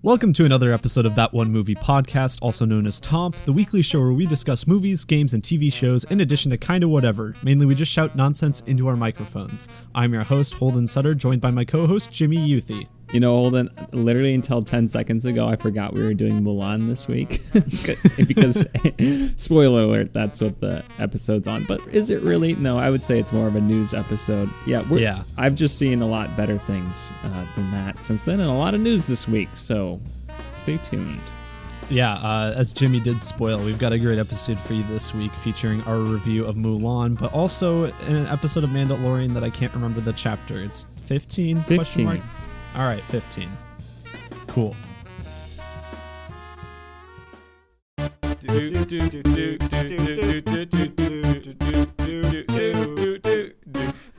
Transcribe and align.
Welcome 0.00 0.32
to 0.34 0.44
another 0.44 0.72
episode 0.72 1.06
of 1.06 1.16
That 1.16 1.34
One 1.34 1.50
Movie 1.50 1.74
Podcast, 1.74 2.38
also 2.40 2.64
known 2.64 2.86
as 2.86 3.00
Tomp, 3.00 3.34
the 3.46 3.52
weekly 3.52 3.82
show 3.82 3.98
where 3.98 4.12
we 4.12 4.26
discuss 4.26 4.64
movies, 4.64 5.02
games, 5.02 5.34
and 5.34 5.42
TV 5.42 5.72
shows, 5.72 6.04
in 6.04 6.20
addition 6.20 6.52
to 6.52 6.56
kinda 6.56 6.86
whatever. 6.86 7.34
Mainly, 7.42 7.66
we 7.66 7.74
just 7.74 7.90
shout 7.90 8.14
nonsense 8.14 8.60
into 8.60 8.86
our 8.86 8.94
microphones. 8.94 9.66
I'm 9.96 10.12
your 10.12 10.22
host, 10.22 10.54
Holden 10.54 10.86
Sutter, 10.86 11.16
joined 11.16 11.40
by 11.40 11.50
my 11.50 11.64
co 11.64 11.88
host, 11.88 12.12
Jimmy 12.12 12.36
Youthy. 12.36 12.86
You 13.12 13.20
know, 13.20 13.34
Holden, 13.34 13.70
literally 13.92 14.34
until 14.34 14.62
10 14.62 14.88
seconds 14.88 15.24
ago, 15.24 15.48
I 15.48 15.56
forgot 15.56 15.94
we 15.94 16.02
were 16.02 16.12
doing 16.12 16.42
Mulan 16.42 16.88
this 16.88 17.08
week. 17.08 17.40
because, 18.28 18.66
spoiler 19.42 19.84
alert, 19.84 20.12
that's 20.12 20.40
what 20.42 20.60
the 20.60 20.84
episode's 20.98 21.48
on. 21.48 21.64
But 21.64 21.80
is 21.88 22.10
it 22.10 22.20
really? 22.22 22.54
No, 22.54 22.78
I 22.78 22.90
would 22.90 23.02
say 23.02 23.18
it's 23.18 23.32
more 23.32 23.48
of 23.48 23.56
a 23.56 23.60
news 23.62 23.94
episode. 23.94 24.50
Yeah, 24.66 24.84
Yeah. 24.90 25.22
I've 25.38 25.54
just 25.54 25.78
seen 25.78 26.02
a 26.02 26.06
lot 26.06 26.36
better 26.36 26.58
things 26.58 27.10
uh, 27.24 27.46
than 27.56 27.70
that 27.70 28.04
since 28.04 28.24
then, 28.26 28.40
and 28.40 28.50
a 28.50 28.54
lot 28.54 28.74
of 28.74 28.80
news 28.80 29.06
this 29.06 29.26
week. 29.26 29.48
So 29.54 30.00
stay 30.52 30.76
tuned. 30.76 31.20
Yeah, 31.90 32.12
uh, 32.16 32.52
as 32.54 32.74
Jimmy 32.74 33.00
did 33.00 33.22
spoil, 33.22 33.58
we've 33.64 33.78
got 33.78 33.92
a 33.94 33.98
great 33.98 34.18
episode 34.18 34.60
for 34.60 34.74
you 34.74 34.82
this 34.82 35.14
week 35.14 35.32
featuring 35.32 35.82
our 35.84 35.98
review 35.98 36.44
of 36.44 36.54
Mulan, 36.56 37.18
but 37.18 37.32
also 37.32 37.84
an 37.84 38.26
episode 38.26 38.62
of 38.62 38.70
Mandalorian 38.70 39.32
that 39.32 39.42
I 39.42 39.48
can't 39.48 39.72
remember 39.72 40.02
the 40.02 40.12
chapter. 40.12 40.60
It's 40.60 40.86
15? 40.98 41.62
Question 41.62 41.76
15. 41.84 42.04
mark? 42.04 42.20
All 42.74 42.84
right, 42.84 43.04
15. 43.04 43.48
Cool. 44.46 44.76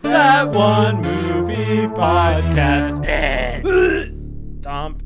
That 0.01 0.49
one 0.53 1.01
movie 1.01 1.87
podcast. 1.87 3.03
Tom. 4.61 4.97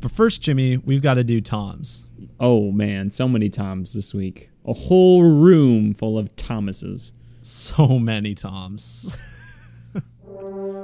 But 0.00 0.10
first, 0.10 0.42
Jimmy, 0.42 0.76
we've 0.76 1.02
got 1.02 1.14
to 1.14 1.24
do 1.24 1.40
Tom's. 1.40 2.06
Oh 2.38 2.70
man, 2.70 3.10
so 3.10 3.26
many 3.28 3.48
Toms 3.48 3.92
this 3.94 4.12
week. 4.14 4.50
A 4.66 4.72
whole 4.72 5.22
room 5.22 5.94
full 5.94 6.18
of 6.18 6.34
Thomases. 6.36 7.12
So 7.42 7.98
many 7.98 8.34
Toms. 8.34 9.16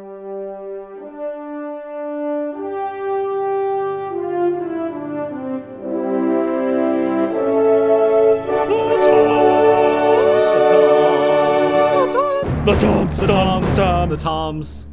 The 12.67 12.77
Toms, 12.79 13.19
the 13.19 13.27
Toms, 13.27 13.77
the 14.11 14.17
Toms. 14.23 14.87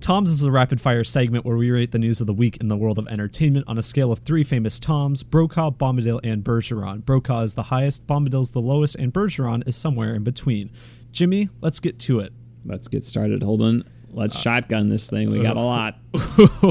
Tom's 0.00 0.28
is 0.28 0.42
a 0.42 0.50
rapid 0.50 0.80
fire 0.80 1.04
segment 1.04 1.44
where 1.44 1.56
we 1.56 1.70
rate 1.70 1.92
the 1.92 1.98
news 2.00 2.20
of 2.20 2.26
the 2.26 2.32
week 2.34 2.56
in 2.56 2.66
the 2.66 2.76
world 2.76 2.98
of 2.98 3.06
entertainment 3.06 3.64
on 3.68 3.78
a 3.78 3.82
scale 3.82 4.10
of 4.10 4.18
three 4.18 4.42
famous 4.42 4.80
Toms 4.80 5.22
Brokaw, 5.22 5.70
Bombadil, 5.70 6.18
and 6.24 6.42
Bergeron. 6.42 7.04
Brokaw 7.04 7.42
is 7.42 7.54
the 7.54 7.64
highest, 7.64 8.08
Bombadil's 8.08 8.50
the 8.50 8.60
lowest, 8.60 8.96
and 8.96 9.14
Bergeron 9.14 9.66
is 9.68 9.76
somewhere 9.76 10.16
in 10.16 10.24
between. 10.24 10.70
Jimmy, 11.12 11.48
let's 11.60 11.78
get 11.78 12.00
to 12.00 12.18
it. 12.18 12.32
Let's 12.64 12.88
get 12.88 13.04
started, 13.04 13.44
Holden. 13.44 13.84
Let's 14.10 14.36
shotgun 14.36 14.88
this 14.88 15.08
thing. 15.08 15.30
We 15.30 15.42
got 15.42 15.56
a 15.56 15.60
lot. 15.62 15.98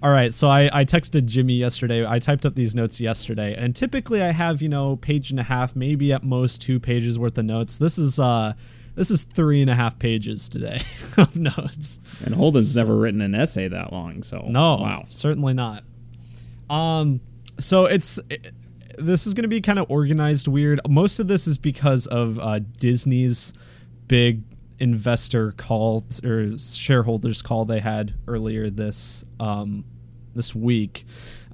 All 0.00 0.12
right, 0.12 0.32
so 0.32 0.48
I, 0.48 0.70
I 0.72 0.84
texted 0.84 1.26
Jimmy 1.26 1.54
yesterday. 1.54 2.06
I 2.06 2.20
typed 2.20 2.46
up 2.46 2.54
these 2.54 2.76
notes 2.76 3.00
yesterday, 3.00 3.56
and 3.56 3.74
typically 3.74 4.22
I 4.22 4.30
have 4.30 4.62
you 4.62 4.68
know 4.68 4.94
page 4.94 5.32
and 5.32 5.40
a 5.40 5.44
half, 5.44 5.74
maybe 5.74 6.12
at 6.12 6.22
most 6.22 6.62
two 6.62 6.78
pages 6.78 7.18
worth 7.18 7.36
of 7.36 7.46
notes. 7.46 7.78
This 7.78 7.98
is 7.98 8.20
uh 8.20 8.52
this 8.98 9.12
is 9.12 9.22
three 9.22 9.62
and 9.62 9.70
a 9.70 9.74
half 9.76 9.98
pages 9.98 10.48
today 10.48 10.82
of 11.16 11.36
notes. 11.36 12.00
And 12.24 12.34
Holden's 12.34 12.74
never 12.76 12.96
written 12.96 13.20
an 13.20 13.34
essay 13.34 13.68
that 13.68 13.92
long, 13.92 14.24
so 14.24 14.44
No, 14.48 14.74
wow. 14.76 15.04
certainly 15.08 15.54
not. 15.54 15.84
Um, 16.68 17.20
so 17.60 17.86
it's 17.86 18.18
it, 18.28 18.52
this 18.98 19.24
is 19.26 19.34
going 19.34 19.44
to 19.44 19.48
be 19.48 19.60
kind 19.60 19.78
of 19.78 19.86
organized 19.88 20.48
weird. 20.48 20.80
Most 20.88 21.20
of 21.20 21.28
this 21.28 21.46
is 21.46 21.58
because 21.58 22.08
of 22.08 22.38
uh, 22.40 22.58
Disney's 22.58 23.54
big 24.08 24.42
investor 24.80 25.52
call 25.52 26.04
or 26.24 26.58
shareholders 26.58 27.40
call 27.40 27.64
they 27.64 27.80
had 27.80 28.14
earlier 28.26 28.68
this 28.68 29.24
um, 29.38 29.84
this 30.34 30.54
week. 30.56 31.04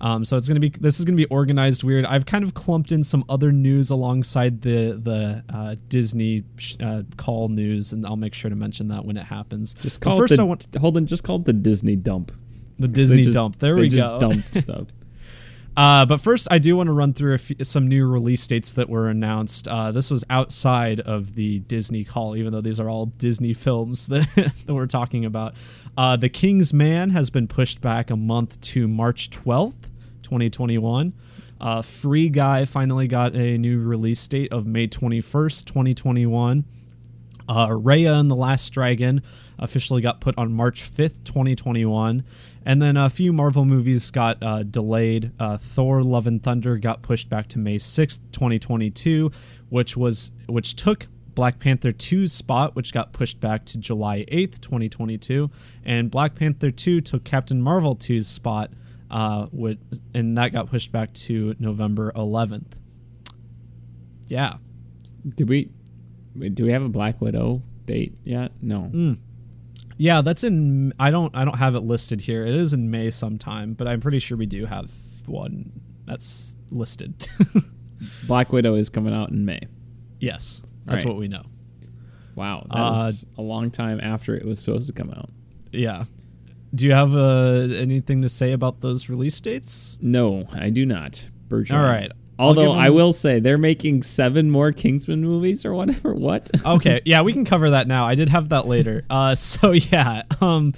Um, 0.05 0.23
so 0.27 0.37
it's 0.37 0.47
gonna 0.47 0.61
be 0.61 0.69
this 0.69 0.99
is 0.99 1.07
gonna 1.07 1.17
be 1.17 1.25
organized 1.27 1.83
weird. 1.83 2.05
I've 2.05 2.27
kind 2.27 2.45
of 2.45 2.53
clumped 2.53 2.93
in 2.93 3.03
some 3.03 3.25
other 3.27 3.51
news 3.53 3.91
alongside 3.91 4.61
the 4.61 5.01
the 5.03 5.43
uh, 5.49 5.77
Disney 5.89 6.45
sh- 6.59 6.77
uh, 6.79 7.05
call 7.17 7.49
news, 7.49 7.91
and 7.91 8.05
I'll 8.05 8.17
make 8.17 8.35
sure 8.35 8.51
to 8.51 8.57
mention 8.57 8.89
that 8.89 9.07
when 9.07 9.17
it 9.17 9.25
happens. 9.25 9.73
Just 9.73 10.03
call 10.03 10.19
first 10.19 10.35
it 10.35 10.37
the, 10.37 10.43
I 10.43 10.45
want 10.45 10.67
Holden. 10.79 11.07
Just 11.07 11.25
call 11.25 11.37
it 11.37 11.47
the 11.47 11.55
Disney 11.55 11.97
dump. 11.97 12.33
the 12.79 12.87
Disney 12.87 13.23
just- 13.23 13.35
dump. 13.35 13.59
There 13.61 13.77
we 13.77 13.89
just 13.89 14.05
go. 14.05 14.21
Dumped 14.21 14.55
stuff. 14.61 14.89
Uh, 15.77 16.07
but 16.07 16.21
first, 16.21 16.47
I 16.51 16.59
do 16.59 16.77
want 16.77 16.87
to 16.89 16.93
run 16.93 17.15
through 17.15 17.35
a 17.35 17.39
few, 17.39 17.57
some 17.65 17.89
new 17.89 18.07
release 18.07 18.47
dates 18.47 18.73
that 18.75 18.89
were 18.89 19.09
announced. 19.09 19.67
Uh, 19.67 19.91
this 19.91 20.09
was 20.11 20.23
outside 20.31 21.01
of 21.01 21.35
the 21.35 21.61
Disney 21.61 22.05
call, 22.05 22.37
even 22.37 22.53
though 22.53 22.61
these 22.61 22.79
are 22.79 22.89
all 22.89 23.07
Disney 23.07 23.55
films 23.55 24.07
that, 24.09 24.27
that 24.67 24.75
we're 24.75 24.87
talking 24.87 25.25
about. 25.25 25.55
Uh, 25.97 26.17
the 26.17 26.29
King's 26.29 26.73
Man 26.73 27.11
has 27.11 27.29
been 27.31 27.49
pushed 27.49 27.81
back 27.81 28.11
a 28.11 28.17
month 28.17 28.61
to 28.61 28.87
March 28.87 29.31
12th, 29.31 29.91
2021. 30.25 31.13
Uh, 31.61 31.83
Free 31.83 32.29
Guy 32.29 32.65
finally 32.65 33.07
got 33.07 33.37
a 33.37 33.57
new 33.57 33.81
release 33.81 34.27
date 34.27 34.53
of 34.53 34.67
May 34.67 34.89
21st, 34.89 35.65
2021. 35.67 36.65
Uh, 37.49 37.69
Raya 37.69 38.19
and 38.19 38.31
the 38.31 38.35
Last 38.35 38.71
Dragon 38.71 39.23
officially 39.59 40.01
got 40.03 40.21
put 40.21 40.37
on 40.37 40.53
March 40.53 40.83
5th, 40.83 41.23
2021. 41.25 42.25
And 42.67 42.81
then 42.81 42.97
a 42.97 43.11
few 43.11 43.33
Marvel 43.33 43.65
movies 43.65 44.11
got 44.11 44.43
uh, 44.43 44.63
delayed. 44.63 45.33
Uh, 45.39 45.59
Thor: 45.59 46.03
Love 46.03 46.27
and 46.27 46.43
Thunder 46.43 46.79
got 46.79 47.03
pushed 47.03 47.29
back 47.29 47.47
to 47.49 47.59
May 47.59 47.77
6th, 47.77 48.21
2022, 48.33 49.31
which 49.69 49.97
was 49.97 50.33
which 50.49 50.75
took 50.75 51.07
Black 51.35 51.59
Panther 51.59 51.93
2's 51.93 52.33
spot, 52.33 52.75
which 52.75 52.93
got 52.93 53.13
pushed 53.13 53.41
back 53.41 53.65
to 53.67 53.79
July 53.79 54.25
8th, 54.31 54.61
2022, 54.61 55.51
and 55.85 56.11
Black 56.11 56.35
Panther 56.35 56.71
2 56.71 57.01
took 57.01 57.25
Captain 57.25 57.61
Marvel 57.61 57.97
2's 57.97 58.29
spot, 58.29 58.71
uh, 59.15 59.47
with, 59.53 59.79
and 60.13 60.37
that 60.37 60.53
got 60.53 60.69
pushed 60.69 60.93
back 60.93 61.15
to 61.15 61.55
November 61.59 62.13
11th. 62.17 62.73
Yeah, 64.27 64.55
Did 65.37 65.49
we? 65.49 65.71
Do 66.53 66.65
we 66.65 66.73
have 66.73 66.83
a 66.83 66.89
Black 66.89 67.21
Widow 67.21 67.63
date 67.87 68.15
yet? 68.25 68.53
No. 68.61 69.17
Yeah, 69.97 70.21
that's 70.23 70.43
in. 70.43 70.93
I 70.99 71.11
don't. 71.11 71.35
I 71.37 71.45
don't 71.45 71.59
have 71.59 71.75
it 71.75 71.81
listed 71.81 72.23
here. 72.23 72.45
It 72.45 72.55
is 72.55 72.73
in 72.73 72.91
May 72.91 73.11
sometime, 73.11 73.75
but 73.75 73.87
I'm 73.87 74.01
pretty 74.01 74.19
sure 74.19 74.37
we 74.37 74.47
do 74.47 74.67
have 74.67 74.91
one 75.27 75.71
that's 76.07 76.57
listed. 76.71 77.27
Black 78.27 78.51
Widow 78.53 78.75
is 78.75 78.89
coming 78.89 79.15
out 79.15 79.31
in 79.31 79.45
May. 79.45 79.61
yes, 80.19 80.63
that's 80.85 81.05
Right. 81.05 81.13
what 81.13 81.19
we 81.19 81.29
know. 81.29 81.45
Wow, 82.35 82.67
that 82.71 82.77
Uh, 82.77 82.91
was 82.91 83.25
a 83.39 83.43
long 83.43 83.71
time 83.71 84.01
after 84.01 84.35
it 84.35 84.45
was 84.45 84.59
supposed 84.59 84.89
to 84.89 84.93
come 84.93 85.11
out. 85.11 85.31
Yeah. 85.71 86.05
Do 86.75 86.87
you 86.87 86.93
have 86.93 87.15
uh, 87.15 87.75
anything 87.75 88.23
to 88.23 88.29
say 88.29 88.53
about 88.53 88.81
those 88.81 89.09
release 89.09 89.41
dates? 89.41 89.97
No, 90.01 90.49
I 90.53 90.71
do 90.71 90.85
not. 90.85 91.29
Bergeron. 91.49 91.77
All 91.77 91.85
right. 91.85 92.11
Although 92.39 92.73
I 92.73 92.91
will 92.91 93.13
say 93.13 93.39
they're 93.39 93.59
making 93.59 94.03
seven 94.03 94.51
more 94.51 94.73
Kingsman 94.73 95.23
movies 95.23 95.65
or 95.65 95.73
whatever. 95.73 96.15
What? 96.25 96.51
Okay, 96.65 97.01
yeah, 97.05 97.21
we 97.23 97.33
can 97.33 97.45
cover 97.45 97.71
that 97.71 97.87
now. 97.87 98.07
I 98.07 98.15
did 98.15 98.31
have 98.31 98.49
that 98.49 98.67
later. 98.67 99.05
Uh, 99.11 99.35
so 99.35 99.71
yeah, 99.73 100.23
um, 100.41 100.73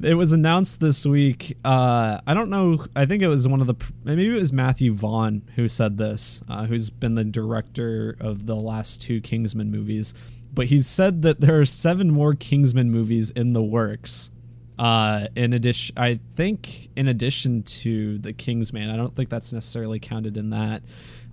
it 0.00 0.14
was 0.14 0.32
announced 0.32 0.80
this 0.80 1.04
week. 1.04 1.56
Uh, 1.64 2.20
I 2.26 2.34
don't 2.34 2.50
know. 2.50 2.86
I 2.94 3.04
think 3.06 3.22
it 3.22 3.28
was 3.28 3.48
one 3.48 3.60
of 3.60 3.66
the 3.66 3.74
maybe 4.04 4.28
it 4.28 4.32
was 4.32 4.52
Matthew 4.52 4.92
Vaughn 4.92 5.42
who 5.56 5.68
said 5.68 5.98
this, 5.98 6.42
uh, 6.48 6.66
who's 6.66 6.90
been 6.90 7.14
the 7.14 7.24
director 7.24 8.16
of 8.20 8.46
the 8.46 8.54
last 8.54 9.00
two 9.00 9.20
Kingsman 9.20 9.70
movies. 9.70 10.14
But 10.52 10.66
he 10.66 10.80
said 10.80 11.22
that 11.22 11.40
there 11.40 11.58
are 11.58 11.64
seven 11.64 12.10
more 12.10 12.34
Kingsman 12.34 12.90
movies 12.90 13.30
in 13.30 13.54
the 13.54 13.62
works. 13.62 14.30
Uh, 14.78 15.28
in 15.36 15.52
addition, 15.52 15.96
I 15.96 16.16
think 16.28 16.90
in 16.96 17.08
addition 17.08 17.62
to 17.62 18.18
the 18.18 18.32
Kingsman, 18.32 18.90
I 18.90 18.96
don't 18.96 19.14
think 19.14 19.28
that's 19.28 19.52
necessarily 19.52 19.98
counted 19.98 20.36
in 20.36 20.50
that. 20.50 20.82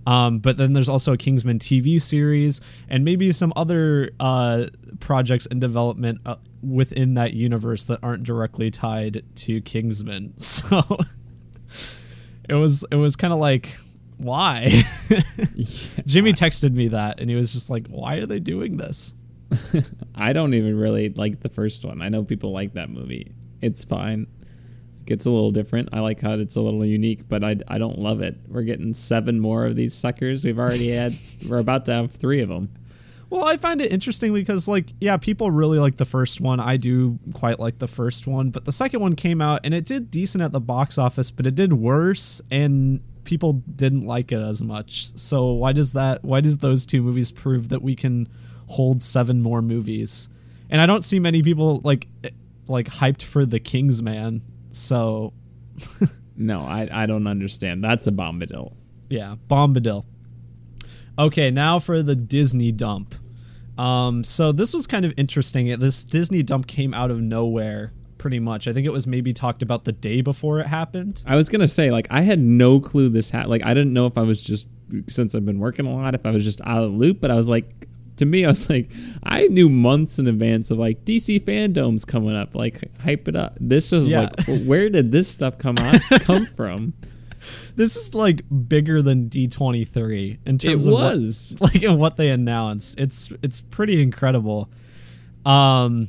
Um, 0.06 0.38
but 0.40 0.56
then 0.56 0.72
there's 0.72 0.88
also 0.88 1.12
a 1.12 1.16
Kingsman 1.16 1.58
TV 1.58 2.00
series 2.00 2.60
and 2.88 3.04
maybe 3.04 3.30
some 3.32 3.52
other 3.54 4.10
uh, 4.18 4.66
projects 5.00 5.46
in 5.46 5.60
development 5.60 6.20
uh, 6.26 6.36
within 6.62 7.14
that 7.14 7.34
universe 7.34 7.86
that 7.86 8.00
aren't 8.02 8.24
directly 8.24 8.70
tied 8.70 9.22
to 9.36 9.60
Kingsman. 9.60 10.34
So 10.42 10.98
it 12.48 12.54
was 12.54 12.84
it 12.90 12.96
was 12.96 13.16
kind 13.16 13.32
of 13.32 13.38
like 13.38 13.76
why? 14.18 14.68
Jimmy 16.06 16.32
texted 16.32 16.74
me 16.74 16.88
that 16.88 17.20
and 17.20 17.30
he 17.30 17.36
was 17.36 17.52
just 17.52 17.70
like, 17.70 17.88
"Why 17.88 18.16
are 18.16 18.26
they 18.26 18.40
doing 18.40 18.76
this?" 18.76 19.14
I 20.14 20.32
don't 20.32 20.54
even 20.54 20.76
really 20.78 21.10
like 21.10 21.40
the 21.40 21.48
first 21.48 21.84
one. 21.84 22.02
I 22.02 22.08
know 22.08 22.24
people 22.24 22.52
like 22.52 22.74
that 22.74 22.90
movie. 22.90 23.32
It's 23.62 23.84
fine. 23.84 24.26
It's 25.06 25.26
a 25.26 25.30
little 25.30 25.50
different. 25.50 25.88
I 25.92 26.00
like 26.00 26.20
how 26.20 26.32
it's 26.34 26.56
a 26.56 26.60
little 26.60 26.84
unique, 26.84 27.28
but 27.28 27.42
I, 27.42 27.56
I 27.68 27.78
don't 27.78 27.98
love 27.98 28.20
it. 28.20 28.36
We're 28.48 28.62
getting 28.62 28.94
seven 28.94 29.40
more 29.40 29.66
of 29.66 29.76
these 29.76 29.94
suckers. 29.94 30.44
We've 30.44 30.58
already 30.58 30.90
had. 30.90 31.12
we're 31.48 31.58
about 31.58 31.86
to 31.86 31.92
have 31.92 32.12
three 32.12 32.40
of 32.40 32.48
them. 32.48 32.70
Well, 33.30 33.44
I 33.44 33.56
find 33.56 33.80
it 33.80 33.90
interesting 33.90 34.34
because, 34.34 34.68
like, 34.68 34.92
yeah, 35.00 35.16
people 35.16 35.50
really 35.50 35.78
like 35.78 35.96
the 35.96 36.04
first 36.04 36.40
one. 36.40 36.60
I 36.60 36.76
do 36.76 37.18
quite 37.32 37.58
like 37.58 37.78
the 37.78 37.88
first 37.88 38.26
one, 38.26 38.50
but 38.50 38.66
the 38.66 38.72
second 38.72 39.00
one 39.00 39.16
came 39.16 39.40
out 39.40 39.60
and 39.64 39.72
it 39.72 39.86
did 39.86 40.10
decent 40.10 40.44
at 40.44 40.52
the 40.52 40.60
box 40.60 40.98
office, 40.98 41.30
but 41.30 41.46
it 41.46 41.54
did 41.54 41.72
worse, 41.72 42.42
and 42.50 43.00
people 43.24 43.54
didn't 43.54 44.04
like 44.04 44.32
it 44.32 44.40
as 44.40 44.60
much. 44.60 45.16
So 45.16 45.50
why 45.52 45.72
does 45.72 45.94
that? 45.94 46.22
Why 46.22 46.40
does 46.42 46.58
those 46.58 46.84
two 46.84 47.02
movies 47.02 47.32
prove 47.32 47.70
that 47.70 47.80
we 47.80 47.96
can 47.96 48.28
hold 48.66 49.02
seven 49.02 49.40
more 49.40 49.62
movies? 49.62 50.28
And 50.68 50.80
I 50.80 50.86
don't 50.86 51.02
see 51.02 51.18
many 51.18 51.42
people 51.42 51.80
like 51.84 52.08
like 52.72 52.88
hyped 52.88 53.22
for 53.22 53.46
the 53.46 53.60
Kingsman. 53.60 54.42
So 54.70 55.32
no, 56.36 56.60
I 56.60 56.88
I 56.90 57.06
don't 57.06 57.26
understand. 57.26 57.84
That's 57.84 58.06
a 58.06 58.10
bombadil. 58.12 58.74
Yeah, 59.08 59.36
bombadil. 59.48 60.04
Okay, 61.18 61.50
now 61.50 61.78
for 61.78 62.02
the 62.02 62.16
Disney 62.16 62.72
dump. 62.72 63.14
Um, 63.78 64.24
so 64.24 64.52
this 64.52 64.74
was 64.74 64.86
kind 64.86 65.04
of 65.04 65.14
interesting. 65.16 65.78
This 65.78 66.04
Disney 66.04 66.42
dump 66.42 66.66
came 66.66 66.94
out 66.94 67.10
of 67.10 67.20
nowhere, 67.20 67.92
pretty 68.18 68.38
much. 68.38 68.66
I 68.66 68.72
think 68.72 68.86
it 68.86 68.92
was 68.92 69.06
maybe 69.06 69.32
talked 69.32 69.62
about 69.62 69.84
the 69.84 69.92
day 69.92 70.20
before 70.20 70.58
it 70.60 70.66
happened. 70.66 71.22
I 71.26 71.36
was 71.36 71.48
gonna 71.48 71.68
say, 71.68 71.90
like, 71.90 72.06
I 72.10 72.22
had 72.22 72.38
no 72.38 72.80
clue 72.80 73.08
this 73.08 73.30
had. 73.30 73.48
Like, 73.48 73.64
I 73.64 73.74
didn't 73.74 73.92
know 73.92 74.06
if 74.06 74.16
I 74.16 74.22
was 74.22 74.42
just 74.42 74.68
since 75.08 75.34
I've 75.34 75.46
been 75.46 75.58
working 75.58 75.86
a 75.86 75.94
lot, 75.94 76.14
if 76.14 76.24
I 76.26 76.30
was 76.30 76.44
just 76.44 76.60
out 76.62 76.82
of 76.82 76.92
the 76.92 76.96
loop. 76.96 77.20
But 77.20 77.30
I 77.30 77.34
was 77.34 77.48
like, 77.48 77.88
to 78.22 78.26
me, 78.26 78.44
I 78.44 78.48
was 78.48 78.70
like, 78.70 78.90
I 79.24 79.48
knew 79.48 79.68
months 79.68 80.18
in 80.18 80.28
advance 80.28 80.70
of 80.70 80.78
like 80.78 81.04
DC 81.04 81.40
fandoms 81.40 82.06
coming 82.06 82.36
up, 82.36 82.54
like 82.54 82.96
hype 83.00 83.26
it 83.26 83.34
up. 83.34 83.56
This 83.60 83.90
was 83.90 84.08
yeah. 84.08 84.30
like, 84.46 84.64
where 84.64 84.88
did 84.88 85.10
this 85.10 85.28
stuff 85.28 85.58
come 85.58 85.76
out 85.78 86.00
come 86.20 86.46
from? 86.46 86.94
this 87.74 87.96
is 87.96 88.14
like 88.14 88.44
bigger 88.68 89.02
than 89.02 89.28
D23 89.28 90.38
in 90.46 90.58
terms 90.58 90.86
it 90.86 90.88
of 90.88 90.94
was. 90.94 91.56
What, 91.58 91.74
like 91.74 91.82
and 91.82 91.98
what 91.98 92.16
they 92.16 92.30
announced. 92.30 92.98
It's 92.98 93.32
it's 93.42 93.60
pretty 93.60 94.00
incredible. 94.00 94.70
Um 95.44 96.08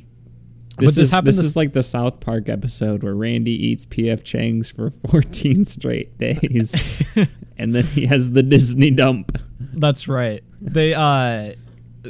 this, 0.76 0.96
this, 0.96 1.04
is, 1.04 1.10
this, 1.12 1.36
this 1.36 1.38
is 1.38 1.56
like 1.56 1.72
the 1.72 1.84
South 1.84 2.18
Park 2.18 2.48
episode 2.48 3.04
where 3.04 3.14
Randy 3.14 3.52
eats 3.52 3.86
PF 3.86 4.24
Chang's 4.24 4.70
for 4.70 4.90
14 5.10 5.64
straight 5.64 6.18
days 6.18 6.74
and 7.56 7.74
then 7.74 7.84
he 7.84 8.06
has 8.06 8.32
the 8.32 8.42
Disney 8.42 8.90
dump. 8.90 9.36
That's 9.58 10.06
right. 10.08 10.42
They 10.60 10.94
uh 10.94 11.54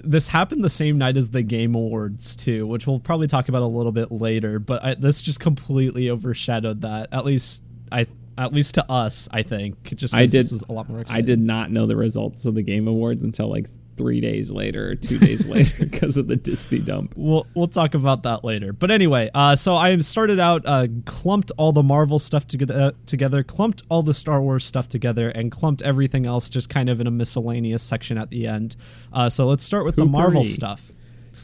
this 0.02 0.28
happened 0.28 0.64
the 0.64 0.70
same 0.70 0.98
night 0.98 1.16
as 1.16 1.30
the 1.30 1.42
Game 1.42 1.74
Awards 1.74 2.36
too, 2.36 2.66
which 2.66 2.86
we'll 2.86 3.00
probably 3.00 3.26
talk 3.26 3.48
about 3.48 3.62
a 3.62 3.66
little 3.66 3.92
bit 3.92 4.10
later. 4.10 4.58
But 4.58 4.84
I, 4.84 4.94
this 4.94 5.22
just 5.22 5.40
completely 5.40 6.10
overshadowed 6.10 6.80
that. 6.82 7.08
At 7.12 7.24
least 7.24 7.62
I 7.92 8.06
at 8.36 8.52
least 8.52 8.74
to 8.74 8.90
us, 8.90 9.28
I 9.32 9.42
think. 9.42 9.94
Just 9.96 10.14
I 10.14 10.26
did, 10.26 10.50
was 10.50 10.64
a 10.68 10.72
lot 10.72 10.88
more 10.88 11.00
exciting. 11.00 11.22
I 11.22 11.24
did 11.24 11.38
not 11.38 11.70
know 11.70 11.86
the 11.86 11.96
results 11.96 12.44
of 12.46 12.54
the 12.54 12.62
Game 12.62 12.88
Awards 12.88 13.22
until 13.22 13.48
like 13.48 13.68
three 13.96 14.20
days 14.20 14.50
later 14.50 14.90
or 14.90 14.94
two 14.94 15.18
days 15.18 15.46
later 15.48 15.84
because 15.84 16.16
of 16.16 16.26
the 16.26 16.36
Disney 16.36 16.80
dump. 16.80 17.14
We'll 17.16 17.46
we'll 17.54 17.68
talk 17.68 17.94
about 17.94 18.22
that 18.24 18.44
later. 18.44 18.72
But 18.72 18.90
anyway, 18.90 19.30
uh, 19.34 19.56
so 19.56 19.76
I 19.76 19.96
started 19.98 20.38
out 20.38 20.62
uh, 20.66 20.88
clumped 21.04 21.52
all 21.56 21.72
the 21.72 21.82
Marvel 21.82 22.18
stuff 22.18 22.46
to, 22.48 22.74
uh, 22.74 22.92
together, 23.06 23.42
clumped 23.42 23.82
all 23.88 24.02
the 24.02 24.14
Star 24.14 24.40
Wars 24.42 24.64
stuff 24.64 24.88
together, 24.88 25.28
and 25.28 25.50
clumped 25.50 25.82
everything 25.82 26.26
else 26.26 26.48
just 26.48 26.68
kind 26.68 26.88
of 26.88 27.00
in 27.00 27.06
a 27.06 27.10
miscellaneous 27.10 27.82
section 27.82 28.18
at 28.18 28.30
the 28.30 28.46
end. 28.46 28.76
Uh, 29.12 29.28
so 29.28 29.46
let's 29.46 29.64
start 29.64 29.84
with 29.84 29.96
the 29.96 30.06
Marvel 30.06 30.44
stuff. 30.44 30.92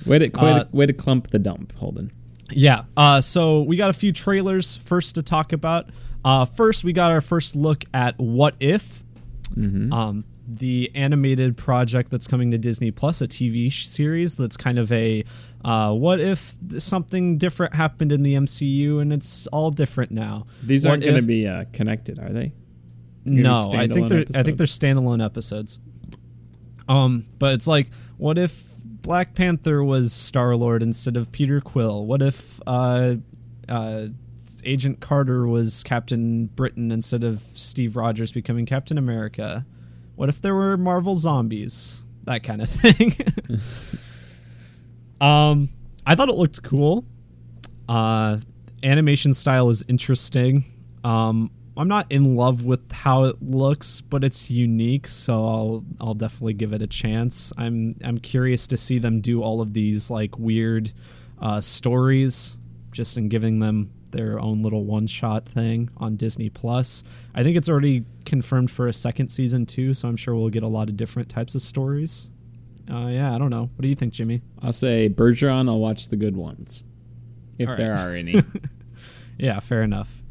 Way 0.06 0.18
to, 0.18 0.24
way, 0.24 0.30
to, 0.30 0.40
uh, 0.40 0.64
way 0.72 0.86
to 0.86 0.92
clump 0.92 1.28
the 1.30 1.38
dump, 1.38 1.76
Holden. 1.76 2.10
Yeah. 2.50 2.84
Uh, 2.96 3.20
so 3.20 3.62
we 3.62 3.76
got 3.76 3.90
a 3.90 3.94
few 3.94 4.12
trailers 4.12 4.76
first 4.76 5.14
to 5.16 5.22
talk 5.22 5.52
about. 5.52 5.90
Uh, 6.24 6.44
first, 6.44 6.84
we 6.84 6.92
got 6.92 7.10
our 7.10 7.20
first 7.20 7.56
look 7.56 7.84
at 7.94 8.18
What 8.18 8.54
If, 8.60 9.02
mm-hmm. 9.54 9.92
um, 9.92 10.24
the 10.56 10.90
animated 10.94 11.56
project 11.56 12.10
that's 12.10 12.26
coming 12.26 12.50
to 12.50 12.58
Disney 12.58 12.90
Plus, 12.90 13.20
a 13.20 13.28
TV 13.28 13.72
series 13.72 14.34
that's 14.34 14.56
kind 14.56 14.78
of 14.78 14.90
a 14.90 15.24
uh, 15.64 15.92
what 15.92 16.20
if 16.20 16.56
something 16.78 17.38
different 17.38 17.74
happened 17.74 18.10
in 18.10 18.22
the 18.22 18.34
MCU 18.34 19.00
and 19.00 19.12
it's 19.12 19.46
all 19.48 19.70
different 19.70 20.10
now. 20.10 20.46
These 20.62 20.86
aren't 20.86 21.04
going 21.04 21.16
to 21.16 21.22
be 21.22 21.46
uh, 21.46 21.64
connected, 21.72 22.18
are 22.18 22.30
they? 22.30 22.52
No, 23.24 23.70
I 23.72 23.86
think 23.86 24.08
they're 24.08 24.20
episodes? 24.20 24.36
I 24.36 24.42
think 24.42 24.58
they're 24.58 24.66
standalone 24.66 25.24
episodes. 25.24 25.78
Um, 26.88 27.26
but 27.38 27.54
it's 27.54 27.68
like, 27.68 27.92
what 28.16 28.36
if 28.36 28.82
Black 28.84 29.34
Panther 29.34 29.84
was 29.84 30.12
Star 30.12 30.56
Lord 30.56 30.82
instead 30.82 31.16
of 31.16 31.30
Peter 31.30 31.60
Quill? 31.60 32.04
What 32.04 32.22
if 32.22 32.60
uh, 32.66 33.16
uh, 33.68 34.08
Agent 34.64 35.00
Carter 35.00 35.46
was 35.46 35.84
Captain 35.84 36.46
Britain 36.46 36.90
instead 36.90 37.22
of 37.22 37.40
Steve 37.40 37.94
Rogers 37.94 38.32
becoming 38.32 38.66
Captain 38.66 38.98
America? 38.98 39.66
What 40.20 40.28
if 40.28 40.42
there 40.42 40.54
were 40.54 40.76
Marvel 40.76 41.14
zombies? 41.16 42.04
That 42.24 42.42
kind 42.42 42.60
of 42.60 42.68
thing. 42.68 43.14
um, 45.18 45.70
I 46.04 46.14
thought 46.14 46.28
it 46.28 46.34
looked 46.34 46.62
cool. 46.62 47.06
Uh, 47.88 48.36
animation 48.84 49.32
style 49.32 49.70
is 49.70 49.82
interesting. 49.88 50.66
Um, 51.04 51.50
I'm 51.74 51.88
not 51.88 52.04
in 52.12 52.36
love 52.36 52.66
with 52.66 52.92
how 52.92 53.24
it 53.24 53.40
looks, 53.40 54.02
but 54.02 54.22
it's 54.22 54.50
unique, 54.50 55.08
so 55.08 55.46
I'll 55.46 55.84
I'll 55.98 56.12
definitely 56.12 56.52
give 56.52 56.74
it 56.74 56.82
a 56.82 56.86
chance. 56.86 57.50
I'm 57.56 57.94
I'm 58.04 58.18
curious 58.18 58.66
to 58.66 58.76
see 58.76 58.98
them 58.98 59.22
do 59.22 59.42
all 59.42 59.62
of 59.62 59.72
these 59.72 60.10
like 60.10 60.38
weird 60.38 60.92
uh, 61.40 61.62
stories, 61.62 62.58
just 62.92 63.16
in 63.16 63.30
giving 63.30 63.60
them 63.60 63.90
their 64.12 64.40
own 64.40 64.62
little 64.62 64.84
one 64.84 65.06
shot 65.06 65.46
thing 65.46 65.90
on 65.96 66.16
Disney 66.16 66.48
Plus. 66.48 67.04
I 67.34 67.42
think 67.42 67.56
it's 67.56 67.68
already 67.68 68.04
confirmed 68.24 68.70
for 68.70 68.86
a 68.86 68.92
second 68.92 69.28
season 69.28 69.66
too, 69.66 69.94
so 69.94 70.08
I'm 70.08 70.16
sure 70.16 70.34
we'll 70.34 70.50
get 70.50 70.62
a 70.62 70.68
lot 70.68 70.88
of 70.88 70.96
different 70.96 71.28
types 71.28 71.54
of 71.54 71.62
stories. 71.62 72.30
Uh, 72.90 73.08
yeah, 73.08 73.34
I 73.34 73.38
don't 73.38 73.50
know. 73.50 73.70
What 73.76 73.82
do 73.82 73.88
you 73.88 73.94
think, 73.94 74.12
Jimmy? 74.12 74.42
I'll 74.60 74.72
say 74.72 75.08
Bergeron. 75.08 75.68
I'll 75.68 75.78
watch 75.78 76.08
the 76.08 76.16
good 76.16 76.36
ones, 76.36 76.82
if 77.58 77.68
right. 77.68 77.78
there 77.78 77.94
are 77.94 78.14
any. 78.14 78.42
yeah, 79.38 79.60
fair 79.60 79.82
enough. 79.82 80.22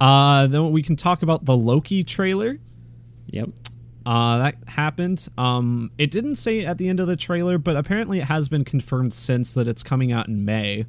Uh, 0.00 0.46
then 0.46 0.70
we 0.70 0.82
can 0.82 0.96
talk 0.96 1.22
about 1.22 1.44
the 1.44 1.56
Loki 1.56 2.02
trailer. 2.02 2.58
Yep. 3.26 3.50
Uh, 4.06 4.38
that 4.38 4.56
happened. 4.68 5.28
Um, 5.36 5.90
it 5.98 6.10
didn't 6.10 6.36
say 6.36 6.64
at 6.64 6.78
the 6.78 6.88
end 6.88 7.00
of 7.00 7.06
the 7.06 7.16
trailer, 7.16 7.58
but 7.58 7.76
apparently 7.76 8.20
it 8.20 8.24
has 8.24 8.48
been 8.48 8.64
confirmed 8.64 9.12
since 9.12 9.52
that 9.54 9.68
it's 9.68 9.82
coming 9.82 10.10
out 10.10 10.26
in 10.26 10.44
May. 10.44 10.86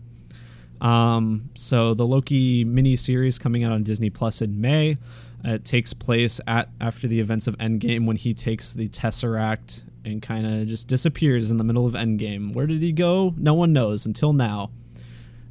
Um, 0.82 1.52
so 1.54 1.94
the 1.94 2.06
Loki 2.06 2.66
miniseries 2.66 3.40
coming 3.40 3.64
out 3.64 3.72
on 3.72 3.84
Disney 3.84 4.10
Plus 4.10 4.42
in 4.42 4.60
May. 4.60 4.98
It 5.44 5.66
takes 5.66 5.94
place 5.94 6.40
at 6.46 6.70
after 6.80 7.08
the 7.08 7.20
events 7.20 7.48
of 7.48 7.58
Endgame 7.58 8.06
when 8.06 8.18
he 8.18 8.34
takes 8.34 8.74
the 8.74 8.90
Tesseract 8.90 9.86
and 10.04 10.22
kind 10.22 10.46
of 10.46 10.68
just 10.68 10.88
disappears 10.88 11.50
in 11.52 11.58
the 11.58 11.64
middle 11.64 11.86
of 11.86 11.94
Endgame. 11.94 12.54
Where 12.54 12.68
did 12.68 12.82
he 12.82 12.92
go? 12.92 13.34
No 13.38 13.54
one 13.54 13.74
knows 13.74 14.06
until 14.06 14.34
now. 14.34 14.72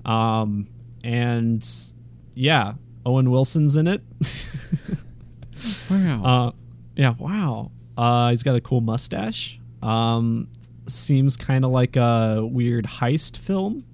Um, 0.05 0.69
and 1.03 1.67
yeah, 2.35 2.75
Owen 3.06 3.31
Wilson's 3.31 3.76
in 3.76 3.87
it. 3.87 4.03
wow. 5.91 6.23
Uh, 6.25 6.53
yeah, 6.97 7.14
wow. 7.19 7.71
Uh, 7.97 8.31
he's 8.31 8.43
got 8.43 8.57
a 8.57 8.61
cool 8.61 8.81
mustache. 8.81 9.59
Um, 9.83 10.49
seems 10.87 11.37
kind 11.37 11.64
of 11.64 11.71
like 11.71 11.97
a 11.97 12.47
weird 12.47 12.85
heist 12.85 13.37
film. 13.37 13.85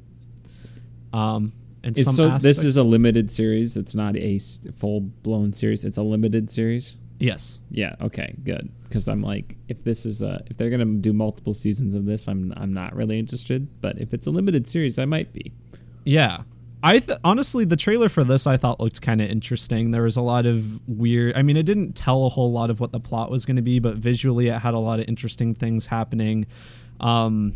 Um, 1.17 1.53
and 1.83 1.97
some 1.97 2.15
so 2.15 2.39
this 2.39 2.65
is 2.65 2.77
a 2.77 2.83
limited 2.83 3.31
series. 3.31 3.77
It's 3.77 3.95
not 3.95 4.17
a 4.17 4.39
full 4.77 5.01
blown 5.01 5.53
series. 5.53 5.85
It's 5.85 5.97
a 5.97 6.03
limited 6.03 6.51
series. 6.51 6.97
Yes. 7.19 7.61
Yeah. 7.71 7.95
Okay. 8.01 8.35
Good. 8.45 8.71
Because 8.83 9.09
I'm 9.09 9.23
like, 9.23 9.57
if 9.69 9.85
this 9.85 10.05
is 10.05 10.21
a, 10.21 10.43
if 10.47 10.57
they're 10.57 10.71
gonna 10.71 10.85
do 10.85 11.13
multiple 11.13 11.55
seasons 11.55 11.95
of 11.95 12.05
this, 12.05 12.29
I'm 12.29 12.53
I'm 12.57 12.73
not 12.73 12.95
really 12.95 13.19
interested. 13.19 13.81
But 13.81 13.99
if 13.99 14.13
it's 14.13 14.27
a 14.27 14.31
limited 14.31 14.67
series, 14.67 14.99
I 14.99 15.05
might 15.05 15.33
be. 15.33 15.53
Yeah. 16.05 16.43
I 16.83 16.99
th- 16.99 17.19
honestly, 17.25 17.65
the 17.65 17.77
trailer 17.77 18.09
for 18.09 18.23
this 18.23 18.47
I 18.47 18.57
thought 18.57 18.79
looked 18.79 19.01
kind 19.01 19.21
of 19.21 19.31
interesting. 19.31 19.93
There 19.93 20.03
was 20.03 20.17
a 20.17 20.23
lot 20.23 20.45
of 20.45 20.87
weird. 20.87 21.35
I 21.35 21.43
mean, 21.43 21.57
it 21.57 21.65
didn't 21.65 21.95
tell 21.95 22.27
a 22.27 22.29
whole 22.29 22.53
lot 22.53 22.71
of 22.71 22.81
what 22.81 22.93
the 22.93 23.01
plot 23.01 23.31
was 23.31 23.47
going 23.47 23.57
to 23.57 23.63
be, 23.63 23.79
but 23.79 23.97
visually, 23.97 24.49
it 24.49 24.59
had 24.59 24.75
a 24.75 24.79
lot 24.79 25.01
of 25.01 25.09
interesting 25.09 25.55
things 25.55 25.87
happening. 25.87 26.47
Um, 27.01 27.55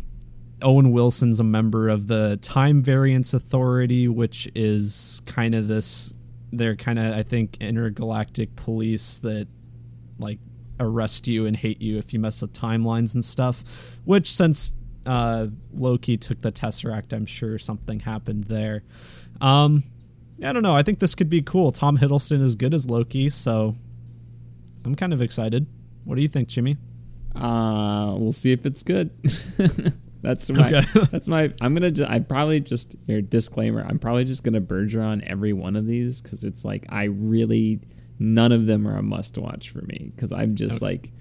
Owen 0.61 0.91
Wilson's 0.91 1.39
a 1.39 1.43
member 1.43 1.89
of 1.89 2.07
the 2.07 2.37
Time 2.41 2.81
Variance 2.81 3.33
Authority, 3.33 4.07
which 4.07 4.49
is 4.55 5.21
kind 5.25 5.55
of 5.55 5.67
this. 5.67 6.13
They're 6.51 6.75
kind 6.75 6.99
of, 6.99 7.15
I 7.15 7.23
think, 7.23 7.57
intergalactic 7.59 8.55
police 8.55 9.17
that 9.19 9.47
like 10.19 10.39
arrest 10.79 11.27
you 11.27 11.45
and 11.45 11.55
hate 11.55 11.81
you 11.81 11.97
if 11.97 12.13
you 12.13 12.19
mess 12.19 12.41
with 12.41 12.53
timelines 12.53 13.13
and 13.13 13.23
stuff. 13.23 13.97
Which, 14.05 14.31
since 14.31 14.73
uh, 15.05 15.47
Loki 15.73 16.17
took 16.17 16.41
the 16.41 16.51
Tesseract, 16.51 17.13
I'm 17.13 17.25
sure 17.25 17.57
something 17.57 18.01
happened 18.01 18.45
there. 18.45 18.83
Um, 19.39 19.83
I 20.43 20.51
don't 20.51 20.63
know. 20.63 20.75
I 20.75 20.83
think 20.83 20.99
this 20.99 21.15
could 21.15 21.29
be 21.29 21.41
cool. 21.41 21.71
Tom 21.71 21.97
Hiddleston 21.97 22.41
is 22.41 22.55
good 22.55 22.73
as 22.73 22.89
Loki, 22.89 23.29
so 23.29 23.75
I'm 24.83 24.95
kind 24.95 25.13
of 25.13 25.21
excited. 25.21 25.67
What 26.03 26.15
do 26.15 26.21
you 26.21 26.27
think, 26.27 26.47
Jimmy? 26.47 26.77
Uh, 27.35 28.15
we'll 28.17 28.33
see 28.33 28.51
if 28.51 28.65
it's 28.65 28.83
good. 28.83 29.11
That's 30.21 30.49
my. 30.49 30.67
Okay. 30.67 30.99
that's 31.11 31.27
my. 31.27 31.51
I'm 31.61 31.73
gonna. 31.73 31.91
Ju- 31.91 32.05
I 32.07 32.19
probably 32.19 32.59
just 32.59 32.95
here 33.07 33.21
disclaimer. 33.21 33.83
I'm 33.83 33.99
probably 33.99 34.23
just 34.23 34.43
gonna 34.43 34.61
Bergeron 34.61 35.25
every 35.25 35.53
one 35.53 35.75
of 35.75 35.85
these 35.85 36.21
because 36.21 36.43
it's 36.43 36.63
like 36.63 36.85
I 36.89 37.05
really 37.05 37.81
none 38.19 38.51
of 38.51 38.67
them 38.67 38.87
are 38.87 38.97
a 38.97 39.01
must 39.01 39.37
watch 39.37 39.69
for 39.69 39.81
me 39.81 40.11
because 40.15 40.31
I'm 40.31 40.55
just 40.55 40.77
okay. 40.77 40.85
like 40.85 41.11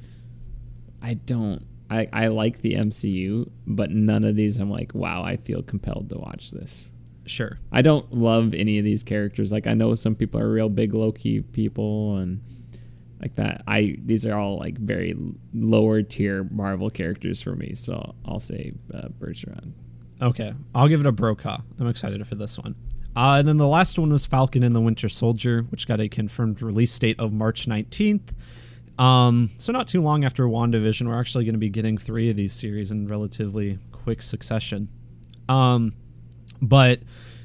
I 1.03 1.15
don't 1.15 1.65
I, 1.91 2.09
I 2.13 2.29
like 2.29 2.61
the 2.61 2.75
MCU, 2.75 3.51
but 3.67 3.91
none 3.91 4.23
of 4.23 4.37
these 4.37 4.59
I'm 4.59 4.71
like, 4.71 4.95
wow, 4.95 5.25
I 5.25 5.37
feel 5.37 5.63
compelled 5.63 6.09
to 6.11 6.19
watch 6.19 6.53
this. 6.53 6.93
Sure. 7.27 7.59
I 7.73 7.83
don't 7.83 8.13
love 8.13 8.55
any 8.55 8.79
of 8.79 8.85
these 8.85 9.03
characters. 9.03 9.51
Like 9.51 9.67
I 9.67 9.75
know 9.75 9.95
some 9.97 10.15
people 10.15 10.41
are 10.41 10.51
real 10.51 10.69
big 10.69 10.95
Loki 10.95 11.41
people 11.41 12.17
and 12.19 12.43
like 13.21 13.37
that. 13.37 13.63
I 13.67 13.97
these 14.05 14.25
are 14.27 14.39
all 14.39 14.59
like 14.59 14.79
very 14.79 15.15
lower 15.55 16.03
tier 16.03 16.45
Marvel 16.51 16.91
characters 16.91 17.43
for 17.43 17.55
me. 17.55 17.75
So 17.75 18.15
I'll 18.25 18.39
say 18.39 18.73
uh, 18.93 19.09
Bergeron. 19.09 19.73
Okay, 20.23 20.53
I'll 20.75 20.89
give 20.89 21.01
it 21.01 21.07
a 21.07 21.13
Brokaw. 21.13 21.59
I'm 21.79 21.87
excited 21.87 22.27
for 22.27 22.35
this 22.35 22.59
one. 22.59 22.75
Uh, 23.17 23.37
and 23.39 23.49
then 23.49 23.57
the 23.57 23.67
last 23.67 23.99
one 23.99 24.13
was 24.13 24.27
Falcon 24.27 24.63
and 24.63 24.75
the 24.75 24.81
Winter 24.81 25.09
Soldier, 25.09 25.63
which 25.63 25.89
got 25.89 26.01
a 26.01 26.09
confirmed 26.09 26.63
release 26.63 26.97
date 26.99 27.19
of 27.19 27.33
March 27.33 27.67
19th. 27.67 28.33
Um, 29.01 29.51
so 29.57 29.73
not 29.73 29.89
too 29.89 30.03
long 30.03 30.25
after 30.25 30.45
WandaVision, 30.45 31.09
we're 31.09 31.19
actually 31.19 31.45
going 31.45 31.55
to 31.55 31.59
be 31.59 31.71
getting 31.71 31.97
three 31.97 32.31
of 32.31 32.37
these 32.37 32.53
series 32.53 32.91
in 32.91 33.09
relatively 33.09 33.79
quick 33.91 34.23
succession. 34.23 34.89
Um, 35.49 35.95
but 36.61 37.01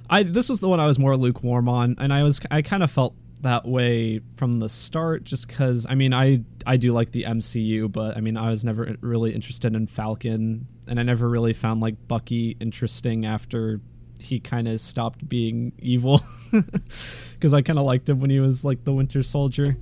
I 0.10 0.24
this 0.24 0.50
was 0.50 0.60
the 0.60 0.67
one 0.67 0.79
I 0.79 0.86
was 0.86 1.00
more 1.00 1.15
lukewarm 1.15 1.70
on, 1.70 1.96
and 1.98 2.13
I 2.13 2.24
was 2.24 2.41
I 2.51 2.62
kind 2.62 2.84
of 2.84 2.91
felt 2.91 3.15
that 3.42 3.65
way 3.65 4.20
from 4.36 4.60
the 4.60 4.70
start, 4.70 5.24
just 5.24 5.48
because 5.48 5.86
I 5.89 5.96
mean 5.96 6.13
I 6.13 6.42
I 6.65 6.77
do 6.77 6.94
like 6.94 7.12
the 7.12 7.24
MCU, 7.24 7.92
but 7.92 8.18
I 8.18 8.22
mean 8.22 8.38
I 8.38 8.50
was 8.50 8.65
never 8.65 8.96
really 9.01 9.32
interested 9.32 9.75
in 9.75 9.88
Falcon, 9.88 10.68
and 10.88 11.00
I 11.00 11.04
never 11.04 11.30
really 11.30 11.54
found 11.54 11.82
like 11.82 12.08
Bucky 12.08 12.58
interesting 12.60 13.25
after 13.25 13.82
he 14.20 14.39
kind 14.39 14.68
of 14.68 14.80
stopped 14.80 15.27
being 15.27 15.74
evil, 15.80 16.22
because 16.51 17.54
I 17.54 17.62
kind 17.62 17.80
of 17.80 17.86
liked 17.86 18.10
him 18.10 18.20
when 18.20 18.30
he 18.30 18.39
was 18.39 18.65
like 18.65 18.84
the 18.84 18.94
Winter 18.94 19.24
Soldier. 19.24 19.77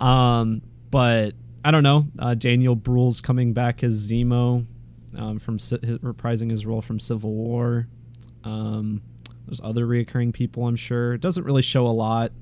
Um, 0.00 0.62
but 0.90 1.34
I 1.64 1.70
don't 1.70 1.82
know. 1.84 2.08
Uh, 2.18 2.34
Daniel 2.34 2.74
Bruhl's 2.74 3.20
coming 3.20 3.52
back 3.52 3.82
as 3.82 4.10
Zemo 4.10 4.66
um, 5.16 5.38
from 5.38 5.54
his, 5.54 5.72
reprising 5.72 6.50
his 6.50 6.66
role 6.66 6.82
from 6.82 6.98
Civil 6.98 7.32
War. 7.32 7.88
Um, 8.44 9.02
there's 9.46 9.60
other 9.62 9.86
reoccurring 9.86 10.32
people, 10.32 10.66
I'm 10.66 10.76
sure. 10.76 11.14
It 11.14 11.20
doesn't 11.20 11.44
really 11.44 11.62
show 11.62 11.86
a 11.86 11.88
lot. 11.88 12.32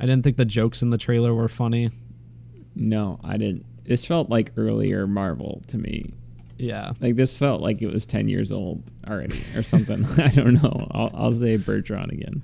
I 0.00 0.06
didn't 0.06 0.24
think 0.24 0.36
the 0.36 0.44
jokes 0.44 0.82
in 0.82 0.90
the 0.90 0.98
trailer 0.98 1.34
were 1.34 1.48
funny. 1.48 1.90
No, 2.74 3.20
I 3.22 3.36
didn't. 3.36 3.64
This 3.84 4.06
felt 4.06 4.28
like 4.30 4.52
earlier 4.56 5.06
Marvel 5.06 5.62
to 5.68 5.78
me. 5.78 6.12
Yeah. 6.56 6.92
Like 7.00 7.16
this 7.16 7.38
felt 7.38 7.60
like 7.60 7.82
it 7.82 7.92
was 7.92 8.06
10 8.06 8.28
years 8.28 8.50
old 8.50 8.82
already 9.06 9.38
or 9.56 9.62
something. 9.62 10.04
I 10.22 10.28
don't 10.28 10.62
know. 10.62 10.88
I'll, 10.90 11.10
I'll 11.14 11.32
say 11.32 11.58
Bergeron 11.58 12.12
again. 12.12 12.42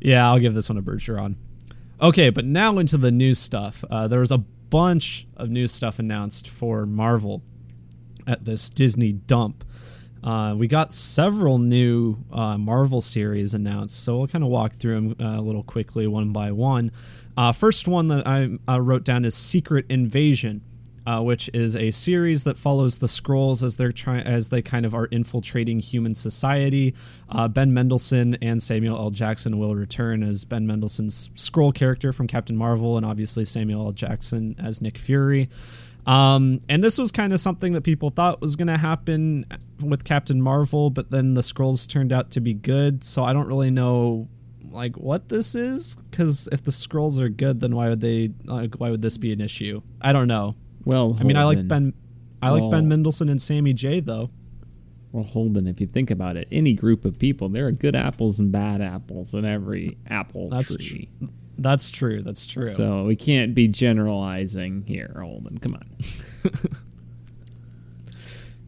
Yeah, 0.00 0.28
I'll 0.28 0.38
give 0.38 0.54
this 0.54 0.68
one 0.68 0.78
a 0.78 0.82
Bergeron. 0.82 1.36
Okay, 2.00 2.30
but 2.30 2.44
now 2.44 2.78
into 2.78 2.96
the 2.96 3.10
new 3.10 3.34
stuff. 3.34 3.84
Uh, 3.90 4.08
there 4.08 4.20
was 4.20 4.32
a 4.32 4.38
bunch 4.38 5.26
of 5.36 5.50
new 5.50 5.66
stuff 5.66 5.98
announced 5.98 6.48
for 6.48 6.86
Marvel 6.86 7.42
at 8.26 8.44
this 8.44 8.70
Disney 8.70 9.12
dump. 9.12 9.64
Uh, 10.22 10.54
we 10.56 10.68
got 10.68 10.92
several 10.92 11.58
new 11.58 12.18
uh, 12.32 12.58
Marvel 12.58 13.00
series 13.00 13.54
announced, 13.54 14.02
so 14.02 14.18
we'll 14.18 14.26
kind 14.26 14.44
of 14.44 14.50
walk 14.50 14.74
through 14.74 14.94
them 14.94 15.16
uh, 15.20 15.40
a 15.40 15.42
little 15.42 15.62
quickly, 15.62 16.06
one 16.06 16.32
by 16.32 16.52
one. 16.52 16.92
Uh, 17.36 17.52
first 17.52 17.88
one 17.88 18.08
that 18.08 18.26
I 18.26 18.78
wrote 18.78 19.04
down 19.04 19.24
is 19.24 19.34
Secret 19.34 19.86
Invasion 19.88 20.62
uh, 21.06 21.20
which 21.20 21.50
is 21.54 21.74
a 21.76 21.90
series 21.90 22.44
that 22.44 22.58
follows 22.58 22.98
the 22.98 23.06
Skrulls 23.06 23.62
as 23.62 23.76
they're 23.76 23.92
as 24.24 24.50
they 24.50 24.62
kind 24.62 24.84
of 24.84 24.94
are 24.94 25.06
infiltrating 25.06 25.80
human 25.80 26.14
society. 26.14 26.94
Uh, 27.28 27.48
ben 27.48 27.72
Mendelsohn 27.72 28.34
and 28.36 28.62
Samuel 28.62 28.96
L. 28.96 29.10
Jackson 29.10 29.58
will 29.58 29.74
return 29.74 30.22
as 30.22 30.44
Ben 30.44 30.66
Mendelsohn's 30.66 31.28
Skrull 31.30 31.74
character 31.74 32.12
from 32.12 32.26
Captain 32.26 32.56
Marvel, 32.56 32.96
and 32.96 33.06
obviously 33.06 33.44
Samuel 33.44 33.86
L. 33.86 33.92
Jackson 33.92 34.54
as 34.58 34.80
Nick 34.80 34.98
Fury. 34.98 35.48
Um, 36.06 36.60
and 36.68 36.82
this 36.82 36.98
was 36.98 37.12
kind 37.12 37.32
of 37.32 37.40
something 37.40 37.72
that 37.74 37.82
people 37.82 38.10
thought 38.10 38.40
was 38.40 38.56
going 38.56 38.68
to 38.68 38.78
happen 38.78 39.44
with 39.82 40.04
Captain 40.04 40.40
Marvel, 40.40 40.90
but 40.90 41.10
then 41.10 41.34
the 41.34 41.40
Skrulls 41.40 41.88
turned 41.88 42.12
out 42.12 42.30
to 42.32 42.40
be 42.40 42.54
good. 42.54 43.04
So 43.04 43.24
I 43.24 43.32
don't 43.32 43.46
really 43.46 43.70
know 43.70 44.28
like 44.70 44.96
what 44.96 45.28
this 45.28 45.54
is 45.54 45.96
because 46.10 46.48
if 46.52 46.62
the 46.62 46.70
Skrulls 46.70 47.18
are 47.20 47.28
good, 47.28 47.60
then 47.60 47.74
why 47.74 47.88
would 47.88 48.00
they 48.00 48.30
like 48.44 48.76
why 48.76 48.90
would 48.90 49.02
this 49.02 49.18
be 49.18 49.32
an 49.32 49.40
issue? 49.40 49.82
I 50.00 50.12
don't 50.12 50.28
know. 50.28 50.56
Well, 50.84 51.16
I 51.20 51.24
mean, 51.24 51.36
I 51.36 51.44
like 51.44 51.66
Ben. 51.66 51.92
I 52.42 52.50
like 52.50 52.62
well, 52.62 52.70
Ben 52.70 52.88
Mendelsohn 52.88 53.28
and 53.28 53.40
Sammy 53.40 53.72
J 53.72 54.00
though. 54.00 54.30
Well, 55.12 55.24
Holden, 55.24 55.66
if 55.66 55.80
you 55.80 55.88
think 55.88 56.10
about 56.10 56.36
it, 56.36 56.46
any 56.52 56.72
group 56.72 57.04
of 57.04 57.18
people, 57.18 57.48
there 57.48 57.66
are 57.66 57.72
good 57.72 57.96
apples 57.96 58.38
and 58.38 58.52
bad 58.52 58.80
apples 58.80 59.34
in 59.34 59.44
every 59.44 59.98
apple 60.08 60.50
that's 60.50 60.76
tree. 60.76 61.08
Tr- 61.18 61.26
that's 61.60 61.90
true. 61.90 62.22
That's 62.22 62.46
true. 62.46 62.68
So 62.68 63.04
we 63.04 63.16
can't 63.16 63.54
be 63.54 63.68
generalizing 63.68 64.84
here, 64.86 65.14
Holden. 65.20 65.58
Come 65.58 65.74
on. 65.74 65.94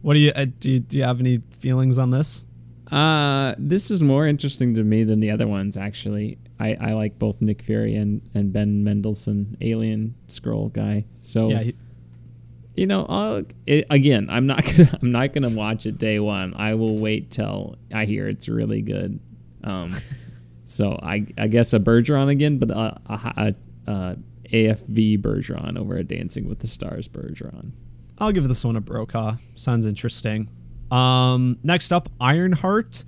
what 0.01 0.13
do 0.13 0.19
you, 0.19 0.31
uh, 0.35 0.45
do 0.59 0.71
you 0.71 0.79
do? 0.79 0.97
You 0.97 1.03
have 1.03 1.19
any 1.19 1.39
feelings 1.57 1.97
on 1.97 2.11
this? 2.11 2.45
Uh, 2.91 3.55
this 3.57 3.89
is 3.89 4.03
more 4.03 4.27
interesting 4.27 4.75
to 4.75 4.83
me 4.83 5.03
than 5.03 5.19
the 5.19 5.31
other 5.31 5.47
ones. 5.47 5.75
Actually, 5.77 6.37
I, 6.59 6.77
I 6.79 6.93
like 6.93 7.17
both 7.17 7.41
Nick 7.41 7.61
Fury 7.61 7.95
and, 7.95 8.21
and 8.33 8.53
Ben 8.53 8.83
Mendelsohn, 8.83 9.57
Alien 9.61 10.15
Skrull 10.27 10.71
guy. 10.71 11.05
So 11.21 11.49
yeah, 11.49 11.59
he, 11.59 11.75
you 12.75 12.87
know, 12.87 13.05
I'll, 13.09 13.43
it, 13.65 13.87
again, 13.89 14.27
I'm 14.29 14.45
not 14.45 14.63
gonna 14.77 14.99
I'm 15.01 15.11
not 15.11 15.33
gonna 15.33 15.55
watch 15.55 15.85
it 15.85 15.97
day 15.97 16.19
one. 16.19 16.53
I 16.55 16.75
will 16.75 16.97
wait 16.97 17.31
till 17.31 17.77
I 17.93 18.05
hear 18.05 18.27
it's 18.27 18.47
really 18.47 18.81
good. 18.81 19.19
Um, 19.63 19.89
so 20.65 20.99
I 21.01 21.25
I 21.37 21.47
guess 21.47 21.73
a 21.73 21.79
Bergeron 21.79 22.29
again, 22.29 22.57
but 22.57 22.71
a, 22.71 22.99
a, 23.07 23.55
a 23.87 24.17
AFV 24.53 25.19
Bergeron 25.19 25.77
over 25.77 25.95
a 25.95 26.03
Dancing 26.03 26.47
with 26.47 26.59
the 26.59 26.67
Stars 26.67 27.07
Bergeron. 27.07 27.71
I'll 28.19 28.31
give 28.31 28.47
this 28.47 28.63
one 28.63 28.75
a 28.75 28.81
Brokaw. 28.81 29.37
Sounds 29.55 29.85
interesting. 29.87 30.49
Um, 30.91 31.57
next 31.63 31.91
up, 31.91 32.09
Ironheart. 32.21 33.03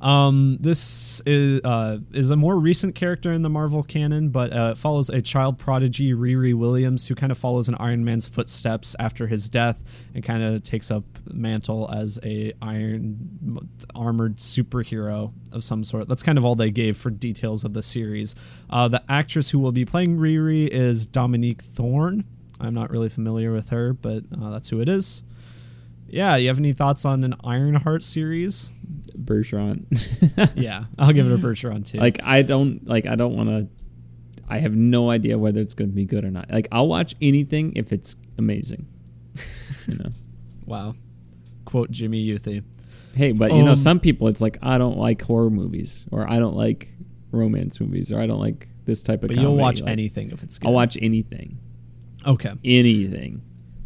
Um, 0.00 0.58
this 0.60 1.22
is 1.24 1.62
uh, 1.64 1.98
is 2.12 2.30
a 2.30 2.36
more 2.36 2.58
recent 2.58 2.94
character 2.94 3.32
in 3.32 3.42
the 3.42 3.48
Marvel 3.48 3.82
canon, 3.82 4.28
but 4.28 4.52
uh, 4.52 4.74
follows 4.74 5.08
a 5.08 5.22
child 5.22 5.58
prodigy, 5.58 6.12
Riri 6.12 6.54
Williams, 6.54 7.08
who 7.08 7.14
kind 7.14 7.32
of 7.32 7.38
follows 7.38 7.68
in 7.68 7.74
Iron 7.76 8.04
Man's 8.04 8.28
footsteps 8.28 8.94
after 8.98 9.28
his 9.28 9.48
death 9.48 10.06
and 10.14 10.22
kind 10.22 10.42
of 10.42 10.62
takes 10.62 10.90
up 10.90 11.04
mantle 11.32 11.90
as 11.90 12.18
a 12.22 12.52
iron 12.60 13.70
armored 13.94 14.36
superhero 14.36 15.32
of 15.52 15.64
some 15.64 15.82
sort. 15.84 16.08
That's 16.08 16.22
kind 16.22 16.36
of 16.36 16.44
all 16.44 16.54
they 16.54 16.70
gave 16.70 16.96
for 16.96 17.10
details 17.10 17.64
of 17.64 17.72
the 17.72 17.82
series. 17.82 18.34
Uh, 18.68 18.88
the 18.88 19.02
actress 19.08 19.50
who 19.50 19.58
will 19.58 19.72
be 19.72 19.86
playing 19.86 20.18
Riri 20.18 20.68
is 20.68 21.06
Dominique 21.06 21.62
Thorne. 21.62 22.24
I'm 22.60 22.74
not 22.74 22.90
really 22.90 23.08
familiar 23.08 23.52
with 23.52 23.70
her, 23.70 23.92
but 23.92 24.24
uh, 24.38 24.50
that's 24.50 24.68
who 24.68 24.80
it 24.80 24.88
is. 24.88 25.22
Yeah, 26.06 26.36
you 26.36 26.48
have 26.48 26.58
any 26.58 26.72
thoughts 26.72 27.04
on 27.04 27.24
an 27.24 27.34
Ironheart 27.42 28.04
series? 28.04 28.72
Bergeron. 29.16 29.86
yeah, 30.56 30.84
I'll 30.98 31.12
give 31.12 31.30
it 31.30 31.32
a 31.32 31.38
Bergeron 31.38 31.90
too. 31.90 31.98
Like 31.98 32.22
I 32.22 32.42
don't 32.42 32.86
like 32.86 33.06
I 33.06 33.14
don't 33.14 33.36
want 33.36 33.48
to. 33.48 33.68
I 34.48 34.58
have 34.58 34.74
no 34.74 35.10
idea 35.10 35.38
whether 35.38 35.60
it's 35.60 35.74
going 35.74 35.88
to 35.88 35.94
be 35.94 36.04
good 36.04 36.24
or 36.24 36.30
not. 36.30 36.50
Like 36.50 36.68
I'll 36.70 36.88
watch 36.88 37.14
anything 37.20 37.72
if 37.76 37.92
it's 37.92 38.16
amazing. 38.36 38.86
you 39.86 39.96
know. 39.96 40.10
Wow. 40.66 40.94
Quote 41.64 41.90
Jimmy 41.90 42.26
Youthy. 42.26 42.62
Hey, 43.14 43.32
but 43.32 43.50
um, 43.50 43.58
you 43.58 43.64
know 43.64 43.70
um, 43.70 43.76
some 43.76 44.00
people 44.00 44.28
it's 44.28 44.40
like 44.40 44.58
I 44.62 44.78
don't 44.78 44.98
like 44.98 45.22
horror 45.22 45.50
movies 45.50 46.04
or 46.10 46.30
I 46.30 46.38
don't 46.38 46.56
like 46.56 46.88
romance 47.30 47.80
movies 47.80 48.12
or 48.12 48.20
I 48.20 48.26
don't 48.26 48.40
like 48.40 48.68
this 48.84 49.02
type 49.02 49.22
of. 49.22 49.28
But 49.28 49.36
comedy. 49.36 49.42
you'll 49.42 49.56
watch 49.56 49.80
like, 49.80 49.90
anything 49.90 50.30
if 50.30 50.42
it's 50.42 50.58
good. 50.58 50.68
I'll 50.68 50.74
watch 50.74 50.98
anything. 51.00 51.58
Okay. 52.26 52.52
Anything. 52.64 53.42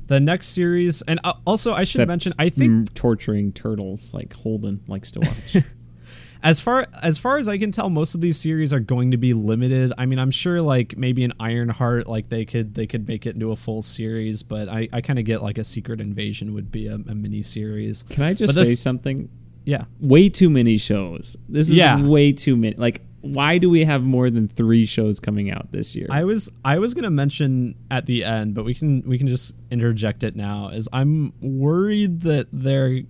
The 0.09 0.21
next 0.21 0.49
series, 0.49 1.03
and 1.03 1.21
uh, 1.23 1.35
also 1.47 1.73
I 1.73 1.85
should 1.85 2.01
Except 2.01 2.09
mention, 2.09 2.33
I 2.39 2.49
think 2.49 2.95
torturing 2.95 3.53
turtles 3.53 4.13
like 4.13 4.33
Holden 4.33 4.81
likes 4.89 5.13
to 5.13 5.21
watch. 5.21 5.57
as 6.43 6.61
far 6.61 6.87
as 7.03 7.19
far 7.19 7.37
as 7.37 7.47
I 7.47 7.59
can 7.59 7.71
tell, 7.71 7.91
most 7.91 8.15
of 8.15 8.23
these 8.23 8.39
series 8.39 8.73
are 8.73 8.81
going 8.81 9.11
to 9.11 9.19
be 9.19 9.35
limited. 9.35 9.93
I 9.99 10.07
mean, 10.07 10.19
I'm 10.19 10.31
sure 10.31 10.63
like 10.63 10.97
maybe 10.97 11.25
an 11.25 11.33
Ironheart, 11.39 12.07
like 12.07 12.31
they 12.31 12.45
could 12.45 12.75
they 12.75 12.87
could 12.87 13.07
make 13.07 13.27
it 13.27 13.35
into 13.35 13.53
a 13.53 13.57
full 13.57 13.83
series, 13.83 14.43
but 14.43 14.69
I, 14.69 14.89
I 14.93 15.01
kind 15.03 15.19
of 15.19 15.25
get 15.25 15.43
like 15.43 15.59
a 15.59 15.65
Secret 15.65 16.01
Invasion 16.01 16.55
would 16.55 16.73
be 16.73 16.87
a, 16.87 16.95
a 16.95 17.15
mini 17.15 17.43
series. 17.43 18.03
Can 18.05 18.23
I 18.23 18.35
just 18.35 18.55
this, 18.55 18.69
say 18.69 18.75
something? 18.77 19.29
Yeah, 19.65 19.85
way 20.01 20.31
too 20.31 20.49
many 20.49 20.79
shows. 20.79 21.37
This 21.49 21.69
is 21.69 21.75
yeah. 21.75 22.01
way 22.01 22.33
too 22.33 22.57
many. 22.57 22.77
Like 22.77 23.03
why 23.21 23.59
do 23.59 23.69
we 23.69 23.85
have 23.85 24.03
more 24.03 24.31
than 24.31 24.47
three 24.47 24.87
shows 24.87 25.19
coming 25.21 25.51
out 25.51 25.73
this 25.73 25.97
year? 25.97 26.07
I 26.11 26.25
was 26.25 26.53
I 26.65 26.79
was 26.79 26.95
gonna 26.95 27.11
mention 27.11 27.75
at 27.91 28.07
the 28.07 28.25
end, 28.25 28.55
but 28.55 28.65
we 28.65 28.75
can 28.75 29.03
we 29.03 29.19
can 29.19 29.29
just 29.29 29.57
interject 29.71 30.23
it 30.23 30.37
now. 30.37 30.69
Is 30.69 30.89
I'm 30.93 31.33
worried 31.41 32.21
that 32.23 32.49
they're 32.53 33.03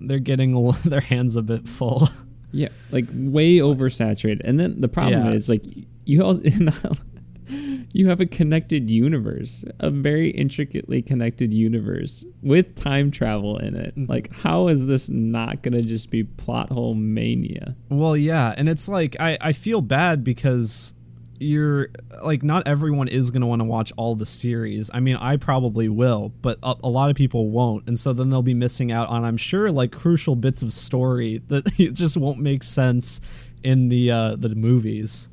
they're 0.00 0.18
getting 0.18 0.72
their 0.84 1.00
hands 1.00 1.36
a 1.36 1.42
bit 1.42 1.66
full. 1.66 2.08
Yeah, 2.52 2.68
like 2.90 3.06
way 3.12 3.56
oversaturated. 3.56 4.40
And 4.44 4.58
then 4.58 4.80
the 4.80 4.88
problem 4.88 5.26
yeah. 5.26 5.32
is 5.32 5.48
like 5.48 5.64
you 6.04 6.22
all 6.22 6.34
you 7.48 8.08
have 8.08 8.20
a 8.20 8.26
connected 8.26 8.90
universe, 8.90 9.64
a 9.78 9.90
very 9.90 10.30
intricately 10.30 11.02
connected 11.02 11.52
universe 11.52 12.24
with 12.42 12.76
time 12.76 13.10
travel 13.10 13.58
in 13.58 13.76
it. 13.76 13.96
Mm-hmm. 13.96 14.10
Like, 14.10 14.34
how 14.34 14.68
is 14.68 14.86
this 14.86 15.08
not 15.08 15.62
going 15.62 15.74
to 15.74 15.82
just 15.82 16.10
be 16.10 16.24
plot 16.24 16.70
hole 16.70 16.94
mania? 16.94 17.76
Well, 17.88 18.16
yeah. 18.16 18.54
And 18.56 18.68
it's 18.68 18.88
like, 18.88 19.16
I, 19.20 19.38
I 19.40 19.52
feel 19.52 19.80
bad 19.80 20.24
because 20.24 20.94
you're 21.38 21.88
like 22.22 22.42
not 22.42 22.66
everyone 22.66 23.08
is 23.08 23.30
going 23.30 23.40
to 23.40 23.46
want 23.46 23.60
to 23.60 23.64
watch 23.64 23.92
all 23.96 24.14
the 24.14 24.26
series. 24.26 24.90
I 24.92 25.00
mean, 25.00 25.16
I 25.16 25.36
probably 25.36 25.88
will, 25.88 26.32
but 26.42 26.58
a, 26.62 26.74
a, 26.84 26.88
lot 26.88 27.10
of 27.10 27.16
people 27.16 27.50
won't, 27.50 27.86
and 27.86 27.98
so 27.98 28.12
then 28.12 28.30
they'll 28.30 28.42
be 28.42 28.54
missing 28.54 28.90
out 28.90 29.08
on 29.08 29.24
I'm 29.24 29.36
sure 29.36 29.70
like 29.70 29.92
crucial 29.92 30.36
bits 30.36 30.62
of 30.62 30.72
story 30.72 31.38
that 31.48 31.66
just 31.94 32.16
won't 32.16 32.38
make 32.38 32.62
sense 32.62 33.20
in 33.62 33.88
the 33.88 34.10
uh 34.10 34.36
the 34.36 34.54
movies. 34.54 35.28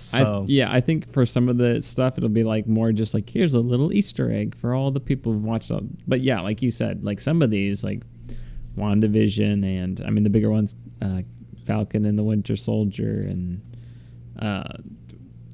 So 0.00 0.42
I, 0.42 0.46
yeah, 0.48 0.72
I 0.72 0.80
think 0.80 1.12
for 1.12 1.26
some 1.26 1.48
of 1.48 1.58
the 1.58 1.82
stuff 1.82 2.16
it'll 2.16 2.30
be 2.30 2.44
like 2.44 2.66
more 2.66 2.92
just 2.92 3.12
like 3.12 3.28
here's 3.28 3.54
a 3.54 3.60
little 3.60 3.92
Easter 3.92 4.30
egg 4.30 4.56
for 4.56 4.74
all 4.74 4.90
the 4.90 5.00
people 5.00 5.32
who 5.32 5.38
watched 5.38 5.68
them. 5.68 5.98
But 6.08 6.22
yeah, 6.22 6.40
like 6.40 6.62
you 6.62 6.70
said, 6.70 7.04
like 7.04 7.20
some 7.20 7.42
of 7.42 7.50
these 7.50 7.84
like 7.84 8.02
WandaVision 8.76 9.64
and 9.64 10.00
I 10.06 10.10
mean 10.10 10.24
the 10.24 10.30
bigger 10.30 10.50
ones, 10.50 10.74
uh, 11.02 11.22
Falcon 11.66 12.04
and 12.06 12.18
the 12.18 12.22
Winter 12.22 12.56
Soldier 12.56 13.20
and 13.20 13.60
uh, 14.38 14.78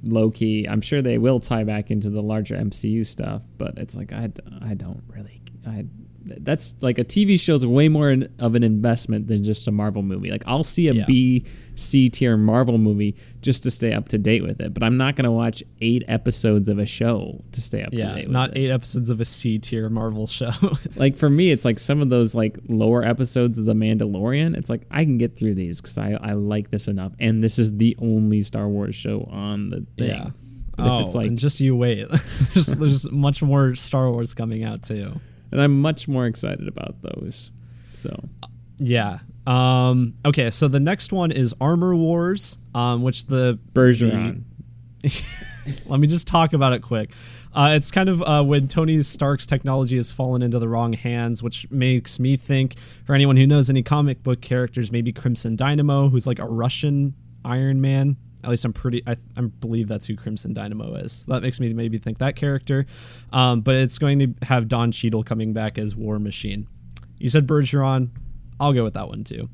Loki. 0.03 0.69
I'm 0.69 0.81
sure 0.81 1.03
they 1.03 1.19
will 1.19 1.41
tie 1.41 1.65
back 1.65 1.91
into 1.91 2.09
the 2.09 2.23
larger 2.23 2.57
MCU 2.57 3.05
stuff, 3.05 3.43
but 3.59 3.77
it's 3.79 3.97
like 3.97 4.13
I, 4.13 4.31
I 4.63 4.75
don't 4.75 5.03
really 5.09 5.41
I 5.67 5.87
that's 6.25 6.75
like 6.81 6.99
a 6.99 7.05
TV 7.05 7.39
show 7.39 7.55
is 7.55 7.65
way 7.65 7.89
more 7.89 8.17
of 8.39 8.55
an 8.55 8.63
investment 8.65 9.29
than 9.29 9.45
just 9.45 9.67
a 9.69 9.73
Marvel 9.73 10.03
movie. 10.03 10.31
Like 10.31 10.43
I'll 10.47 10.65
see 10.65 10.89
a 10.89 10.93
yeah. 10.93 11.05
B, 11.07 11.45
C 11.77 12.09
tier 12.09 12.37
Marvel 12.37 12.79
movie 12.79 13.17
just 13.41 13.63
to 13.63 13.71
stay 13.71 13.93
up 13.93 14.09
to 14.09 14.19
date 14.19 14.43
with 14.43 14.61
it, 14.61 14.75
but 14.75 14.83
I'm 14.83 14.97
not 14.97 15.15
going 15.15 15.25
to 15.25 15.31
watch 15.31 15.63
eight 15.81 16.03
episodes 16.09 16.69
of 16.69 16.79
a 16.79 16.87
show 16.87 17.45
to 17.53 17.63
stay 17.63 17.83
up 17.83 17.91
yeah, 17.93 18.15
to 18.15 18.23
date. 18.23 18.31
not 18.31 18.51
it. 18.51 18.59
eight 18.59 18.71
episodes 18.71 19.11
of 19.11 19.21
a 19.21 19.25
C 19.25 19.59
tier 19.59 19.89
Marvel 19.89 20.27
show. 20.27 20.53
like 20.97 21.17
for 21.17 21.31
me, 21.31 21.51
it's 21.51 21.65
like 21.65 21.79
some 21.79 22.03
of 22.03 22.11
those 22.11 22.35
like 22.35 22.59
lower 22.69 23.05
episodes 23.05 23.59
of 23.59 23.67
The 23.67 23.75
Mandalorian. 23.75 24.57
It's 24.57 24.69
like 24.69 24.83
I 24.91 25.05
can 25.05 25.19
get 25.19 25.39
through 25.39 25.55
these 25.55 25.81
because 25.81 25.97
I 25.97 26.19
I 26.21 26.33
like 26.33 26.71
this 26.71 26.89
enough, 26.89 27.13
and 27.21 27.45
this 27.45 27.59
is 27.59 27.77
the 27.77 27.97
only 28.01 28.41
Star 28.43 28.69
Wars 28.69 28.97
show 28.97 29.29
on 29.31 29.71
the 29.71 29.87
thing. 29.97 30.11
Yeah. 30.11 30.31
But 30.77 30.89
oh, 30.89 30.99
if 30.99 31.07
it's 31.07 31.15
oh, 31.15 31.19
like, 31.19 31.29
and 31.29 31.39
just 31.39 31.61
you 31.61 31.75
wait. 31.75 32.09
there's, 32.09 32.77
there's 32.77 33.11
much 33.11 33.43
more 33.43 33.75
Star 33.75 34.11
Wars 34.11 34.35
coming 34.35 34.63
out 34.63 34.83
too 34.83 35.21
and 35.51 35.61
I'm 35.61 35.81
much 35.81 36.09
more 36.09 36.27
excited 36.27 36.69
about 36.69 37.03
those. 37.03 37.51
So, 37.93 38.25
yeah. 38.79 39.21
Um, 39.47 40.15
okay, 40.25 40.51
so 40.51 40.69
the 40.69 40.81
next 40.81 41.13
one 41.13 41.31
is 41.31 41.55
Armor 41.61 41.95
Wars, 41.95 42.59
um, 42.75 43.03
which 43.03 43.27
the 43.27 43.59
Bergeron. 43.73 44.43
The, 45.03 45.25
let 45.87 46.01
me 46.01 46.07
just 46.07 46.27
talk 46.27 46.53
about 46.53 46.73
it 46.73 46.83
quick. 46.83 47.13
Uh, 47.55 47.71
it's 47.73 47.91
kind 47.91 48.09
of 48.09 48.23
uh, 48.23 48.43
when 48.43 48.69
Tony 48.69 49.01
Stark's 49.01 49.47
technology 49.47 49.97
has 49.97 50.13
fallen 50.13 50.43
into 50.43 50.59
the 50.59 50.69
wrong 50.69 50.93
hands, 50.93 51.43
which 51.43 51.71
makes 51.71 52.21
me 52.21 52.37
think, 52.37 52.79
for 52.79 53.15
anyone 53.15 53.37
who 53.37 53.47
knows 53.47 53.71
any 53.71 53.83
comic 53.83 54.23
book 54.23 54.43
characters, 54.43 54.93
maybe 54.93 55.13
Crimson 55.13 55.57
Dynamo, 55.57 56.11
who's 56.11 56.27
like 56.27 56.39
a 56.39 56.45
Russian 56.45 57.15
Iron 57.45 57.81
Man. 57.81 58.17
At 58.45 58.51
least 58.51 58.65
I'm 58.65 58.73
pretty. 58.73 59.03
I, 59.07 59.17
I 59.37 59.43
believe 59.43 59.89
that's 59.89 60.07
who 60.07 60.17
Crimson 60.17 60.53
Dynamo 60.53 60.95
is. 60.97 61.25
That 61.27 61.43
makes 61.43 61.59
me 61.59 61.73
maybe 61.73 61.99
think 61.99 62.19
that 62.19 62.37
character. 62.37 62.85
Um, 63.33 63.61
but 63.61 63.75
it's 63.75 63.99
going 63.99 64.19
to 64.19 64.35
have 64.47 64.69
Don 64.69 64.93
Cheadle 64.93 65.23
coming 65.23 65.53
back 65.53 65.79
as 65.79 65.97
War 65.97 66.19
Machine. 66.19 66.69
You 67.19 67.29
said 67.29 67.47
Bergeron. 67.47 68.11
I'll 68.59 68.73
go 68.73 68.85
with 68.85 68.95
that 68.95 69.09
one 69.09 69.25
too. 69.25 69.49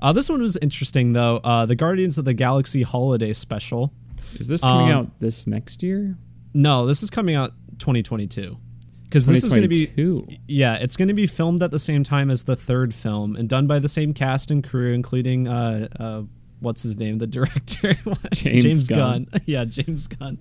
Uh, 0.00 0.12
this 0.12 0.28
one 0.28 0.40
was 0.40 0.56
interesting 0.58 1.12
though. 1.12 1.38
Uh, 1.38 1.66
the 1.66 1.74
Guardians 1.74 2.18
of 2.18 2.24
the 2.24 2.34
Galaxy 2.34 2.82
Holiday 2.82 3.32
Special. 3.32 3.92
Is 4.34 4.48
this 4.48 4.62
coming 4.62 4.92
um, 4.92 4.98
out 4.98 5.18
this 5.20 5.46
next 5.46 5.82
year? 5.82 6.16
No, 6.54 6.86
this 6.86 7.02
is 7.02 7.10
coming 7.10 7.34
out 7.34 7.52
2022 7.78 8.58
because 9.04 9.26
this 9.26 9.42
is 9.42 9.50
going 9.50 9.62
to 9.62 9.68
be 9.68 10.38
yeah 10.46 10.74
it's 10.74 10.94
going 10.96 11.08
to 11.08 11.14
be 11.14 11.26
filmed 11.26 11.62
at 11.62 11.70
the 11.70 11.78
same 11.78 12.02
time 12.02 12.30
as 12.30 12.44
the 12.44 12.54
third 12.54 12.92
film 12.92 13.36
and 13.36 13.48
done 13.48 13.66
by 13.66 13.78
the 13.78 13.88
same 13.88 14.12
cast 14.12 14.50
and 14.50 14.62
crew 14.62 14.92
including 14.92 15.48
uh, 15.48 15.88
uh, 15.98 16.22
what's 16.60 16.82
his 16.82 16.98
name, 16.98 17.18
the 17.18 17.26
director, 17.26 17.94
James, 18.32 18.62
James 18.62 18.88
Gunn. 18.88 19.24
Gunn. 19.24 19.42
yeah, 19.46 19.64
James 19.64 20.06
Gunn. 20.06 20.38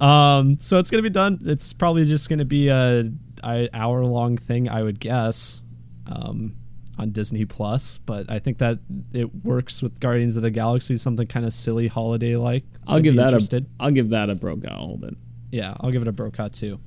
Um, 0.00 0.58
so 0.58 0.78
it's 0.78 0.90
gonna 0.90 1.02
be 1.02 1.10
done. 1.10 1.38
It's 1.42 1.72
probably 1.72 2.04
just 2.04 2.28
gonna 2.28 2.44
be 2.44 2.68
a, 2.68 3.10
a 3.42 3.68
hour 3.72 4.04
long 4.04 4.36
thing, 4.36 4.68
I 4.68 4.82
would 4.82 5.00
guess, 5.00 5.62
um, 6.06 6.56
on 6.98 7.10
Disney 7.10 7.44
Plus. 7.44 7.98
But 7.98 8.30
I 8.30 8.38
think 8.38 8.58
that 8.58 8.78
it 9.12 9.44
works 9.44 9.82
with 9.82 10.00
Guardians 10.00 10.36
of 10.36 10.42
the 10.42 10.50
Galaxy, 10.50 10.96
something 10.96 11.26
kind 11.26 11.46
of 11.46 11.52
silly 11.52 11.88
holiday 11.88 12.36
like. 12.36 12.64
I'll 12.86 13.00
give 13.00 13.16
that 13.16 13.28
interested. 13.28 13.64
a. 13.64 13.84
I'll 13.84 13.90
give 13.90 14.10
that 14.10 14.30
a 14.30 14.34
Brokaw. 14.34 14.76
Hold 14.76 15.04
it. 15.04 15.14
Yeah, 15.50 15.74
I'll 15.80 15.90
give 15.90 16.02
it 16.02 16.08
a 16.08 16.12
Brokaw 16.12 16.48
too. 16.48 16.80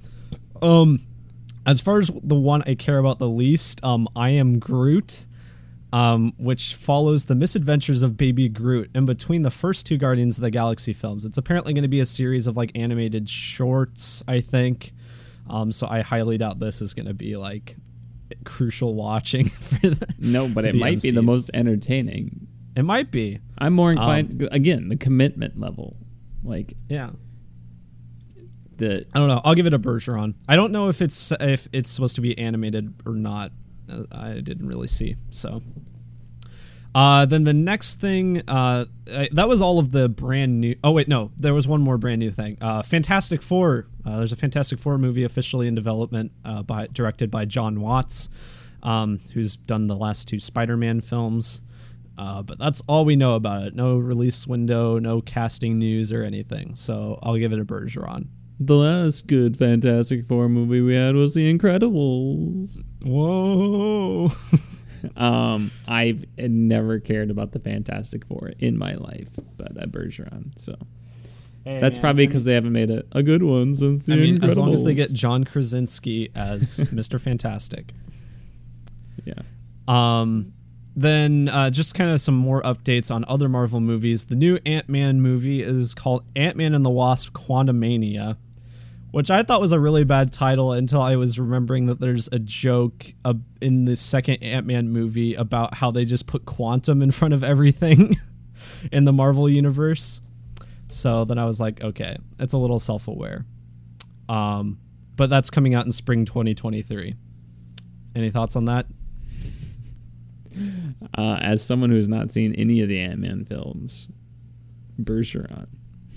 Um, 0.62 1.00
as 1.66 1.82
far 1.82 2.00
as 2.00 2.12
the 2.24 2.36
one 2.36 2.64
I 2.66 2.76
care 2.76 2.98
about 2.98 3.20
the 3.20 3.30
least, 3.30 3.84
um, 3.84 4.08
I 4.16 4.30
am 4.30 4.60
Groot 4.60 5.28
um, 5.94 6.34
which 6.38 6.76
follows 6.76 7.26
the 7.26 7.36
misadventures 7.36 8.04
of 8.04 8.18
Baby 8.18 8.50
Groot 8.50 8.92
in 8.94 9.06
between 9.06 9.44
the 9.44 9.50
first 9.50 9.86
two 9.86 9.98
Guardians 9.98 10.38
of 10.38 10.42
the 10.42 10.52
Galaxy 10.52 10.94
films. 10.94 11.26
It's 11.26 11.38
apparently 11.38 11.74
going 11.74 11.84
to 11.84 11.88
be 11.88 12.00
a 12.00 12.06
series 12.06 12.48
of 12.48 12.58
like 12.58 12.72
animated 12.76 13.30
shorts, 13.30 14.24
I 14.28 14.42
think. 14.42 14.92
Um, 15.50 15.72
so 15.72 15.88
I 15.90 16.02
highly 16.02 16.38
doubt 16.38 16.60
this 16.60 16.82
is 16.82 16.94
going 16.94 17.06
to 17.06 17.14
be 17.14 17.38
like 17.38 17.78
crucial 18.46 18.94
watching 18.94 19.46
for 19.50 19.88
the, 19.90 20.14
No, 20.20 20.48
but 20.48 20.66
it 20.66 20.76
might 20.76 20.98
MCU. 20.98 21.04
be 21.04 21.12
the 21.12 21.22
most 21.22 21.50
entertaining. 21.54 22.48
It 22.76 22.84
might 22.84 23.12
be. 23.12 23.40
I'm 23.58 23.74
more 23.74 23.92
inclined 23.92 24.42
um, 24.44 24.50
again, 24.52 24.90
the 24.90 24.96
commitment 24.98 25.60
level. 25.60 25.98
Like 26.44 26.74
Yeah. 26.90 27.12
The 28.78 29.04
I 29.14 29.18
don't 29.20 29.28
know. 29.28 29.42
I'll 29.44 29.56
give 29.56 29.66
it 29.66 29.74
a 29.74 29.80
Bergeron. 29.80 30.36
I 30.48 30.56
don't 30.56 30.72
know 30.72 30.88
if 30.90 31.02
it's 31.02 31.32
if 31.40 31.68
it's 31.74 31.90
supposed 31.90 32.16
to 32.16 32.22
be 32.22 32.38
animated 32.38 32.94
or 33.06 33.14
not. 33.16 33.52
I 34.12 34.34
didn't 34.42 34.68
really 34.68 34.88
see. 34.88 35.16
So, 35.30 35.64
uh, 36.96 37.26
then 37.26 37.44
the 37.44 37.54
next 37.54 38.00
thing, 38.00 38.42
uh, 38.48 38.86
that 39.32 39.48
was 39.48 39.62
all 39.62 39.80
of 39.80 39.92
the 39.92 40.10
brand 40.10 40.60
new. 40.62 40.76
Oh 40.84 40.92
wait, 40.92 41.08
no, 41.08 41.32
there 41.38 41.54
was 41.54 41.68
one 41.68 41.82
more 41.82 41.98
brand 41.98 42.20
new 42.20 42.32
thing. 42.32 42.58
Uh, 42.62 42.82
Fantastic 42.82 43.42
Four. 43.42 43.88
Uh, 44.06 44.18
there's 44.18 44.32
a 44.32 44.38
Fantastic 44.38 44.80
Four 44.80 44.98
movie 44.98 45.24
officially 45.24 45.68
in 45.68 45.76
development, 45.76 46.32
uh, 46.46 46.64
by 46.64 46.88
directed 46.88 47.30
by 47.30 47.46
John 47.46 47.82
Watts, 47.82 48.30
um, 48.84 49.20
who's 49.34 49.56
done 49.56 49.88
the 49.88 49.96
last 49.96 50.28
two 50.28 50.40
Spider-Man 50.40 51.02
films. 51.02 51.62
Uh, 52.18 52.42
but 52.42 52.58
that's 52.58 52.82
all 52.88 53.06
we 53.06 53.16
know 53.16 53.36
about 53.36 53.64
it. 53.64 53.76
No 53.76 53.98
release 53.98 54.48
window, 54.48 54.98
no 54.98 55.22
casting 55.22 55.78
news 55.78 56.12
or 56.12 56.24
anything. 56.24 56.74
So 56.74 57.20
I'll 57.22 57.38
give 57.38 57.54
it 57.54 57.60
a 57.60 57.66
Bergeron. 57.66 58.28
The 58.60 58.76
last 58.76 59.28
good 59.28 59.56
Fantastic 59.56 60.26
Four 60.26 60.50
movie 60.50 60.82
we 60.82 60.96
had 60.96 61.14
was 61.16 61.36
The 61.36 61.54
Incredibles. 61.54 62.84
Whoa. 63.04 64.30
um, 65.16 65.72
I've 65.88 66.26
never 66.38 67.00
cared 67.00 67.30
about 67.32 67.52
the 67.52 67.60
Fantastic 67.60 68.26
Four 68.26 68.54
in 68.60 68.78
my 68.78 68.94
life, 68.96 69.30
but 69.58 69.78
at 69.78 69.92
Bergeron, 69.92 70.58
so. 70.58 70.76
Hey, 71.64 71.80
That's 71.80 71.98
probably 71.98 72.28
because 72.28 72.46
they 72.46 72.54
haven't 72.54 72.72
made 72.72 72.90
a, 72.90 73.04
a 73.12 73.22
good 73.22 73.44
one 73.44 73.76
since 73.76 74.06
the 74.06 74.14
I 74.14 74.16
mean, 74.16 74.38
Incredibles. 74.38 74.46
as 74.46 74.58
long 74.58 74.74
as 74.74 74.84
they 74.86 74.94
get 74.94 75.12
John 75.12 75.44
Krasinski 75.44 76.30
as 76.34 76.78
Mr. 76.94 77.20
Fantastic. 77.20 77.92
Yeah. 79.26 79.42
Um, 79.86 80.54
then 80.96 81.50
uh, 81.50 81.70
just 81.70 81.94
kind 81.94 82.10
of 82.10 82.22
some 82.22 82.36
more 82.36 82.62
updates 82.64 83.14
on 83.14 83.26
other 83.28 83.50
Marvel 83.50 83.82
movies. 83.82 84.26
The 84.26 84.36
new 84.36 84.60
Ant 84.66 84.88
Man 84.88 85.20
movie 85.22 85.62
is 85.62 85.94
called 85.94 86.24
Ant 86.38 86.56
Man 86.56 86.74
and 86.74 86.86
the 86.86 86.90
Wasp: 86.90 87.34
Quantumania 87.34 88.38
which 89.12 89.32
I 89.32 89.44
thought 89.44 89.62
was 89.62 89.72
a 89.72 89.80
really 89.80 90.04
bad 90.04 90.34
title 90.34 90.72
until 90.72 91.02
I 91.02 91.16
was 91.16 91.40
remembering 91.40 91.86
that 91.88 92.00
there's 92.00 92.28
a 92.30 92.40
joke 92.40 93.14
uh, 93.24 93.36
in 93.62 93.86
the 93.86 93.96
second 93.96 94.44
Ant 94.44 94.66
Man 94.66 94.90
movie 94.90 95.34
about 95.34 95.76
how 95.76 95.92
they 95.92 96.06
just 96.06 96.28
put 96.28 96.46
quantum 96.46 97.02
in 97.02 97.12
front 97.12 97.34
of 97.34 97.44
everything 97.44 98.16
in 98.92 99.06
the 99.06 99.14
Marvel 99.14 99.50
universe. 99.50 100.22
So 100.90 101.26
then 101.26 101.38
I 101.38 101.46
was 101.46 101.60
like, 101.60 101.84
okay, 101.84 102.18
it's 102.40 102.54
a 102.54 102.58
little 102.58 102.80
self 102.80 103.08
aware. 103.08 103.46
Um, 104.30 104.80
but 105.16 105.30
that's 105.30 105.50
coming 105.50 105.74
out 105.74 105.86
in 105.86 105.92
spring 105.92 106.26
2023. 106.26 107.16
Any 108.16 108.30
thoughts 108.30 108.56
on 108.56 108.66
that? 108.66 108.88
Uh, 111.18 111.38
as 111.42 111.64
someone 111.64 111.92
who's 111.92 112.10
not 112.10 112.32
seen 112.32 112.54
any 112.56 112.82
of 112.82 112.90
the 112.90 113.00
Ant 113.00 113.20
Man 113.20 113.46
films, 113.46 114.10
Bergeron. 115.02 115.68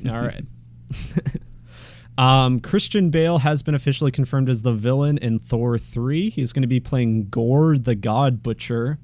All 0.09 0.21
right. 0.21 0.45
Um, 2.21 2.61
Christian 2.61 3.09
Bale 3.09 3.39
has 3.39 3.63
been 3.63 3.75
officially 3.75 4.11
confirmed 4.11 4.51
as 4.51 4.61
the 4.61 4.73
villain 4.73 5.17
in 5.17 5.39
Thor 5.39 5.79
3. 5.79 6.29
He's 6.29 6.53
going 6.53 6.61
to 6.61 6.69
be 6.69 6.79
playing 6.79 7.31
Gorr 7.31 7.79
the 7.79 7.95
God 7.95 8.43
Butcher. 8.43 8.99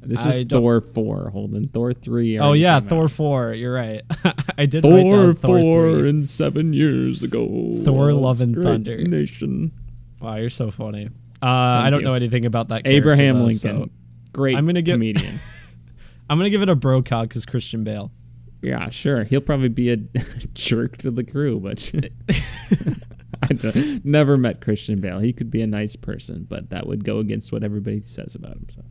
This 0.00 0.24
is 0.24 0.46
Thor 0.48 0.80
4, 0.80 1.30
Holden. 1.30 1.68
Thor 1.68 1.92
3. 1.92 2.38
Oh, 2.38 2.54
yeah, 2.54 2.80
Thor 2.80 3.04
out. 3.04 3.10
4. 3.10 3.52
You're 3.52 3.74
right. 3.74 4.00
I 4.58 4.64
did 4.64 4.80
Thor, 4.80 5.34
Thor 5.34 5.60
4 5.60 6.06
and 6.06 6.26
seven 6.26 6.72
years 6.72 7.22
ago. 7.22 7.74
Thor 7.84 8.14
Love 8.14 8.40
and 8.40 8.56
Thunder. 8.56 8.96
Nation. 9.04 9.72
Wow, 10.18 10.36
you're 10.36 10.48
so 10.48 10.70
funny. 10.70 11.10
Uh, 11.42 11.46
I 11.46 11.90
don't 11.90 12.00
you. 12.00 12.06
know 12.06 12.14
anything 12.14 12.46
about 12.46 12.68
that 12.68 12.86
Abraham 12.86 13.34
though, 13.34 13.44
Lincoln. 13.46 13.58
So 13.58 13.90
Great 14.32 14.56
I'm 14.56 14.64
gonna 14.64 14.80
give, 14.80 14.94
comedian. 14.94 15.40
I'm 16.30 16.38
going 16.38 16.46
to 16.46 16.50
give 16.50 16.62
it 16.62 16.70
a 16.70 16.74
bro 16.74 17.02
Brokaw 17.02 17.24
because 17.24 17.44
Christian 17.44 17.84
Bale. 17.84 18.10
Yeah, 18.62 18.90
sure. 18.90 19.24
He'll 19.24 19.40
probably 19.40 19.68
be 19.68 19.90
a 19.90 19.96
jerk 20.54 20.96
to 20.98 21.10
the 21.10 21.24
crew, 21.24 21.58
but 21.60 21.90
I 23.42 24.00
never 24.04 24.36
met 24.36 24.60
Christian 24.60 25.00
Bale. 25.00 25.18
He 25.18 25.32
could 25.32 25.50
be 25.50 25.62
a 25.62 25.66
nice 25.66 25.96
person, 25.96 26.46
but 26.48 26.70
that 26.70 26.86
would 26.86 27.04
go 27.04 27.18
against 27.18 27.50
what 27.52 27.64
everybody 27.64 28.02
says 28.02 28.34
about 28.36 28.52
him. 28.52 28.66
So. 28.70 28.82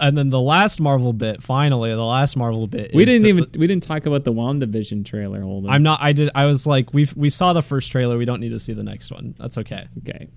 and 0.00 0.18
then 0.18 0.30
the 0.30 0.40
last 0.40 0.80
Marvel 0.80 1.12
bit, 1.12 1.42
finally, 1.42 1.90
the 1.90 2.02
last 2.04 2.36
Marvel 2.36 2.66
bit. 2.66 2.92
We 2.92 3.04
is 3.04 3.08
didn't 3.08 3.22
that 3.22 3.28
even 3.28 3.46
we 3.60 3.66
didn't 3.68 3.84
talk 3.84 4.06
about 4.06 4.24
the 4.24 4.32
WandaVision 4.32 5.04
trailer. 5.04 5.42
Hold 5.42 5.66
on. 5.66 5.72
I'm 5.72 5.82
not. 5.84 6.00
I 6.02 6.12
did. 6.12 6.30
I 6.34 6.46
was 6.46 6.66
like, 6.66 6.92
we 6.92 7.06
we 7.14 7.28
saw 7.28 7.52
the 7.52 7.62
first 7.62 7.90
trailer. 7.92 8.18
We 8.18 8.24
don't 8.24 8.40
need 8.40 8.48
to 8.50 8.58
see 8.58 8.72
the 8.72 8.82
next 8.82 9.12
one. 9.12 9.34
That's 9.38 9.56
okay. 9.58 9.86
okay. 9.98 10.28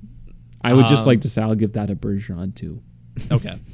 I 0.63 0.73
would 0.73 0.87
just 0.87 1.01
Um, 1.03 1.07
like 1.07 1.21
to 1.21 1.29
say 1.29 1.41
I'll 1.41 1.55
give 1.55 1.73
that 1.73 1.89
a 1.89 1.95
Bergeron 1.95 2.55
too. 2.55 2.81
Okay. 3.31 3.55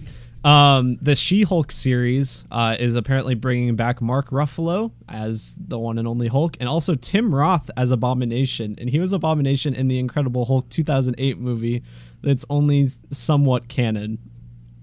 Um, 0.50 0.96
the 0.96 1.14
She-Hulk 1.14 1.72
series 1.72 2.46
uh, 2.50 2.76
is 2.80 2.96
apparently 2.96 3.36
bringing 3.36 3.76
back 3.76 4.02
Mark 4.02 4.30
Ruffalo 4.32 4.92
as 5.08 5.56
the 5.60 5.78
one 5.78 6.00
and 6.00 6.08
only 6.08 6.28
Hulk, 6.28 6.58
and 6.60 6.68
also 6.68 6.96
Tim 6.96 7.36
Roth 7.36 7.70
as 7.78 7.92
Abomination. 7.92 8.74
And 8.80 8.90
he 8.90 9.00
was 9.00 9.14
Abomination 9.14 9.76
in 9.76 9.90
the 9.90 10.00
Incredible 10.00 10.46
Hulk 10.46 10.68
2008 10.70 11.38
movie. 11.38 11.84
That's 12.24 12.46
only 12.50 12.88
somewhat 13.12 13.68
canon. 13.68 14.18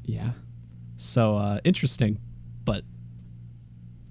Yeah. 0.05 0.31
So 0.97 1.37
uh, 1.37 1.59
interesting, 1.65 2.21
but 2.65 2.85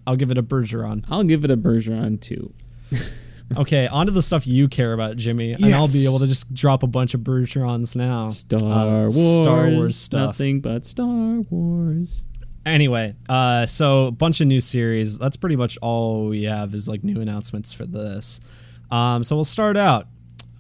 I'll 0.06 0.18
give 0.18 0.32
it 0.32 0.38
a 0.38 0.44
Bergeron. 0.44 1.06
I'll 1.10 1.24
give 1.24 1.46
it 1.46 1.52
a 1.52 1.58
Bergeron 1.58 2.20
too. 2.20 2.54
Okay, 3.58 3.88
on 3.88 4.08
to 4.08 4.12
the 4.12 4.22
stuff 4.24 4.48
you 4.48 4.68
care 4.68 4.92
about, 4.94 5.18
Jimmy, 5.18 5.54
and 5.54 5.74
I'll 5.76 5.88
be 5.88 6.06
able 6.06 6.18
to 6.20 6.28
just 6.28 6.54
drop 6.54 6.82
a 6.84 6.88
bunch 6.88 7.14
of 7.14 7.22
Bergerons 7.22 7.96
now. 7.96 8.30
Star 8.32 8.60
Uh, 8.60 9.02
Wars. 9.02 9.16
Star 9.42 9.70
Wars 9.70 9.96
stuff. 9.96 10.28
Nothing 10.40 10.62
but 10.62 10.84
Star 10.86 11.42
Wars. 11.52 12.24
Anyway, 12.66 13.14
uh, 13.30 13.68
so 13.68 14.08
a 14.08 14.12
bunch 14.12 14.42
of 14.42 14.48
new 14.48 14.60
series. 14.60 15.20
That's 15.20 15.38
pretty 15.38 15.56
much 15.56 15.78
all 15.82 16.28
we 16.30 16.44
have 16.44 16.74
is 16.74 16.90
like 16.90 17.04
new 17.04 17.22
announcements 17.22 17.72
for 17.72 17.86
this. 17.86 18.42
Um, 18.90 19.24
so 19.24 19.36
we'll 19.36 19.44
start 19.44 19.78
out. 19.78 20.08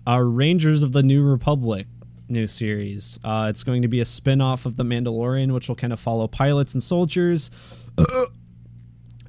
Our 0.06 0.26
Rangers 0.26 0.84
of 0.84 0.92
the 0.92 1.02
New 1.02 1.24
Republic 1.24 1.88
new 2.30 2.46
series. 2.48 3.20
Uh, 3.24 3.48
it's 3.50 3.64
going 3.64 3.82
to 3.82 3.88
be 3.88 4.00
a 4.00 4.06
spin-off 4.06 4.66
of 4.66 4.76
The 4.78 4.84
Mandalorian, 4.84 5.52
which 5.54 5.68
will 5.68 5.76
kind 5.76 5.92
of 5.94 6.00
follow 6.00 6.28
pilots 6.28 6.74
and 6.74 6.82
soldiers 6.84 7.50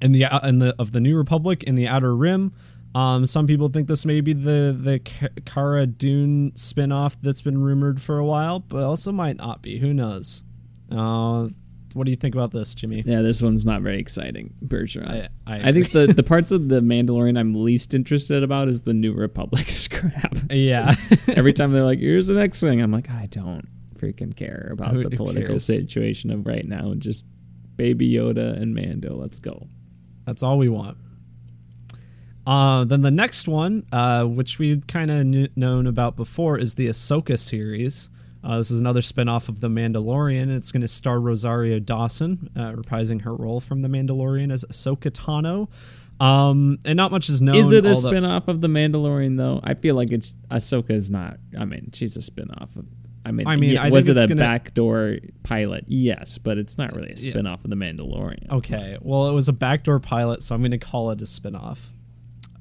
in 0.02 0.12
the 0.12 0.24
uh, 0.26 0.46
in 0.46 0.58
the 0.58 0.74
of 0.78 0.92
the 0.92 1.00
New 1.00 1.16
Republic 1.16 1.62
in 1.62 1.74
the 1.74 1.88
Outer 1.88 2.14
Rim. 2.14 2.52
Um, 2.96 3.26
some 3.26 3.46
people 3.46 3.68
think 3.68 3.88
this 3.88 4.06
may 4.06 4.20
be 4.22 4.32
the 4.32 4.74
the 4.78 4.98
Cara 5.44 5.87
Dune 5.87 6.52
spin-off 6.56 7.20
that's 7.20 7.42
been 7.42 7.59
rumored 7.62 8.00
for 8.00 8.16
a 8.18 8.24
while, 8.24 8.61
but 8.61 8.82
also 8.82 9.12
might 9.12 9.37
not 9.37 9.61
be. 9.61 9.78
Who 9.78 9.92
knows? 9.92 10.44
Uh, 10.90 11.48
what 11.92 12.04
do 12.04 12.11
you 12.11 12.16
think 12.16 12.35
about 12.35 12.52
this, 12.52 12.74
Jimmy? 12.74 13.02
Yeah, 13.04 13.22
this 13.22 13.42
one's 13.42 13.64
not 13.66 13.82
very 13.82 13.98
exciting. 13.98 14.54
Bergeron. 14.64 15.09
I- 15.11 15.28
I 15.46 15.68
I 15.68 15.72
think 15.72 15.92
the, 15.92 16.06
the 16.06 16.22
parts 16.22 16.50
of 16.52 16.68
the 16.68 16.80
Mandalorian 16.80 17.38
I'm 17.38 17.54
least 17.54 17.94
interested 17.94 18.42
about 18.42 18.68
is 18.68 18.82
the 18.82 18.94
New 18.94 19.12
Republic 19.12 19.68
scrap. 19.85 20.37
Yeah. 20.50 20.94
Every 21.28 21.52
time 21.52 21.72
they're 21.72 21.85
like, 21.85 21.98
"Here's 21.98 22.26
the 22.28 22.35
next 22.35 22.61
thing," 22.61 22.82
I'm 22.82 22.92
like, 22.92 23.11
I 23.11 23.26
don't 23.30 23.68
freaking 23.94 24.35
care 24.37 24.68
about 24.72 24.92
Who- 24.92 25.04
the 25.09 25.16
political 25.16 25.59
situation 25.59 26.30
of 26.30 26.46
right 26.46 26.66
now. 26.66 26.94
Just 26.98 27.26
Baby 27.76 28.11
Yoda 28.11 28.61
and 28.61 28.74
Mando. 28.74 29.16
Let's 29.16 29.38
go. 29.38 29.66
That's 30.24 30.42
all 30.42 30.56
we 30.59 30.68
want. 30.68 30.96
Uh, 32.46 32.85
then 32.85 33.02
the 33.02 33.11
next 33.11 33.48
one, 33.48 33.85
uh, 33.90 34.24
which 34.24 34.59
we've 34.59 34.87
kind 34.87 35.11
of 35.11 35.22
kn- 35.32 35.48
known 35.56 35.87
about 35.87 36.14
before, 36.16 36.59
is 36.59 36.74
the 36.76 36.87
Ahsoka 36.87 37.38
series. 37.38 38.09
Uh, 38.44 38.59
this 38.59 38.70
is 38.70 38.78
another 38.78 39.02
spin-off 39.02 39.48
of 39.48 39.59
The 39.61 39.66
Mandalorian. 39.68 40.54
It's 40.54 40.70
going 40.70 40.82
to 40.82 40.87
star 40.88 41.18
Rosario 41.18 41.80
Dawson, 41.80 42.48
uh, 42.54 42.72
reprising 42.72 43.22
her 43.22 43.35
role 43.35 43.59
from 43.61 43.82
The 43.82 43.88
Mandalorian 43.88 44.52
as 44.52 44.64
Ahsoka 44.70 45.11
Tano. 45.11 45.68
Um, 46.24 46.78
and 46.85 46.96
not 46.96 47.11
much 47.11 47.28
is 47.28 47.42
known. 47.42 47.56
is 47.56 47.72
it 47.72 47.85
a 47.85 47.88
the- 47.88 47.94
spin-off 47.94 48.46
of 48.48 48.61
the 48.61 48.68
Mandalorian 48.68 49.37
though? 49.37 49.61
I 49.64 49.74
feel 49.74 49.96
like 49.96 50.12
it's 50.12 50.35
Ahsoka 50.50 50.92
is 50.92 51.11
not. 51.11 51.38
I 51.59 51.64
mean, 51.64 51.90
she's 51.92 52.16
a 52.16 52.22
spin-off 52.22 52.74
of. 52.76 52.87
I 53.26 53.32
mean, 53.32 53.48
I 53.48 53.56
mean, 53.56 53.70
yeah, 53.72 53.82
I 53.82 53.90
was 53.90 54.09
it 54.09 54.16
a 54.16 54.26
gonna- 54.28 54.37
backdoor 54.40 55.16
pilot? 55.42 55.85
Yes, 55.88 56.38
but 56.38 56.56
it's 56.59 56.78
not 56.78 56.94
really 56.94 57.11
a 57.11 57.16
Yeah. 57.20 57.32
spin-off 57.32 57.64
of 57.64 57.70
the 57.70 57.76
Mandalorian. 57.76 58.48
Okay, 58.50 58.96
well, 59.02 59.28
it 59.28 59.35
was 59.35 59.48
a 59.48 59.52
backdoor 59.52 59.98
pilot, 59.98 60.44
so 60.44 60.54
I'm 60.54 60.61
going 60.61 60.70
to 60.70 60.78
call 60.78 61.11
it 61.11 61.20
a 61.20 61.24
spinoff. 61.24 61.88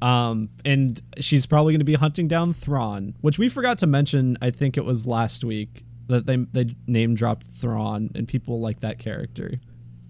Um, 0.05 0.49
and 0.63 1.01
she's 1.19 1.47
probably 1.47 1.73
going 1.73 1.79
to 1.79 1.85
be 1.85 1.95
hunting 1.95 2.27
down 2.27 2.53
Thrawn, 2.53 3.15
which 3.21 3.39
we 3.39 3.49
forgot 3.49 3.79
to 3.79 3.87
mention. 3.87 4.37
I 4.39 4.51
think 4.51 4.77
it 4.77 4.85
was 4.85 5.07
last 5.07 5.43
week 5.43 5.83
that 6.07 6.27
they 6.27 6.35
they 6.35 6.75
name 6.85 7.15
dropped 7.15 7.45
Thrawn, 7.45 8.11
and 8.13 8.27
people 8.27 8.59
like 8.59 8.81
that 8.81 8.99
character. 8.99 9.59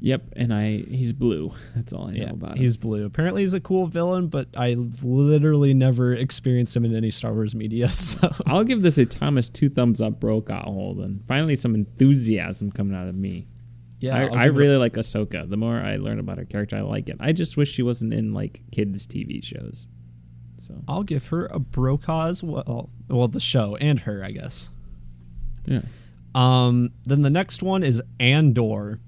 Yep, 0.01 0.33
and 0.35 0.53
I 0.53 0.79
he's 0.79 1.13
blue. 1.13 1.53
That's 1.75 1.93
all 1.93 2.09
I 2.09 2.13
know 2.13 2.33
about 2.33 2.51
him. 2.51 2.57
he's 2.57 2.75
blue. 2.75 3.05
Apparently, 3.05 3.41
he's 3.43 3.53
a 3.53 3.61
cool 3.61 3.87
villain, 3.87 4.27
but 4.27 4.49
I 4.57 4.73
literally 4.73 5.73
never 5.73 6.13
experienced 6.13 6.75
him 6.75 6.83
in 6.83 6.93
any 6.93 7.09
Star 7.09 7.33
Wars 7.33 7.55
media. 7.55 7.89
So 7.93 8.29
I'll 8.45 8.65
give 8.65 8.81
this 8.81 8.97
a 8.97 9.05
Thomas 9.05 9.49
two 9.49 9.69
thumbs 9.69 10.01
up 10.01 10.19
Brokaw 10.19 10.65
Holden. 10.65 11.23
Finally, 11.25 11.55
some 11.55 11.73
enthusiasm 11.73 12.69
coming 12.69 12.95
out 12.95 13.09
of 13.09 13.15
me. 13.15 13.47
Yeah, 14.05 14.17
I, 14.17 14.43
I 14.43 14.45
it- 14.45 14.53
really 14.53 14.77
like 14.77 14.93
Ahsoka. 14.93 15.49
The 15.49 15.57
more 15.57 15.75
I 15.77 15.97
learn 15.97 16.19
about 16.19 16.37
her 16.37 16.45
character, 16.45 16.75
I 16.77 16.81
like 16.81 17.09
it. 17.09 17.17
I 17.19 17.31
just 17.31 17.57
wish 17.57 17.71
she 17.71 17.81
wasn't 17.83 18.13
in 18.13 18.33
like 18.33 18.61
kids' 18.71 19.05
TV 19.07 19.43
shows. 19.43 19.87
So 20.57 20.83
I'll 20.87 21.03
give 21.03 21.27
her 21.27 21.47
a 21.47 21.59
Brokaw 21.59 22.27
as 22.27 22.41
well. 22.43 22.89
Well, 23.09 23.27
the 23.27 23.39
show 23.41 23.75
and 23.77 23.99
her, 24.01 24.23
I 24.23 24.31
guess. 24.31 24.71
yeah, 25.65 25.81
Um, 26.33 26.91
then 27.05 27.21
the 27.23 27.29
next 27.29 27.61
one 27.61 27.83
is 27.83 28.01
Andor. 28.19 28.99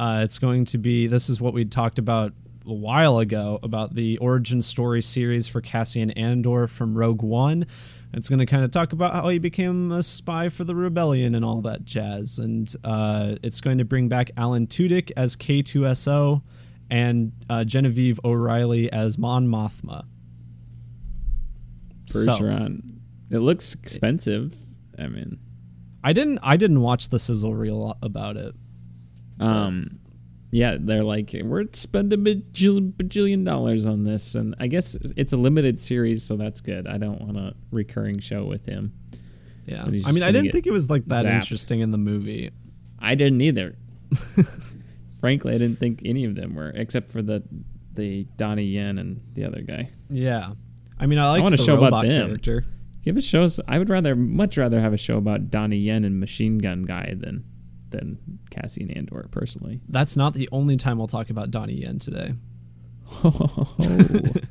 Uh, 0.00 0.20
it's 0.24 0.38
going 0.38 0.64
to 0.66 0.78
be 0.78 1.06
this 1.06 1.28
is 1.28 1.40
what 1.40 1.52
we 1.52 1.64
talked 1.64 1.98
about 1.98 2.32
a 2.66 2.72
while 2.72 3.18
ago 3.18 3.58
about 3.62 3.94
the 3.94 4.16
origin 4.18 4.62
story 4.62 5.02
series 5.02 5.48
for 5.48 5.60
Cassian 5.60 6.10
Andor 6.12 6.66
from 6.68 6.96
Rogue 6.96 7.22
One. 7.22 7.66
It's 8.12 8.28
going 8.28 8.38
to 8.38 8.46
kind 8.46 8.64
of 8.64 8.70
talk 8.70 8.92
about 8.92 9.12
how 9.12 9.28
he 9.28 9.38
became 9.38 9.92
a 9.92 10.02
spy 10.02 10.48
for 10.48 10.64
the 10.64 10.74
rebellion 10.74 11.34
and 11.34 11.44
all 11.44 11.60
that 11.62 11.84
jazz. 11.84 12.38
And 12.38 12.72
uh, 12.82 13.36
it's 13.42 13.60
going 13.60 13.78
to 13.78 13.84
bring 13.84 14.08
back 14.08 14.30
Alan 14.36 14.66
Tudyk 14.66 15.10
as 15.16 15.36
K2SO 15.36 16.42
and 16.90 17.32
uh, 17.50 17.64
Genevieve 17.64 18.18
O'Reilly 18.24 18.90
as 18.90 19.18
Mon 19.18 19.46
Mothma. 19.46 20.04
So, 22.06 22.38
Bergeron. 22.38 22.80
It 23.30 23.38
looks 23.40 23.74
expensive. 23.74 24.56
I 24.98 25.06
mean, 25.08 25.38
I 26.02 26.14
didn't 26.14 26.38
I 26.42 26.56
didn't 26.56 26.80
watch 26.80 27.10
the 27.10 27.18
sizzle 27.18 27.54
reel 27.54 27.98
about 28.02 28.36
it. 28.38 28.54
um, 29.38 29.97
yeah, 30.50 30.76
they're 30.78 31.02
like 31.02 31.34
we're 31.44 31.66
spending 31.72 32.20
a 32.20 32.22
bajillion, 32.22 32.92
bajillion 32.92 33.44
dollars 33.44 33.86
on 33.86 34.04
this, 34.04 34.34
and 34.34 34.54
I 34.58 34.66
guess 34.66 34.94
it's 35.16 35.32
a 35.32 35.36
limited 35.36 35.80
series, 35.80 36.22
so 36.22 36.36
that's 36.36 36.60
good. 36.60 36.86
I 36.86 36.96
don't 36.98 37.20
want 37.20 37.36
a 37.36 37.54
recurring 37.72 38.18
show 38.20 38.44
with 38.44 38.66
him. 38.66 38.94
Yeah. 39.66 39.84
I 39.84 39.88
mean, 40.12 40.22
I 40.22 40.32
didn't 40.32 40.52
think 40.52 40.66
it 40.66 40.72
was 40.72 40.88
like 40.88 41.04
that 41.06 41.26
zapped. 41.26 41.34
interesting 41.34 41.80
in 41.80 41.90
the 41.90 41.98
movie. 41.98 42.50
I 42.98 43.14
didn't 43.14 43.42
either. 43.42 43.76
Frankly, 45.20 45.54
I 45.54 45.58
didn't 45.58 45.78
think 45.78 46.00
any 46.04 46.24
of 46.24 46.34
them 46.34 46.54
were, 46.54 46.70
except 46.70 47.10
for 47.10 47.20
the 47.20 47.42
the 47.92 48.24
Donnie 48.36 48.64
Yen 48.64 48.96
and 48.96 49.20
the 49.34 49.44
other 49.44 49.60
guy. 49.60 49.90
Yeah. 50.08 50.52
I 50.98 51.06
mean, 51.06 51.18
I 51.18 51.38
a 51.38 51.50
the 51.50 51.56
show 51.56 51.74
about 51.74 51.86
robot 51.86 52.06
them. 52.06 52.26
character. 52.26 52.64
Give 53.02 53.16
us 53.16 53.24
shows. 53.24 53.60
I 53.68 53.78
would 53.78 53.88
rather, 53.88 54.16
much 54.16 54.56
rather, 54.56 54.80
have 54.80 54.92
a 54.92 54.96
show 54.96 55.16
about 55.16 55.50
Donnie 55.50 55.78
Yen 55.78 56.04
and 56.04 56.18
Machine 56.18 56.58
Gun 56.58 56.82
Guy 56.82 57.14
than 57.16 57.44
than 57.90 58.18
Cassian 58.50 58.90
Andor, 58.90 59.28
personally. 59.30 59.80
That's 59.88 60.16
not 60.16 60.34
the 60.34 60.48
only 60.52 60.76
time 60.76 60.98
we'll 60.98 61.06
talk 61.08 61.30
about 61.30 61.50
Donnie 61.50 61.74
Yen 61.82 61.98
today. 61.98 62.34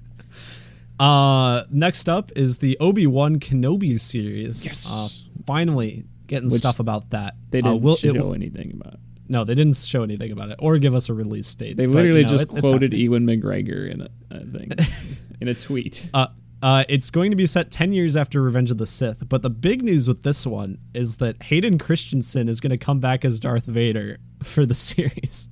Uh, 1.00 1.64
next 1.70 2.10
up 2.10 2.32
is 2.36 2.58
the 2.58 2.76
Obi 2.80 3.06
Wan 3.06 3.38
Kenobi 3.40 4.00
series. 4.00 4.66
Yes. 4.66 4.88
Uh, 4.90 5.08
finally 5.46 6.06
getting 6.26 6.50
Which 6.50 6.58
stuff 6.58 6.80
about 6.80 7.12
that. 7.12 7.36
they 7.52 7.60
Uh, 7.60 7.74
didn't 7.74 7.82
will- 7.84 7.96
show 7.98 8.14
will- 8.14 8.34
anything 8.34 8.72
about. 8.74 8.96
it. 8.96 9.00
no, 9.30 9.44
they 9.44 9.54
didn't 9.54 9.76
show 9.76 10.02
anything 10.02 10.32
about 10.32 10.50
it 10.50 10.56
or 10.58 10.80
give 10.80 10.96
us 10.96 11.08
a 11.08 11.14
release 11.14 11.54
date. 11.54 11.78
They 11.78 11.86
but, 11.86 11.96
literally 11.98 12.22
you 12.22 12.26
know, 12.26 12.32
just 12.32 12.46
it- 12.52 12.62
quoted. 12.64 12.94
Ewan 12.94 13.28
McGregor 13.28 13.88
in 13.92 14.02
a, 14.02 14.10
a 14.32 14.40
thing, 14.46 14.72
in 15.42 15.48
a 15.48 15.54
tweet. 15.54 16.10
Uh, 16.16 16.28
uh, 16.62 16.84
it's 16.90 17.10
going 17.10 17.32
to 17.32 17.38
be 17.38 17.46
set 17.46 17.70
10 17.72 17.94
years 17.94 18.18
after 18.18 18.42
Revenge 18.42 18.72
of 18.72 18.78
the 18.78 18.86
Sith, 18.86 19.28
but 19.30 19.42
the 19.42 19.50
big 19.50 19.84
news 19.84 20.08
with 20.08 20.24
this 20.24 20.46
one 20.46 20.78
is 20.94 21.18
that 21.18 21.44
Hayden 21.44 21.78
Christensen 21.78 22.50
is 22.50 22.60
going 22.60 22.72
to 22.72 22.78
come 22.78 23.00
back 23.00 23.24
as 23.24 23.40
Darth 23.40 23.66
Vader 23.66 24.18
for 24.44 24.66
the 24.66 24.74
series. 24.74 25.50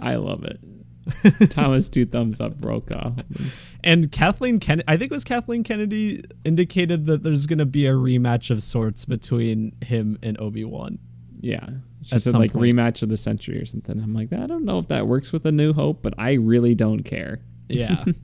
I 0.00 0.16
love 0.16 0.44
it. 0.44 0.60
Thomas 1.50 1.88
two 1.88 2.04
thumbs 2.04 2.38
up 2.38 2.58
Brokaw. 2.58 3.12
And 3.82 4.12
Kathleen 4.12 4.60
Kennedy, 4.60 4.84
I 4.86 4.98
think 4.98 5.10
it 5.10 5.14
was 5.14 5.24
Kathleen 5.24 5.62
Kennedy, 5.62 6.22
indicated 6.44 7.06
that 7.06 7.22
there's 7.22 7.46
going 7.46 7.60
to 7.60 7.66
be 7.66 7.86
a 7.86 7.92
rematch 7.92 8.50
of 8.50 8.62
sorts 8.62 9.06
between 9.06 9.74
him 9.82 10.18
and 10.22 10.38
Obi 10.38 10.64
Wan. 10.64 10.98
Yeah. 11.40 11.66
She 12.02 12.16
At 12.16 12.22
said 12.22 12.34
like 12.34 12.52
point. 12.52 12.64
rematch 12.76 13.02
of 13.02 13.08
the 13.08 13.16
century 13.16 13.58
or 13.58 13.64
something. 13.64 13.98
I'm 13.98 14.12
like, 14.12 14.32
I 14.34 14.46
don't 14.46 14.64
know 14.64 14.78
if 14.78 14.88
that 14.88 15.06
works 15.06 15.32
with 15.32 15.46
A 15.46 15.52
New 15.52 15.72
Hope, 15.72 16.02
but 16.02 16.12
I 16.18 16.32
really 16.32 16.74
don't 16.74 17.04
care. 17.04 17.40
Yeah. 17.68 18.04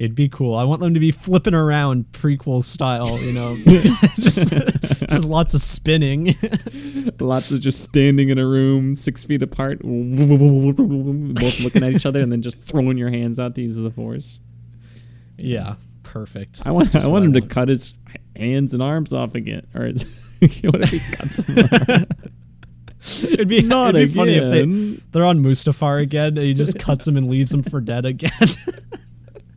It'd 0.00 0.14
be 0.14 0.30
cool. 0.30 0.54
I 0.56 0.64
want 0.64 0.80
them 0.80 0.94
to 0.94 1.00
be 1.00 1.10
flipping 1.10 1.52
around 1.52 2.06
prequel 2.12 2.62
style, 2.62 3.18
you 3.20 3.34
know, 3.34 3.54
just 4.18 4.50
just 5.10 5.24
lots 5.26 5.52
of 5.52 5.60
spinning. 5.60 6.34
Lots 7.20 7.50
of 7.50 7.60
just 7.60 7.82
standing 7.82 8.30
in 8.30 8.38
a 8.38 8.46
room 8.46 8.94
six 8.94 9.26
feet 9.26 9.42
apart, 9.42 9.80
both 9.82 11.60
looking 11.60 11.82
at 11.82 11.92
each 11.92 12.06
other, 12.06 12.20
and 12.20 12.32
then 12.32 12.40
just 12.40 12.62
throwing 12.62 12.96
your 12.96 13.10
hands 13.10 13.38
out 13.38 13.54
to 13.56 13.60
use 13.62 13.76
the 13.76 13.90
force. 13.90 14.40
yeah, 15.36 15.74
perfect. 16.02 16.62
I 16.64 16.70
want, 16.70 16.92
Just 16.92 17.06
I 17.06 17.10
want 17.10 17.26
him 17.26 17.34
to 17.34 17.40
want. 17.40 17.50
cut 17.50 17.68
his 17.68 17.98
hands 18.36 18.72
and 18.72 18.82
arms 18.82 19.12
off 19.12 19.34
again, 19.34 19.66
or 19.74 19.84
his, 19.84 20.04
whatever 20.64 20.86
he 20.86 20.98
cuts 21.12 21.36
them 21.38 21.58
off. 21.58 23.24
it'd 23.24 23.48
be, 23.48 23.60
Not 23.62 23.94
it'd 23.96 24.08
be 24.08 24.14
funny 24.14 24.34
if 24.36 24.44
they 24.44 24.64
they're 25.12 25.26
on 25.26 25.40
Mustafar 25.42 26.00
again 26.00 26.38
and 26.38 26.46
he 26.46 26.54
just 26.54 26.78
cuts 26.78 27.06
him 27.06 27.18
and 27.18 27.28
leaves 27.28 27.52
him 27.52 27.62
for 27.62 27.80
dead 27.82 28.06
again. 28.06 28.30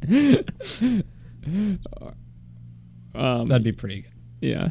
Um, 3.15 3.45
That'd 3.47 3.63
be 3.63 3.71
pretty 3.71 4.01
good. 4.01 4.11
yeah. 4.41 4.69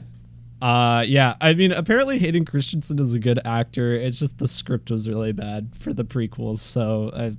Uh, 0.60 1.02
yeah. 1.02 1.36
I 1.40 1.54
mean, 1.54 1.70
apparently 1.72 2.18
Hayden 2.18 2.44
Christensen 2.44 2.98
is 3.00 3.14
a 3.14 3.18
good 3.18 3.38
actor. 3.44 3.92
It's 3.94 4.18
just 4.18 4.38
the 4.38 4.48
script 4.48 4.90
was 4.90 5.08
really 5.08 5.32
bad 5.32 5.76
for 5.76 5.92
the 5.92 6.04
prequels. 6.04 6.58
So 6.58 7.10
uh, 7.10 7.30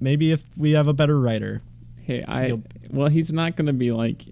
maybe 0.00 0.30
if 0.32 0.44
we 0.56 0.72
have 0.72 0.88
a 0.88 0.92
better 0.92 1.18
writer, 1.20 1.62
Hey, 2.02 2.24
I 2.26 2.58
well, 2.90 3.08
he's 3.08 3.32
not 3.32 3.54
gonna 3.54 3.72
be 3.72 3.92
like, 3.92 4.22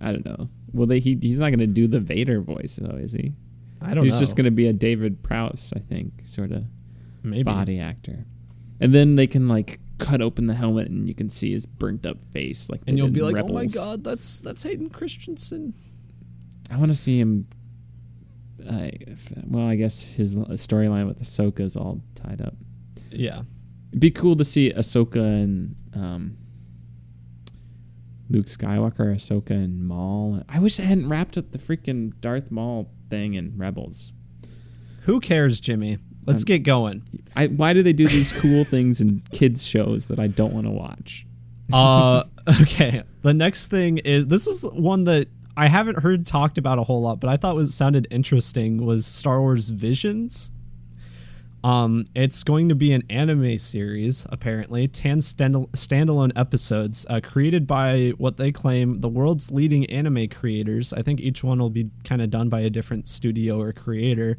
I 0.00 0.12
don't 0.12 0.24
know. 0.24 0.48
Well, 0.72 0.86
they, 0.86 0.98
he 1.00 1.18
he's 1.20 1.38
not 1.38 1.50
gonna 1.50 1.66
do 1.66 1.86
the 1.86 2.00
Vader 2.00 2.40
voice 2.40 2.78
though, 2.80 2.96
is 2.96 3.12
he? 3.12 3.34
I 3.82 3.92
don't 3.92 4.04
he's 4.04 4.14
know. 4.14 4.20
just 4.20 4.36
gonna 4.36 4.50
be 4.50 4.66
a 4.66 4.72
David 4.72 5.22
Prowse, 5.22 5.72
I 5.76 5.80
think, 5.80 6.22
sort 6.24 6.52
of 6.52 6.64
maybe. 7.22 7.42
body 7.42 7.78
actor. 7.78 8.24
And 8.80 8.94
then 8.94 9.16
they 9.16 9.26
can 9.26 9.46
like 9.48 9.78
cut 9.98 10.20
open 10.20 10.46
the 10.46 10.54
helmet 10.54 10.88
and 10.88 11.08
you 11.08 11.14
can 11.14 11.28
see 11.30 11.52
his 11.52 11.66
burnt 11.66 12.04
up 12.06 12.20
face, 12.22 12.68
like 12.70 12.82
and 12.86 12.96
you'll 12.98 13.08
be 13.08 13.22
like, 13.22 13.36
"Oh 13.42 13.48
my 13.52 13.66
god, 13.66 14.04
that's 14.04 14.40
that's 14.40 14.62
Hayden 14.62 14.88
Christensen." 14.90 15.74
I 16.70 16.76
want 16.76 16.90
to 16.90 16.94
see 16.96 17.18
him. 17.20 17.46
Uh, 18.60 18.90
if- 18.92 19.32
well, 19.46 19.66
I 19.66 19.76
guess 19.76 20.02
his 20.16 20.34
storyline 20.36 21.04
with 21.08 21.22
Ahsoka 21.22 21.60
is 21.60 21.76
all 21.76 22.02
tied 22.16 22.40
up. 22.40 22.54
Yeah. 23.10 23.42
It'd 23.90 24.00
be 24.00 24.10
cool 24.10 24.34
to 24.36 24.42
see 24.44 24.72
Ahsoka 24.72 25.22
and 25.22 25.76
um, 25.94 26.36
Luke 28.28 28.46
Skywalker, 28.46 29.14
Ahsoka 29.14 29.52
and 29.52 29.86
Maul. 29.86 30.42
I 30.48 30.58
wish 30.58 30.80
I 30.80 30.82
hadn't 30.82 31.08
wrapped 31.08 31.38
up 31.38 31.52
the 31.52 31.58
freaking 31.58 32.12
Darth 32.20 32.50
Maul 32.50 32.90
thing 33.08 33.34
in 33.34 33.56
Rebels. 33.56 34.12
Who 35.02 35.20
cares, 35.20 35.60
Jimmy? 35.60 35.98
Let's 36.26 36.42
Um, 36.42 36.46
get 36.46 36.58
going. 36.64 37.02
I 37.34 37.46
why 37.46 37.72
do 37.72 37.82
they 37.82 37.92
do 37.92 38.06
these 38.06 38.32
cool 38.32 38.64
things 38.64 39.00
in 39.00 39.22
kids 39.30 39.66
shows 39.66 40.08
that 40.08 40.18
I 40.18 40.26
don't 40.26 40.52
want 40.52 40.66
to 40.66 40.72
watch? 40.72 41.26
Uh, 41.72 42.24
okay. 42.62 43.02
The 43.22 43.34
next 43.34 43.68
thing 43.68 43.98
is 43.98 44.26
this 44.28 44.46
is 44.46 44.62
one 44.72 45.04
that 45.04 45.28
I 45.56 45.68
haven't 45.68 46.00
heard 46.00 46.26
talked 46.26 46.58
about 46.58 46.78
a 46.78 46.84
whole 46.84 47.00
lot, 47.02 47.18
but 47.20 47.30
I 47.30 47.36
thought 47.36 47.54
was 47.56 47.74
sounded 47.74 48.06
interesting. 48.10 48.84
Was 48.84 49.06
Star 49.06 49.40
Wars 49.40 49.70
Visions? 49.70 50.50
Um, 51.66 52.04
it's 52.14 52.44
going 52.44 52.68
to 52.68 52.76
be 52.76 52.92
an 52.92 53.02
anime 53.10 53.58
series, 53.58 54.24
apparently, 54.30 54.86
10 54.86 55.20
stand- 55.20 55.72
standalone 55.72 56.30
episodes 56.36 57.04
uh, 57.10 57.18
created 57.20 57.66
by 57.66 58.12
what 58.18 58.36
they 58.36 58.52
claim 58.52 59.00
the 59.00 59.08
world's 59.08 59.50
leading 59.50 59.84
anime 59.86 60.28
creators. 60.28 60.92
I 60.92 61.02
think 61.02 61.18
each 61.18 61.42
one 61.42 61.58
will 61.58 61.70
be 61.70 61.90
kind 62.04 62.22
of 62.22 62.30
done 62.30 62.48
by 62.48 62.60
a 62.60 62.70
different 62.70 63.08
studio 63.08 63.60
or 63.60 63.72
creator. 63.72 64.38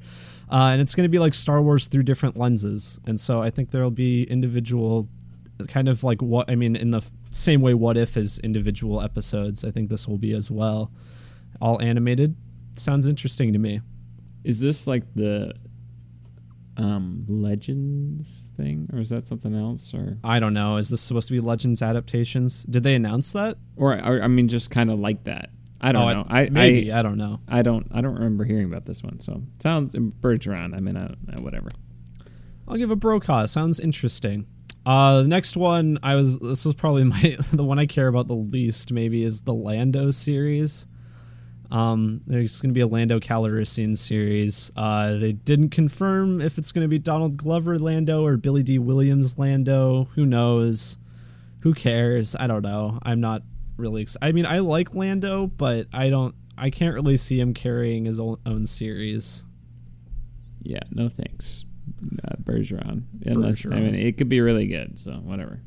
Uh, 0.49 0.69
and 0.71 0.79
it's 0.79 0.95
going 0.95 1.03
to 1.03 1.09
be 1.09 1.19
like 1.19 1.33
Star 1.33 1.61
Wars 1.61 1.87
through 1.87 2.03
different 2.03 2.37
lenses. 2.37 2.97
And 3.05 3.19
so 3.19 3.41
I 3.41 3.49
think 3.49 3.71
there'll 3.71 3.91
be 3.91 4.23
individual, 4.23 5.09
kind 5.67 5.89
of 5.89 6.05
like 6.05 6.21
what, 6.21 6.49
I 6.49 6.55
mean, 6.55 6.77
in 6.77 6.91
the 6.91 7.05
same 7.29 7.59
way 7.59 7.73
What 7.73 7.97
If 7.97 8.15
is 8.15 8.39
individual 8.39 9.01
episodes, 9.01 9.65
I 9.65 9.71
think 9.71 9.89
this 9.89 10.07
will 10.07 10.17
be 10.17 10.33
as 10.33 10.49
well. 10.49 10.93
All 11.59 11.81
animated. 11.81 12.37
Sounds 12.77 13.05
interesting 13.05 13.51
to 13.51 13.59
me. 13.59 13.81
Is 14.45 14.61
this 14.61 14.87
like 14.87 15.03
the 15.13 15.51
um 16.77 17.25
Legends 17.27 18.47
thing, 18.55 18.89
or 18.93 18.99
is 18.99 19.09
that 19.09 19.25
something 19.27 19.55
else, 19.55 19.93
or 19.93 20.17
I 20.23 20.39
don't 20.39 20.53
know. 20.53 20.77
Is 20.77 20.89
this 20.89 21.01
supposed 21.01 21.27
to 21.27 21.33
be 21.33 21.39
Legends 21.39 21.81
adaptations? 21.81 22.63
Did 22.63 22.83
they 22.83 22.95
announce 22.95 23.31
that? 23.33 23.57
or, 23.75 23.93
or 23.93 24.21
I 24.21 24.27
mean, 24.27 24.47
just 24.47 24.69
kind 24.71 24.89
of 24.91 24.99
like 24.99 25.23
that? 25.25 25.49
I 25.79 25.91
don't 25.91 26.09
Oh, 26.09 26.13
know. 26.13 26.25
I 26.29 26.49
maybe 26.49 26.91
I, 26.91 26.99
I, 26.99 27.01
don't 27.03 27.17
know. 27.17 27.39
I 27.47 27.61
don't 27.61 27.87
I 27.93 28.01
don't 28.01 28.15
remember 28.15 28.45
hearing 28.45 28.65
about 28.65 28.85
this 28.85 29.03
one. 29.03 29.19
So 29.19 29.43
sounds 29.61 29.93
Bergeron. 29.95 30.75
I 30.75 30.79
mean, 30.79 30.97
I, 30.97 31.05
uh, 31.07 31.41
whatever. 31.41 31.69
I'll 32.67 32.77
give 32.77 32.91
a 32.91 32.95
Brokaw. 32.95 33.45
Sounds 33.45 33.79
interesting. 33.79 34.47
Uh, 34.85 35.21
the 35.21 35.27
next 35.27 35.55
one 35.57 35.99
I 36.01 36.15
was 36.15 36.39
this 36.39 36.65
was 36.65 36.73
probably 36.73 37.03
my 37.15 37.37
the 37.53 37.63
one 37.63 37.77
I 37.79 37.85
care 37.85 38.07
about 38.07 38.27
the 38.27 38.35
least. 38.35 38.91
Maybe 38.91 39.23
is 39.23 39.41
the 39.41 39.53
Lando 39.53 40.11
series. 40.11 40.87
Um, 41.69 42.21
there's 42.25 42.61
going 42.61 42.69
to 42.69 42.73
be 42.73 42.81
a 42.81 42.87
Lando 42.87 43.19
Calrissian 43.19 43.97
series. 43.97 44.71
Uh, 44.75 45.17
they 45.17 45.33
didn't 45.33 45.69
confirm 45.69 46.39
if 46.39 46.57
it's 46.57 46.71
going 46.71 46.83
to 46.83 46.87
be 46.87 46.99
Donald 46.99 47.37
Glover 47.37 47.77
Lando 47.77 48.25
or 48.25 48.37
Billy 48.37 48.63
Dee 48.63 48.79
Williams 48.79 49.37
Lando. 49.37 50.05
Who 50.15 50.25
knows? 50.25 50.97
Who 51.61 51.73
cares? 51.73 52.35
I 52.39 52.47
don't 52.47 52.61
know. 52.61 52.99
I'm 53.03 53.19
not 53.19 53.43
really. 53.75 54.03
Ex- 54.03 54.17
I 54.21 54.31
mean, 54.31 54.45
I 54.45 54.59
like 54.59 54.95
Lando, 54.95 55.47
but 55.47 55.87
I 55.93 56.09
don't. 56.09 56.35
I 56.57 56.69
can't 56.69 56.95
really 56.95 57.17
see 57.17 57.39
him 57.39 57.53
carrying 57.53 58.05
his 58.05 58.19
own, 58.19 58.37
own 58.45 58.65
series. 58.65 59.45
Yeah, 60.63 60.79
no 60.89 61.07
thanks, 61.07 61.65
uh, 62.23 62.35
Bergeron. 62.41 63.03
Unless 63.25 63.65
I 63.65 63.69
mean, 63.69 63.95
it 63.95 64.17
could 64.17 64.29
be 64.29 64.41
really 64.41 64.67
good. 64.67 64.97
So 64.97 65.11
whatever. 65.13 65.61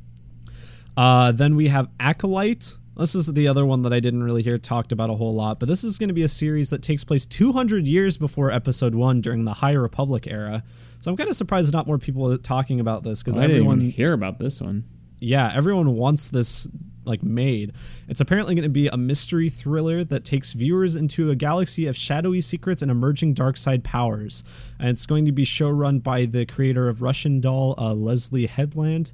Uh, 0.97 1.33
then 1.33 1.57
we 1.57 1.69
have 1.69 1.89
Acolyte. 1.99 2.77
This 2.97 3.15
is 3.15 3.33
the 3.33 3.49
other 3.49 3.65
one 3.65 3.83
that 3.83 3.93
I 3.93 4.01
didn't 4.01 4.25
really 4.25 4.43
hear 4.43 4.59
talked 4.59 4.93
about 4.93 5.09
a 5.11 5.15
whole 5.15 5.35
lot, 5.35 5.59
but 5.59 5.69
this 5.69 5.85
is 5.85 5.97
going 5.99 6.09
to 6.09 6.15
be 6.15 6.23
a 6.23 6.29
series 6.29 6.71
that 6.71 6.83
takes 6.83 7.03
place 7.03 7.25
200 7.25 7.87
years 7.87 8.19
before 8.19 8.51
Episode 8.51 8.95
1 8.95 9.21
during 9.23 9.45
the 9.45 9.55
High 9.55 9.73
Republic 9.73 10.27
era. 10.27 10.63
So 11.01 11.11
I'm 11.11 11.17
kind 11.17 11.31
of 11.31 11.37
surprised 11.37 11.73
not 11.73 11.87
more 11.87 11.99
people 11.99 12.31
are 12.31 12.37
talking 12.37 12.79
about 12.79 13.03
this 13.03 13.23
because 13.23 13.37
didn't 13.37 13.51
everyone, 13.51 13.81
hear 13.81 14.13
about 14.13 14.39
this 14.39 14.61
one. 14.61 14.85
yeah, 15.19 15.51
everyone 15.55 15.95
wants 15.95 16.29
this 16.29 16.69
like 17.07 17.23
made. 17.23 17.73
It's 18.07 18.21
apparently 18.21 18.55
going 18.55 18.65
to 18.65 18.69
be 18.69 18.87
a 18.89 18.99
mystery 18.99 19.49
thriller 19.49 20.05
that 20.05 20.25
takes 20.27 20.53
viewers 20.53 20.95
into 20.97 21.31
a 21.31 21.35
galaxy 21.35 21.87
of 21.87 21.97
shadowy 21.97 22.43
secrets 22.43 22.83
and 22.83 22.91
emerging 22.91 23.33
dark 23.33 23.57
side 23.57 23.83
powers. 23.83 24.45
And 24.79 24.91
it's 24.91 25.07
going 25.07 25.25
to 25.25 25.33
be 25.33 25.45
showrun 25.47 26.03
by 26.03 26.27
the 26.27 26.45
creator 26.45 26.89
of 26.89 27.01
Russian 27.01 27.41
Doll, 27.41 27.75
uh, 27.79 27.95
Leslie 27.95 28.47
Headland. 28.47 29.13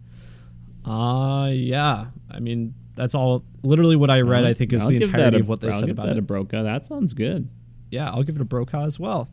Uh 0.84 1.50
yeah. 1.52 2.06
I 2.30 2.40
mean, 2.40 2.74
that's 2.96 3.14
all 3.14 3.44
literally 3.62 3.94
what 3.96 4.10
I 4.10 4.22
read, 4.22 4.44
I 4.44 4.52
think 4.54 4.72
is 4.72 4.82
I'll 4.82 4.88
the 4.88 4.96
entirety 4.96 5.36
a- 5.36 5.40
of 5.40 5.48
what 5.48 5.60
they 5.60 5.68
I'll 5.68 5.74
said 5.74 5.90
about 5.90 6.06
that 6.06 6.16
it. 6.16 6.18
a 6.18 6.22
Brokaw. 6.22 6.62
That 6.64 6.84
sounds 6.86 7.14
good. 7.14 7.48
yeah, 7.90 8.10
I'll 8.10 8.22
give 8.24 8.34
it 8.36 8.42
a 8.42 8.46
Brokaw 8.46 8.84
as 8.84 8.98
well. 8.98 9.28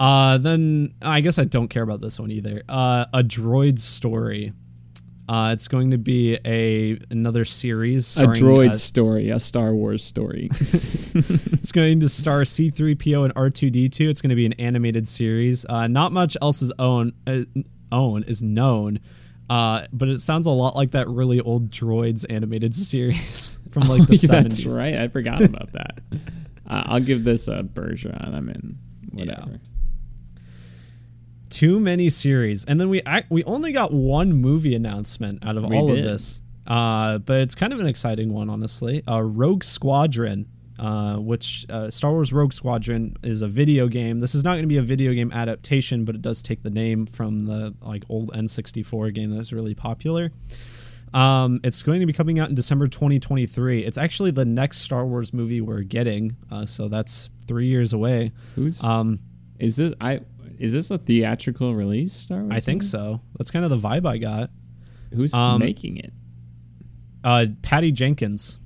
Uh, 0.00 0.38
then 0.38 0.94
I 1.02 1.20
guess 1.20 1.38
I 1.38 1.44
don't 1.44 1.68
care 1.68 1.82
about 1.82 2.00
this 2.00 2.18
one 2.18 2.30
either. 2.30 2.62
Uh, 2.68 3.04
a 3.12 3.22
droid 3.22 3.78
story. 3.78 4.52
Uh, 5.28 5.50
it's 5.52 5.68
going 5.68 5.90
to 5.92 5.98
be 5.98 6.36
a 6.44 6.98
another 7.10 7.44
series. 7.44 8.18
A 8.18 8.26
droid 8.26 8.70
uh, 8.70 8.74
story, 8.74 9.30
a 9.30 9.38
Star 9.38 9.72
Wars 9.74 10.02
story. 10.02 10.48
it's 10.50 11.70
going 11.72 12.00
to 12.00 12.08
star 12.08 12.40
C3PO 12.42 13.24
and 13.24 13.34
R2D2. 13.34 14.10
It's 14.10 14.20
going 14.20 14.30
to 14.30 14.36
be 14.36 14.46
an 14.46 14.54
animated 14.54 15.08
series. 15.08 15.64
Uh, 15.66 15.86
not 15.86 16.10
much 16.12 16.36
else 16.42 16.60
is 16.62 16.72
own 16.78 17.12
uh, 17.26 17.42
own 17.92 18.24
is 18.24 18.42
known. 18.42 18.98
Uh, 19.50 19.86
but 19.92 20.08
it 20.08 20.18
sounds 20.20 20.46
a 20.46 20.50
lot 20.50 20.74
like 20.76 20.92
that 20.92 21.08
really 21.08 21.40
old 21.40 21.70
droids 21.70 22.24
animated 22.30 22.74
series 22.90 23.58
from 23.70 23.82
like 23.88 24.06
the 24.06 24.14
Oh, 24.32 24.42
That's 24.42 24.60
70s. 24.60 24.78
right. 24.78 24.94
I 24.94 25.08
forgot 25.08 25.42
about 25.42 25.72
that. 25.72 25.98
uh, 26.66 26.82
I'll 26.86 27.00
give 27.00 27.24
this 27.24 27.48
a 27.48 27.58
Bergeron. 27.58 28.34
I'm 28.34 28.48
in. 28.48 28.78
Whatever. 29.12 29.60
too 31.50 31.78
many 31.78 32.08
series 32.08 32.64
and 32.64 32.80
then 32.80 32.88
we 32.88 33.02
act, 33.02 33.30
we 33.30 33.44
only 33.44 33.72
got 33.72 33.92
one 33.92 34.32
movie 34.32 34.74
announcement 34.74 35.38
out 35.44 35.58
of 35.58 35.64
We 35.68 35.76
all 35.76 35.90
of 35.92 36.02
this 36.02 36.40
uh, 36.66 37.18
but 37.18 37.40
it's 37.40 37.54
kind 37.54 37.74
of 37.74 37.80
an 37.80 37.86
exciting 37.86 38.32
one 38.32 38.48
honestly 38.48 39.02
uh, 39.06 39.20
rogue 39.20 39.64
squadron 39.64 40.46
uh, 40.82 41.16
which 41.16 41.64
uh, 41.70 41.88
star 41.88 42.10
wars 42.10 42.32
rogue 42.32 42.52
squadron 42.52 43.14
is 43.22 43.40
a 43.42 43.48
video 43.48 43.86
game 43.88 44.18
this 44.20 44.34
is 44.34 44.42
not 44.42 44.52
going 44.52 44.62
to 44.62 44.66
be 44.66 44.76
a 44.78 44.82
video 44.82 45.12
game 45.14 45.30
adaptation 45.32 46.04
but 46.04 46.14
it 46.14 46.22
does 46.22 46.42
take 46.42 46.62
the 46.62 46.70
name 46.70 47.06
from 47.06 47.44
the 47.44 47.72
like 47.80 48.04
old 48.08 48.32
n64 48.32 49.14
game 49.14 49.30
that 49.30 49.36
was 49.38 49.52
really 49.52 49.74
popular 49.74 50.32
um, 51.14 51.60
it's 51.62 51.82
going 51.82 52.00
to 52.00 52.06
be 52.06 52.12
coming 52.14 52.38
out 52.38 52.48
in 52.48 52.54
December 52.54 52.88
2023. 52.88 53.84
It's 53.84 53.98
actually 53.98 54.30
the 54.30 54.46
next 54.46 54.78
Star 54.78 55.04
Wars 55.04 55.34
movie 55.34 55.60
we're 55.60 55.82
getting, 55.82 56.36
uh, 56.50 56.64
so 56.64 56.88
that's 56.88 57.28
three 57.46 57.66
years 57.66 57.92
away. 57.92 58.32
Who's 58.54 58.82
Um, 58.82 59.18
is 59.58 59.76
this? 59.76 59.92
I 60.00 60.20
is 60.58 60.72
this 60.72 60.90
a 60.90 60.96
theatrical 60.96 61.74
release? 61.74 62.14
Star 62.14 62.40
Wars. 62.40 62.52
I 62.54 62.60
think 62.60 62.80
movie? 62.80 62.88
so. 62.88 63.20
That's 63.36 63.50
kind 63.50 63.62
of 63.62 63.70
the 63.70 63.76
vibe 63.76 64.06
I 64.06 64.16
got. 64.16 64.48
Who's 65.14 65.34
Um, 65.34 65.60
making 65.60 65.98
it? 65.98 66.14
Uh, 67.22 67.44
Patty 67.60 67.92
Jenkins. 67.92 68.56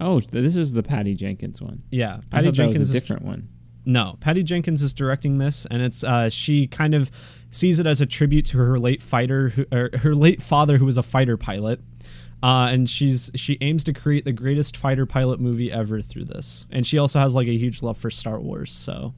Oh, 0.00 0.20
this 0.20 0.56
is 0.56 0.72
the 0.72 0.82
Patty 0.82 1.14
Jenkins 1.14 1.60
one. 1.62 1.82
Yeah, 1.90 2.20
Patty 2.30 2.50
Jenkins 2.50 2.80
was 2.80 2.92
a 2.92 2.96
is 2.96 3.00
different 3.02 3.24
one. 3.24 3.48
no. 3.84 4.16
Patty 4.20 4.42
Jenkins 4.42 4.82
is 4.82 4.92
directing 4.92 5.38
this, 5.38 5.66
and 5.66 5.80
it's 5.82 6.04
uh, 6.04 6.28
she 6.28 6.66
kind 6.66 6.94
of 6.94 7.10
sees 7.50 7.80
it 7.80 7.86
as 7.86 8.00
a 8.00 8.06
tribute 8.06 8.44
to 8.46 8.58
her 8.58 8.78
late 8.78 9.00
fighter, 9.00 9.50
who, 9.50 9.64
or 9.72 9.90
her 10.00 10.14
late 10.14 10.42
father, 10.42 10.76
who 10.78 10.84
was 10.84 10.98
a 10.98 11.02
fighter 11.02 11.36
pilot. 11.36 11.80
Uh, 12.42 12.68
and 12.70 12.90
she's 12.90 13.30
she 13.34 13.56
aims 13.62 13.82
to 13.84 13.94
create 13.94 14.26
the 14.26 14.32
greatest 14.32 14.76
fighter 14.76 15.06
pilot 15.06 15.40
movie 15.40 15.72
ever 15.72 16.02
through 16.02 16.26
this, 16.26 16.66
and 16.70 16.86
she 16.86 16.98
also 16.98 17.18
has 17.18 17.34
like 17.34 17.48
a 17.48 17.56
huge 17.56 17.82
love 17.82 17.96
for 17.96 18.10
Star 18.10 18.38
Wars. 18.38 18.70
So 18.72 19.14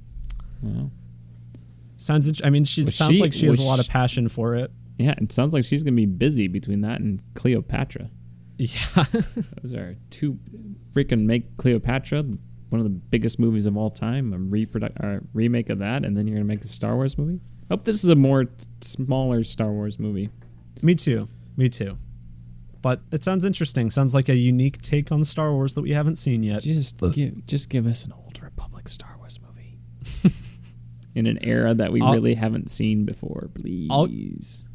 sounds. 1.97 2.41
I 2.45 2.51
mean, 2.51 2.65
she 2.65 2.83
Was 2.83 2.95
sounds 2.95 3.17
she- 3.17 3.21
like 3.23 3.33
she 3.33 3.47
has 3.47 3.59
a 3.59 3.63
lot 3.63 3.81
of 3.81 3.89
passion 3.89 4.29
for 4.29 4.55
it. 4.55 4.71
Yeah, 4.99 5.15
it 5.19 5.33
sounds 5.33 5.53
like 5.55 5.65
she's 5.65 5.83
gonna 5.83 5.97
be 5.97 6.07
busy 6.07 6.49
between 6.49 6.81
that 6.83 7.01
and 7.01 7.21
Cleopatra. 7.35 8.11
Yeah, 8.59 9.05
Those 9.63 9.73
are 9.75 9.97
two 10.11 10.39
freaking 10.93 11.25
make 11.27 11.57
Cleopatra 11.57 12.25
one 12.71 12.81
of 12.81 12.85
the 12.85 12.91
biggest 12.91 13.39
movies 13.39 13.65
of 13.65 13.79
all 13.79 13.89
time, 13.89 14.33
a 14.35 14.37
reproduct, 14.39 14.99
uh, 15.03 15.21
remake 15.33 15.71
of 15.71 15.79
that, 15.79 16.05
and 16.05 16.15
then 16.17 16.27
you're 16.27 16.37
gonna 16.37 16.45
make 16.45 16.63
a 16.63 16.69
Star 16.69 16.97
Wars 16.97 17.17
movie. 17.17 17.41
Hope 17.71 17.85
this 17.85 18.05
is 18.05 18.11
a 18.11 18.15
more 18.15 18.45
t- 18.45 18.67
smaller 18.83 19.43
Star 19.43 19.73
Wars 19.73 19.99
movie. 19.99 20.29
Me 20.83 20.95
too. 20.95 21.29
Me 21.57 21.69
too. 21.71 21.97
But 22.83 23.01
it 23.11 23.25
sounds 23.25 23.45
interesting. 23.47 23.91
Sounds 23.91 24.15
like 24.15 24.29
a 24.29 24.37
unique 24.37 24.83
take 24.83 25.11
on 25.11 25.25
Star 25.25 25.53
Wars 25.53 25.75
that 25.75 25.83
we 25.83 25.93
haven't 25.93 26.17
seen 26.17 26.43
yet. 26.43 26.63
Just 26.63 27.01
give, 27.15 27.47
just 27.47 27.71
give 27.71 27.87
us 27.87 28.05
an 28.05 28.13
old 28.13 28.39
Republic 28.43 28.89
Star 28.89 29.17
Wars 29.19 29.41
movie 29.41 29.79
in 31.15 31.27
an 31.27 31.39
era 31.43 31.73
that 31.75 31.91
we 31.91 32.03
I'll- 32.03 32.13
really 32.13 32.35
haven't 32.35 32.71
seen 32.71 33.05
before, 33.07 33.49
please. 33.55 33.89
I'll- 33.91 34.01
I'll, 34.03 34.68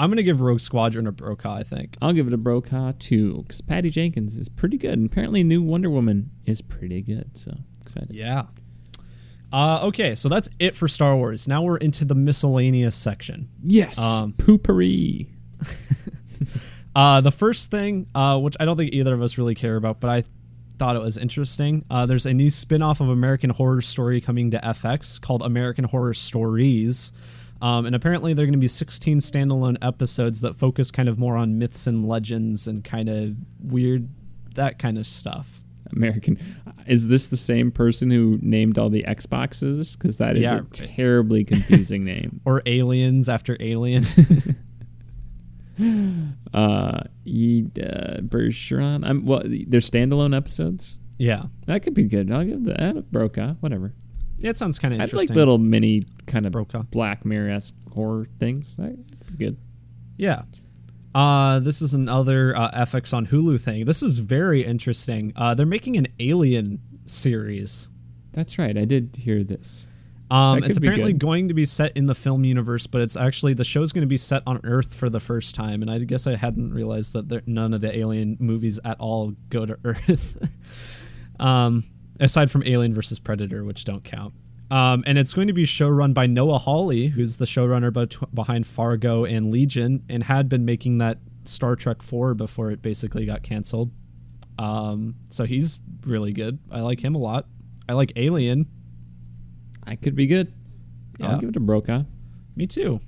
I'm 0.00 0.10
gonna 0.10 0.22
give 0.22 0.40
Rogue 0.40 0.60
Squadron 0.60 1.06
a 1.06 1.12
Brokaw. 1.12 1.54
I 1.56 1.62
think. 1.62 1.96
I'll 2.00 2.12
give 2.12 2.26
it 2.26 2.32
a 2.32 2.38
Brokaw 2.38 2.92
too, 2.98 3.42
because 3.46 3.60
Patty 3.60 3.90
Jenkins 3.90 4.36
is 4.36 4.48
pretty 4.48 4.76
good, 4.78 4.94
and 4.98 5.06
apparently 5.06 5.44
new 5.44 5.62
Wonder 5.62 5.90
Woman 5.90 6.30
is 6.46 6.62
pretty 6.62 7.02
good. 7.02 7.36
So 7.36 7.58
excited. 7.82 8.10
Yeah. 8.12 8.44
Uh, 9.52 9.80
okay, 9.82 10.14
so 10.14 10.28
that's 10.28 10.48
it 10.60 10.74
for 10.76 10.86
Star 10.88 11.16
Wars. 11.16 11.48
Now 11.48 11.62
we're 11.62 11.76
into 11.76 12.04
the 12.04 12.14
miscellaneous 12.14 12.94
section. 12.94 13.48
Yes, 13.62 13.98
Um, 13.98 14.32
poopery. 14.32 15.26
Uh, 16.94 17.20
the 17.20 17.30
first 17.30 17.70
thing, 17.70 18.08
uh, 18.16 18.36
which 18.38 18.56
I 18.58 18.64
don't 18.64 18.76
think 18.76 18.92
either 18.92 19.14
of 19.14 19.22
us 19.22 19.38
really 19.38 19.54
care 19.54 19.76
about, 19.76 20.00
but 20.00 20.10
I 20.10 20.24
thought 20.76 20.96
it 20.96 21.00
was 21.02 21.16
interesting. 21.16 21.84
Uh, 21.88 22.04
there's 22.04 22.26
a 22.26 22.34
new 22.34 22.50
spin 22.50 22.82
off 22.82 23.00
of 23.00 23.08
American 23.08 23.50
Horror 23.50 23.80
Story 23.80 24.20
coming 24.20 24.50
to 24.50 24.58
FX 24.58 25.20
called 25.20 25.40
American 25.42 25.84
Horror 25.84 26.14
Stories. 26.14 27.12
Um, 27.62 27.84
and 27.86 27.94
apparently, 27.94 28.32
there 28.32 28.44
are 28.44 28.46
going 28.46 28.52
to 28.54 28.58
be 28.58 28.68
16 28.68 29.18
standalone 29.18 29.76
episodes 29.82 30.40
that 30.40 30.54
focus 30.56 30.90
kind 30.90 31.08
of 31.08 31.18
more 31.18 31.36
on 31.36 31.58
myths 31.58 31.86
and 31.86 32.06
legends 32.06 32.66
and 32.66 32.82
kind 32.82 33.08
of 33.08 33.36
weird, 33.62 34.08
that 34.54 34.78
kind 34.78 34.96
of 34.96 35.06
stuff. 35.06 35.62
American. 35.92 36.38
Is 36.86 37.08
this 37.08 37.28
the 37.28 37.36
same 37.36 37.70
person 37.72 38.10
who 38.10 38.34
named 38.40 38.78
all 38.78 38.88
the 38.90 39.02
Xboxes? 39.02 39.98
Because 39.98 40.18
that 40.18 40.36
is 40.36 40.44
Yeah. 40.44 40.58
a 40.60 40.62
terribly 40.62 41.44
confusing 41.44 42.04
name. 42.04 42.40
Or 42.46 42.62
aliens 42.64 43.28
after 43.28 43.56
alien. 43.60 44.04
Uh, 46.52 47.04
Ed 47.26 47.78
uh, 47.82 48.20
Bergeron. 48.20 49.06
I'm 49.08 49.24
well. 49.24 49.40
They're 49.44 49.80
standalone 49.80 50.36
episodes. 50.36 50.98
yeah. 51.18 51.44
That 51.66 51.82
could 51.82 51.94
be 51.94 52.04
good. 52.04 52.30
I'll 52.30 52.44
give 52.44 52.64
that 52.64 52.96
a 52.96 53.02
Brokaw. 53.02 53.54
Whatever. 53.60 53.94
Yeah, 54.40 54.50
it 54.50 54.56
sounds 54.56 54.78
kind 54.78 54.94
of 54.94 55.00
I'd 55.00 55.04
interesting. 55.04 55.28
like 55.28 55.36
little 55.36 55.58
mini 55.58 56.04
kind 56.26 56.46
of 56.46 56.52
Brokaw. 56.52 56.84
Black 56.84 57.24
Mirror 57.24 57.50
esque 57.50 57.74
horror 57.92 58.26
things. 58.38 58.76
That'd 58.76 59.04
be 59.36 59.44
good. 59.44 59.58
Yeah. 60.16 60.42
Uh, 61.14 61.58
this 61.58 61.82
is 61.82 61.92
another 61.92 62.56
uh, 62.56 62.70
FX 62.70 63.12
on 63.12 63.26
Hulu 63.26 63.60
thing. 63.60 63.84
This 63.84 64.02
is 64.02 64.20
very 64.20 64.64
interesting. 64.64 65.32
Uh, 65.36 65.54
they're 65.54 65.66
making 65.66 65.96
an 65.96 66.06
Alien 66.18 66.80
series. 67.06 67.88
That's 68.32 68.58
right. 68.58 68.78
I 68.78 68.84
did 68.84 69.16
hear 69.16 69.42
this. 69.42 69.86
Um, 70.30 70.62
it's 70.62 70.76
apparently 70.76 71.12
going 71.12 71.48
to 71.48 71.54
be 71.54 71.64
set 71.64 71.96
in 71.96 72.06
the 72.06 72.14
film 72.14 72.44
universe, 72.44 72.86
but 72.86 73.00
it's 73.02 73.16
actually 73.16 73.52
the 73.52 73.64
show's 73.64 73.90
going 73.90 74.02
to 74.02 74.08
be 74.08 74.16
set 74.16 74.44
on 74.46 74.60
Earth 74.62 74.94
for 74.94 75.10
the 75.10 75.18
first 75.18 75.56
time. 75.56 75.82
And 75.82 75.90
I 75.90 75.98
guess 75.98 76.26
I 76.28 76.36
hadn't 76.36 76.72
realized 76.72 77.12
that 77.14 77.28
there, 77.28 77.42
none 77.46 77.74
of 77.74 77.80
the 77.80 77.96
Alien 77.96 78.36
movies 78.38 78.78
at 78.84 78.98
all 79.00 79.32
go 79.48 79.66
to 79.66 79.76
Earth, 79.84 81.00
um, 81.40 81.82
aside 82.20 82.50
from 82.50 82.62
Alien 82.64 82.94
versus 82.94 83.18
Predator, 83.18 83.64
which 83.64 83.84
don't 83.84 84.04
count. 84.04 84.34
Um, 84.70 85.02
and 85.06 85.18
it's 85.18 85.34
going 85.34 85.48
to 85.48 85.52
be 85.52 85.64
showrun 85.64 86.14
by 86.14 86.26
Noah 86.26 86.58
Hawley, 86.58 87.08
who's 87.08 87.38
the 87.38 87.44
showrunner 87.44 87.92
bet- 87.92 88.32
behind 88.32 88.66
Fargo 88.68 89.24
and 89.24 89.50
Legion, 89.50 90.04
and 90.08 90.24
had 90.24 90.48
been 90.48 90.64
making 90.64 90.98
that 90.98 91.18
Star 91.44 91.74
Trek 91.74 92.02
4 92.02 92.34
before 92.34 92.70
it 92.70 92.80
basically 92.80 93.26
got 93.26 93.42
canceled. 93.42 93.90
Um, 94.58 95.16
so 95.28 95.44
he's 95.44 95.80
really 96.06 96.32
good. 96.32 96.60
I 96.70 96.82
like 96.82 97.00
him 97.00 97.16
a 97.16 97.18
lot. 97.18 97.46
I 97.88 97.94
like 97.94 98.12
Alien. 98.14 98.66
I 99.84 99.96
could 99.96 100.14
be 100.14 100.26
good. 100.26 100.52
Yeah. 101.18 101.30
I'll 101.32 101.38
give 101.38 101.48
it 101.48 101.52
to 101.52 101.60
Brokaw. 101.60 102.04
Me 102.54 102.66
too. 102.66 103.00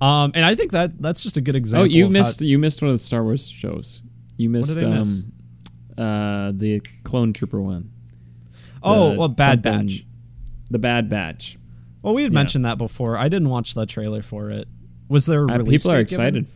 Um, 0.00 0.32
and 0.34 0.44
I 0.44 0.54
think 0.56 0.72
that 0.72 1.00
that's 1.00 1.22
just 1.22 1.36
a 1.36 1.40
good 1.40 1.54
example. 1.54 1.84
Oh, 1.84 1.86
you 1.86 2.08
missed 2.08 2.40
How, 2.40 2.46
you 2.46 2.58
missed 2.58 2.82
one 2.82 2.90
of 2.90 2.94
the 2.94 3.04
Star 3.04 3.22
Wars 3.22 3.48
shows. 3.48 4.02
You 4.36 4.50
missed 4.50 4.74
did 4.74 4.82
I 4.82 4.86
um 4.88 4.98
miss? 4.98 5.22
Uh 5.98 6.52
the 6.54 6.80
Clone 7.04 7.32
Trooper 7.32 7.60
one. 7.60 7.90
oh, 8.82 9.14
well, 9.16 9.28
Bad 9.28 9.62
Batch. 9.62 10.04
The 10.70 10.78
Bad 10.78 11.08
Batch. 11.08 11.58
Well, 12.02 12.14
we 12.14 12.22
had 12.24 12.32
yeah. 12.32 12.38
mentioned 12.38 12.64
that 12.64 12.78
before. 12.78 13.16
I 13.16 13.28
didn't 13.28 13.48
watch 13.50 13.74
the 13.74 13.86
trailer 13.86 14.22
for 14.22 14.50
it. 14.50 14.66
Was 15.08 15.26
there 15.26 15.44
a 15.44 15.52
Uh, 15.52 15.58
release 15.58 15.82
people 15.82 15.94
are 15.96 16.02
date 16.02 16.08
given? 16.10 16.24
excited. 16.26 16.46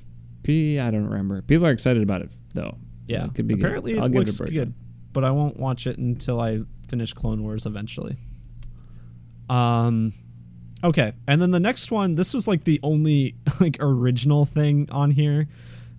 P 0.43 0.79
I 0.81 0.91
don't 0.91 1.05
remember. 1.07 1.43
People 1.43 1.67
are 1.67 1.71
excited 1.73 2.03
about 2.03 2.23
it 2.23 2.31
though. 2.55 2.79
Yeah, 3.07 3.27
it 3.27 3.35
could 3.35 3.47
be 3.47 3.55
apparently 3.55 3.93
good. 3.93 4.01
I'll 4.01 4.07
it 4.07 4.13
give 4.13 4.19
looks 4.21 4.33
it 4.33 4.41
a 4.41 4.43
break. 4.45 4.55
good, 4.55 4.75
but 5.13 5.25
I 5.25 5.31
won't 5.31 5.59
watch 5.59 5.87
it 5.87 5.99
until 5.99 6.41
I 6.41 6.63
finish 6.89 7.13
Clone 7.13 7.43
Wars 7.43 7.67
eventually. 7.67 8.17
Um, 9.49 10.13
okay, 10.83 11.13
and 11.29 11.41
then 11.41 11.51
the 11.53 11.61
next 11.61 11.91
one. 11.93 12.15
This 12.17 12.35
was 12.35 12.49
like 12.49 12.65
the 12.65 12.81
only 12.83 13.37
like 13.61 13.77
original 13.81 14.45
thing 14.45 14.89
on 14.91 15.13
here. 15.13 15.49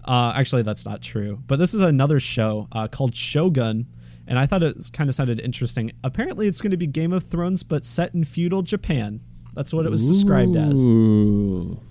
Uh, 0.07 0.31
actually, 0.35 0.61
that's 0.61 0.85
not 0.85 1.01
true. 1.01 1.43
But 1.47 1.59
this 1.59 1.73
is 1.73 1.81
another 1.81 2.19
show 2.19 2.67
uh, 2.71 2.87
called 2.87 3.15
Shogun, 3.15 3.87
and 4.25 4.39
I 4.39 4.45
thought 4.45 4.63
it 4.63 4.89
kind 4.93 5.09
of 5.09 5.15
sounded 5.15 5.39
interesting. 5.39 5.91
Apparently, 6.03 6.47
it's 6.47 6.61
going 6.61 6.71
to 6.71 6.77
be 6.77 6.87
Game 6.87 7.11
of 7.11 7.23
Thrones, 7.23 7.63
but 7.63 7.85
set 7.85 8.13
in 8.13 8.23
feudal 8.23 8.61
Japan. 8.61 9.21
That's 9.53 9.73
what 9.73 9.85
it 9.85 9.89
was 9.89 10.05
described 10.05 10.55
as. 10.55 10.79
Ooh. 10.87 11.81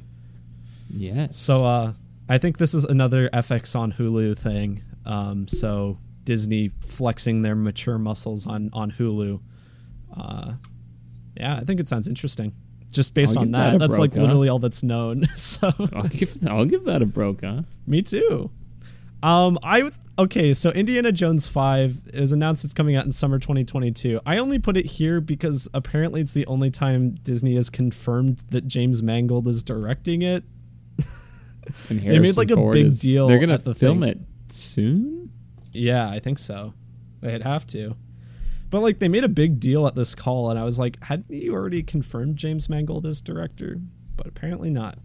Yes. 0.89 1.37
So 1.37 1.67
uh, 1.67 1.93
I 2.29 2.39
think 2.39 2.59
this 2.59 2.75
is 2.75 2.85
another 2.85 3.29
FX 3.31 3.79
on 3.79 3.93
Hulu 3.93 4.39
thing. 4.39 4.83
Um, 5.05 5.49
so 5.49 5.99
Disney 6.25 6.71
flexing 6.81 7.43
their 7.43 7.55
mature 7.55 7.99
muscles 7.99 8.47
on 8.47 8.71
on 8.73 8.93
Hulu. 8.93 9.41
Uh, 10.17 10.53
yeah, 11.37 11.57
I 11.57 11.61
think 11.61 11.81
it 11.81 11.89
sounds 11.89 12.09
interesting. 12.09 12.55
Just 12.97 13.15
based 13.15 13.37
I'll 13.37 13.43
on 13.45 13.51
that, 13.53 13.71
that 13.71 13.77
a 13.77 13.79
that's 13.79 13.99
like 13.99 14.15
literally 14.15 14.49
all 14.49 14.59
that's 14.59 14.83
known. 14.83 15.27
so 15.37 15.73
I'll 15.95 16.09
give 16.09 16.37
I'll 16.49 16.65
give 16.65 16.85
that 16.85 17.03
a 17.03 17.07
Brokaw. 17.07 17.63
me 17.87 18.03
too. 18.03 18.51
Um, 19.23 19.59
I 19.63 19.91
okay. 20.19 20.53
So 20.55 20.71
Indiana 20.71 21.13
Jones 21.13 21.47
Five 21.47 22.03
is 22.13 22.33
announced 22.33 22.65
it's 22.65 22.75
coming 22.75 22.97
out 22.97 23.05
in 23.05 23.11
summer 23.11 23.39
2022. 23.39 24.21
I 24.27 24.37
only 24.39 24.59
put 24.59 24.77
it 24.77 24.87
here 24.87 25.21
because 25.21 25.69
apparently 25.73 26.21
it's 26.21 26.35
the 26.35 26.47
only 26.47 26.71
time 26.71 27.17
Disney 27.23 27.55
has 27.55 27.71
confirmed 27.71 28.43
that 28.51 28.67
James 28.67 29.03
Mangold 29.03 29.47
is 29.49 29.63
directing 29.63 30.23
it. 30.23 30.45
And 31.91 32.01
They 32.01 32.21
made, 32.21 32.37
like, 32.37 32.53
a 32.53 32.55
Ford 32.55 32.75
big 32.75 32.87
is- 32.87 33.01
deal 33.01 33.27
They're 33.27 33.41
gonna 33.41 33.59
the 33.59 33.75
film 33.75 34.01
thing. 34.01 34.09
it 34.11 34.19
soon. 34.53 35.31
Yeah, 35.73 36.09
I 36.09 36.21
think 36.21 36.39
so. 36.39 36.75
They'd 37.21 37.43
have 37.43 37.67
to. 37.69 37.97
But 38.77 38.83
like 38.83 38.99
they 38.99 39.09
made 39.09 39.25
a 39.25 39.29
big 39.31 39.59
deal 39.59 39.87
at 39.87 39.95
this 39.95 40.15
call 40.15 40.51
and 40.51 40.59
I 40.59 40.65
was 40.65 40.79
like, 40.79 41.03
hadn't 41.05 41.31
you 41.31 41.55
already 41.55 41.83
confirmed 41.83 42.37
James 42.37 42.69
Mangold 42.69 43.07
as 43.07 43.23
director? 43.23 43.81
But 44.19 44.27
apparently 44.27 44.69
not. 44.69 44.99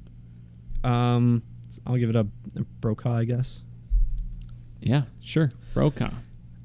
Um 0.83 1.41
I'll 1.87 1.95
give 1.95 2.09
it 2.09 2.17
a, 2.17 2.27
a 2.57 2.63
Brokaw, 2.81 3.13
I 3.15 3.23
guess. 3.23 3.63
Yeah, 4.81 5.03
sure. 5.21 5.47
Brokaw. 5.73 6.07
If 6.07 6.13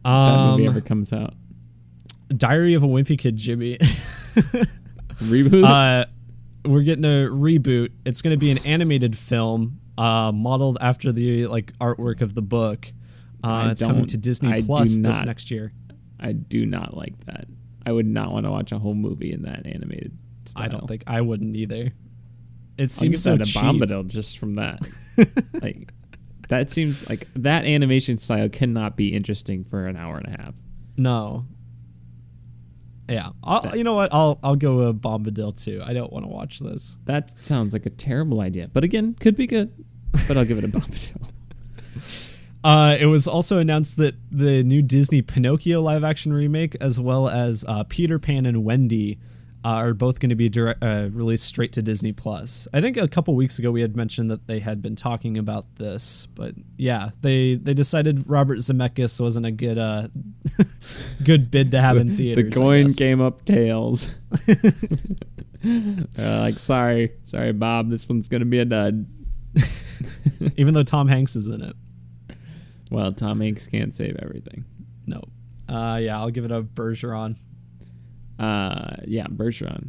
that 0.03 0.51
movie 0.51 0.67
ever 0.67 0.79
Um, 0.81 0.85
comes 0.85 1.13
out. 1.13 1.35
Diary 2.29 2.75
of 2.75 2.83
a 2.83 2.89
Wimpy 2.89 3.17
Kid 3.17 3.37
Jimmy. 3.37 3.77
Reboot. 5.23 5.65
uh 5.65 6.07
we're 6.65 6.83
getting 6.83 7.05
a 7.05 7.29
reboot. 7.31 7.93
It's 8.05 8.21
going 8.21 8.35
to 8.35 8.41
be 8.41 8.51
an 8.51 8.59
animated 8.67 9.17
film 9.17 9.79
uh 9.97 10.33
modeled 10.33 10.77
after 10.81 11.13
the 11.13 11.47
like 11.47 11.73
artwork 11.79 12.21
of 12.21 12.35
the 12.35 12.43
book. 12.43 12.93
Uh 13.45 13.69
it's 13.71 13.81
coming 13.81 14.07
to 14.07 14.17
Disney 14.17 14.53
I 14.53 14.63
Plus 14.63 14.97
this 14.99 15.23
next 15.23 15.53
year. 15.53 15.73
I 16.21 16.33
do 16.33 16.67
not 16.67 16.97
like 16.97 17.25
that. 17.27 17.47
I 17.85 17.93
would 17.93 18.07
not 18.07 18.33
want 18.33 18.47
to 18.47 18.51
watch 18.51 18.73
a 18.73 18.79
whole 18.79 18.95
movie 18.95 19.33
in 19.33 19.43
that 19.43 19.67
animated 19.67 20.17
style. 20.45 20.65
I 20.65 20.69
don't 20.69 20.89
think 20.89 21.05
I 21.07 21.21
wouldn't 21.21 21.55
either. 21.55 21.93
It 22.79 22.83
I'll 22.83 22.89
seems 22.89 23.13
give 23.13 23.21
so 23.21 23.37
that 23.37 23.49
a 23.49 23.53
cheap. 23.53 23.63
Bombadil 23.63 24.09
just 24.09 24.39
from 24.39 24.57
that. 24.57 24.81
like 25.63 25.93
that 26.49 26.71
seems 26.71 27.09
like 27.09 27.27
that 27.35 27.65
animation 27.65 28.19
style 28.19 28.49
cannot 28.49 28.97
be 28.97 29.15
interesting 29.15 29.65
for 29.65 29.87
an 29.87 29.97
hour 29.97 30.19
and 30.19 30.35
a 30.35 30.43
half. 30.43 30.55
No. 30.97 31.45
Yeah, 33.09 33.31
I'll, 33.45 33.77
you 33.77 33.85
know 33.85 33.95
what? 33.95 34.13
I'll 34.13 34.39
I'll 34.43 34.57
go 34.57 34.81
a 34.81 34.93
Bombadil 34.93 35.63
too. 35.63 35.81
I 35.85 35.93
don't 35.93 36.13
want 36.13 36.25
to 36.25 36.29
watch 36.29 36.59
this. 36.59 36.99
That 37.05 37.45
sounds 37.45 37.73
like 37.73 37.87
a 37.87 37.91
terrible 37.91 38.41
idea, 38.41 38.67
but 38.73 38.83
again, 38.83 39.15
could 39.21 39.37
be 39.37 39.47
good. 39.47 39.73
But 40.27 40.37
I'll 40.37 40.45
give 40.45 40.59
it 40.59 40.65
a 40.65 40.69
Bombadil. 40.69 41.31
Uh, 42.67 42.97
it 42.99 43.07
was 43.07 43.29
also 43.29 43.59
announced 43.59 43.97
that 43.97 44.17
the 44.29 44.65
new 44.65 44.83
Disney 44.83 45.23
Pinocchio 45.23 45.81
live 45.81 46.03
action 46.03 46.33
remake, 46.33 46.75
as 46.81 46.99
well 46.99 47.29
as 47.29 47.65
uh, 47.69 47.85
Peter 47.85 48.19
Pan 48.19 48.45
and 48.45 48.65
Wendy, 48.65 49.21
uh, 49.65 49.69
are 49.69 49.95
both 49.95 50.19
going 50.19 50.31
to 50.31 50.35
be 50.35 50.49
direct, 50.49 50.83
uh, 50.83 51.09
released 51.13 51.45
straight 51.45 51.73
to 51.75 51.81
Disney 51.83 52.13
Plus. 52.13 52.67
I 52.75 52.81
think 52.81 52.97
a 52.97 53.07
couple 53.07 53.37
weeks 53.37 53.61
ago 53.61 53.71
we 53.71 53.83
had 53.83 53.95
mentioned 53.97 54.33
that 54.33 54.49
they 54.49 54.59
had 54.59 54.83
been 54.83 54.97
talking 54.97 55.39
about 55.39 55.77
this, 55.77 56.27
but 56.35 56.55
yeah, 56.77 57.11
they 57.21 57.55
they 57.55 57.73
decided 57.73 58.29
Robert 58.29 58.59
Zemeckis 58.59 59.21
wasn't 59.21 59.47
a 59.47 59.53
good 59.53 59.79
uh, 59.79 60.09
good 61.23 61.53
bid 61.53 61.71
to 61.71 61.81
have 61.81 61.97
in 61.97 62.17
theaters. 62.17 62.57
I 62.57 62.61
coin 62.61 62.89
came 62.93 63.21
up 63.21 63.45
tails. 63.45 64.11
Like, 66.17 66.61
sorry, 66.61 67.13
sorry, 67.25 67.51
Bob. 67.53 67.91
This 67.91 68.09
one's 68.09 68.29
gonna 68.29 68.45
be 68.45 68.61
a 68.61 68.65
dud. 68.65 69.07
even 70.57 70.75
though 70.75 70.85
Tom 70.85 71.09
Hanks 71.09 71.35
is 71.35 71.49
in 71.49 71.61
it. 71.61 71.75
Well, 72.91 73.13
Tom 73.13 73.41
Hanks 73.41 73.67
can't 73.67 73.95
save 73.95 74.17
everything. 74.23 74.65
No. 75.07 75.23
Uh, 75.69 75.99
yeah, 76.01 76.19
I'll 76.19 76.31
give 76.31 76.45
it 76.45 76.53
a 76.53 76.63
Bergeron. 76.63 77.37
Uh, 78.39 78.97
yeah, 79.07 79.27
Bergeron. 79.27 79.89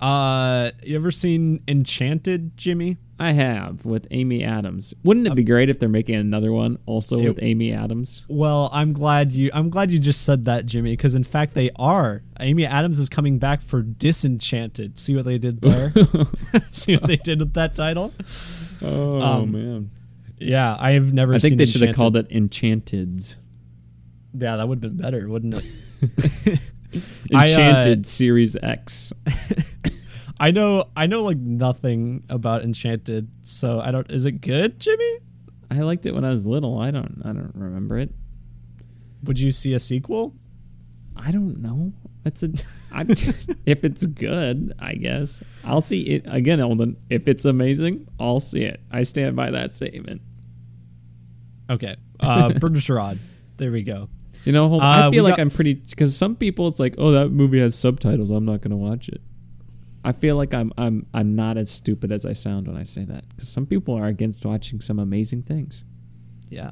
Uh, 0.00 0.70
you 0.82 0.96
ever 0.96 1.10
seen 1.12 1.62
Enchanted, 1.68 2.56
Jimmy? 2.56 2.96
I 3.20 3.32
have 3.32 3.84
with 3.84 4.08
Amy 4.10 4.42
Adams. 4.42 4.94
Wouldn't 5.04 5.28
it 5.28 5.34
be 5.36 5.44
great 5.44 5.68
if 5.70 5.78
they're 5.78 5.88
making 5.88 6.16
another 6.16 6.50
one 6.50 6.78
also 6.86 7.18
It- 7.20 7.28
with 7.28 7.38
Amy 7.40 7.72
Adams? 7.72 8.24
Well, 8.26 8.68
I'm 8.72 8.92
glad 8.92 9.30
you. 9.30 9.48
I'm 9.54 9.68
glad 9.70 9.92
you 9.92 10.00
just 10.00 10.22
said 10.22 10.44
that, 10.46 10.66
Jimmy, 10.66 10.90
because 10.94 11.14
in 11.14 11.22
fact 11.22 11.54
they 11.54 11.70
are. 11.76 12.22
Amy 12.40 12.66
Adams 12.66 12.98
is 12.98 13.08
coming 13.08 13.38
back 13.38 13.62
for 13.62 13.80
Disenchanted. 13.80 14.98
See 14.98 15.14
what 15.14 15.24
they 15.24 15.38
did 15.38 15.60
there? 15.60 15.92
See 16.72 16.94
what 16.96 17.04
they 17.06 17.16
did 17.16 17.38
with 17.38 17.52
that 17.54 17.76
title? 17.76 18.12
Oh 18.82 19.20
Um, 19.20 19.52
man. 19.52 19.90
Yeah, 20.42 20.76
I 20.78 20.92
have 20.92 21.12
never. 21.12 21.34
I 21.34 21.38
think 21.38 21.58
they 21.58 21.64
should 21.64 21.82
have 21.82 21.96
called 21.96 22.16
it 22.16 22.28
Enchanteds. 22.30 23.36
Yeah, 24.34 24.56
that 24.56 24.68
would 24.68 24.82
have 24.82 24.96
been 24.96 25.02
better, 25.02 25.28
wouldn't 25.28 25.54
it? 25.54 25.64
I, 27.34 27.38
uh, 27.38 27.40
Enchanted 27.42 28.06
Series 28.06 28.56
X. 28.62 29.12
I 30.40 30.50
know. 30.50 30.90
I 30.96 31.06
know 31.06 31.22
like 31.22 31.38
nothing 31.38 32.24
about 32.28 32.62
Enchanted, 32.62 33.30
so 33.42 33.80
I 33.80 33.90
don't. 33.90 34.10
Is 34.10 34.26
it 34.26 34.40
good, 34.40 34.80
Jimmy? 34.80 35.18
I 35.70 35.80
liked 35.80 36.04
it 36.04 36.14
when 36.14 36.24
I 36.24 36.30
was 36.30 36.44
little. 36.46 36.78
I 36.78 36.90
don't. 36.90 37.22
I 37.24 37.28
don't 37.28 37.52
remember 37.54 37.98
it. 37.98 38.12
Would 39.22 39.38
you 39.38 39.50
see 39.50 39.72
a 39.72 39.80
sequel? 39.80 40.34
I 41.16 41.30
don't 41.30 41.60
know. 41.60 41.92
It's 42.24 42.42
a. 42.42 42.48
I, 42.92 43.02
if 43.66 43.84
it's 43.84 44.04
good, 44.06 44.72
I 44.78 44.94
guess 44.94 45.42
I'll 45.64 45.80
see 45.80 46.02
it 46.02 46.24
again, 46.26 46.60
Eldon. 46.60 46.96
If 47.08 47.28
it's 47.28 47.44
amazing, 47.44 48.08
I'll 48.18 48.40
see 48.40 48.62
it. 48.62 48.80
I 48.90 49.02
stand 49.02 49.36
by 49.36 49.50
that 49.50 49.74
statement. 49.74 50.22
Okay, 51.70 51.96
uh, 52.20 52.48
Bergeron. 52.50 53.18
There 53.56 53.70
we 53.70 53.82
go. 53.82 54.08
You 54.44 54.52
know, 54.52 54.68
hold, 54.68 54.82
Uh, 54.82 55.08
I 55.08 55.10
feel 55.10 55.22
like 55.24 55.38
I'm 55.38 55.50
pretty 55.50 55.74
because 55.74 56.16
some 56.16 56.34
people 56.36 56.66
it's 56.68 56.80
like, 56.80 56.94
oh, 56.98 57.12
that 57.12 57.28
movie 57.30 57.60
has 57.60 57.74
subtitles. 57.78 58.30
I'm 58.30 58.44
not 58.44 58.60
gonna 58.60 58.76
watch 58.76 59.08
it. 59.08 59.20
I 60.04 60.12
feel 60.12 60.36
like 60.36 60.52
I'm 60.52 60.72
I'm 60.76 61.06
I'm 61.14 61.36
not 61.36 61.56
as 61.56 61.70
stupid 61.70 62.10
as 62.10 62.26
I 62.26 62.32
sound 62.32 62.66
when 62.66 62.76
I 62.76 62.82
say 62.82 63.04
that 63.04 63.28
because 63.28 63.48
some 63.48 63.66
people 63.66 63.94
are 63.94 64.06
against 64.06 64.44
watching 64.44 64.80
some 64.80 64.98
amazing 64.98 65.42
things. 65.42 65.84
Yeah. 66.50 66.70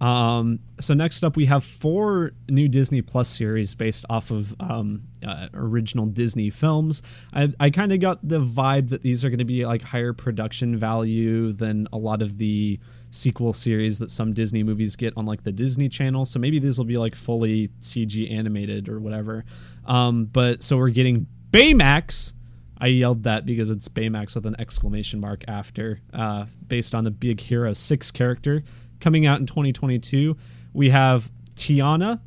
Um, 0.00 0.60
so 0.80 0.94
next 0.94 1.22
up, 1.22 1.36
we 1.36 1.44
have 1.46 1.62
four 1.62 2.32
new 2.48 2.68
Disney 2.68 3.02
Plus 3.02 3.28
series 3.28 3.74
based 3.74 4.06
off 4.08 4.30
of 4.30 4.54
um, 4.58 5.02
uh, 5.26 5.48
original 5.52 6.06
Disney 6.06 6.48
films. 6.48 7.02
I, 7.34 7.52
I 7.60 7.68
kind 7.68 7.92
of 7.92 8.00
got 8.00 8.26
the 8.26 8.40
vibe 8.40 8.88
that 8.88 9.02
these 9.02 9.24
are 9.26 9.28
going 9.28 9.40
to 9.40 9.44
be 9.44 9.66
like 9.66 9.82
higher 9.82 10.14
production 10.14 10.74
value 10.74 11.52
than 11.52 11.86
a 11.92 11.98
lot 11.98 12.22
of 12.22 12.38
the 12.38 12.80
sequel 13.10 13.52
series 13.52 13.98
that 13.98 14.10
some 14.10 14.32
Disney 14.32 14.62
movies 14.62 14.96
get 14.96 15.12
on 15.16 15.26
like 15.26 15.42
the 15.42 15.52
Disney 15.52 15.88
Channel. 15.88 16.24
So 16.24 16.38
maybe 16.38 16.58
these 16.58 16.78
will 16.78 16.84
be 16.84 16.96
like 16.96 17.14
fully 17.14 17.68
CG 17.80 18.30
animated 18.30 18.88
or 18.88 19.00
whatever. 19.00 19.44
Um, 19.84 20.26
but 20.26 20.62
so 20.62 20.76
we're 20.76 20.90
getting 20.90 21.26
Baymax. 21.50 22.32
I 22.78 22.86
yelled 22.86 23.24
that 23.24 23.44
because 23.44 23.70
it's 23.70 23.88
Baymax 23.88 24.34
with 24.34 24.46
an 24.46 24.56
exclamation 24.58 25.20
mark 25.20 25.44
after, 25.46 26.00
uh, 26.14 26.46
based 26.66 26.94
on 26.94 27.04
the 27.04 27.10
Big 27.10 27.40
Hero 27.40 27.74
6 27.74 28.10
character. 28.12 28.62
Coming 29.00 29.26
out 29.26 29.40
in 29.40 29.46
2022, 29.46 30.36
we 30.72 30.90
have 30.90 31.30
Tiana, 31.56 32.20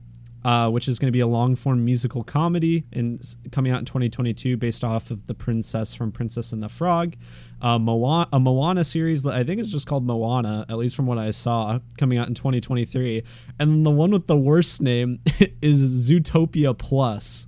uh, 0.45 0.69
which 0.69 0.87
is 0.87 0.99
going 0.99 1.07
to 1.07 1.11
be 1.11 1.21
a 1.21 1.27
long 1.27 1.55
form 1.55 1.83
musical 1.83 2.23
comedy, 2.23 2.83
and 2.91 3.23
coming 3.51 3.71
out 3.71 3.79
in 3.79 3.85
2022 3.85 4.57
based 4.57 4.83
off 4.83 5.09
of 5.09 5.25
the 5.27 5.33
princess 5.33 5.95
from 5.95 6.11
Princess 6.11 6.51
and 6.51 6.61
the 6.61 6.69
Frog. 6.69 7.15
Uh, 7.63 7.79
Moana, 7.79 8.27
a 8.33 8.39
Moana 8.41 8.83
series 8.83 9.23
that 9.23 9.33
I 9.33 9.45
think 9.45 9.61
is 9.61 9.71
just 9.71 9.87
called 9.87 10.05
Moana, 10.05 10.65
at 10.67 10.77
least 10.77 10.97
from 10.97 11.05
what 11.05 11.17
I 11.17 11.31
saw, 11.31 11.79
coming 11.97 12.17
out 12.17 12.27
in 12.27 12.33
2023. 12.33 13.23
And 13.57 13.69
then 13.71 13.83
the 13.83 13.89
one 13.89 14.11
with 14.11 14.27
the 14.27 14.35
worst 14.35 14.81
name 14.81 15.21
is 15.61 16.09
Zootopia 16.09 16.77
Plus 16.77 17.47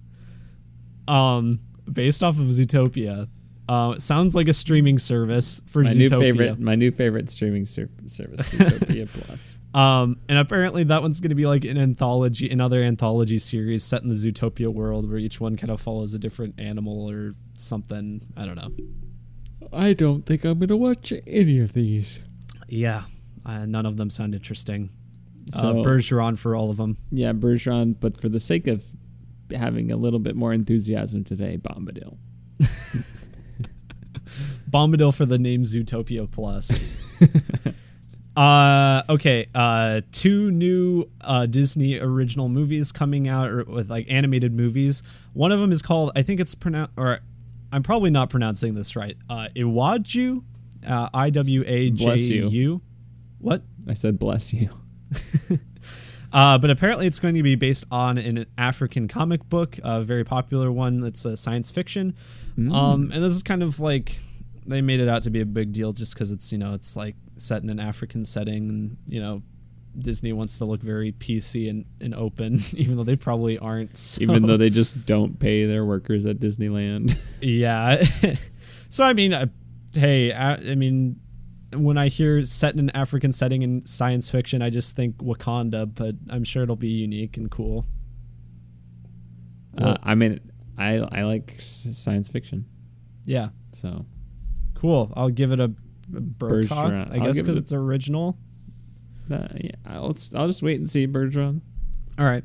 um, 1.07 1.59
based 1.91 2.23
off 2.23 2.39
of 2.39 2.45
Zootopia. 2.45 3.27
Uh, 3.67 3.97
sounds 3.97 4.35
like 4.35 4.47
a 4.47 4.53
streaming 4.53 4.99
service 4.99 5.59
for 5.65 5.81
My 5.81 5.91
new 5.91 6.07
favorite, 6.07 6.59
my 6.59 6.75
new 6.75 6.91
favorite 6.91 7.31
streaming 7.31 7.65
ser- 7.65 7.89
service, 8.05 8.53
Zootopia 8.53 9.09
Plus. 9.25 9.57
Um, 9.73 10.19
and 10.29 10.37
apparently 10.37 10.83
that 10.85 11.01
one's 11.01 11.19
going 11.19 11.29
to 11.29 11.35
be 11.35 11.47
like 11.47 11.65
an 11.65 11.77
anthology, 11.77 12.49
another 12.49 12.81
anthology 12.81 13.39
series 13.39 13.83
set 13.83 14.03
in 14.03 14.09
the 14.09 14.15
Zootopia 14.15 14.71
world 14.71 15.09
where 15.09 15.17
each 15.17 15.41
one 15.41 15.57
kind 15.57 15.71
of 15.71 15.81
follows 15.81 16.13
a 16.13 16.19
different 16.19 16.59
animal 16.59 17.09
or 17.09 17.33
something. 17.55 18.21
I 18.37 18.45
don't 18.45 18.55
know. 18.55 18.71
I 19.73 19.93
don't 19.93 20.25
think 20.25 20.43
I'm 20.43 20.59
gonna 20.59 20.77
watch 20.77 21.13
any 21.27 21.59
of 21.59 21.73
these. 21.73 22.19
Yeah, 22.67 23.03
uh, 23.45 23.65
none 23.65 23.85
of 23.85 23.97
them 23.97 24.09
sound 24.09 24.33
interesting. 24.33 24.89
So 25.49 25.81
uh, 25.81 25.83
Bergeron 25.83 26.37
for 26.37 26.55
all 26.55 26.71
of 26.71 26.77
them. 26.77 26.97
yeah, 27.11 27.33
Bergeron, 27.33 27.95
but 27.99 28.19
for 28.19 28.29
the 28.29 28.39
sake 28.39 28.67
of 28.67 28.83
having 29.51 29.91
a 29.91 29.97
little 29.97 30.19
bit 30.19 30.35
more 30.35 30.53
enthusiasm 30.53 31.23
today, 31.23 31.57
Bombadil. 31.57 32.17
Bombadil 34.69 35.15
for 35.15 35.25
the 35.25 35.37
name 35.37 35.63
Zootopia 35.63 36.29
Plus. 36.29 36.79
uh, 38.37 39.03
okay. 39.07 39.47
Uh, 39.53 40.01
two 40.11 40.51
new 40.51 41.09
uh, 41.21 41.45
Disney 41.45 41.99
original 41.99 42.49
movies 42.49 42.91
coming 42.91 43.27
out, 43.27 43.49
or 43.49 43.63
with 43.65 43.89
like 43.89 44.07
animated 44.09 44.53
movies. 44.53 45.03
One 45.33 45.51
of 45.51 45.59
them 45.59 45.71
is 45.71 45.81
called, 45.81 46.11
I 46.15 46.23
think 46.23 46.39
it's 46.39 46.55
pronounced, 46.55 46.93
or 46.97 47.19
I'm 47.71 47.83
probably 47.83 48.09
not 48.09 48.29
pronouncing 48.29 48.75
this 48.75 48.95
right. 48.95 49.17
Uh, 49.29 49.47
Iwaju, 49.55 50.43
uh, 50.87 51.09
I 51.13 51.29
W 51.29 51.63
A 51.65 51.89
J. 51.91 52.15
U. 52.49 52.81
What? 53.39 53.63
I 53.87 53.93
said 53.93 54.17
bless 54.19 54.53
you. 54.53 54.69
Uh, 56.33 56.57
but 56.57 56.69
apparently, 56.69 57.07
it's 57.07 57.17
going 57.17 57.33
to 57.35 57.43
be 57.43 57.55
based 57.55 57.85
on 57.89 58.17
an 58.17 58.45
African 58.57 59.07
comic 59.07 59.47
book, 59.47 59.79
a 59.83 60.01
very 60.01 60.25
popular 60.25 60.69
one 60.69 60.99
that's 60.99 61.25
uh, 61.25 61.33
science 61.37 61.71
fiction. 61.71 62.13
Um, 62.73 63.09
and 63.13 63.23
this 63.23 63.31
is 63.31 63.41
kind 63.41 63.63
of 63.63 63.79
like 63.79 64.17
they 64.65 64.81
made 64.81 64.99
it 64.99 65.07
out 65.07 65.21
to 65.23 65.29
be 65.29 65.39
a 65.39 65.45
big 65.45 65.71
deal 65.71 65.93
just 65.93 66.13
because 66.13 66.31
it's 66.31 66.51
you 66.51 66.57
know 66.57 66.73
it's 66.73 66.97
like 66.97 67.15
set 67.37 67.63
in 67.63 67.69
an 67.69 67.79
African 67.79 68.25
setting, 68.25 68.67
and 68.69 68.97
you 69.07 69.21
know 69.21 69.43
Disney 69.97 70.33
wants 70.33 70.57
to 70.59 70.65
look 70.65 70.81
very 70.81 71.11
PC 71.11 71.69
and, 71.69 71.85
and 71.99 72.13
open, 72.13 72.59
even 72.75 72.97
though 72.97 73.03
they 73.03 73.15
probably 73.15 73.57
aren't. 73.57 73.97
So. 73.97 74.21
Even 74.21 74.45
though 74.47 74.57
they 74.57 74.69
just 74.69 75.05
don't 75.05 75.39
pay 75.39 75.65
their 75.65 75.85
workers 75.85 76.25
at 76.25 76.39
Disneyland. 76.39 77.17
Yeah. 77.41 78.03
so 78.89 79.05
I 79.05 79.13
mean, 79.13 79.31
uh, 79.31 79.47
hey, 79.93 80.31
I, 80.31 80.53
I 80.53 80.75
mean, 80.75 81.19
when 81.75 81.95
I 81.97 82.07
hear 82.07 82.41
set 82.41 82.73
in 82.73 82.79
an 82.79 82.89
African 82.91 83.31
setting 83.31 83.61
in 83.61 83.85
science 83.85 84.31
fiction, 84.31 84.63
I 84.63 84.71
just 84.71 84.95
think 84.95 85.17
Wakanda, 85.17 85.93
but 85.93 86.15
I'm 86.29 86.43
sure 86.43 86.63
it'll 86.63 86.75
be 86.75 86.89
unique 86.89 87.37
and 87.37 87.51
cool. 87.51 87.85
uh, 89.77 89.97
I 90.01 90.15
mean, 90.15 90.39
I 90.77 90.97
I 91.11 91.23
like 91.23 91.55
science 91.59 92.29
fiction, 92.29 92.65
Yeah, 93.25 93.49
so 93.73 94.05
cool. 94.73 95.13
I'll 95.15 95.29
give 95.29 95.51
it 95.51 95.59
a, 95.59 95.71
Bergeron. 96.09 97.11
I 97.11 97.19
guess 97.19 97.39
because 97.39 97.57
it's 97.57 97.73
original. 97.73 98.37
Uh, 99.31 99.47
yeah, 99.59 99.71
I'll 99.85 100.15
I'll 100.35 100.47
just 100.47 100.61
wait 100.61 100.77
and 100.79 100.89
see 100.89 101.07
Bergeron. 101.07 101.61
All 102.17 102.25
right. 102.25 102.43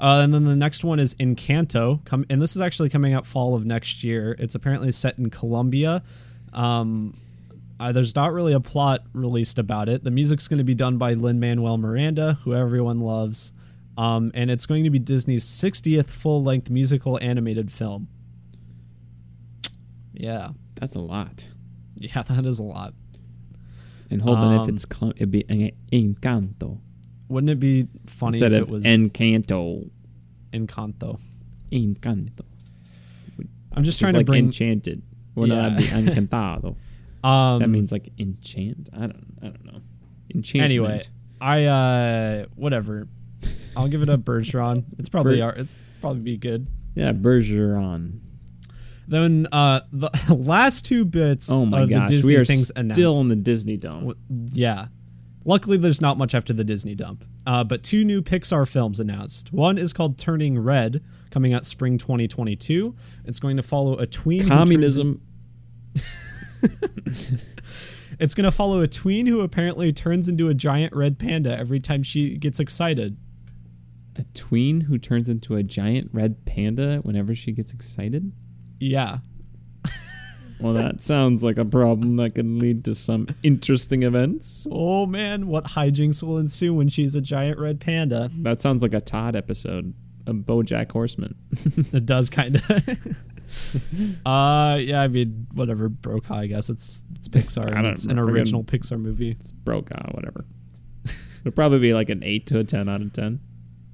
Uh, 0.00 0.20
and 0.24 0.34
then 0.34 0.44
the 0.44 0.56
next 0.56 0.82
one 0.82 0.98
is 0.98 1.14
Encanto, 1.14 2.04
come, 2.04 2.24
and 2.28 2.42
this 2.42 2.56
is 2.56 2.62
actually 2.62 2.88
coming 2.88 3.12
out 3.12 3.24
fall 3.24 3.54
of 3.54 3.64
next 3.64 4.02
year. 4.02 4.34
It's 4.38 4.54
apparently 4.56 4.90
set 4.90 5.16
in 5.16 5.30
Colombia. 5.30 6.02
Um, 6.52 7.14
uh, 7.78 7.92
there's 7.92 8.16
not 8.16 8.32
really 8.32 8.52
a 8.52 8.58
plot 8.58 9.04
released 9.12 9.58
about 9.60 9.88
it. 9.88 10.02
The 10.02 10.10
music's 10.10 10.48
going 10.48 10.58
to 10.58 10.64
be 10.64 10.74
done 10.74 10.98
by 10.98 11.12
Lin 11.14 11.38
Manuel 11.38 11.78
Miranda, 11.78 12.38
who 12.42 12.52
everyone 12.52 12.98
loves, 12.98 13.52
um, 13.96 14.32
and 14.34 14.50
it's 14.50 14.66
going 14.66 14.82
to 14.82 14.90
be 14.90 14.98
Disney's 14.98 15.44
60th 15.44 16.10
full-length 16.10 16.68
musical 16.68 17.16
animated 17.20 17.70
film. 17.70 18.08
Yeah, 20.12 20.50
That's 20.76 20.94
a 20.94 21.00
lot. 21.00 21.46
yeah, 21.96 22.22
that 22.28 22.44
is 22.44 22.58
a 22.58 22.64
lot. 22.64 22.94
And 24.12 24.20
hold 24.22 24.38
on, 24.38 24.54
if 24.54 24.60
Um, 24.62 24.68
it's 24.70 24.86
cl- 24.92 25.12
it'd 25.16 25.30
be 25.30 25.44
en- 25.48 25.70
Encanto 25.92 26.78
Wouldn't 27.28 27.50
it 27.50 27.58
be 27.60 27.88
funny 28.06 28.36
instead 28.36 28.52
if 28.52 28.58
it 28.60 28.68
was 28.68 28.84
Encanto. 28.84 29.88
Encanto? 30.52 31.18
Encanto. 31.70 32.40
I'm 33.74 33.82
just 33.84 33.98
Just 33.98 34.00
trying 34.00 34.12
like 34.14 34.26
to 34.26 34.32
bring. 34.32 34.44
enchanted. 34.46 35.00
Well, 35.34 35.46
no, 35.46 35.54
Yeah. 35.54 35.68
that'd 35.70 35.78
be 35.78 36.10
encantado. 36.12 36.76
um, 37.26 37.60
that 37.60 37.68
means 37.68 37.90
like 37.90 38.10
enchant. 38.18 38.90
I 38.92 38.98
don't. 39.06 39.20
I 39.40 39.46
don't 39.46 39.64
know. 39.64 39.80
Enchantment. 40.34 40.64
Anyway, 40.64 41.00
I 41.40 41.64
uh 41.64 42.44
whatever. 42.54 43.08
I'll 43.74 43.88
give 43.88 44.02
it 44.02 44.10
a 44.10 44.18
Bergeron. 44.18 44.84
It's 44.98 45.08
probably 45.08 45.38
Ber- 45.38 45.44
our, 45.44 45.52
it's 45.54 45.74
probably 46.02 46.20
be 46.20 46.36
good. 46.36 46.66
yeah, 46.94 47.12
Bergeron. 47.12 48.18
Then 49.08 49.46
uh 49.52 49.80
the 49.92 50.10
last 50.34 50.86
two 50.86 51.04
bits 51.04 51.50
Oh 51.50 51.66
my 51.66 51.82
of 51.82 51.90
gosh, 51.90 52.08
the 52.08 52.14
Disney 52.16 52.34
we 52.34 52.40
are 52.40 52.44
things 52.44 52.68
still 52.68 52.80
announced. 52.80 52.96
Still 52.98 53.20
in 53.20 53.28
the 53.28 53.36
Disney 53.36 53.76
dome. 53.76 54.00
W- 54.08 54.18
yeah. 54.52 54.86
Luckily 55.44 55.76
there's 55.76 56.00
not 56.00 56.18
much 56.18 56.34
after 56.34 56.52
the 56.52 56.64
Disney 56.64 56.94
dump. 56.94 57.24
Uh 57.46 57.64
but 57.64 57.82
two 57.82 58.04
new 58.04 58.22
Pixar 58.22 58.68
films 58.70 59.00
announced. 59.00 59.52
One 59.52 59.76
is 59.78 59.92
called 59.92 60.18
Turning 60.18 60.58
Red, 60.58 61.02
coming 61.30 61.52
out 61.52 61.64
spring 61.64 61.98
2022. 61.98 62.94
It's 63.24 63.40
going 63.40 63.56
to 63.56 63.62
follow 63.62 63.98
a 63.98 64.06
tween 64.06 64.46
Communism. 64.48 65.20
it's 68.18 68.34
going 68.34 68.44
to 68.44 68.50
follow 68.50 68.80
a 68.80 68.88
tween 68.88 69.26
who 69.26 69.40
apparently 69.40 69.92
turns 69.92 70.28
into 70.28 70.48
a 70.48 70.54
giant 70.54 70.94
red 70.94 71.18
panda 71.18 71.56
every 71.58 71.80
time 71.80 72.02
she 72.02 72.36
gets 72.36 72.60
excited. 72.60 73.16
A 74.16 74.24
tween 74.34 74.82
who 74.82 74.98
turns 74.98 75.28
into 75.28 75.56
a 75.56 75.62
giant 75.62 76.10
red 76.12 76.44
panda 76.44 76.98
whenever 76.98 77.34
she 77.34 77.50
gets 77.52 77.72
excited? 77.72 78.32
Yeah. 78.82 79.18
Well, 80.62 80.74
that 80.74 81.02
sounds 81.02 81.42
like 81.42 81.58
a 81.58 81.64
problem 81.64 82.16
that 82.16 82.36
could 82.36 82.46
lead 82.46 82.84
to 82.84 82.94
some 82.94 83.26
interesting 83.42 84.04
events. 84.04 84.66
Oh 84.70 85.06
man, 85.06 85.48
what 85.48 85.64
hijinks 85.64 86.22
will 86.22 86.38
ensue 86.38 86.72
when 86.72 86.88
she's 86.88 87.16
a 87.16 87.20
giant 87.20 87.58
red 87.58 87.80
panda? 87.80 88.30
That 88.32 88.60
sounds 88.60 88.80
like 88.80 88.94
a 88.94 89.00
Todd 89.00 89.34
episode, 89.34 89.92
a 90.24 90.32
BoJack 90.32 90.92
Horseman. 90.92 91.34
it 91.92 92.06
does 92.06 92.30
kind 92.30 92.56
of. 92.56 92.62
uh, 94.26 94.78
yeah, 94.80 95.02
I 95.02 95.08
mean, 95.08 95.48
whatever. 95.52 95.88
Brokaw, 95.88 96.36
I 96.36 96.46
guess 96.46 96.70
it's 96.70 97.02
it's 97.16 97.28
Pixar. 97.28 97.76
I 97.76 97.82
don't 97.82 97.92
it's 97.92 98.06
an 98.06 98.16
know, 98.16 98.22
original 98.22 98.62
Pixar 98.62 99.00
movie. 99.00 99.32
It's 99.32 99.50
Brokaw, 99.50 100.12
whatever. 100.12 100.44
It'll 101.40 101.50
probably 101.52 101.80
be 101.80 101.92
like 101.92 102.08
an 102.08 102.22
8 102.22 102.46
to 102.46 102.60
a 102.60 102.64
10 102.64 102.88
out 102.88 103.02
of 103.02 103.12
10. 103.12 103.40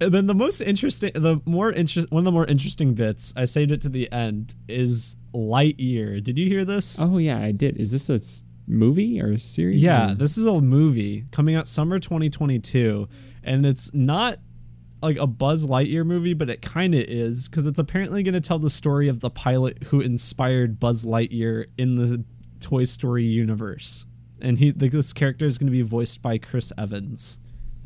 And 0.00 0.12
then 0.14 0.26
the 0.26 0.34
most 0.34 0.60
interesting, 0.60 1.12
the 1.14 1.40
more 1.44 1.72
interest, 1.72 2.10
one 2.10 2.20
of 2.20 2.24
the 2.24 2.30
more 2.32 2.46
interesting 2.46 2.94
bits, 2.94 3.34
I 3.36 3.44
saved 3.46 3.70
it 3.72 3.80
to 3.82 3.88
the 3.88 4.10
end, 4.12 4.54
is 4.68 5.16
Lightyear. 5.34 6.22
Did 6.22 6.38
you 6.38 6.46
hear 6.46 6.64
this? 6.64 7.00
Oh, 7.00 7.18
yeah, 7.18 7.38
I 7.38 7.50
did. 7.52 7.76
Is 7.78 7.90
this 7.90 8.08
a 8.08 8.20
movie 8.70 9.20
or 9.20 9.32
a 9.32 9.38
series? 9.40 9.82
Yeah, 9.82 10.12
or- 10.12 10.14
this 10.14 10.38
is 10.38 10.46
a 10.46 10.60
movie 10.60 11.24
coming 11.32 11.54
out 11.56 11.66
summer 11.66 11.98
2022, 11.98 13.08
and 13.42 13.66
it's 13.66 13.92
not 13.92 14.38
like 15.02 15.16
a 15.16 15.26
Buzz 15.26 15.66
Lightyear 15.66 16.04
movie, 16.04 16.34
but 16.34 16.48
it 16.50 16.62
kind 16.62 16.94
of 16.94 17.02
is 17.02 17.48
because 17.48 17.66
it's 17.66 17.78
apparently 17.78 18.22
going 18.22 18.34
to 18.34 18.40
tell 18.40 18.58
the 18.58 18.70
story 18.70 19.08
of 19.08 19.20
the 19.20 19.30
pilot 19.30 19.84
who 19.84 20.00
inspired 20.00 20.78
Buzz 20.80 21.04
Lightyear 21.04 21.66
in 21.76 21.94
the 21.96 22.24
Toy 22.60 22.84
Story 22.84 23.24
universe, 23.24 24.06
and 24.40 24.58
he 24.58 24.70
this 24.72 25.12
character 25.12 25.46
is 25.46 25.56
going 25.58 25.68
to 25.68 25.72
be 25.72 25.82
voiced 25.82 26.20
by 26.22 26.36
Chris 26.38 26.72
Evans. 26.76 27.38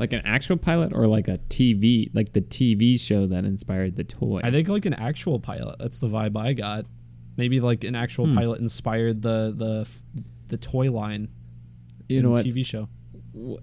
Like 0.02 0.12
an 0.12 0.22
actual 0.24 0.56
pilot 0.56 0.92
or 0.92 1.06
like 1.06 1.28
a 1.28 1.38
TV, 1.48 2.10
like 2.12 2.32
the 2.32 2.40
TV 2.40 2.98
show 2.98 3.26
that 3.28 3.44
inspired 3.44 3.94
the 3.96 4.04
toy. 4.04 4.40
I 4.42 4.50
think 4.50 4.68
like 4.68 4.84
an 4.84 4.94
actual 4.94 5.38
pilot. 5.38 5.76
That's 5.78 5.98
the 6.00 6.08
vibe 6.08 6.36
I 6.36 6.52
got. 6.54 6.86
Maybe 7.36 7.60
like 7.60 7.84
an 7.84 7.94
actual 7.94 8.26
Hmm. 8.26 8.36
pilot 8.36 8.60
inspired 8.60 9.22
the 9.22 9.38
the 9.56 9.88
the 10.48 10.56
toy 10.58 10.90
line. 10.90 11.28
you 12.08 12.18
in 12.18 12.24
know 12.24 12.30
what? 12.32 12.44
TV 12.44 12.64
show. 12.66 12.88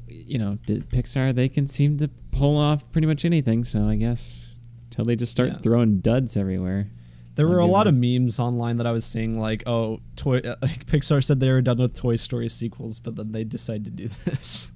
You 0.07 0.37
know, 0.39 0.57
Pixar 0.65 1.35
they 1.35 1.49
can 1.49 1.67
seem 1.67 1.97
to 1.97 2.07
pull 2.31 2.57
off 2.57 2.89
pretty 2.91 3.05
much 3.05 3.25
anything. 3.25 3.63
So 3.63 3.87
I 3.87 3.95
guess 3.95 4.59
till 4.89 5.05
they 5.05 5.15
just 5.15 5.31
start 5.31 5.49
Yeah. 5.49 5.57
throwing 5.57 5.99
duds 5.99 6.35
everywhere. 6.37 6.89
There 7.35 7.47
were 7.47 7.59
a 7.59 7.65
lot 7.67 7.85
of 7.87 7.93
memes 7.95 8.39
online 8.39 8.77
that 8.77 8.87
I 8.87 8.91
was 8.91 9.05
seeing, 9.05 9.39
like, 9.39 9.61
"Oh, 9.67 9.99
toy 10.15 10.39
uh, 10.39 10.55
like 10.61 10.85
Pixar 10.87 11.23
said 11.23 11.39
they 11.39 11.51
were 11.51 11.61
done 11.61 11.77
with 11.77 11.95
Toy 11.95 12.15
Story 12.17 12.49
sequels, 12.49 12.99
but 12.99 13.15
then 13.17 13.31
they 13.31 13.43
decided 13.43 13.85
to 13.85 13.91
do 13.91 14.07
this." 14.25 14.73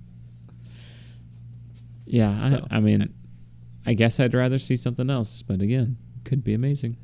Yeah, 2.05 2.31
So- 2.33 2.65
I, 2.69 2.77
I 2.77 2.79
mean, 2.79 3.13
I 3.85 3.93
guess 3.93 4.19
I'd 4.19 4.33
rather 4.33 4.57
see 4.59 4.75
something 4.77 5.09
else, 5.09 5.41
but 5.41 5.61
again, 5.61 5.97
could 6.25 6.43
be 6.43 6.53
amazing. 6.53 6.97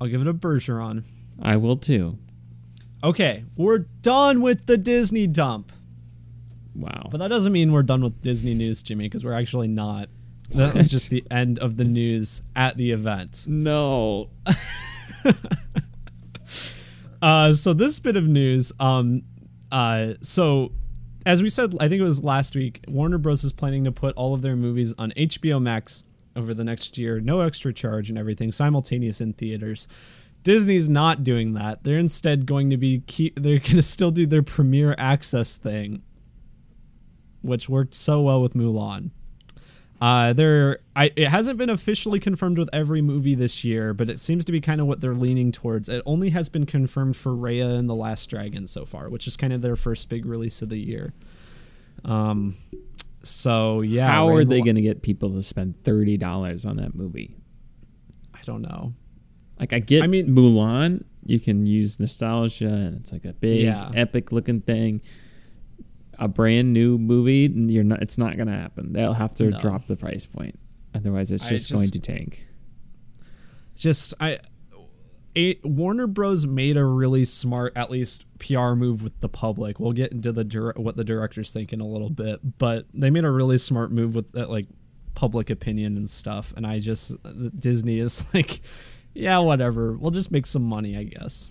I'll 0.00 0.08
give 0.08 0.20
it 0.20 0.26
a 0.28 0.34
Bergeron. 0.34 1.04
I 1.42 1.56
will 1.56 1.76
too. 1.76 2.18
Okay, 3.02 3.44
we're 3.56 3.78
done 3.78 4.40
with 4.42 4.66
the 4.66 4.76
Disney 4.76 5.26
dump, 5.26 5.72
Wow. 6.74 7.08
but 7.10 7.18
that 7.18 7.28
doesn't 7.28 7.52
mean 7.52 7.72
we're 7.72 7.82
done 7.82 8.02
with 8.02 8.20
Disney 8.22 8.54
news, 8.54 8.82
Jimmy, 8.82 9.06
because 9.06 9.24
we're 9.24 9.32
actually 9.32 9.68
not. 9.68 10.08
That 10.54 10.74
was 10.74 10.88
just 10.90 11.10
the 11.10 11.24
end 11.30 11.58
of 11.60 11.76
the 11.76 11.84
news 11.84 12.42
at 12.56 12.76
the 12.76 12.90
event. 12.92 13.46
no. 13.48 14.30
Uh, 17.22 17.52
so 17.52 17.74
this 17.74 18.00
bit 18.00 18.16
of 18.16 18.26
news, 18.26 18.72
um, 18.80 19.22
uh, 19.70 20.14
so 20.22 20.72
as 21.30 21.44
we 21.44 21.48
said, 21.48 21.76
I 21.78 21.88
think 21.88 22.00
it 22.00 22.04
was 22.04 22.24
last 22.24 22.56
week, 22.56 22.84
Warner 22.88 23.16
Bros. 23.16 23.44
is 23.44 23.52
planning 23.52 23.84
to 23.84 23.92
put 23.92 24.16
all 24.16 24.34
of 24.34 24.42
their 24.42 24.56
movies 24.56 24.94
on 24.98 25.12
HBO 25.12 25.62
Max 25.62 26.04
over 26.34 26.52
the 26.52 26.64
next 26.64 26.98
year, 26.98 27.20
no 27.20 27.40
extra 27.40 27.72
charge 27.72 28.08
and 28.08 28.18
everything, 28.18 28.50
simultaneous 28.50 29.20
in 29.20 29.34
theaters. 29.34 29.86
Disney's 30.42 30.88
not 30.88 31.22
doing 31.22 31.52
that. 31.52 31.84
They're 31.84 31.98
instead 31.98 32.46
going 32.46 32.68
to 32.70 32.76
be 32.76 33.04
keep. 33.06 33.40
They're 33.40 33.58
going 33.60 33.76
to 33.76 33.82
still 33.82 34.10
do 34.10 34.26
their 34.26 34.42
premiere 34.42 34.96
access 34.98 35.56
thing, 35.56 36.02
which 37.42 37.68
worked 37.68 37.94
so 37.94 38.22
well 38.22 38.42
with 38.42 38.54
Mulan. 38.54 39.12
Uh, 40.00 40.32
there, 40.32 40.78
I 40.96 41.12
it 41.14 41.28
hasn't 41.28 41.58
been 41.58 41.68
officially 41.68 42.18
confirmed 42.18 42.56
with 42.58 42.70
every 42.72 43.02
movie 43.02 43.34
this 43.34 43.64
year, 43.64 43.92
but 43.92 44.08
it 44.08 44.18
seems 44.18 44.44
to 44.46 44.52
be 44.52 44.60
kind 44.60 44.80
of 44.80 44.86
what 44.86 45.00
they're 45.02 45.14
leaning 45.14 45.52
towards. 45.52 45.88
It 45.90 46.02
only 46.06 46.30
has 46.30 46.48
been 46.48 46.64
confirmed 46.64 47.16
for 47.16 47.32
Raya 47.32 47.78
and 47.78 47.88
the 47.88 47.94
Last 47.94 48.30
Dragon 48.30 48.66
so 48.66 48.86
far, 48.86 49.10
which 49.10 49.26
is 49.26 49.36
kind 49.36 49.52
of 49.52 49.60
their 49.60 49.76
first 49.76 50.08
big 50.08 50.24
release 50.24 50.62
of 50.62 50.70
the 50.70 50.78
year. 50.78 51.12
Um, 52.02 52.54
so 53.22 53.82
yeah, 53.82 54.10
How 54.10 54.28
are 54.30 54.44
they 54.44 54.62
going 54.62 54.76
to 54.76 54.80
get 54.82 55.02
people 55.02 55.30
to 55.32 55.42
spend 55.42 55.76
thirty 55.84 56.16
dollars 56.16 56.64
on 56.64 56.76
that 56.76 56.94
movie? 56.94 57.36
I 58.34 58.38
don't 58.44 58.62
know. 58.62 58.94
Like 59.58 59.74
I 59.74 59.80
get, 59.80 60.02
I 60.02 60.06
mean- 60.06 60.34
Mulan. 60.34 61.04
You 61.26 61.38
can 61.38 61.66
use 61.66 62.00
nostalgia, 62.00 62.64
and 62.72 62.96
it's 62.98 63.12
like 63.12 63.26
a 63.26 63.34
big, 63.34 63.64
Yeah. 63.64 63.90
epic 63.94 64.32
looking 64.32 64.62
thing. 64.62 65.02
A 66.20 66.28
brand 66.28 66.72
new 66.72 66.98
movie, 66.98 67.46
and 67.46 67.70
you're 67.70 67.82
not. 67.84 68.02
It's 68.02 68.18
not 68.18 68.36
going 68.36 68.46
to 68.48 68.54
happen. 68.54 68.92
They'll 68.92 69.14
have 69.14 69.34
to 69.36 69.50
No. 69.50 69.58
drop 69.58 69.86
the 69.86 69.96
price 69.96 70.26
point. 70.26 70.58
Otherwise, 70.94 71.30
it's 71.30 71.46
I 71.46 71.50
just, 71.50 71.72
going 71.72 71.88
to 71.90 71.98
tank. 71.98 72.46
just 73.76 74.12
I 74.20 74.38
a, 75.36 75.58
Warner 75.62 76.06
Bros 76.08 76.44
made 76.46 76.76
a 76.76 76.84
really 76.84 77.24
smart 77.24 77.72
at 77.76 77.90
least 77.90 78.26
PR 78.40 78.72
move 78.74 79.02
with 79.02 79.18
the 79.20 79.28
public. 79.28 79.78
We'll 79.80 79.92
get 79.92 80.10
into 80.12 80.32
the 80.32 80.42
dir- 80.44 80.74
what 80.76 80.96
the 80.96 81.04
directors 81.04 81.52
think 81.52 81.72
in 81.72 81.80
a 81.80 81.86
little 81.86 82.10
bit, 82.10 82.58
but 82.58 82.86
they 82.92 83.10
made 83.10 83.24
a 83.24 83.30
really 83.30 83.56
smart 83.58 83.92
move 83.92 84.14
with 84.14 84.32
that 84.32 84.50
like 84.50 84.66
public 85.14 85.48
opinion 85.50 85.96
and 85.96 86.08
stuff 86.08 86.52
and 86.56 86.66
I 86.66 86.78
just 86.78 87.12
uh, 87.24 87.32
Disney 87.58 87.98
is 87.98 88.26
like 88.34 88.60
yeah, 89.14 89.38
whatever. 89.38 89.92
We'll 89.96 90.10
just 90.12 90.30
make 90.32 90.46
some 90.46 90.62
money, 90.62 90.96
I 90.96 91.04
guess. 91.04 91.50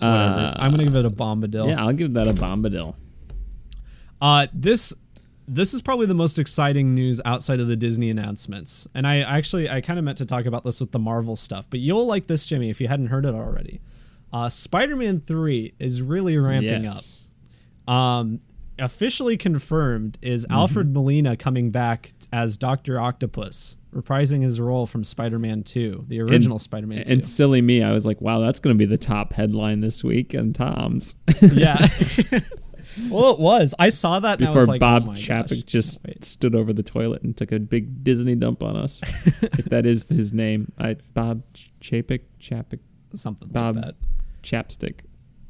Whatever. 0.00 0.34
Uh, 0.34 0.54
I'm 0.56 0.70
going 0.70 0.78
to 0.78 0.84
give 0.84 0.96
it 0.96 1.04
a 1.04 1.10
bombadil. 1.10 1.68
Yeah, 1.68 1.84
I'll 1.84 1.92
give 1.92 2.14
that 2.14 2.28
a 2.28 2.32
bombadil. 2.32 2.94
Uh, 4.20 4.46
this 4.52 4.94
this 5.50 5.72
is 5.72 5.80
probably 5.80 6.06
the 6.06 6.14
most 6.14 6.38
exciting 6.38 6.94
news 6.94 7.22
outside 7.24 7.58
of 7.58 7.68
the 7.68 7.76
Disney 7.76 8.10
announcements. 8.10 8.86
And 8.94 9.06
I 9.06 9.20
actually 9.20 9.68
I 9.68 9.80
kind 9.80 9.98
of 9.98 10.04
meant 10.04 10.18
to 10.18 10.26
talk 10.26 10.44
about 10.44 10.62
this 10.62 10.80
with 10.80 10.92
the 10.92 10.98
Marvel 10.98 11.36
stuff, 11.36 11.66
but 11.70 11.80
you'll 11.80 12.06
like 12.06 12.26
this, 12.26 12.46
Jimmy, 12.46 12.68
if 12.70 12.80
you 12.80 12.88
hadn't 12.88 13.06
heard 13.06 13.24
it 13.24 13.34
already. 13.34 13.80
Uh, 14.30 14.48
Spider-Man 14.48 15.20
Three 15.20 15.74
is 15.78 16.02
really 16.02 16.36
ramping 16.36 16.82
yes. 16.82 17.30
up. 17.86 17.94
Um, 17.94 18.40
officially 18.78 19.36
confirmed 19.36 20.18
is 20.22 20.44
Mm-hmm. 20.46 20.52
Alfred 20.54 20.92
Molina 20.94 21.36
coming 21.36 21.70
back 21.70 22.12
as 22.32 22.56
Doctor 22.56 23.00
Octopus, 23.00 23.78
reprising 23.94 24.42
his 24.42 24.60
role 24.60 24.86
from 24.86 25.04
Spider-Man 25.04 25.62
Two, 25.62 26.04
the 26.08 26.20
original 26.20 26.58
Spider-Man 26.58 27.04
Two. 27.04 27.12
And 27.14 27.26
silly 27.26 27.60
me, 27.62 27.82
I 27.82 27.92
was 27.92 28.04
like, 28.06 28.20
wow, 28.20 28.40
that's 28.40 28.60
going 28.60 28.74
to 28.74 28.78
be 28.78 28.84
the 28.86 28.98
top 28.98 29.32
headline 29.34 29.80
this 29.80 30.04
week 30.04 30.34
on 30.34 30.52
Tom's. 30.52 31.14
yeah. 31.40 31.86
well, 33.10 33.32
it 33.32 33.40
was. 33.40 33.74
I 33.78 33.88
saw 33.88 34.20
that 34.20 34.38
and 34.38 34.48
I 34.48 34.50
Before 34.50 34.60
was 34.62 34.68
like, 34.68 34.80
Bob 34.80 35.04
oh 35.08 35.12
Chapek 35.12 35.64
just 35.66 36.04
Wait. 36.06 36.24
stood 36.24 36.54
over 36.54 36.72
the 36.72 36.82
toilet 36.82 37.22
and 37.22 37.36
took 37.36 37.52
a 37.52 37.58
big 37.58 38.02
Disney 38.04 38.34
dump 38.34 38.62
on 38.62 38.76
us. 38.76 39.00
if 39.42 39.66
that 39.66 39.86
is 39.86 40.08
his 40.08 40.32
name. 40.32 40.72
I 40.78 40.96
Bob 41.14 41.42
Chapek, 41.80 42.22
Chapek, 42.40 42.80
something 43.14 43.48
Bob- 43.48 43.76
like 43.76 43.84
that. 43.86 43.94
Chapstick. 44.42 45.00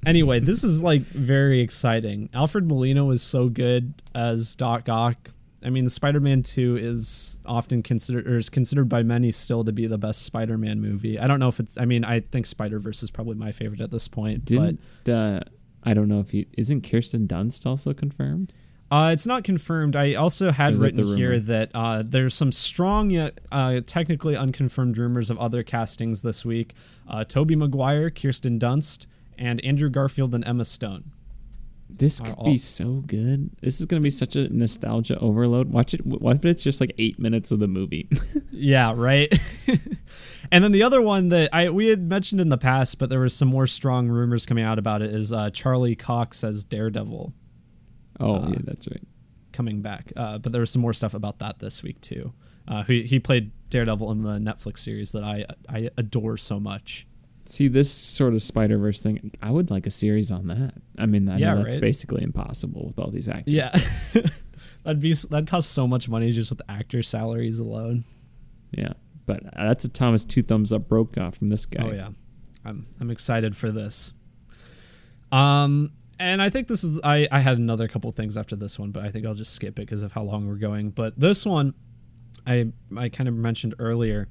Anyway, 0.06 0.40
this 0.40 0.64
is 0.64 0.82
like 0.82 1.02
very 1.02 1.60
exciting. 1.60 2.30
Alfred 2.32 2.66
Molina 2.66 3.04
was 3.04 3.22
so 3.22 3.48
good 3.48 3.94
as 4.14 4.54
Doc 4.56 4.88
Ock. 4.88 5.30
I 5.62 5.70
mean, 5.70 5.84
the 5.84 5.90
Spider-Man 5.90 6.44
2 6.44 6.76
is 6.76 7.40
often 7.44 7.82
considered 7.82 8.28
or 8.28 8.36
is 8.36 8.48
considered 8.48 8.88
by 8.88 9.02
many 9.02 9.32
still 9.32 9.64
to 9.64 9.72
be 9.72 9.86
the 9.86 9.98
best 9.98 10.22
Spider-Man 10.22 10.80
movie. 10.80 11.18
I 11.18 11.26
don't 11.26 11.40
know 11.40 11.48
if 11.48 11.58
it's 11.58 11.76
I 11.76 11.84
mean, 11.84 12.04
I 12.04 12.20
think 12.20 12.46
Spider-Verse 12.46 13.02
is 13.02 13.10
probably 13.10 13.34
my 13.34 13.50
favorite 13.52 13.80
at 13.80 13.90
this 13.90 14.06
point, 14.08 14.44
Didn't 14.44 14.80
uh, 15.08 15.40
I 15.82 15.94
don't 15.94 16.08
know 16.08 16.20
if 16.20 16.30
he 16.30 16.46
isn't 16.56 16.88
Kirsten 16.88 17.26
Dunst 17.26 17.66
also 17.66 17.92
confirmed? 17.92 18.52
but 18.90 18.96
uh, 18.96 19.10
it's 19.10 19.26
not 19.26 19.44
confirmed. 19.44 19.96
I 19.96 20.14
also 20.14 20.50
had 20.50 20.74
Is 20.74 20.78
that 20.78 20.84
written 20.84 21.16
here 21.16 21.38
that 21.38 21.70
uh, 21.74 22.02
there's 22.02 22.34
some 22.34 22.52
strong 22.52 23.10
yet 23.10 23.38
uh, 23.52 23.80
technically 23.84 24.34
unconfirmed 24.34 24.96
rumors 24.96 25.28
of 25.28 25.38
other 25.38 25.62
castings 25.62 26.22
this 26.22 26.44
week. 26.44 26.74
Uh, 27.06 27.22
Tobey 27.22 27.54
Maguire, 27.54 28.10
Kirsten 28.10 28.58
Dunst, 28.58 29.06
and 29.38 29.64
Andrew 29.64 29.88
Garfield 29.90 30.34
and 30.34 30.44
Emma 30.46 30.64
Stone. 30.64 31.12
This 31.90 32.20
could 32.20 32.34
all- 32.36 32.44
be 32.44 32.58
so 32.58 33.02
good. 33.06 33.50
This 33.62 33.80
is 33.80 33.86
going 33.86 34.00
to 34.00 34.04
be 34.04 34.10
such 34.10 34.36
a 34.36 34.48
nostalgia 34.54 35.18
overload. 35.20 35.70
Watch 35.70 35.94
it. 35.94 36.04
What 36.04 36.36
if 36.36 36.44
it's 36.44 36.62
just 36.62 36.80
like 36.82 36.92
eight 36.98 37.18
minutes 37.18 37.50
of 37.50 37.60
the 37.60 37.68
movie? 37.68 38.08
Yeah, 38.60 38.92
right. 38.96 39.32
and 40.50 40.64
then 40.64 40.72
the 40.72 40.82
other 40.82 41.00
one 41.00 41.28
that 41.28 41.48
I 41.52 41.70
we 41.70 41.86
had 41.86 42.08
mentioned 42.08 42.40
in 42.40 42.48
the 42.48 42.58
past, 42.58 42.98
but 42.98 43.08
there 43.08 43.20
was 43.20 43.32
some 43.34 43.46
more 43.46 43.68
strong 43.68 44.08
rumors 44.08 44.46
coming 44.46 44.64
out 44.64 44.80
about 44.80 45.00
it 45.00 45.14
is 45.14 45.32
uh, 45.32 45.50
Charlie 45.50 45.94
Cox 45.94 46.42
as 46.42 46.64
Daredevil 46.64 47.32
oh 48.18 48.34
Uh, 48.34 48.48
yeah, 48.50 48.58
that's 48.64 48.88
right. 48.88 49.06
coming 49.52 49.80
back. 49.80 50.12
Uh, 50.16 50.38
but 50.38 50.50
there 50.50 50.60
was 50.60 50.70
some 50.72 50.82
more 50.82 50.92
stuff 50.92 51.14
about 51.14 51.38
that 51.38 51.60
this 51.60 51.84
week 51.84 52.00
too. 52.00 52.32
Uh, 52.66 52.82
he 52.82 53.04
he 53.04 53.20
played 53.20 53.52
Daredevil 53.70 54.10
in 54.10 54.22
the 54.24 54.38
Netflix 54.38 54.80
series 54.80 55.12
that 55.12 55.22
I 55.22 55.46
I 55.68 55.90
adore 55.96 56.36
so 56.36 56.58
much. 56.58 57.06
See 57.48 57.68
this 57.68 57.90
sort 57.90 58.34
of 58.34 58.42
Spider 58.42 58.76
Verse 58.78 59.02
thing. 59.02 59.30
I 59.40 59.50
would 59.50 59.70
like 59.70 59.86
a 59.86 59.90
series 59.90 60.30
on 60.30 60.48
that. 60.48 60.74
I 60.98 61.06
mean, 61.06 61.28
I 61.28 61.38
Yeah, 61.38 61.54
know 61.54 61.62
that's 61.62 61.76
right? 61.76 61.80
basically 61.80 62.22
impossible 62.22 62.86
with 62.86 62.98
all 62.98 63.10
these 63.10 63.28
actors. 63.28 63.54
Yeah. 63.54 63.70
that'd 64.84 65.00
be 65.00 65.12
that'd 65.14 65.48
cost 65.48 65.70
so 65.70 65.86
much 65.88 66.08
money 66.08 66.30
just 66.30 66.50
with 66.50 66.60
actor 66.68 67.02
salaries 67.02 67.58
alone. 67.58 68.04
yeah. 68.70 68.92
But 69.26 69.42
that's 69.54 69.84
a 69.84 69.88
Thomas 69.88 70.24
two 70.24 70.42
thumbs 70.42 70.72
up 70.72 70.88
Brokaw 70.88 71.30
from 71.32 71.48
this 71.48 71.66
guy. 71.66 71.82
Oh 71.86 71.92
yeah, 71.92 72.10
I'm 72.64 72.86
I'm 73.00 73.10
excited 73.10 73.54
for 73.56 73.70
this. 73.70 74.12
Um, 75.30 75.92
and 76.18 76.40
I 76.40 76.50
think 76.50 76.68
this 76.68 76.82
is 76.82 76.98
I 77.04 77.28
I 77.30 77.40
had 77.40 77.58
another 77.58 77.88
couple 77.88 78.10
things 78.12 78.36
after 78.36 78.56
this 78.56 78.78
one, 78.78 78.90
but 78.90 79.04
I 79.04 79.10
think 79.10 79.26
I'll 79.26 79.34
just 79.34 79.52
skip 79.54 79.70
it 79.78 79.82
because 79.82 80.02
of 80.02 80.12
how 80.12 80.22
long 80.22 80.46
we're 80.46 80.56
going. 80.56 80.90
But 80.90 81.18
this 81.20 81.44
one, 81.44 81.74
I 82.46 82.72
I 82.96 83.08
kind 83.08 83.28
of 83.28 83.34
mentioned 83.34 83.74
earlier. 83.78 84.28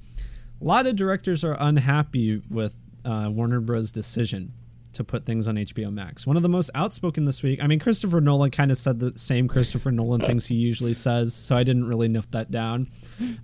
A 0.59 0.63
lot 0.63 0.87
of 0.87 0.95
directors 0.95 1.43
are 1.43 1.55
unhappy 1.59 2.41
with 2.49 2.75
uh, 3.07 3.29
Warner 3.29 3.61
Bros. 3.61 3.91
decision 3.91 4.53
to 4.93 5.03
put 5.03 5.25
things 5.25 5.47
on 5.47 5.55
HBO 5.55 5.93
Max. 5.93 6.25
One 6.25 6.37
of 6.37 6.43
the 6.43 6.49
most 6.49 6.71
outspoken 6.73 7.25
this 7.25 7.43
week. 7.43 7.61
I 7.63 7.67
mean, 7.67 7.77
Christopher 7.77 8.19
Nolan 8.19 8.49
kind 8.49 8.71
of 8.71 8.77
said 8.77 8.99
the 8.99 9.15
same 9.15 9.47
Christopher 9.47 9.91
Nolan 9.91 10.21
things 10.21 10.47
he 10.47 10.55
usually 10.55 10.95
says, 10.95 11.35
so 11.35 11.55
I 11.55 11.63
didn't 11.63 11.87
really 11.87 12.07
note 12.07 12.31
that 12.31 12.49
down. 12.49 12.87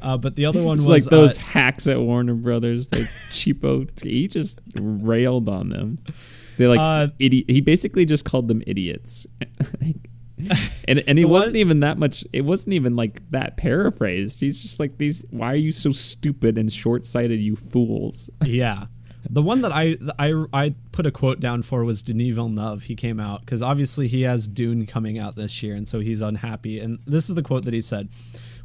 Uh, 0.02 0.18
but 0.18 0.36
the 0.36 0.46
other 0.48 0.64
one 0.64 0.80
It's 0.80 0.88
was 0.88 1.04
like 1.06 1.12
those 1.12 1.38
uh, 1.38 1.42
hacks 1.42 1.88
at 1.88 2.00
Warner 2.00 2.34
Brothers, 2.34 2.92
like 2.92 3.04
cheapo. 3.30 3.88
He 4.04 4.28
just 4.28 4.60
railed 4.76 5.48
on 5.48 5.70
them. 5.70 6.00
They 6.58 6.68
like 6.68 6.80
Uh, 6.80 7.14
idiot. 7.20 7.46
He 7.50 7.62
basically 7.62 8.06
just 8.06 8.26
called 8.26 8.48
them 8.48 8.64
idiots. 8.66 9.28
and 10.88 11.04
and 11.08 11.18
he 11.18 11.26
wasn't 11.36 11.56
even 11.58 11.82
that 11.82 11.98
much. 11.98 12.24
It 12.34 12.42
wasn't 12.42 12.74
even 12.74 12.96
like 12.96 13.30
that 13.30 13.58
paraphrased. 13.58 14.42
He's 14.42 14.60
just 14.60 14.80
like 14.80 14.98
these. 14.98 15.24
Why 15.30 15.54
are 15.54 15.56
you 15.56 15.72
so 15.72 15.92
stupid 15.92 16.58
and 16.58 16.72
short 16.72 17.06
sighted, 17.06 17.40
you 17.40 17.56
fools? 17.56 18.30
yeah. 18.44 18.88
The 19.30 19.42
one 19.42 19.62
that 19.62 19.72
I 19.72 19.98
I 20.20 20.46
I 20.52 20.76
put 20.92 21.06
a 21.06 21.12
quote 21.12 21.40
down 21.40 21.62
for 21.62 21.84
was 21.84 22.04
Denis 22.04 22.36
Villeneuve. 22.36 22.84
He 22.84 22.96
came 22.96 23.20
out 23.20 23.42
because 23.42 23.62
obviously 23.62 24.08
he 24.08 24.24
has 24.24 24.48
Dune 24.48 24.86
coming 24.86 25.18
out 25.18 25.36
this 25.36 25.64
year, 25.64 25.76
and 25.76 25.88
so 25.88 26.00
he's 26.00 26.22
unhappy. 26.22 26.80
And 26.80 27.00
this 27.06 27.30
is 27.30 27.36
the 27.36 27.42
quote 27.42 27.64
that 27.64 27.74
he 27.74 27.82
said: 27.82 28.10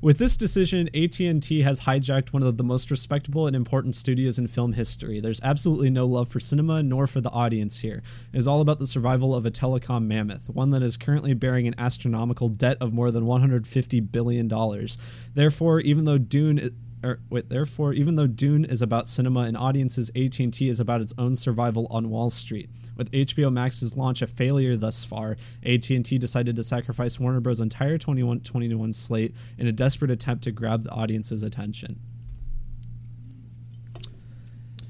"With 0.00 0.18
this 0.18 0.36
decision, 0.36 0.88
AT 0.94 1.20
and 1.20 1.42
T 1.42 1.62
has 1.62 1.82
hijacked 1.82 2.32
one 2.32 2.42
of 2.42 2.56
the 2.56 2.64
most 2.64 2.90
respectable 2.90 3.46
and 3.46 3.54
important 3.54 3.94
studios 3.94 4.38
in 4.38 4.48
film 4.48 4.72
history. 4.72 5.20
There's 5.20 5.40
absolutely 5.42 5.90
no 5.90 6.06
love 6.06 6.28
for 6.28 6.40
cinema 6.40 6.82
nor 6.82 7.06
for 7.06 7.20
the 7.20 7.30
audience 7.30 7.80
here. 7.80 8.02
It 8.32 8.38
is 8.38 8.48
all 8.48 8.60
about 8.60 8.80
the 8.80 8.86
survival 8.86 9.34
of 9.34 9.46
a 9.46 9.50
telecom 9.52 10.06
mammoth, 10.06 10.50
one 10.50 10.70
that 10.70 10.82
is 10.82 10.96
currently 10.96 11.34
bearing 11.34 11.68
an 11.68 11.74
astronomical 11.78 12.48
debt 12.48 12.78
of 12.80 12.92
more 12.92 13.12
than 13.12 13.26
150 13.26 14.00
billion 14.00 14.48
dollars. 14.48 14.98
Therefore, 15.34 15.80
even 15.80 16.04
though 16.04 16.18
Dune." 16.18 16.72
Or 17.02 17.20
wait, 17.30 17.48
therefore, 17.48 17.92
even 17.92 18.16
though 18.16 18.26
Dune 18.26 18.64
is 18.64 18.82
about 18.82 19.08
cinema 19.08 19.40
and 19.40 19.56
audiences, 19.56 20.10
AT&T 20.16 20.68
is 20.68 20.80
about 20.80 21.00
its 21.00 21.14
own 21.16 21.36
survival 21.36 21.86
on 21.90 22.10
Wall 22.10 22.28
Street. 22.30 22.68
With 22.96 23.10
HBO 23.12 23.52
Max's 23.52 23.96
launch 23.96 24.20
a 24.22 24.26
failure 24.26 24.76
thus 24.76 25.04
far, 25.04 25.36
AT&T 25.64 26.02
decided 26.18 26.56
to 26.56 26.64
sacrifice 26.64 27.20
Warner 27.20 27.40
Bros. 27.40 27.60
entire 27.60 27.98
21, 27.98 28.40
21 28.40 28.92
slate 28.92 29.34
in 29.56 29.68
a 29.68 29.72
desperate 29.72 30.10
attempt 30.10 30.42
to 30.44 30.50
grab 30.50 30.82
the 30.82 30.90
audience's 30.90 31.42
attention. 31.44 32.00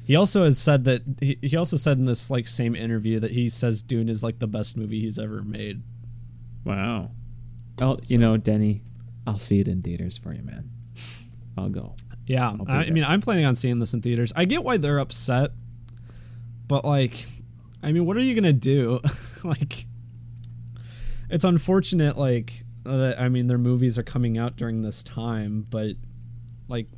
He 0.07 0.17
also 0.17 0.45
has 0.45 0.59
said 0.59 0.85
that 0.85 1.03
he, 1.21 1.39
he 1.43 1.55
also 1.57 1.77
said 1.77 1.99
in 1.99 2.07
this 2.07 2.31
like 2.31 2.49
same 2.49 2.75
interview 2.75 3.21
that 3.21 3.33
he 3.33 3.51
says 3.51 3.83
Dune 3.83 4.09
is 4.09 4.25
like 4.25 4.39
the 4.39 4.47
best 4.47 4.75
movie 4.75 5.01
he's 5.01 5.19
ever 5.19 5.43
made. 5.43 5.83
Wow. 6.65 7.11
Oh, 7.81 7.99
So- 8.01 8.13
you 8.13 8.17
know, 8.19 8.39
Denny, 8.39 8.81
I'll 9.27 9.39
see 9.39 9.61
it 9.61 9.69
in 9.69 9.83
theaters 9.83 10.17
for 10.17 10.33
you, 10.33 10.43
man. 10.43 10.71
I'll 11.59 11.69
go. 11.69 11.95
Yeah, 12.27 12.53
be 12.53 12.65
I, 12.69 12.83
I 12.83 12.91
mean, 12.91 13.05
I'm 13.05 13.21
planning 13.21 13.45
on 13.45 13.57
seeing 13.57 13.79
this 13.79 13.95
in 13.95 14.03
theaters. 14.03 14.33
I 14.37 14.45
get 14.45 14.63
why 14.63 14.77
they're 14.77 14.99
upset, 14.99 15.53
but 16.67 16.85
like, 16.85 17.27
I 17.83 17.93
mean, 17.93 18.05
what 18.07 18.17
are 18.17 18.21
you 18.21 18.35
gonna 18.35 18.53
do? 18.53 19.01
like, 19.45 19.87
it's 21.31 21.45
unfortunate. 21.45 22.19
Like, 22.19 22.65
uh, 22.85 22.97
that 22.97 23.21
I 23.21 23.29
mean, 23.29 23.47
their 23.47 23.59
movies 23.59 23.97
are 23.97 24.03
coming 24.03 24.37
out 24.37 24.57
during 24.57 24.83
this 24.83 25.03
time, 25.03 25.67
but 25.71 25.93
like, 26.69 26.89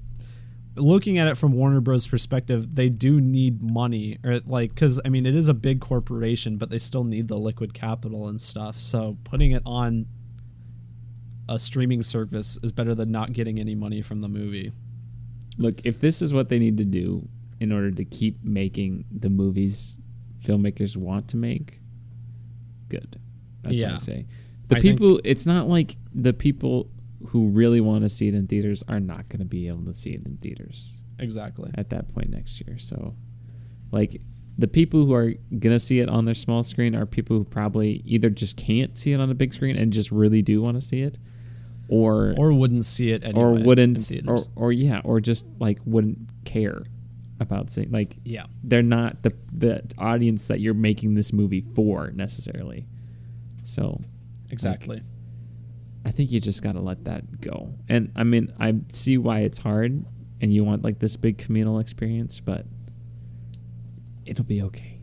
looking 0.75 1.19
at 1.19 1.29
it 1.29 1.37
from 1.39 1.53
Warner 1.53 1.81
Bros. 1.81 2.09
perspective, 2.09 2.75
they 2.75 2.89
do 2.89 3.21
need 3.21 3.63
money, 3.63 4.19
or 4.25 4.41
like, 4.41 4.75
because 4.75 5.01
I 5.05 5.09
mean, 5.11 5.27
it 5.27 5.35
is 5.35 5.49
a 5.49 5.55
big 5.55 5.81
corporation, 5.81 6.57
but 6.57 6.71
they 6.71 6.79
still 6.79 7.05
need 7.05 7.29
the 7.29 7.39
liquid 7.39 7.73
capital 7.73 8.27
and 8.27 8.41
stuff. 8.41 8.77
So 8.77 9.19
putting 9.25 9.53
it 9.53 9.63
on 9.65 10.07
a 11.51 11.59
streaming 11.59 12.03
service 12.03 12.59
is 12.63 12.71
better 12.73 12.95
than 12.95 13.11
not 13.11 13.33
getting 13.33 13.59
any 13.59 13.75
money 13.75 14.01
from 14.01 14.21
the 14.21 14.29
movie. 14.29 14.71
Look, 15.59 15.81
if 15.85 15.99
this 16.01 16.23
is 16.23 16.33
what 16.33 16.49
they 16.49 16.59
need 16.59 16.79
to 16.79 16.85
do 16.85 17.29
in 17.59 17.73
order 17.73 17.91
to 17.91 18.05
keep 18.05 18.43
making 18.45 19.05
the 19.11 19.29
movies 19.29 19.99
filmmakers 20.45 20.97
want 20.97 21.29
to 21.29 21.37
make, 21.37 21.81
good. 22.89 23.17
That's 23.63 23.75
what 23.75 23.89
Yeah. 23.91 23.95
I 23.95 23.99
say. 23.99 24.27
The 24.69 24.77
I 24.77 24.81
think- 24.81 24.99
people, 24.99 25.21
it's 25.25 25.45
not 25.45 25.69
like 25.69 25.97
the 26.15 26.33
people 26.33 26.89
who 27.27 27.49
really 27.49 27.81
want 27.81 28.03
to 28.05 28.09
see 28.09 28.29
it 28.29 28.35
in 28.35 28.47
theaters 28.47 28.83
are 28.89 29.01
not 29.01 29.29
going 29.29 29.41
to 29.41 29.45
be 29.45 29.67
able 29.69 29.85
to 29.85 29.95
see 29.95 30.11
it 30.11 30.25
in 30.25 30.37
theaters 30.39 30.93
Exactly. 31.19 31.71
at 31.75 31.91
that 31.91 32.09
point 32.15 32.31
next 32.31 32.63
year. 32.67 32.79
So, 32.79 33.15
like, 33.93 34.23
the 34.57 34.69
people 34.69 35.05
who 35.05 35.13
are 35.13 35.33
going 35.51 35.75
to 35.75 35.79
see 35.79 36.01
it 36.01 36.09
on 36.09 36.25
their 36.25 36.35
small 36.35 36.63
screen 36.63 36.95
are 36.95 37.05
people 37.07 37.37
who 37.37 37.45
probably 37.45 38.03
either 38.07 38.31
just 38.31 38.57
can't 38.57 38.97
see 38.97 39.13
it 39.13 39.21
on 39.21 39.31
a 39.31 39.35
big 39.35 39.53
screen 39.53 39.77
and 39.77 39.93
just 39.93 40.11
really 40.11 40.41
do 40.43 40.63
want 40.63 40.77
to 40.77 40.81
see 40.83 41.01
it, 41.03 41.19
or 41.91 42.35
Or 42.39 42.53
wouldn't 42.53 42.85
see 42.85 43.11
it 43.11 43.25
anyway. 43.25 43.41
or 43.41 43.53
wouldn't 43.55 44.13
or, 44.27 44.39
or 44.57 44.73
yeah 44.73 45.01
or 45.05 45.21
just 45.21 45.47
like 45.59 45.79
wouldn't 45.85 46.19
care 46.45 46.83
about 47.41 47.71
seeing 47.71 47.91
like 47.91 48.17
yeah. 48.25 48.47
they're 48.63 48.83
not 48.83 49.23
the 49.23 49.35
the 49.53 49.83
audience 49.99 50.47
that 50.47 50.61
you're 50.61 50.75
making 50.75 51.15
this 51.15 51.33
movie 51.33 51.61
for 51.75 52.11
necessarily 52.13 52.87
so 53.65 54.01
Exactly. 54.51 55.03
i 56.05 56.11
think 56.11 56.31
you 56.31 56.39
just 56.39 56.63
got 56.63 56.73
to 56.73 56.81
let 56.81 57.05
that 57.05 57.41
go 57.41 57.75
and 57.89 58.13
i 58.15 58.23
mean 58.25 58.53
i 58.61 58.75
see 58.89 59.17
why 59.17 59.41
it's 59.41 59.59
hard 59.59 60.05
and 60.41 60.53
you 60.53 60.65
want 60.65 60.85
like 60.85 60.99
this 60.99 61.17
big 61.17 61.39
communal 61.39 61.79
experience 61.79 62.41
but 62.41 62.67
it'll 64.27 64.45
be 64.45 64.61
okay 64.63 64.99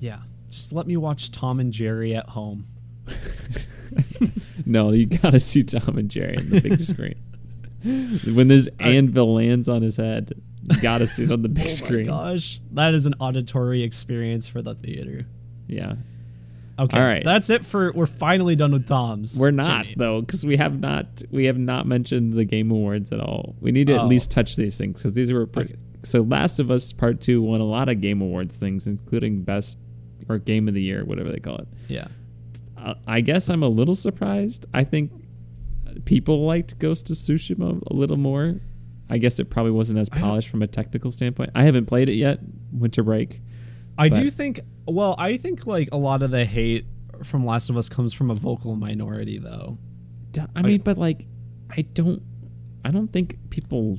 yeah. 0.00 0.20
Just 0.48 0.72
let 0.72 0.86
me 0.86 0.96
watch 0.96 1.30
Tom 1.32 1.58
and 1.60 1.72
Jerry 1.72 2.14
at 2.14 2.28
home. 2.30 2.66
no 4.66 4.90
you 4.92 5.06
gotta 5.06 5.40
see 5.40 5.62
tom 5.62 5.98
and 5.98 6.10
jerry 6.10 6.36
on 6.36 6.48
the 6.48 6.60
big 6.60 6.80
screen 6.80 7.14
when 8.34 8.48
this 8.48 8.68
anvil 8.80 9.34
lands 9.34 9.68
on 9.68 9.82
his 9.82 9.96
head 9.96 10.32
you 10.62 10.80
gotta 10.82 11.06
see 11.06 11.24
it 11.24 11.32
on 11.32 11.42
the 11.42 11.48
big 11.60 11.64
oh 11.64 11.68
screen 11.68 12.06
my 12.06 12.12
gosh. 12.32 12.60
That 12.72 12.92
is 12.94 13.06
an 13.06 13.14
auditory 13.20 13.82
experience 13.82 14.46
for 14.48 14.60
the 14.62 14.74
theater. 14.74 15.26
yeah 15.66 15.94
Okay. 16.80 16.96
All 16.96 17.04
right. 17.04 17.24
That's 17.24 17.50
it 17.50 17.64
for 17.64 17.90
we're 17.92 18.06
finally 18.06 18.54
done 18.54 18.70
with 18.70 18.86
Tom's. 18.86 19.36
We're 19.42 19.50
not 19.50 19.82
Jimmy. 19.82 19.94
though, 19.98 20.20
because 20.20 20.46
we 20.46 20.58
have 20.58 20.78
not 20.78 21.22
we 21.32 21.46
have 21.46 21.58
not 21.58 21.88
mentioned 21.88 22.34
the 22.34 22.44
Game 22.44 22.70
Awards 22.70 23.10
at 23.10 23.18
all. 23.18 23.56
We 23.60 23.72
need 23.72 23.88
to 23.88 23.94
Oh. 23.94 24.02
at 24.02 24.06
least 24.06 24.30
touch 24.30 24.54
these 24.54 24.78
things 24.78 24.98
because 24.98 25.14
these 25.14 25.32
were 25.32 25.44
pretty. 25.44 25.72
Okay. 25.72 25.80
So, 26.04 26.20
Last 26.20 26.60
of 26.60 26.70
Us 26.70 26.92
Part 26.92 27.20
Two 27.20 27.42
won 27.42 27.60
a 27.60 27.64
lot 27.64 27.88
of 27.88 28.00
Game 28.00 28.22
Awards 28.22 28.60
things, 28.60 28.86
including 28.86 29.42
Best 29.42 29.76
or 30.28 30.38
Game 30.38 30.68
of 30.68 30.74
the 30.74 30.80
Year, 30.80 31.04
whatever 31.04 31.32
they 31.32 31.40
call 31.40 31.56
it. 31.56 31.66
Yeah. 31.88 32.06
I 33.06 33.20
guess 33.20 33.48
I'm 33.48 33.62
a 33.62 33.68
little 33.68 33.94
surprised. 33.94 34.66
I 34.72 34.84
think 34.84 35.12
people 36.04 36.44
liked 36.46 36.78
Ghost 36.78 37.10
of 37.10 37.16
Tsushima 37.16 37.80
a 37.90 37.94
little 37.94 38.16
more. 38.16 38.60
I 39.10 39.18
guess 39.18 39.38
it 39.38 39.48
probably 39.50 39.72
wasn't 39.72 39.98
as 39.98 40.08
polished 40.08 40.48
from 40.48 40.62
a 40.62 40.66
technical 40.66 41.10
standpoint. 41.10 41.50
I 41.54 41.64
haven't 41.64 41.86
played 41.86 42.08
it 42.10 42.14
yet. 42.14 42.40
Winter 42.72 43.02
break. 43.02 43.40
I 43.96 44.08
But- 44.08 44.18
do 44.18 44.30
think 44.30 44.60
well, 44.86 45.14
I 45.18 45.36
think 45.36 45.66
like 45.66 45.88
a 45.92 45.96
lot 45.96 46.22
of 46.22 46.30
the 46.30 46.44
hate 46.44 46.86
from 47.24 47.44
Last 47.44 47.68
of 47.68 47.76
Us 47.76 47.88
comes 47.88 48.12
from 48.14 48.30
a 48.30 48.34
vocal 48.34 48.76
minority 48.76 49.38
though. 49.38 49.78
I 50.54 50.62
mean, 50.62 50.82
but 50.82 50.98
like, 50.98 51.26
I 51.70 51.82
don't, 51.82 52.22
I 52.84 52.90
don't 52.90 53.12
think 53.12 53.38
people. 53.50 53.98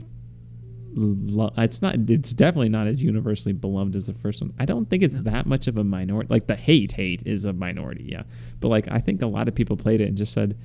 Lo- 0.95 1.53
it's 1.57 1.81
not. 1.81 1.95
It's 2.09 2.33
definitely 2.33 2.69
not 2.69 2.87
as 2.87 3.03
universally 3.03 3.53
beloved 3.53 3.95
as 3.95 4.07
the 4.07 4.13
first 4.13 4.41
one. 4.41 4.53
I 4.59 4.65
don't 4.65 4.89
think 4.89 5.03
it's 5.03 5.19
that 5.19 5.45
much 5.45 5.67
of 5.67 5.77
a 5.77 5.83
minority. 5.83 6.27
Like 6.29 6.47
the 6.47 6.55
hate, 6.55 6.93
hate 6.93 7.21
is 7.25 7.45
a 7.45 7.53
minority, 7.53 8.05
yeah. 8.11 8.23
But 8.59 8.69
like, 8.69 8.87
I 8.89 8.99
think 8.99 9.21
a 9.21 9.27
lot 9.27 9.47
of 9.47 9.55
people 9.55 9.77
played 9.77 10.01
it 10.01 10.07
and 10.07 10.17
just 10.17 10.33
said, 10.33 10.57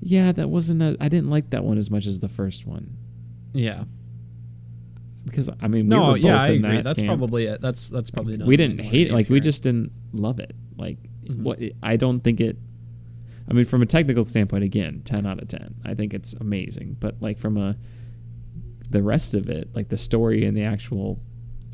"Yeah, 0.00 0.32
that 0.32 0.50
wasn't. 0.50 0.82
A, 0.82 0.96
I 1.00 1.08
didn't 1.08 1.30
like 1.30 1.50
that 1.50 1.62
one 1.64 1.78
as 1.78 1.90
much 1.90 2.06
as 2.06 2.18
the 2.18 2.28
first 2.28 2.66
one." 2.66 2.96
Yeah. 3.52 3.84
Because 5.24 5.50
I 5.60 5.68
mean, 5.68 5.84
we 5.86 5.90
No, 5.90 6.00
were 6.08 6.12
both 6.14 6.18
yeah, 6.24 6.40
I 6.42 6.48
agree. 6.48 6.76
that 6.76 6.84
That's 6.84 7.00
camp. 7.00 7.18
probably 7.18 7.44
it. 7.44 7.60
That's 7.60 7.88
that's 7.88 8.10
probably 8.10 8.36
not 8.36 8.48
we 8.48 8.56
didn't 8.56 8.80
hate 8.80 9.08
it. 9.08 9.12
Like 9.12 9.28
we 9.28 9.40
just 9.40 9.62
didn't 9.62 9.92
love 10.12 10.40
it. 10.40 10.54
Like 10.76 10.98
Mhm. 11.26 11.42
what? 11.42 11.60
I 11.82 11.96
don't 11.96 12.20
think 12.24 12.40
it. 12.40 12.58
I 13.48 13.52
mean, 13.54 13.64
from 13.64 13.82
a 13.82 13.86
technical 13.86 14.24
standpoint, 14.24 14.64
again, 14.64 15.02
ten 15.04 15.26
out 15.26 15.40
of 15.40 15.48
ten. 15.48 15.74
I 15.84 15.94
think 15.94 16.14
it's 16.14 16.32
amazing. 16.34 16.96
But 16.98 17.20
like 17.20 17.38
from 17.38 17.56
a 17.56 17.76
the 18.90 19.02
rest 19.02 19.34
of 19.34 19.48
it, 19.48 19.68
like 19.74 19.88
the 19.88 19.96
story 19.96 20.44
and 20.44 20.56
the 20.56 20.62
actual 20.64 21.20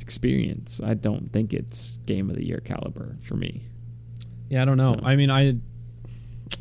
experience, 0.01 0.81
I 0.85 0.95
don't 0.95 1.33
think 1.33 1.53
it's 1.55 1.99
game 2.07 2.29
of 2.31 2.37
the 2.37 2.45
year 2.47 2.61
caliber 2.61 3.17
for 3.23 3.37
me. 3.37 3.69
Yeah, 4.49 4.63
I 4.63 4.65
don't 4.65 4.77
know. 4.77 4.95
So- 4.95 5.01
I 5.05 5.17
mean, 5.17 5.31
I 5.31 5.57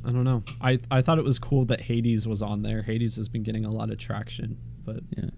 I 0.06 0.12
don't 0.12 0.24
know. 0.24 0.43
I 0.62 0.80
I 0.89 1.01
thought 1.01 1.18
it 1.18 1.24
was 1.24 1.39
cool 1.39 1.66
that 1.66 1.82
Hades 1.82 2.28
was 2.28 2.41
on 2.41 2.62
there. 2.64 2.84
Hades 2.84 3.16
has 3.18 3.28
been 3.30 3.43
getting 3.43 3.66
a 3.66 3.72
lot 3.72 3.89
of 3.89 3.97
traction, 3.97 4.58
but 4.84 5.01
Yeah. 5.18 5.30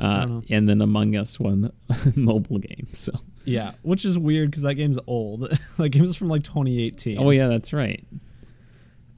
Uh, 0.00 0.42
and 0.48 0.68
then 0.68 0.80
Among 0.80 1.16
Us 1.16 1.40
won 1.40 1.72
mobile 2.14 2.58
game. 2.58 2.86
So 2.92 3.12
yeah, 3.44 3.72
which 3.82 4.04
is 4.04 4.16
weird 4.16 4.50
because 4.50 4.62
that 4.62 4.74
game's 4.74 4.98
old. 5.08 5.50
that 5.76 5.88
game's 5.88 6.16
from 6.16 6.28
like 6.28 6.44
2018. 6.44 7.18
Oh 7.18 7.30
yeah, 7.30 7.48
that's 7.48 7.72
right. 7.72 8.06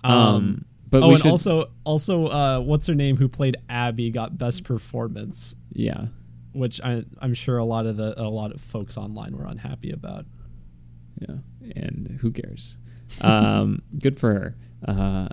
Um, 0.03 0.17
um 0.17 0.65
but 0.91 1.03
oh, 1.03 1.11
and 1.11 1.19
should... 1.19 1.31
also 1.31 1.71
also 1.85 2.27
uh, 2.27 2.61
what's 2.61 2.87
her 2.89 2.95
name 2.95 3.17
who 3.17 3.29
played 3.29 3.57
Abby 3.69 4.11
got 4.11 4.37
best 4.37 4.65
performance. 4.65 5.57
Yeah, 5.73 6.07
which 6.53 6.81
I, 6.83 7.05
I'm 7.21 7.35
sure 7.35 7.59
a 7.59 7.65
lot 7.65 7.87
of 7.87 7.97
the 7.97 8.21
a 8.21 8.29
lot 8.29 8.53
of 8.53 8.61
folks 8.61 8.97
online 8.97 9.37
were 9.37 9.47
unhappy 9.47 9.91
about. 9.91 10.27
Yeah, 11.21 11.37
and 11.77 12.19
who 12.21 12.33
cares? 12.33 12.77
Um, 13.21 13.83
good 13.99 14.19
for 14.19 14.35
her. 14.35 14.57
Uh, 14.87 15.29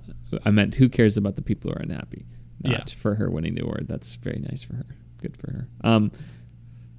I 0.45 0.51
meant 0.51 0.75
who 0.75 0.89
cares 0.89 1.17
about 1.17 1.35
the 1.35 1.41
people 1.41 1.71
who 1.71 1.77
are 1.77 1.81
unhappy, 1.81 2.25
not 2.61 2.91
yeah. 2.91 2.99
for 2.99 3.15
her 3.15 3.29
winning 3.29 3.55
the 3.55 3.63
award. 3.63 3.87
That's 3.87 4.15
very 4.15 4.39
nice 4.39 4.63
for 4.63 4.75
her. 4.75 4.85
Good 5.21 5.37
for 5.37 5.51
her. 5.51 5.67
Um, 5.83 6.11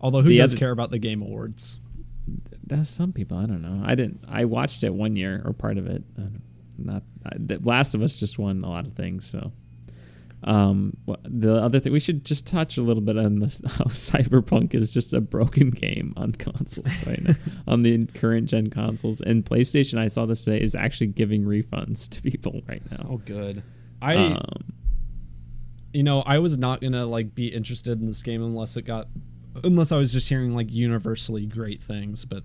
Although 0.00 0.22
who 0.22 0.34
does 0.34 0.54
other, 0.54 0.59
care 0.59 0.70
about 0.70 0.90
the 0.90 0.98
game 0.98 1.22
awards? 1.22 1.80
Some 2.82 3.12
people. 3.12 3.38
I 3.38 3.46
don't 3.46 3.62
know. 3.62 3.82
I 3.84 3.94
didn't. 3.94 4.24
I 4.28 4.44
watched 4.46 4.82
it 4.82 4.92
one 4.92 5.16
year 5.16 5.42
or 5.44 5.52
part 5.52 5.78
of 5.78 5.86
it. 5.86 6.02
Not. 6.79 7.03
The 7.37 7.59
Last 7.62 7.95
of 7.95 8.03
Us 8.03 8.18
just 8.18 8.39
won 8.39 8.64
a 8.64 8.68
lot 8.68 8.87
of 8.87 8.95
things. 8.95 9.26
So. 9.26 9.53
Um, 10.45 10.97
the 11.24 11.57
other 11.57 11.81
thing 11.81 11.93
we 11.93 11.99
should 11.99 12.24
just 12.24 12.47
touch 12.47 12.79
a 12.79 12.83
little 12.83 13.03
bit 13.03 13.18
on 13.18 13.41
this 13.41 13.61
how 13.66 13.87
Cyberpunk 13.87 14.72
is 14.72 14.95
just 14.95 15.12
a 15.12 15.20
broken 15.20 15.70
game 15.70 16.14
on 16.16 16.31
consoles 16.31 17.07
right 17.09 17.20
now, 17.24 17.35
on 17.66 17.83
the 17.83 18.07
current 18.07 18.49
gen 18.49 18.70
consoles. 18.70 19.20
And 19.20 19.45
PlayStation, 19.45 19.99
I 19.99 20.07
saw 20.07 20.26
this 20.26 20.45
today, 20.45 20.61
is 20.62 20.76
actually 20.76 21.09
giving 21.09 21.43
refunds 21.43 22.09
to 22.11 22.22
people 22.22 22.62
right 22.68 22.83
now. 22.91 23.07
Oh, 23.11 23.16
good. 23.16 23.64
I, 24.01 24.14
um, 24.14 24.72
you 25.93 26.05
know, 26.05 26.22
I 26.22 26.39
was 26.39 26.57
not 26.57 26.81
gonna 26.81 27.07
like 27.07 27.35
be 27.35 27.49
interested 27.49 27.99
in 27.99 28.07
this 28.07 28.22
game 28.22 28.43
unless 28.43 28.76
it 28.76 28.83
got, 28.83 29.09
unless 29.64 29.91
I 29.91 29.97
was 29.97 30.12
just 30.12 30.29
hearing 30.29 30.55
like 30.55 30.72
universally 30.72 31.47
great 31.47 31.83
things. 31.83 32.24
But 32.24 32.45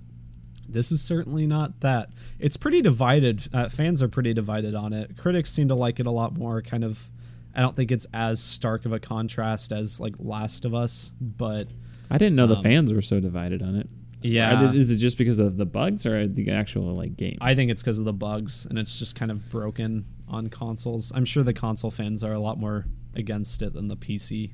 this 0.67 0.91
is 0.91 1.01
certainly 1.01 1.45
not 1.45 1.81
that. 1.81 2.09
It's 2.39 2.57
pretty 2.57 2.81
divided. 2.81 3.47
Uh, 3.53 3.69
fans 3.69 4.01
are 4.01 4.07
pretty 4.07 4.33
divided 4.33 4.75
on 4.75 4.93
it. 4.93 5.17
Critics 5.17 5.51
seem 5.51 5.67
to 5.67 5.75
like 5.75 5.99
it 5.99 6.05
a 6.05 6.11
lot 6.11 6.37
more. 6.37 6.61
Kind 6.61 6.83
of 6.83 7.09
I 7.55 7.61
don't 7.61 7.75
think 7.75 7.91
it's 7.91 8.07
as 8.13 8.41
stark 8.41 8.85
of 8.85 8.93
a 8.93 8.99
contrast 8.99 9.71
as 9.71 9.99
like 9.99 10.15
Last 10.19 10.65
of 10.65 10.73
Us, 10.73 11.13
but 11.19 11.67
I 12.09 12.17
didn't 12.17 12.35
know 12.35 12.43
um, 12.43 12.49
the 12.49 12.61
fans 12.61 12.93
were 12.93 13.01
so 13.01 13.19
divided 13.19 13.61
on 13.61 13.75
it. 13.75 13.89
Yeah, 14.21 14.63
is, 14.63 14.73
is, 14.73 14.89
it 14.89 14.97
just 14.97 15.17
because 15.17 15.39
of 15.39 15.57
the 15.57 15.65
bugs 15.65 16.05
or 16.05 16.25
the 16.27 16.49
actual 16.49 16.91
like 16.91 17.17
game? 17.17 17.37
I 17.41 17.55
think 17.55 17.69
it's 17.69 17.83
because 17.83 17.99
of 17.99 18.05
the 18.05 18.13
bugs, 18.13 18.65
and 18.65 18.79
it's 18.79 18.97
just 18.97 19.15
kind 19.15 19.29
of 19.29 19.49
broken 19.51 20.05
on 20.27 20.47
consoles. 20.47 21.11
I'm 21.13 21.25
sure 21.25 21.43
the 21.43 21.53
console 21.53 21.91
fans 21.91 22.23
are 22.23 22.31
a 22.31 22.39
lot 22.39 22.57
more 22.57 22.85
against 23.13 23.61
it 23.61 23.73
than 23.73 23.89
the 23.89 23.97
PC. 23.97 24.51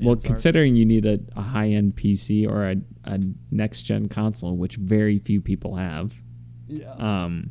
Well, 0.00 0.16
considering 0.16 0.74
you 0.74 0.84
need 0.84 1.06
a, 1.06 1.20
a 1.36 1.42
high 1.42 1.68
end 1.68 1.94
PC 1.94 2.48
or 2.48 2.68
a, 2.68 2.76
a 3.04 3.20
next 3.50 3.82
gen 3.82 4.08
console, 4.08 4.56
which 4.56 4.76
very 4.76 5.18
few 5.18 5.40
people 5.40 5.76
have, 5.76 6.14
yeah. 6.66 6.92
um, 6.94 7.50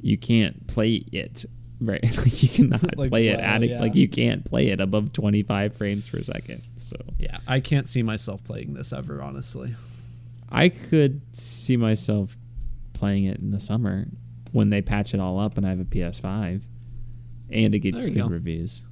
you 0.00 0.18
can't 0.18 0.66
play 0.66 1.04
it 1.12 1.44
right 1.80 2.02
like 2.18 2.42
you 2.42 2.48
cannot 2.48 2.82
like, 2.96 3.10
play 3.10 3.28
it 3.28 3.38
at 3.38 3.62
yeah. 3.62 3.80
like 3.80 3.94
you 3.94 4.08
can't 4.08 4.44
play 4.44 4.68
it 4.68 4.80
above 4.80 5.12
25 5.12 5.76
frames 5.76 6.08
per 6.08 6.20
second 6.20 6.62
so 6.78 6.96
yeah 7.18 7.38
i 7.46 7.60
can't 7.60 7.88
see 7.88 8.02
myself 8.02 8.42
playing 8.44 8.74
this 8.74 8.92
ever 8.92 9.22
honestly 9.22 9.74
i 10.48 10.68
could 10.68 11.20
see 11.36 11.76
myself 11.76 12.36
playing 12.94 13.24
it 13.24 13.38
in 13.38 13.50
the 13.50 13.60
summer 13.60 14.06
when 14.52 14.70
they 14.70 14.80
patch 14.80 15.12
it 15.12 15.20
all 15.20 15.38
up 15.38 15.58
and 15.58 15.66
i 15.66 15.70
have 15.70 15.80
a 15.80 15.84
ps5 15.84 16.62
and 17.50 17.74
it 17.74 17.80
gets 17.80 18.06
good 18.06 18.14
go. 18.14 18.26
reviews 18.26 18.82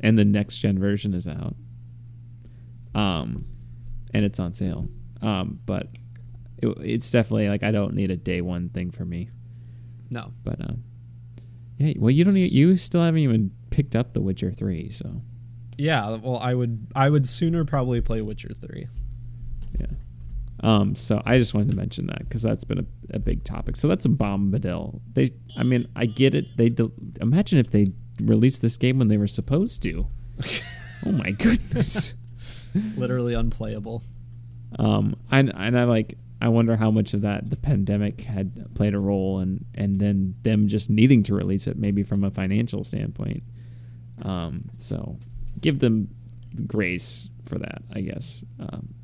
and 0.00 0.18
the 0.18 0.24
next 0.24 0.58
gen 0.58 0.78
version 0.78 1.14
is 1.14 1.26
out 1.26 1.56
um 2.98 3.44
and 4.12 4.24
it's 4.24 4.38
on 4.38 4.52
sale 4.52 4.88
um 5.22 5.58
but 5.66 5.88
it, 6.58 6.68
it's 6.80 7.10
definitely 7.10 7.48
like 7.48 7.62
i 7.62 7.70
don't 7.70 7.94
need 7.94 8.10
a 8.10 8.16
day 8.16 8.40
one 8.40 8.68
thing 8.68 8.90
for 8.90 9.04
me 9.04 9.30
no 10.10 10.32
but 10.44 10.60
um 10.60 10.82
yeah, 11.78 11.94
well, 11.96 12.10
you 12.10 12.24
don't. 12.24 12.36
Even, 12.36 12.54
you 12.54 12.76
still 12.76 13.02
haven't 13.02 13.20
even 13.20 13.52
picked 13.70 13.94
up 13.94 14.12
The 14.12 14.20
Witcher 14.20 14.52
Three, 14.52 14.90
so. 14.90 15.22
Yeah, 15.76 16.16
well, 16.16 16.38
I 16.38 16.54
would. 16.54 16.88
I 16.94 17.08
would 17.08 17.26
sooner 17.26 17.64
probably 17.64 18.00
play 18.00 18.20
Witcher 18.20 18.52
Three. 18.52 18.88
Yeah. 19.78 19.86
Um. 20.60 20.96
So 20.96 21.22
I 21.24 21.38
just 21.38 21.54
wanted 21.54 21.70
to 21.70 21.76
mention 21.76 22.08
that 22.08 22.18
because 22.20 22.42
that's 22.42 22.64
been 22.64 22.80
a, 22.80 23.16
a 23.16 23.18
big 23.20 23.44
topic. 23.44 23.76
So 23.76 23.86
that's 23.86 24.04
a 24.04 24.08
bombadil. 24.08 25.00
They. 25.12 25.32
I 25.56 25.62
mean, 25.62 25.86
I 25.94 26.06
get 26.06 26.34
it. 26.34 26.56
They. 26.56 26.68
De- 26.68 26.90
imagine 27.20 27.60
if 27.60 27.70
they 27.70 27.86
released 28.20 28.60
this 28.60 28.76
game 28.76 28.98
when 28.98 29.06
they 29.06 29.16
were 29.16 29.28
supposed 29.28 29.80
to. 29.84 30.08
oh 31.06 31.12
my 31.12 31.30
goodness. 31.30 32.14
Literally 32.96 33.34
unplayable. 33.34 34.02
Um. 34.78 35.16
And 35.30 35.52
and 35.54 35.78
I 35.78 35.84
like 35.84 36.18
I 36.40 36.48
wonder 36.48 36.76
how 36.76 36.90
much 36.90 37.14
of 37.14 37.22
that 37.22 37.50
the 37.50 37.56
pandemic 37.56 38.20
had 38.20 38.74
played 38.74 38.94
a 38.94 38.98
role, 38.98 39.38
and 39.40 39.64
and 39.74 39.96
then 39.96 40.36
them 40.42 40.68
just 40.68 40.88
needing 40.88 41.22
to 41.24 41.34
release 41.34 41.66
it, 41.66 41.76
maybe 41.76 42.02
from 42.02 42.22
a 42.22 42.30
financial 42.30 42.84
standpoint. 42.84 43.42
Um, 44.22 44.66
so 44.78 45.18
give 45.60 45.80
them 45.80 46.08
grace 46.66 47.30
for 47.44 47.58
that, 47.58 47.82
I 47.92 48.00
guess. 48.00 48.44
Um, 48.60 48.94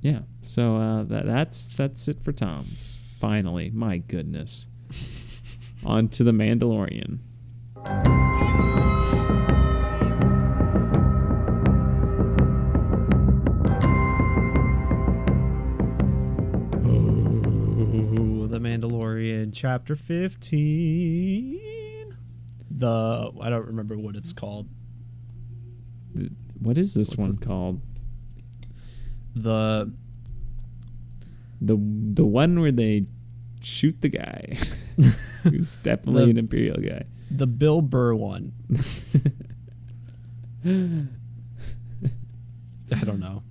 yeah. 0.00 0.20
So 0.40 0.76
uh, 0.76 1.02
that 1.04 1.26
that's 1.26 1.74
that's 1.74 2.06
it 2.08 2.22
for 2.22 2.32
Tom's. 2.32 3.16
Finally, 3.18 3.70
my 3.70 3.98
goodness. 3.98 4.66
On 5.86 6.08
to 6.08 6.24
the 6.24 6.32
Mandalorian. 6.32 7.20
Chapter 19.68 19.94
15. 19.94 21.60
The 22.70 23.30
I 23.38 23.50
don't 23.50 23.66
remember 23.66 23.98
what 23.98 24.16
it's 24.16 24.32
called. 24.32 24.66
What 26.58 26.78
is 26.78 26.94
this 26.94 27.10
What's 27.10 27.18
one 27.18 27.30
this? 27.32 27.38
called? 27.38 27.82
The 29.34 29.92
the 31.60 31.76
the 31.76 32.24
one 32.24 32.60
where 32.60 32.72
they 32.72 33.08
shoot 33.60 34.00
the 34.00 34.08
guy. 34.08 34.56
Who's 35.42 35.76
definitely 35.82 36.24
the, 36.24 36.30
an 36.30 36.38
imperial 36.38 36.78
guy. 36.78 37.04
The 37.30 37.46
Bill 37.46 37.82
Burr 37.82 38.14
one. 38.14 38.54
I 42.90 43.04
don't 43.04 43.20
know. 43.20 43.42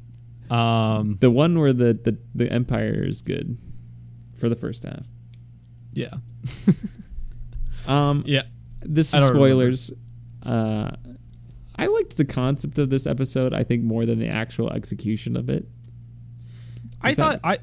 Um, 0.50 1.18
the 1.20 1.30
one 1.30 1.60
where 1.60 1.74
the, 1.74 1.94
the, 1.94 2.18
the 2.34 2.52
Empire 2.52 3.06
is 3.06 3.22
good 3.22 3.60
for 4.36 4.50
the 4.50 4.56
first 4.56 4.84
half. 4.84 5.06
Yeah. 5.98 6.14
um. 7.88 8.24
Yeah. 8.26 8.44
This 8.82 9.14
is 9.14 9.26
spoilers. 9.26 9.92
Uh, 10.44 10.92
I 11.76 11.88
liked 11.88 12.18
the 12.18 12.26
concept 12.26 12.80
of 12.80 12.90
this 12.90 13.08
episode. 13.08 13.54
I 13.54 13.64
think 13.64 13.84
more 13.84 14.06
than 14.06 14.20
the 14.20 14.28
actual 14.28 14.72
execution 14.72 15.36
of 15.36 15.50
it. 15.50 15.68
I 17.02 17.14
thought 17.14 17.40
I. 17.44 17.58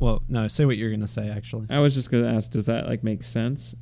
Well, 0.00 0.22
no. 0.28 0.48
Say 0.48 0.64
what 0.64 0.76
you're 0.76 0.90
gonna 0.90 1.06
say. 1.06 1.28
Actually, 1.28 1.66
I 1.70 1.80
was 1.80 1.94
just 1.94 2.10
gonna 2.10 2.32
ask. 2.34 2.50
Does 2.50 2.66
that 2.66 2.86
like 2.86 3.04
make 3.04 3.22
sense? 3.22 3.74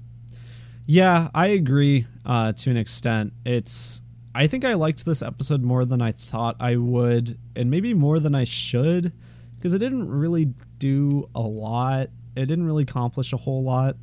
Yeah, 0.84 1.30
I 1.32 1.46
agree 1.48 2.06
uh, 2.26 2.52
to 2.52 2.70
an 2.70 2.76
extent. 2.76 3.32
It's. 3.44 4.02
I 4.34 4.46
think 4.46 4.64
I 4.64 4.74
liked 4.74 5.04
this 5.04 5.22
episode 5.22 5.62
more 5.62 5.84
than 5.84 6.00
I 6.00 6.10
thought 6.10 6.56
I 6.58 6.76
would, 6.76 7.38
and 7.54 7.70
maybe 7.70 7.94
more 7.94 8.18
than 8.18 8.34
I 8.34 8.44
should 8.44 9.12
because 9.56 9.74
it 9.74 9.78
didn't 9.78 10.08
really 10.08 10.46
do 10.78 11.28
a 11.34 11.40
lot. 11.40 12.08
It 12.34 12.46
didn't 12.46 12.66
really 12.66 12.84
accomplish 12.84 13.32
a 13.32 13.36
whole 13.36 13.62
lot, 13.62 13.96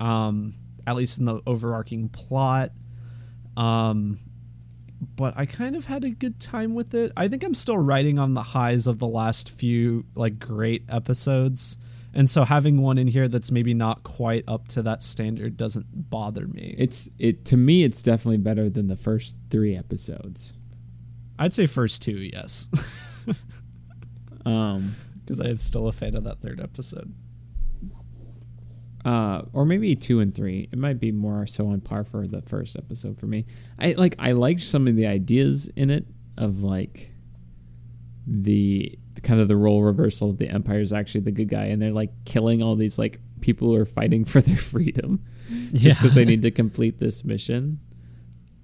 um, 0.00 0.54
at 0.86 0.96
least 0.96 1.18
in 1.18 1.24
the 1.24 1.40
overarching 1.46 2.08
plot. 2.08 2.70
Um, 3.56 4.18
but 5.16 5.34
I 5.36 5.46
kind 5.46 5.76
of 5.76 5.86
had 5.86 6.04
a 6.04 6.10
good 6.10 6.40
time 6.40 6.74
with 6.74 6.94
it. 6.94 7.12
I 7.16 7.28
think 7.28 7.44
I'm 7.44 7.54
still 7.54 7.78
riding 7.78 8.18
on 8.18 8.34
the 8.34 8.42
highs 8.42 8.86
of 8.86 8.98
the 8.98 9.06
last 9.06 9.50
few 9.50 10.06
like 10.14 10.38
great 10.38 10.84
episodes. 10.88 11.76
And 12.12 12.30
so 12.30 12.44
having 12.44 12.80
one 12.80 12.96
in 12.96 13.08
here 13.08 13.28
that's 13.28 13.50
maybe 13.50 13.74
not 13.74 14.04
quite 14.04 14.44
up 14.46 14.68
to 14.68 14.82
that 14.82 15.02
standard 15.02 15.56
doesn't 15.56 16.10
bother 16.10 16.46
me. 16.46 16.74
It's 16.78 17.08
it 17.18 17.44
to 17.46 17.56
me 17.56 17.84
it's 17.84 18.02
definitely 18.02 18.38
better 18.38 18.70
than 18.70 18.86
the 18.86 18.96
first 18.96 19.36
3 19.50 19.76
episodes. 19.76 20.52
I'd 21.38 21.54
say 21.54 21.66
first 21.66 22.02
two, 22.02 22.30
yes. 22.32 22.68
Um, 24.44 24.96
because 25.24 25.40
I 25.40 25.46
am 25.46 25.58
still 25.58 25.88
a 25.88 25.92
fan 25.92 26.14
of 26.14 26.24
that 26.24 26.40
third 26.40 26.60
episode. 26.60 27.14
Uh, 29.04 29.42
or 29.52 29.66
maybe 29.66 29.94
two 29.94 30.20
and 30.20 30.34
three. 30.34 30.68
It 30.72 30.78
might 30.78 30.98
be 30.98 31.12
more 31.12 31.46
so 31.46 31.68
on 31.68 31.80
par 31.82 32.04
for 32.04 32.26
the 32.26 32.40
first 32.42 32.74
episode 32.76 33.18
for 33.18 33.26
me. 33.26 33.44
I 33.78 33.92
like 33.92 34.14
I 34.18 34.32
liked 34.32 34.62
some 34.62 34.88
of 34.88 34.96
the 34.96 35.06
ideas 35.06 35.68
in 35.76 35.90
it 35.90 36.06
of 36.38 36.62
like 36.62 37.12
the 38.26 38.98
kind 39.22 39.40
of 39.40 39.48
the 39.48 39.56
role 39.56 39.82
reversal 39.82 40.30
of 40.30 40.38
the 40.38 40.48
Empire 40.48 40.80
is 40.80 40.92
actually 40.92 41.20
the 41.20 41.32
good 41.32 41.48
guy, 41.48 41.64
and 41.64 41.82
they're 41.82 41.92
like 41.92 42.12
killing 42.24 42.62
all 42.62 42.76
these 42.76 42.98
like 42.98 43.20
people 43.40 43.68
who 43.68 43.74
are 43.74 43.84
fighting 43.84 44.24
for 44.32 44.40
their 44.40 44.56
freedom 44.56 45.22
just 45.74 45.98
because 45.98 46.16
yeah. 46.16 46.24
they 46.24 46.24
need 46.24 46.42
to 46.42 46.50
complete 46.50 46.98
this 46.98 47.24
mission. 47.24 47.80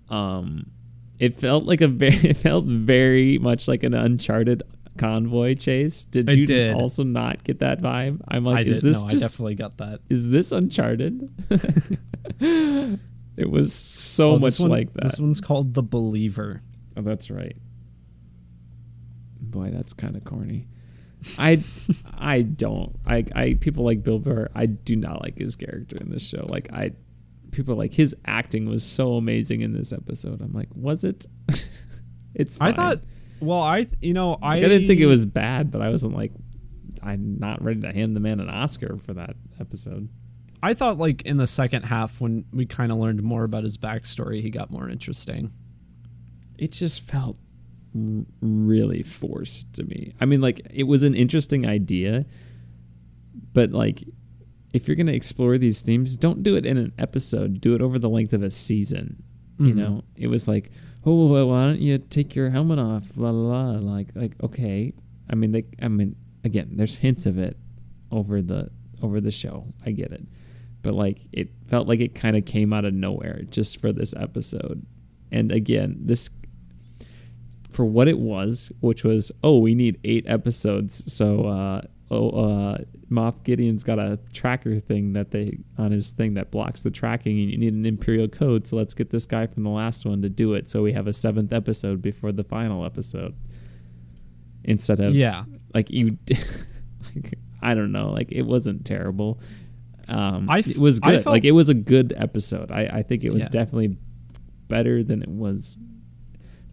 Um, 0.09 0.70
It 1.18 1.34
felt 1.34 1.64
like 1.64 1.82
a 1.82 1.88
very, 2.03 2.30
it 2.30 2.36
felt 2.38 2.64
very 2.64 3.36
much 3.38 3.68
like 3.68 3.82
an 3.82 3.93
Uncharted 3.93 4.62
convoy 4.99 5.55
chase. 5.55 6.05
Did 6.05 6.30
you 6.32 6.47
did. 6.47 6.74
also 6.74 7.03
not 7.05 7.43
get 7.45 7.61
that 7.61 7.80
vibe? 7.80 8.20
I'm 8.28 8.45
like, 8.45 8.59
I 8.59 8.61
is 8.61 8.82
did. 8.82 8.93
this 8.93 9.03
No, 9.03 9.09
I 9.09 9.12
definitely 9.12 9.55
got 9.55 9.78
that. 9.78 10.01
is 10.09 10.28
this 10.28 10.53
Uncharted? 10.53 11.30
it 12.41 13.51
was 13.51 13.72
so 13.72 14.32
Oh, 14.32 14.38
much 14.38 14.59
one- 14.61 14.70
like 14.70 14.93
that. 14.95 15.05
This 15.05 15.20
one's 15.20 15.41
called 15.41 15.74
The 15.74 15.82
Believer. 15.82 16.62
Oh, 16.97 17.03
that's 17.03 17.30
right. 17.30 17.57
Boy, 19.41 19.70
that's 19.70 19.93
kind 19.93 20.16
of 20.16 20.24
corny. 20.24 20.68
I 21.38 21.62
I 22.16 22.43
don't. 22.43 22.97
I 23.07 23.24
I 23.34 23.55
people 23.61 23.84
like 23.84 24.03
Bill 24.03 24.18
Burr. 24.18 24.49
I 24.55 24.66
do 24.66 24.97
not 24.97 25.22
like 25.22 25.38
his 25.38 25.55
character 25.57 25.97
in 26.01 26.11
this 26.11 26.22
show. 26.22 26.47
Like 26.49 26.72
I 26.72 26.93
people 27.51 27.74
like 27.74 27.93
his 27.93 28.14
acting 28.24 28.68
was 28.68 28.82
so 28.84 29.14
amazing 29.16 29.61
in 29.61 29.72
this 29.74 29.93
episode. 29.93 30.41
I'm 30.41 30.53
like, 30.53 30.68
was 30.74 31.05
it? 31.05 31.26
it's. 32.34 32.57
I 32.61 32.72
thought. 32.72 33.01
Well, 33.41 33.61
I 33.61 33.86
you 34.01 34.12
know 34.14 34.34
I 34.43 34.57
Like, 34.57 34.64
I 34.64 34.68
didn't 34.68 34.88
think 34.88 35.01
it 35.01 35.07
was 35.07 35.26
bad, 35.26 35.70
but 35.70 35.80
I 35.82 35.88
wasn't 35.91 36.14
like 36.14 36.32
I'm 37.03 37.38
not 37.38 37.62
ready 37.62 37.80
to 37.80 37.93
hand 37.93 38.14
the 38.14 38.20
man 38.20 38.41
an 38.41 38.51
Oscar 38.51 38.99
for 38.99 39.14
that 39.14 39.34
episode. 39.59 40.09
I 40.62 40.74
thought 40.74 40.99
like 40.99 41.22
in 41.22 41.38
the 41.38 41.47
second 41.47 41.84
half 41.84 42.20
when 42.20 42.45
we 42.53 42.66
kind 42.66 42.93
of 42.93 42.99
learned 42.99 43.22
more 43.22 43.45
about 43.45 43.62
his 43.62 43.78
backstory, 43.78 44.43
he 44.43 44.51
got 44.51 44.70
more 44.70 44.88
interesting. 44.88 45.53
it 46.59 46.72
just 46.72 47.01
felt 47.01 47.38
r- 47.97 48.24
really 48.43 49.03
forced 49.03 49.72
to 49.72 49.82
me. 49.84 50.12
I 50.20 50.26
mean, 50.26 50.43
like 50.43 50.61
it 50.70 50.82
was 50.84 51.03
an 51.03 51.14
interesting 51.14 51.66
idea, 51.66 52.26
but 53.55 53.72
like 53.72 54.05
if 54.72 54.86
you're 54.86 54.95
gonna 54.97 55.12
explore 55.12 55.57
these 55.59 55.80
themes, 55.80 56.16
don't 56.16 56.43
do 56.43 56.55
it 56.57 56.64
in 56.66 56.76
an 56.76 56.93
episode. 56.99 57.61
Do 57.61 57.74
it 57.74 57.80
over 57.80 57.99
the 57.99 58.09
length 58.11 58.32
of 58.32 58.43
a 58.43 58.51
season. 58.51 59.22
You 59.59 59.72
Mhm. 59.74 59.76
know, 59.76 60.05
it 60.16 60.28
was 60.28 60.47
like, 60.47 60.70
oh, 61.05 61.26
well, 61.26 61.48
why 61.48 61.64
don't 61.64 61.80
you 61.80 61.98
take 61.98 62.34
your 62.34 62.51
helmet 62.51 62.78
off? 62.78 63.16
La 63.16 63.30
la 63.30 63.70
la. 63.70 63.78
Like, 63.78 64.09
like 64.14 64.32
okay. 64.42 64.92
I 65.28 65.34
mean, 65.34 65.53
they. 65.53 65.64
I 65.80 65.88
mean, 65.88 66.16
again, 66.44 66.70
there's 66.72 66.96
hints 66.96 67.26
of 67.26 67.38
it 67.38 67.57
over 68.11 68.42
the 68.42 68.70
over 69.03 69.20
the 69.20 69.30
show. 69.30 69.72
I 69.84 69.92
get 69.92 70.12
it, 70.12 70.26
but 70.82 70.94
like 70.94 71.20
it 71.32 71.51
felt 71.66 71.88
like 71.88 72.01
it 72.01 72.14
kind 72.14 72.36
of 72.36 72.44
came 72.44 72.72
out 72.72 72.84
of 72.84 72.94
nowhere 72.94 73.42
just 73.51 73.80
for 73.80 73.92
this 73.92 74.14
episode. 74.16 74.84
And 75.32 75.53
again, 75.53 75.96
this 76.01 76.30
for 77.70 77.84
what 77.84 78.09
it 78.09 78.18
was, 78.18 78.72
which 78.80 79.05
was 79.05 79.32
oh, 79.42 79.59
we 79.59 79.74
need 79.74 79.98
eight 80.05 80.24
episodes. 80.26 81.12
So 81.12 81.46
uh, 81.46 81.82
oh, 82.11 82.30
uh, 82.30 82.78
Moff 83.11 83.42
Gideon's 83.44 83.84
got 83.84 83.98
a 83.98 84.18
tracker 84.32 84.78
thing 84.80 85.12
that 85.12 85.30
they 85.30 85.58
on 85.78 85.92
his 85.92 86.11
thing 86.11 86.34
that 86.34 86.50
blocks 86.50 86.82
the 86.82 86.90
tracking, 86.90 87.38
and 87.38 87.50
you 87.50 87.56
need 87.58 87.72
an 87.74 87.86
Imperial 87.86 88.28
code. 88.28 88.66
So 88.66 88.76
let's 88.76 88.94
get 88.94 89.11
this 89.11 89.26
guy 89.26 89.46
from 89.46 89.62
the 89.62 89.70
last 89.70 90.04
one 90.04 90.20
to 90.22 90.28
do 90.28 90.54
it. 90.54 90.68
So 90.68 90.82
we 90.82 90.92
have 90.92 91.06
a 91.06 91.12
seventh 91.12 91.52
episode 91.52 92.02
before 92.02 92.32
the 92.32 92.44
final 92.44 92.84
episode. 92.84 93.34
Instead 94.64 95.00
of 95.00 95.14
Yeah, 95.14 95.44
like 95.74 95.90
you, 95.90 96.18
like, 97.14 97.34
I 97.62 97.74
don't 97.74 97.92
know, 97.92 98.11
like 98.11 98.30
it 98.32 98.42
wasn't 98.42 98.84
terrible. 98.84 99.40
Um, 100.08 100.50
I 100.50 100.58
it 100.58 100.76
was 100.78 101.00
good. 101.00 101.22
felt- 101.22 101.32
like 101.34 101.44
it 101.44 101.52
was 101.52 101.68
a 101.68 101.74
good 101.74 102.12
episode. 102.16 102.70
I, 102.70 102.82
I 102.86 103.02
think 103.02 103.24
it 103.24 103.32
was 103.32 103.42
Yeah. 103.44 103.48
definitely 103.48 103.96
better 104.68 105.02
than 105.02 105.22
it 105.22 105.28
was 105.28 105.78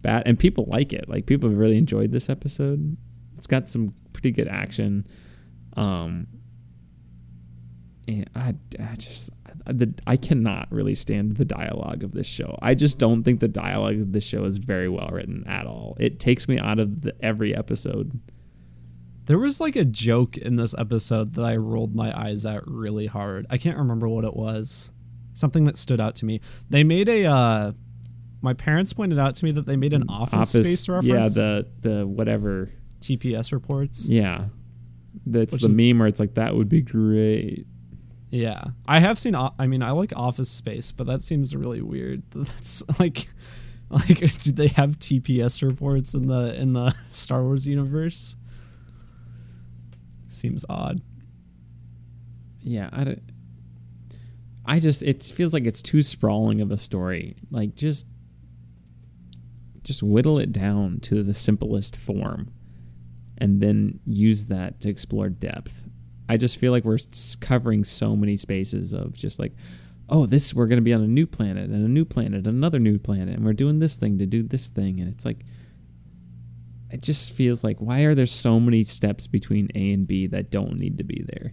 bad, 0.02 0.24
and 0.26 0.38
people 0.38 0.66
like 0.70 0.92
it. 0.92 1.08
Like 1.08 1.26
people 1.26 1.48
have 1.48 1.58
really 1.58 1.78
enjoyed 1.78 2.12
this 2.12 2.28
episode. 2.28 2.96
It's 3.36 3.46
got 3.46 3.68
some 3.68 3.94
pretty 4.12 4.32
good 4.32 4.48
action. 4.48 5.06
Um, 5.78 6.26
and 8.06 8.28
I, 8.34 8.54
I 8.80 8.94
just 8.96 9.30
I- 9.66 9.72
the 9.72 9.92
I 10.06 10.16
cannot 10.16 10.68
really 10.70 10.94
stand 10.94 11.36
the 11.36 11.44
dialogue 11.44 12.02
of 12.02 12.12
this 12.12 12.26
show. 12.26 12.58
I 12.62 12.74
just 12.74 12.98
don't 12.98 13.22
think 13.22 13.40
the 13.40 13.48
dialogue 13.48 14.00
of 14.00 14.12
this 14.12 14.24
show 14.24 14.44
is 14.44 14.56
very 14.56 14.88
well 14.88 15.08
written 15.12 15.44
at 15.46 15.66
all. 15.66 15.96
It 16.00 16.18
takes 16.18 16.48
me 16.48 16.58
out 16.58 16.78
of 16.78 17.02
the, 17.02 17.12
every 17.22 17.54
episode. 17.54 18.18
there 19.26 19.38
was 19.38 19.60
like 19.60 19.76
a 19.76 19.84
joke 19.84 20.38
in 20.38 20.56
this 20.56 20.74
episode 20.78 21.34
that 21.34 21.44
I 21.44 21.56
rolled 21.56 21.94
my 21.94 22.18
eyes 22.18 22.46
at 22.46 22.66
really 22.66 23.06
hard. 23.06 23.46
I 23.50 23.58
can't 23.58 23.76
remember 23.76 24.08
what 24.08 24.24
it 24.24 24.34
was. 24.34 24.90
Something 25.34 25.64
that 25.66 25.76
stood 25.76 26.00
out 26.00 26.14
to 26.16 26.24
me. 26.24 26.40
They 26.70 26.82
made 26.82 27.08
a. 27.10 27.26
uh 27.26 27.72
My 28.40 28.54
parents 28.54 28.92
pointed 28.94 29.18
out 29.18 29.34
to 29.36 29.44
me 29.44 29.50
that 29.52 29.66
they 29.66 29.76
made 29.76 29.92
an 29.92 30.04
Office, 30.08 30.50
Space 30.52 30.88
reference. 30.88 31.36
Yeah, 31.36 31.42
the 31.42 31.68
the 31.88 32.06
whatever. 32.06 32.70
TPS 33.00 33.52
reports. 33.52 34.08
Yeah, 34.08 34.46
that's 35.32 35.52
Which 35.52 35.62
the 35.62 35.68
is- 35.68 35.76
meme 35.76 35.98
where 35.98 36.08
it's 36.08 36.20
like 36.20 36.34
that 36.34 36.54
would 36.56 36.68
be 36.68 36.82
great. 36.82 37.66
Yeah, 38.30 38.62
I 38.86 39.00
have 39.00 39.18
seen. 39.18 39.34
I 39.34 39.66
mean, 39.66 39.82
I 39.82 39.92
like 39.92 40.12
Office 40.14 40.50
Space, 40.50 40.92
but 40.92 41.06
that 41.06 41.22
seems 41.22 41.56
really 41.56 41.80
weird. 41.80 42.22
That's 42.30 42.82
like, 43.00 43.26
like, 43.88 44.18
do 44.42 44.52
they 44.52 44.68
have 44.68 44.98
TPS 44.98 45.62
reports 45.66 46.12
in 46.12 46.26
the 46.26 46.54
in 46.60 46.74
the 46.74 46.94
Star 47.10 47.42
Wars 47.42 47.66
universe? 47.66 48.36
Seems 50.26 50.64
odd. 50.68 51.00
Yeah, 52.60 52.90
I 52.92 53.04
don't. 53.04 53.22
I 54.66 54.78
just 54.78 55.02
it 55.02 55.22
feels 55.22 55.54
like 55.54 55.64
it's 55.64 55.80
too 55.80 56.02
sprawling 56.02 56.60
of 56.60 56.70
a 56.70 56.76
story. 56.76 57.34
Like 57.50 57.74
just 57.76 58.06
just 59.84 60.02
whittle 60.02 60.38
it 60.38 60.52
down 60.52 61.00
to 61.00 61.22
the 61.22 61.32
simplest 61.32 61.96
form 61.96 62.48
and 63.38 63.60
then 63.60 64.00
use 64.04 64.46
that 64.46 64.80
to 64.80 64.88
explore 64.88 65.28
depth. 65.28 65.84
I 66.28 66.36
just 66.36 66.58
feel 66.58 66.72
like 66.72 66.84
we're 66.84 66.98
covering 67.40 67.84
so 67.84 68.14
many 68.14 68.36
spaces 68.36 68.92
of 68.92 69.14
just 69.14 69.38
like 69.38 69.52
oh, 70.10 70.24
this 70.24 70.54
we're 70.54 70.66
going 70.66 70.78
to 70.78 70.82
be 70.82 70.94
on 70.94 71.02
a 71.02 71.06
new 71.06 71.26
planet 71.26 71.68
and 71.68 71.84
a 71.84 71.88
new 71.88 72.04
planet, 72.04 72.46
another 72.46 72.78
new 72.78 72.98
planet 72.98 73.36
and 73.36 73.44
we're 73.44 73.52
doing 73.52 73.78
this 73.78 73.96
thing 73.96 74.18
to 74.18 74.26
do 74.26 74.42
this 74.42 74.68
thing 74.70 75.00
and 75.00 75.12
it's 75.12 75.24
like 75.24 75.44
it 76.90 77.02
just 77.02 77.34
feels 77.34 77.62
like 77.62 77.76
why 77.78 78.00
are 78.02 78.14
there 78.14 78.26
so 78.26 78.58
many 78.58 78.82
steps 78.82 79.26
between 79.26 79.68
A 79.74 79.92
and 79.92 80.06
B 80.06 80.26
that 80.26 80.50
don't 80.50 80.78
need 80.78 80.96
to 80.98 81.04
be 81.04 81.24
there? 81.26 81.52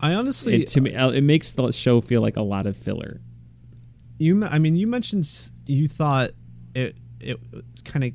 I 0.00 0.14
honestly, 0.14 0.62
it, 0.62 0.68
to 0.68 0.80
me, 0.80 0.94
uh, 0.94 1.10
it 1.10 1.22
makes 1.22 1.52
the 1.52 1.72
show 1.72 2.00
feel 2.00 2.20
like 2.20 2.36
a 2.36 2.42
lot 2.42 2.66
of 2.66 2.76
filler. 2.76 3.20
you. 4.18 4.44
I 4.44 4.58
mean, 4.58 4.76
you 4.76 4.86
mentioned 4.86 5.28
you 5.66 5.88
thought 5.88 6.30
it 6.74 6.96
it 7.20 7.38
kind 7.84 8.04
of 8.04 8.12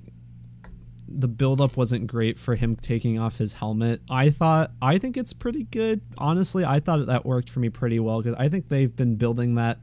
the 1.08 1.28
buildup 1.28 1.78
wasn't 1.78 2.08
great 2.08 2.40
for 2.40 2.56
him 2.56 2.76
taking 2.76 3.20
off 3.20 3.38
his 3.38 3.54
helmet. 3.54 4.02
I 4.10 4.30
thought 4.30 4.72
I 4.82 4.98
think 4.98 5.18
it's 5.18 5.34
pretty 5.34 5.64
good. 5.64 6.02
Honestly, 6.18 6.64
I 6.66 6.80
thought 6.80 7.06
that 7.06 7.26
worked 7.26 7.50
for 7.50 7.60
me 7.60 7.70
pretty 7.70 8.00
well 8.00 8.22
because 8.22 8.38
I 8.38 8.50
think 8.50 8.70
they've 8.70 8.96
been 8.96 9.16
building 9.16 9.56
that 9.56 9.80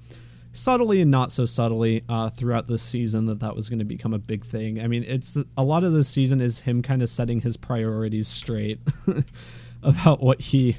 subtly 0.52 1.00
and 1.00 1.10
not 1.10 1.30
so 1.30 1.46
subtly 1.46 2.02
uh, 2.08 2.30
throughout 2.30 2.66
this 2.66 2.82
season 2.82 3.26
that 3.26 3.38
that 3.40 3.54
was 3.54 3.68
going 3.68 3.78
to 3.78 3.84
become 3.84 4.12
a 4.12 4.18
big 4.18 4.44
thing. 4.44 4.80
I 4.80 4.88
mean, 4.88 5.04
it's 5.04 5.32
the, 5.32 5.46
a 5.56 5.62
lot 5.62 5.84
of 5.84 5.92
this 5.92 6.08
season 6.08 6.40
is 6.40 6.60
him 6.60 6.82
kind 6.82 7.02
of 7.02 7.08
setting 7.08 7.42
his 7.42 7.56
priorities 7.56 8.26
straight 8.26 8.80
about 9.82 10.20
what 10.20 10.40
he 10.40 10.78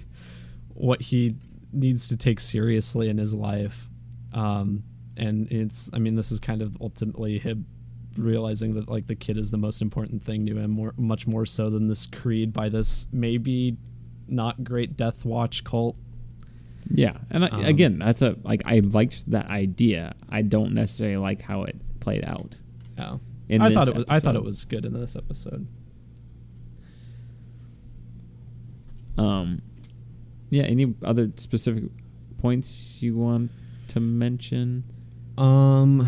what 0.73 1.03
he 1.03 1.35
needs 1.71 2.07
to 2.07 2.17
take 2.17 2.39
seriously 2.39 3.09
in 3.09 3.17
his 3.17 3.33
life. 3.33 3.87
Um, 4.33 4.83
and 5.17 5.51
it's 5.51 5.89
I 5.93 5.99
mean 5.99 6.15
this 6.15 6.31
is 6.31 6.39
kind 6.39 6.61
of 6.61 6.77
ultimately 6.81 7.39
him 7.39 7.65
realizing 8.21 8.73
that 8.75 8.87
like 8.89 9.07
the 9.07 9.15
kid 9.15 9.37
is 9.37 9.51
the 9.51 9.57
most 9.57 9.81
important 9.81 10.21
thing 10.23 10.45
to 10.45 10.57
him 10.57 10.71
more 10.71 10.93
much 10.97 11.27
more 11.27 11.45
so 11.45 11.69
than 11.69 11.87
this 11.87 12.05
creed 12.05 12.53
by 12.53 12.69
this 12.69 13.07
maybe 13.11 13.77
not 14.27 14.63
great 14.63 14.95
death 14.95 15.25
watch 15.25 15.63
cult 15.63 15.95
Yeah, 16.89 17.17
and 17.29 17.45
I, 17.45 17.47
Um, 17.49 17.65
again, 17.65 17.99
that's 17.99 18.21
a 18.21 18.35
like 18.43 18.61
I 18.65 18.79
liked 18.79 19.29
that 19.31 19.49
idea. 19.49 20.15
I 20.29 20.41
don't 20.41 20.73
necessarily 20.73 21.17
like 21.17 21.41
how 21.43 21.63
it 21.63 21.75
played 21.99 22.23
out. 22.25 22.57
oh 22.99 23.19
I 23.59 23.73
thought 23.73 23.87
it 23.89 23.95
was 23.95 24.05
I 24.09 24.19
thought 24.19 24.35
it 24.35 24.43
was 24.43 24.63
good 24.65 24.85
in 24.85 24.93
this 24.93 25.15
episode 25.15 25.67
Um, 29.17 29.61
yeah. 30.49 30.63
Any 30.63 30.93
other 31.03 31.31
specific 31.35 31.83
points 32.37 33.01
you 33.03 33.15
want 33.17 33.51
to 33.89 33.99
mention? 33.99 34.83
um 35.37 36.07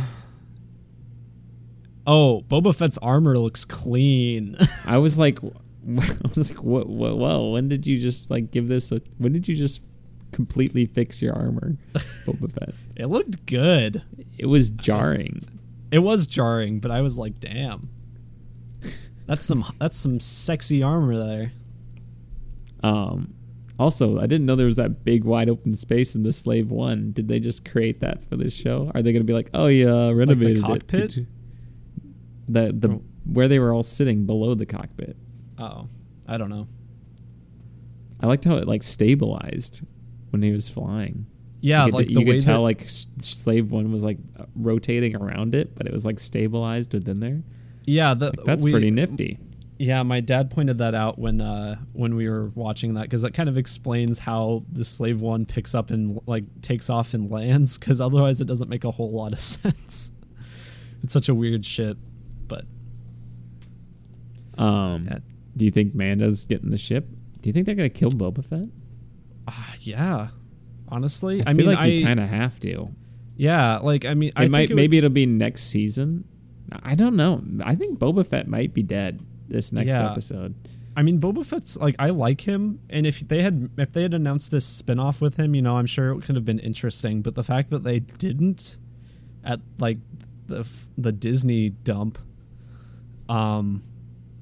oh 2.06 2.44
Boba 2.48 2.76
Fett's 2.76 2.98
armor 3.00 3.38
looks 3.38 3.66
clean 3.66 4.56
I 4.86 4.98
was 4.98 5.18
like, 5.18 5.40
I 5.44 6.16
was 6.36 6.50
like, 6.50 6.64
what? 6.64 6.88
What? 6.88 7.18
Well, 7.18 7.52
when 7.52 7.68
did 7.70 7.86
you 7.88 8.00
just 8.00 8.30
like 8.32 8.52
give 8.52 8.68
this? 8.68 8.92
A, 8.92 9.02
when 9.18 9.34
did 9.34 9.48
you 9.48 9.56
just 9.56 9.82
completely 10.32 10.86
fix 10.86 11.22
your 11.22 11.34
armor, 11.34 11.78
Boba 11.94 12.52
Fett? 12.52 12.74
it 12.96 13.08
looked 13.08 13.46
good 13.46 14.04
It 14.38 14.46
was 14.48 14.70
jarring. 14.70 15.44
It 15.92 16.00
was 16.00 16.26
jarring, 16.28 16.80
but 16.80 16.90
I 16.92 17.02
was 17.02 17.18
like, 17.20 17.40
damn. 17.40 17.90
That's 19.26 19.46
some 19.46 19.64
that's 19.80 19.98
some 19.98 20.20
sexy 20.20 20.84
armor 20.84 21.16
there. 21.18 21.54
Um, 22.84 23.34
also, 23.80 24.20
I 24.20 24.28
didn't 24.28 24.46
know 24.46 24.56
there 24.56 24.66
was 24.68 24.76
that 24.76 25.04
big 25.06 25.24
wide 25.24 25.50
open 25.50 25.76
space 25.76 26.16
in 26.16 26.24
the 26.24 26.34
Slave 26.34 26.70
One. 26.70 27.12
Did 27.14 27.28
they 27.28 27.40
just 27.40 27.64
create 27.70 28.02
that 28.02 28.28
for 28.28 28.36
this 28.36 28.54
show? 28.54 28.92
Are 28.94 29.02
they 29.02 29.12
going 29.14 29.22
to 29.22 29.28
be 29.28 29.34
like, 29.34 29.50
oh 29.54 29.68
yeah, 29.68 30.10
renovated 30.12 30.58
it? 30.58 30.62
cockpit? 30.64 31.02
Did 31.10 31.16
you- 31.18 31.28
The 32.48 32.74
the 32.78 32.90
Oh. 32.96 33.04
where 33.26 33.48
they 33.48 33.60
were 33.60 33.74
all 33.74 33.84
sitting 33.84 34.26
below 34.26 34.54
the 34.56 34.66
cockpit. 34.66 35.16
Oh, 35.58 35.88
I 36.28 36.38
don't 36.38 36.50
know. 36.50 36.68
I 38.20 38.28
liked 38.28 38.46
how 38.46 38.56
it 38.58 38.68
like 38.68 38.84
stabilized 38.84 39.86
when 40.30 40.42
he 40.42 40.52
was 40.52 40.70
flying. 40.70 41.26
Yeah, 41.62 41.86
you 41.86 41.92
could, 41.92 41.98
like 42.00 42.10
you 42.10 42.26
could 42.26 42.42
tell 42.42 42.62
like 42.62 42.86
slave 42.88 43.72
one 43.72 43.92
was 43.92 44.04
like 44.04 44.18
rotating 44.56 45.16
around 45.16 45.56
it, 45.56 45.76
but 45.76 45.88
it 45.88 45.94
was 45.94 46.06
like 46.06 46.20
stabilized 46.20 46.94
within 46.94 47.20
there. 47.22 47.44
yeah, 47.86 48.14
the, 48.14 48.28
Like, 48.28 48.44
that's 48.46 48.64
we- 48.64 48.72
pretty 48.72 48.92
nifty. 48.92 49.40
Yeah, 49.80 50.04
my 50.04 50.20
dad 50.22 50.50
pointed 50.52 50.78
that 50.78 50.94
out 50.94 51.18
when 51.20 51.42
uh 51.42 51.78
when 51.94 52.16
we 52.16 52.30
were 52.30 52.50
watching 52.56 52.94
that 52.94 53.04
because 53.04 53.24
that 53.24 53.34
kind 53.34 53.50
of 53.50 53.58
explains 53.58 54.20
how 54.20 54.64
the 54.72 54.84
slave 54.86 55.20
one 55.20 55.46
picks 55.46 55.74
up 55.76 55.90
and 55.90 56.20
like 56.26 56.44
takes 56.62 56.90
off 56.90 57.14
and 57.14 57.30
lands 57.30 57.78
because 57.78 58.00
otherwise 58.00 58.40
it 58.40 58.46
doesn't 58.46 58.70
make 58.70 58.84
a 58.84 58.92
whole 58.92 59.12
lot 59.12 59.34
of 59.34 59.40
sense. 59.56 60.12
it's 61.04 61.12
such 61.12 61.28
a 61.28 61.36
weird 61.36 61.66
ship, 61.66 61.98
Um, 64.58 65.06
Yeah. 65.06 65.20
do 65.58 65.66
you 65.66 65.72
think 65.72 65.94
Mando's 65.96 66.46
getting 66.46 66.70
the 66.70 66.78
ship? 66.78 67.08
Do 67.42 67.50
you 67.50 67.54
think 67.54 67.66
they're 67.66 67.76
gonna 67.76 67.90
kill 67.90 68.12
Boba 68.12 68.44
Fett? 68.44 68.66
uh, 69.48 69.52
yeah, 69.82 70.30
honestly, 70.88 71.44
I, 71.46 71.50
I, 71.50 71.54
mean, 71.54 71.66
like 71.68 71.78
I 71.80 71.86
you 71.88 72.06
kind 72.06 72.20
of 72.20 72.30
have 72.30 72.60
to. 72.62 72.90
yeah, 73.36 73.78
like 73.80 74.06
I 74.06 74.14
mean, 74.14 74.30
It 74.30 74.34
I 74.38 74.48
might 74.48 74.60
think 74.60 74.70
it 74.72 74.74
would- 74.74 74.78
maybe 74.82 74.98
it'll 74.98 75.10
be 75.10 75.26
next 75.26 75.64
season. 75.64 76.26
I 76.82 76.96
don't 76.96 77.16
know. 77.16 77.44
I 77.64 77.76
think 77.76 78.00
Boba 78.00 78.26
Fett 78.26 78.48
might 78.48 78.74
be 78.74 78.82
dead 78.84 79.22
this 79.48 79.72
next 79.72 79.90
Yeah. 79.90 80.10
episode. 80.12 80.56
I 80.96 81.04
mean, 81.04 81.20
Boba 81.20 81.46
Fett's 81.46 81.78
like 81.78 81.96
I 82.00 82.10
like 82.12 82.42
him, 82.48 82.80
and 82.90 83.06
if 83.06 83.20
they 83.28 83.42
had 83.44 83.70
if 83.78 83.92
they 83.92 84.04
had 84.04 84.14
announced 84.14 84.54
a 84.54 84.58
spinoff 84.58 85.20
with 85.22 85.38
him, 85.38 85.54
you 85.56 85.62
know, 85.62 85.78
I'm 85.78 85.86
sure 85.88 86.12
it 86.14 86.22
could 86.24 86.36
have 86.36 86.46
been 86.46 86.60
interesting. 86.60 87.22
But 87.22 87.36
the 87.36 87.44
fact 87.44 87.70
that 87.72 87.84
they 87.84 88.00
didn't, 88.00 88.80
at 89.44 89.60
like 89.80 89.98
the 90.48 90.68
the 90.98 91.12
Disney 91.12 91.70
dump, 91.72 92.18
um, 93.30 93.82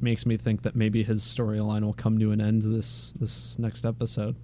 makes 0.02 0.26
me 0.26 0.38
think 0.38 0.62
that 0.64 0.76
maybe 0.76 1.04
his 1.04 1.24
storyline 1.24 1.82
will 1.82 1.94
come 1.94 2.18
to 2.20 2.32
an 2.32 2.42
end 2.42 2.62
this 2.64 3.12
this 3.12 3.58
next 3.60 3.86
episode. 3.86 4.36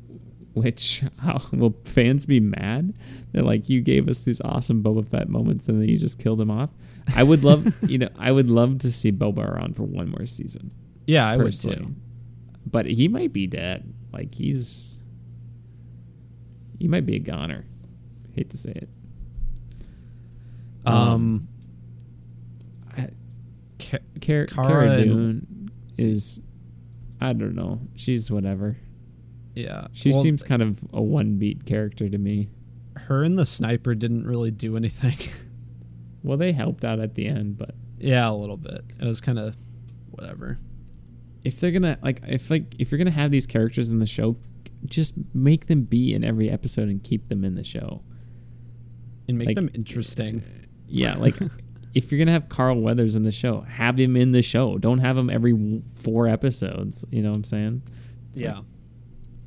Which 0.54 1.04
how 1.20 1.42
will 1.54 1.76
fans 1.86 2.26
be 2.26 2.40
mad? 2.40 2.98
They're 3.32 3.44
like, 3.44 3.70
you 3.70 3.82
gave 3.82 4.08
us 4.10 4.24
these 4.24 4.42
awesome 4.42 4.82
Boba 4.82 5.08
Fett 5.08 5.30
moments 5.30 5.68
and 5.68 5.82
then 5.82 5.88
you 5.90 5.98
just 5.98 6.18
killed 6.20 6.42
him 6.42 6.50
off. 6.50 6.72
I 7.16 7.24
would 7.24 7.44
love, 7.44 7.78
you 7.90 7.98
know, 8.00 8.10
I 8.18 8.32
would 8.32 8.50
love 8.50 8.80
to 8.80 8.92
see 8.92 9.12
Boba 9.12 9.48
around 9.48 9.76
for 9.76 9.84
one 9.84 10.10
more 10.10 10.26
season. 10.26 10.72
Yeah, 11.06 11.28
I 11.28 11.38
would 11.38 11.54
too. 11.54 11.96
But 12.66 12.86
he 12.88 13.08
might 13.08 13.32
be 13.34 13.48
dead. 13.48 13.94
Like 14.12 14.34
he's, 14.34 14.98
he 16.80 16.88
might 16.88 17.06
be 17.06 17.16
a 17.16 17.20
goner. 17.20 17.66
Hate 18.34 18.50
to 18.50 18.58
say 18.58 18.72
it. 18.72 18.90
Um, 20.86 21.48
I- 21.52 21.57
Ca- 23.80 24.00
Cara, 24.22 24.48
Cara 24.48 24.68
Cara 24.68 25.04
Dune 25.04 25.70
is, 25.98 26.40
I 27.22 27.34
don't 27.34 27.56
know. 27.56 27.82
She's 27.96 28.30
whatever. 28.32 28.78
yeah, 29.56 29.88
She 29.94 30.12
Well, 30.12 30.22
seems 30.22 30.44
kind 30.44 30.62
of 30.62 30.80
a 30.94 31.02
one 31.02 31.38
beat 31.38 31.66
character 31.66 32.10
to 32.10 32.18
me. 32.18 32.50
her 33.08 33.24
and 33.24 33.38
the 33.38 33.46
sniper 33.46 33.94
didn't 33.96 34.26
really 34.26 34.52
do 34.52 34.76
anything. 34.78 35.16
Well, 36.24 36.38
they 36.38 36.52
helped 36.52 36.84
out 36.84 37.00
at 37.00 37.16
the 37.16 37.26
end, 37.28 37.58
but 37.58 37.74
yeah, 38.00 38.30
a 38.30 38.34
little 38.34 38.58
bit. 38.58 38.84
It 39.00 39.06
was 39.06 39.22
kind 39.22 39.40
of 39.40 39.56
whatever. 40.10 40.58
if 41.46 41.60
they're 41.62 41.72
gonna 41.72 41.98
like 42.02 42.22
if 42.28 42.50
like 42.50 42.76
if 42.78 42.92
you're 42.92 42.98
gonna 42.98 43.12
have 43.12 43.32
these 43.32 43.48
characters 43.48 43.90
in 43.90 44.00
the 44.00 44.06
show, 44.06 44.36
just 44.86 45.14
make 45.34 45.68
them 45.68 45.84
be 45.84 46.14
in 46.14 46.26
every 46.26 46.50
episode 46.50 46.90
and 46.90 47.02
keep 47.02 47.30
them 47.30 47.46
in 47.46 47.56
the 47.56 47.64
show. 47.64 48.02
And 49.30 49.38
make 49.38 49.48
Like- 49.48 49.56
them 49.56 49.70
interesting. 49.74 50.42
Yeah, 50.88 51.16
like 51.16 51.36
if 51.98 52.12
you're 52.12 52.20
gonna 52.20 52.32
have 52.32 52.48
Carl 52.48 52.80
Weathers 52.80 53.16
in 53.16 53.24
the 53.24 53.32
show, 53.32 53.62
have 53.62 54.00
him 54.00 54.16
in 54.16 54.32
the 54.32 54.44
show. 54.44 54.78
Don't 54.78 55.00
have 55.00 55.18
him 55.18 55.32
every 55.32 55.82
four 55.96 56.28
episodes. 56.28 57.04
You 57.10 57.24
know 57.24 57.30
what 57.30 57.38
I'm 57.38 57.44
saying? 57.44 57.82
Yeah. 58.34 58.62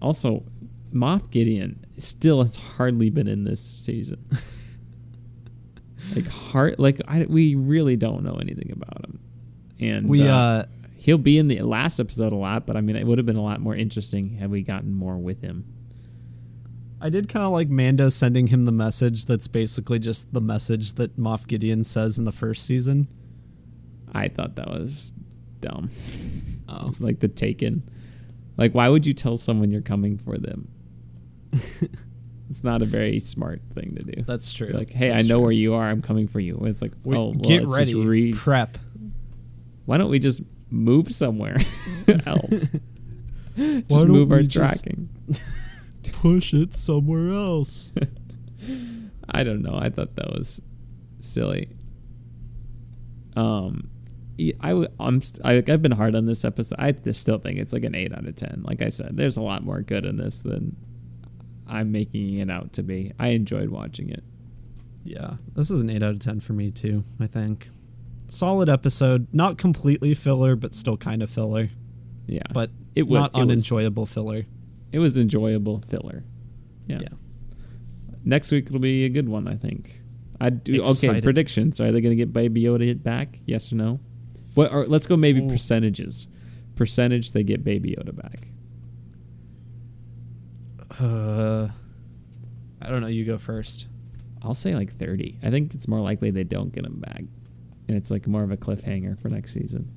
also, 0.03 0.43
Moff 0.93 1.31
Gideon 1.31 1.87
still 1.97 2.43
has 2.43 2.57
hardly 2.57 3.09
been 3.09 3.29
in 3.29 3.45
this 3.45 3.63
season. 3.63 4.27
like 6.17 6.27
heart, 6.27 6.81
like 6.81 7.01
I, 7.07 7.25
we 7.29 7.55
really 7.55 7.95
don't 7.95 8.25
know 8.25 8.35
anything 8.35 8.73
about 8.73 9.05
him, 9.05 9.21
and 9.79 10.09
We 10.09 10.27
uh, 10.27 10.35
uh 10.35 10.65
he'll 10.97 11.19
be 11.19 11.39
in 11.39 11.47
the 11.47 11.63
last 11.63 12.01
episode 12.01 12.33
a 12.33 12.37
lot. 12.37 12.67
But 12.67 12.77
I 12.77 12.81
mean, 12.81 12.97
it 12.97 13.07
would 13.07 13.19
have 13.19 13.27
been 13.27 13.37
a 13.37 13.43
lot 13.45 13.61
more 13.61 13.77
interesting 13.77 14.31
had 14.39 14.51
we 14.51 14.63
gotten 14.63 14.93
more 14.93 15.17
with 15.17 15.41
him. 15.41 15.65
I 17.01 17.09
did 17.09 17.29
kind 17.29 17.45
of 17.47 17.53
like 17.53 17.69
Mando 17.69 18.09
sending 18.11 18.49
him 18.49 18.65
the 18.65 18.73
message 18.73 19.25
that's 19.27 19.49
basically 19.49 19.99
just 19.99 20.33
the 20.35 20.41
message 20.41 20.95
that 20.95 21.17
Moff 21.17 21.47
Gideon 21.47 21.83
says 21.85 22.19
in 22.19 22.25
the 22.25 22.33
first 22.33 22.67
season. 22.67 23.09
I 24.13 24.29
thought 24.29 24.57
that 24.57 24.69
was 24.69 25.13
dumb. 25.61 25.91
Oh. 26.69 26.95
like 27.01 27.21
the 27.21 27.29
Taken. 27.29 27.83
Like, 28.59 28.75
why 28.75 28.89
would 28.89 29.07
you 29.07 29.13
tell 29.15 29.37
someone 29.39 29.71
you're 29.71 29.81
coming 29.81 30.19
for 30.19 30.37
them? 30.37 30.69
it's 32.51 32.63
not 32.63 32.83
a 32.83 32.85
very 32.85 33.19
smart 33.21 33.63
thing 33.75 33.97
to 33.97 34.13
do. 34.13 34.23
That's 34.25 34.53
true. 34.53 34.67
Be 34.69 34.73
like, 34.75 34.91
hey, 34.91 35.09
That's 35.09 35.25
I 35.25 35.29
know 35.29 35.37
true. 35.37 35.43
where 35.45 35.53
you 35.53 35.75
are. 35.75 35.89
I'm 35.89 36.03
coming 36.03 36.29
for 36.29 36.41
you. 36.41 36.57
And 36.59 36.69
it's 36.69 36.83
like, 36.83 36.93
We- 37.05 37.17
oh, 37.17 37.29
well, 37.31 37.33
get 37.35 37.67
ready. 37.67 37.95
Read. 37.95 38.37
Prep. 38.37 38.77
Why 39.87 39.97
don't 39.97 40.11
we 40.11 40.19
just 40.19 40.43
move 40.69 41.11
somewhere 41.13 41.57
else? 42.27 42.71
just 43.57 44.07
move 44.07 44.31
our 44.33 44.39
we 44.39 44.47
just- 44.47 44.85
tracking. 44.85 45.09
Push 46.21 46.53
it 46.55 46.75
somewhere 46.75 47.33
else. 47.33 47.93
I 49.31 49.43
don't 49.43 49.63
know. 49.63 49.79
I 49.81 49.89
thought 49.89 50.17
that 50.17 50.31
was 50.33 50.61
silly. 51.21 51.71
Um, 53.37 53.89
yeah, 54.37 54.55
I 54.61 54.69
w- 54.71 54.89
I'm 54.99 55.21
st- 55.21 55.45
I, 55.47 55.57
I've 55.73 55.83
been 55.83 55.93
hard 55.93 56.15
on 56.15 56.27
this 56.27 56.45
episode. 56.45 56.77
I 56.79 56.93
just 56.93 57.21
still 57.21 57.39
think 57.39 57.59
it's 57.59 57.73
like 57.73 57.85
an 57.85 57.95
eight 57.95 58.13
out 58.13 58.27
of 58.27 58.37
ten. 58.37 58.63
Like 58.65 58.83
I 58.83 58.89
said, 58.89 59.17
there's 59.17 59.37
a 59.37 59.43
lot 59.43 59.63
more 59.65 59.81
good 59.83 60.05
in 60.05 60.17
this 60.17 60.41
than 60.43 60.77
I'm 61.67 61.93
making 61.93 62.39
it 62.39 62.51
out 62.51 62.73
to 62.75 62.83
be. 62.83 63.13
I 63.19 63.29
enjoyed 63.29 63.69
watching 63.71 64.11
it. 64.11 64.25
yeah. 65.05 65.35
This 65.55 65.71
is 65.71 65.81
an 65.81 65.89
8 65.91 66.03
out 66.03 66.11
of 66.15 66.19
10 66.19 66.41
for 66.41 66.53
me 66.53 66.71
too, 66.71 67.05
I 67.21 67.27
think. 67.29 67.69
Solid 68.27 68.69
episode, 68.69 69.29
not 69.33 69.57
completely 69.57 70.13
filler 70.15 70.57
but 70.57 70.75
still 70.75 70.97
kind 70.97 71.23
of 71.23 71.31
filler, 71.31 71.71
Yeah, 72.27 72.43
but 72.53 72.71
it 72.97 73.05
wa- 73.07 73.21
not 73.21 73.31
it 73.35 73.37
was- 73.39 73.43
unenjoyable 73.43 74.07
filler. 74.07 74.47
It 74.93 74.99
was 74.99 75.17
enjoyable 75.17 75.83
filler. 75.89 76.25
Yeah. 76.87 77.01
Yeah. 77.03 77.09
Next 78.25 78.51
week 78.53 78.71
will 78.71 78.81
be 78.81 79.05
a 79.05 79.09
good 79.09 79.29
one, 79.29 79.49
I 79.49 79.55
think. 79.57 80.01
I 80.41 80.51
do 80.51 80.81
okay. 80.81 80.91
Excited. 80.91 81.23
Predictions: 81.25 81.81
Are 81.81 81.93
they 81.93 82.01
going 82.01 82.13
to 82.13 82.17
get 82.17 82.33
Baby 82.33 82.63
Yoda 82.63 83.01
back? 83.03 83.39
Yes 83.47 83.73
or 83.73 83.77
no? 83.77 84.01
What? 84.55 84.73
Or 84.73 84.87
let's 84.87 85.07
go 85.07 85.17
maybe 85.17 85.47
percentages. 85.47 86.27
Percentage 86.77 87.33
they 87.33 87.43
get 87.43 87.63
Baby 87.63 87.97
Yoda 87.99 88.15
back. 88.17 88.49
Uh 90.99 91.69
I 92.83 92.89
don't 92.89 93.01
know, 93.03 93.07
you 93.07 93.25
go 93.25 93.39
first. 93.39 93.87
I'll 94.43 94.55
say 94.55 94.75
like 94.75 94.93
thirty. 94.93 95.39
I 95.43 95.51
think 95.51 95.75
it's 95.75 95.87
more 95.87 96.01
likely 96.01 96.31
they 96.31 96.45
don't 96.45 96.73
get 96.73 96.85
him 96.85 96.99
back, 96.99 97.25
and 97.89 97.97
it's 97.97 98.11
like 98.11 98.27
more 98.27 98.43
of 98.43 98.51
a 98.51 98.57
cliffhanger 98.57 99.21
for 99.21 99.29
next 99.29 99.53
season. 99.53 99.93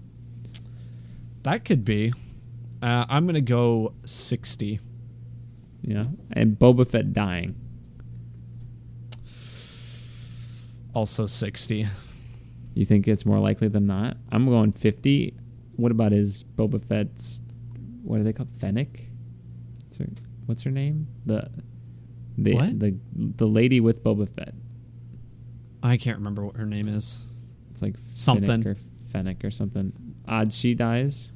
That 1.43 1.63
could 1.65 1.83
be. 1.85 2.13
Uh, 2.83 3.05
I'm 3.07 3.25
going 3.25 3.35
to 3.35 3.41
go 3.41 3.93
60. 4.05 4.79
Yeah, 5.81 6.05
and 6.31 6.57
Boba 6.59 6.87
Fett 6.87 7.13
dying. 7.13 7.55
Also 10.93 11.25
60. 11.25 11.87
You 12.75 12.85
think 12.85 13.07
it's 13.07 13.25
more 13.25 13.39
likely 13.39 13.67
than 13.67 13.85
not? 13.87 14.17
I'm 14.31 14.47
going 14.47 14.71
fifty. 14.71 15.35
What 15.75 15.91
about 15.91 16.11
his 16.11 16.43
Boba 16.43 16.83
Fett's? 16.83 17.41
What 18.03 18.19
are 18.19 18.23
they 18.23 18.33
called? 18.33 18.49
Fennec. 18.59 19.09
What's 19.83 19.97
her, 19.97 20.05
what's 20.45 20.63
her 20.63 20.71
name? 20.71 21.07
The 21.25 21.49
the 22.37 22.53
What? 22.55 22.79
the 22.79 22.97
the 23.15 23.45
lady 23.47 23.79
with 23.79 24.03
Boba 24.03 24.27
Fett. 24.27 24.55
I 25.83 25.97
can't 25.97 26.17
remember 26.17 26.45
what 26.45 26.55
her 26.57 26.65
name 26.65 26.87
is. 26.87 27.21
It's 27.71 27.81
like 27.81 27.95
Something. 28.13 28.65
Or 28.65 28.75
Fennec 29.11 29.43
or 29.43 29.51
something. 29.51 29.93
Odd 30.27 30.53
she 30.53 30.73
dies. 30.73 31.32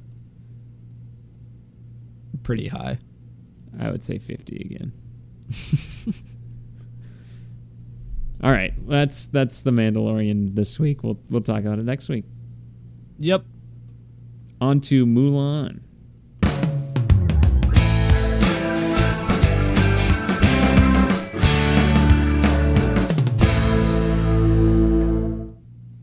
Pretty 2.48 2.68
high. 2.68 2.98
I 3.78 3.90
would 3.90 4.02
say 4.02 4.16
fifty 4.16 4.56
again. 4.56 4.94
All 8.42 8.50
right, 8.50 8.72
that's 8.88 9.26
that's 9.26 9.60
the 9.60 9.70
Mandalorian 9.70 10.54
this 10.54 10.80
week. 10.80 11.02
We'll 11.04 11.20
we'll 11.28 11.42
talk 11.42 11.60
about 11.60 11.78
it 11.78 11.84
next 11.84 12.08
week. 12.08 12.24
Yep. 13.18 13.44
On 14.62 14.80
to 14.80 15.04
Mulan. 15.04 15.80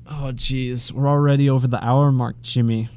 Oh, 0.07 0.31
jeez. 0.31 0.91
We're 0.91 1.09
already 1.09 1.49
over 1.49 1.67
the 1.67 1.83
hour 1.83 2.11
mark, 2.11 2.43
Jimmy. 2.43 2.89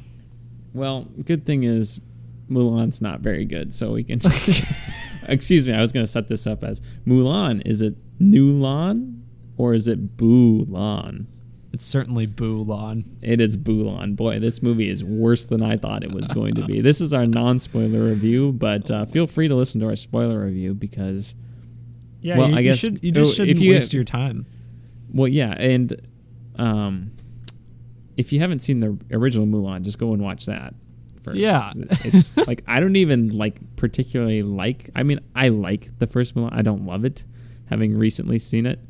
Well, 0.74 1.06
good 1.24 1.46
thing 1.46 1.62
is 1.62 2.02
Mulan's 2.50 3.00
not 3.00 3.20
very 3.20 3.44
good, 3.44 3.72
so 3.72 3.92
we 3.92 4.04
can. 4.04 4.20
Excuse 5.28 5.68
me, 5.68 5.74
I 5.74 5.80
was 5.80 5.92
going 5.92 6.04
to 6.06 6.10
set 6.10 6.28
this 6.28 6.46
up 6.46 6.64
as 6.64 6.80
Mulan. 7.06 7.62
Is 7.66 7.80
it 7.82 7.94
Nulon 8.18 9.20
or 9.56 9.74
is 9.74 9.86
it 9.86 10.16
Bulan? 10.16 11.26
It's 11.70 11.84
certainly 11.84 12.24
Bulan. 12.26 13.04
It 13.20 13.40
is 13.40 13.56
Bulan. 13.58 14.14
Boy, 14.14 14.38
this 14.38 14.62
movie 14.62 14.88
is 14.88 15.04
worse 15.04 15.44
than 15.44 15.62
I 15.62 15.76
thought 15.76 16.02
it 16.02 16.12
was 16.12 16.28
going 16.30 16.54
to 16.54 16.64
be. 16.64 16.80
This 16.80 17.00
is 17.02 17.12
our 17.12 17.26
non-spoiler 17.26 18.06
review, 18.06 18.52
but 18.52 18.90
uh, 18.90 19.04
feel 19.04 19.26
free 19.26 19.48
to 19.48 19.54
listen 19.54 19.80
to 19.82 19.86
our 19.88 19.96
spoiler 19.96 20.46
review 20.46 20.72
because 20.72 21.34
Yeah, 22.22 22.38
Well, 22.38 22.48
you, 22.50 22.56
I 22.56 22.60
you 22.60 22.70
guess- 22.70 22.78
should, 22.78 23.04
you 23.04 23.12
just 23.12 23.36
shouldn't 23.36 23.58
you- 23.60 23.72
waste 23.72 23.92
your 23.92 24.04
time. 24.04 24.46
Well, 25.12 25.28
yeah, 25.28 25.52
and 25.58 26.00
um, 26.56 27.12
if 28.16 28.32
you 28.32 28.40
haven't 28.40 28.60
seen 28.60 28.80
the 28.80 28.98
original 29.14 29.46
Mulan, 29.46 29.82
just 29.82 29.98
go 29.98 30.12
and 30.14 30.22
watch 30.22 30.46
that. 30.46 30.74
First. 31.28 31.38
Yeah. 31.38 31.72
it's 31.76 32.36
like 32.46 32.62
I 32.66 32.80
don't 32.80 32.96
even 32.96 33.36
like 33.36 33.76
particularly 33.76 34.42
like. 34.42 34.90
I 34.94 35.02
mean, 35.02 35.20
I 35.34 35.48
like 35.48 35.98
the 35.98 36.06
first 36.06 36.34
Mulan. 36.34 36.50
I 36.52 36.62
don't 36.62 36.86
love 36.86 37.04
it, 37.04 37.24
having 37.66 37.96
recently 37.96 38.38
seen 38.38 38.66
it. 38.66 38.80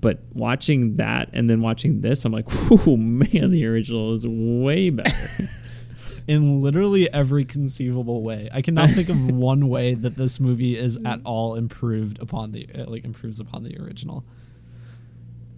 But 0.00 0.20
watching 0.32 0.96
that 0.96 1.30
and 1.32 1.48
then 1.48 1.62
watching 1.62 2.00
this, 2.00 2.24
I'm 2.24 2.32
like, 2.32 2.46
oh 2.70 2.96
man, 2.96 3.50
the 3.50 3.66
original 3.66 4.14
is 4.14 4.26
way 4.26 4.90
better. 4.90 5.48
in 6.26 6.60
literally 6.60 7.12
every 7.12 7.44
conceivable 7.44 8.22
way. 8.22 8.48
I 8.52 8.60
cannot 8.60 8.90
think 8.90 9.08
of 9.08 9.30
one 9.30 9.68
way 9.68 9.94
that 9.94 10.16
this 10.16 10.40
movie 10.40 10.76
is 10.76 10.98
at 11.04 11.20
all 11.24 11.54
improved 11.54 12.20
upon 12.20 12.52
the 12.52 12.68
uh, 12.74 12.84
like 12.86 13.04
improves 13.04 13.40
upon 13.40 13.62
the 13.62 13.78
original. 13.80 14.24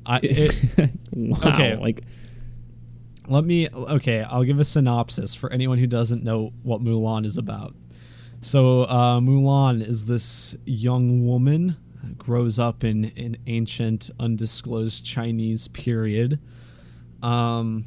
I 0.04 0.20
it, 0.22 0.90
wow. 1.12 1.38
Okay. 1.44 1.76
Like, 1.76 2.02
let 3.28 3.44
me 3.44 3.68
okay, 3.68 4.22
I'll 4.22 4.44
give 4.44 4.58
a 4.58 4.64
synopsis 4.64 5.34
for 5.34 5.52
anyone 5.52 5.78
who 5.78 5.86
doesn't 5.86 6.24
know 6.24 6.52
what 6.62 6.80
Mulan 6.82 7.24
is 7.24 7.36
about. 7.36 7.74
So 8.40 8.82
uh, 8.82 9.20
Mulan 9.20 9.86
is 9.86 10.06
this 10.06 10.56
young 10.64 11.26
woman 11.26 11.76
grows 12.16 12.58
up 12.58 12.84
in 12.84 13.12
an 13.16 13.36
ancient 13.46 14.10
undisclosed 14.18 15.04
Chinese 15.04 15.68
period. 15.68 16.40
Um 17.22 17.84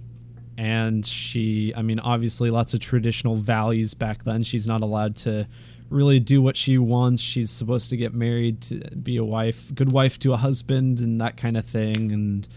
and 0.58 1.06
she 1.06 1.74
I 1.76 1.82
mean 1.82 2.00
obviously 2.00 2.52
lots 2.52 2.74
of 2.74 2.80
traditional 2.80 3.36
values 3.36 3.94
back 3.94 4.24
then. 4.24 4.44
She's 4.44 4.68
not 4.68 4.82
allowed 4.82 5.16
to 5.18 5.48
really 5.89 6.20
do 6.20 6.42
what 6.42 6.56
she 6.56 6.78
wants. 6.78 7.22
She's 7.22 7.50
supposed 7.50 7.89
to 7.89 7.98
get 7.98 8.14
married 8.14 8.62
to 8.64 8.76
be 8.96 9.18
a 9.18 9.26
wife, 9.26 9.74
good 9.74 9.92
wife 9.92 10.20
to 10.20 10.34
a 10.34 10.38
husband 10.38 11.00
and 11.00 11.20
that 11.20 11.36
kind 11.36 11.58
of 11.58 11.66
thing 11.66 12.12
and 12.12 12.48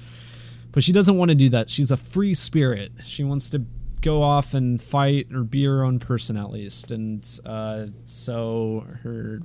but 0.74 0.82
she 0.82 0.92
doesn't 0.92 1.16
want 1.16 1.30
to 1.30 1.36
do 1.36 1.48
that. 1.50 1.70
She's 1.70 1.92
a 1.92 1.96
free 1.96 2.34
spirit. 2.34 2.92
She 3.04 3.22
wants 3.22 3.48
to 3.50 3.64
go 4.02 4.22
off 4.22 4.52
and 4.52 4.82
fight 4.82 5.28
or 5.32 5.44
be 5.44 5.64
her 5.64 5.84
own 5.84 6.00
person 6.00 6.36
at 6.36 6.50
least. 6.50 6.90
And 6.90 7.24
uh, 7.46 7.86
so 8.04 8.84
her 9.04 9.40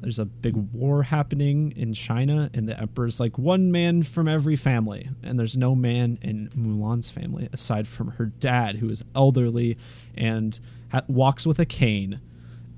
there's 0.00 0.18
a 0.18 0.24
big 0.24 0.56
war 0.56 1.04
happening 1.04 1.72
in 1.72 1.92
China, 1.92 2.50
and 2.54 2.66
the 2.68 2.78
emperor's 2.78 3.20
like 3.20 3.36
one 3.36 3.70
man 3.70 4.02
from 4.02 4.28
every 4.28 4.56
family, 4.56 5.10
and 5.22 5.38
there's 5.38 5.58
no 5.58 5.74
man 5.74 6.18
in 6.22 6.48
Mulan's 6.56 7.10
family 7.10 7.48
aside 7.52 7.86
from 7.86 8.12
her 8.12 8.26
dad, 8.26 8.76
who 8.76 8.88
is 8.88 9.04
elderly 9.14 9.76
and 10.16 10.58
ha- 10.90 11.02
walks 11.06 11.46
with 11.46 11.58
a 11.58 11.66
cane. 11.66 12.20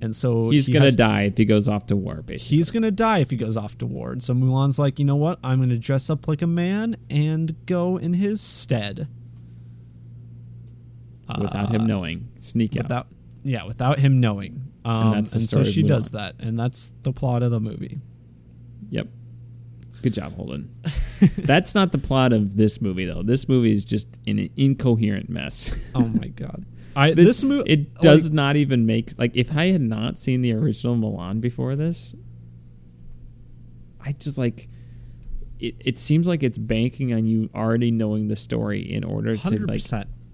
And 0.03 0.13
so 0.13 0.49
he's 0.49 0.67
he 0.67 0.73
gonna 0.73 0.85
has- 0.85 0.97
die 0.97 1.21
if 1.21 1.37
he 1.37 1.45
goes 1.45 1.69
off 1.69 1.87
to 1.87 1.95
war. 1.95 2.21
Basically, 2.25 2.57
he's 2.57 2.71
gonna 2.71 2.91
die 2.91 3.19
if 3.19 3.29
he 3.29 3.37
goes 3.37 3.55
off 3.55 3.77
to 3.77 3.85
war. 3.85 4.11
And 4.11 4.21
so 4.21 4.33
Mulan's 4.33 4.77
like, 4.77 4.99
you 4.99 5.05
know 5.05 5.15
what? 5.15 5.39
I'm 5.41 5.59
gonna 5.61 5.77
dress 5.77 6.09
up 6.09 6.27
like 6.27 6.41
a 6.41 6.47
man 6.47 6.97
and 7.09 7.55
go 7.65 7.95
in 7.95 8.15
his 8.15 8.41
stead. 8.41 9.07
without 11.39 11.71
him 11.71 11.85
knowing, 11.87 12.27
sneak 12.37 12.75
out. 12.75 12.83
Without, 12.83 13.07
yeah, 13.43 13.63
without 13.63 13.99
him 13.99 14.19
knowing. 14.19 14.73
Um, 14.83 15.13
and, 15.13 15.27
the 15.27 15.39
so 15.39 15.63
she 15.63 15.83
does 15.83 16.11
that, 16.11 16.35
and 16.37 16.59
that's 16.59 16.91
the 17.03 17.13
plot 17.13 17.41
of 17.41 17.51
the 17.51 17.61
movie. 17.61 18.01
Yep. 18.89 19.07
Good 20.01 20.15
job, 20.15 20.35
Holden. 20.35 20.69
That's 21.37 21.73
not 21.73 21.93
the 21.93 21.97
plot 21.97 22.33
of 22.33 22.57
this 22.57 22.81
movie, 22.81 23.05
though. 23.05 23.23
This 23.23 23.47
movie 23.47 23.71
is 23.71 23.85
just 23.85 24.09
an 24.27 24.49
incoherent 24.57 25.29
mess. 25.29 25.73
Oh 25.95 26.01
my 26.21 26.27
god! 26.27 26.65
I 26.95 27.13
this, 27.13 27.43
movie 27.43 27.71
It 27.71 27.95
does 27.95 28.31
not 28.31 28.55
even 28.55 28.85
make 28.85 29.17
like 29.17 29.35
if 29.35 29.55
I 29.55 29.67
had 29.67 29.81
not 29.81 30.19
seen 30.19 30.41
the 30.41 30.53
original 30.53 30.95
Mulan 30.95 31.41
before 31.41 31.75
this, 31.75 32.15
I 33.99 34.11
just 34.13 34.37
like 34.37 34.69
it. 35.59 35.75
It 35.79 35.97
seems 35.97 36.27
like 36.27 36.43
it's 36.43 36.57
banking 36.57 37.13
on 37.13 37.25
you 37.25 37.49
already 37.55 37.91
knowing 37.91 38.27
the 38.27 38.35
story 38.35 38.81
in 38.81 39.03
order 39.03 39.35
to 39.37 39.65
like 39.65 39.81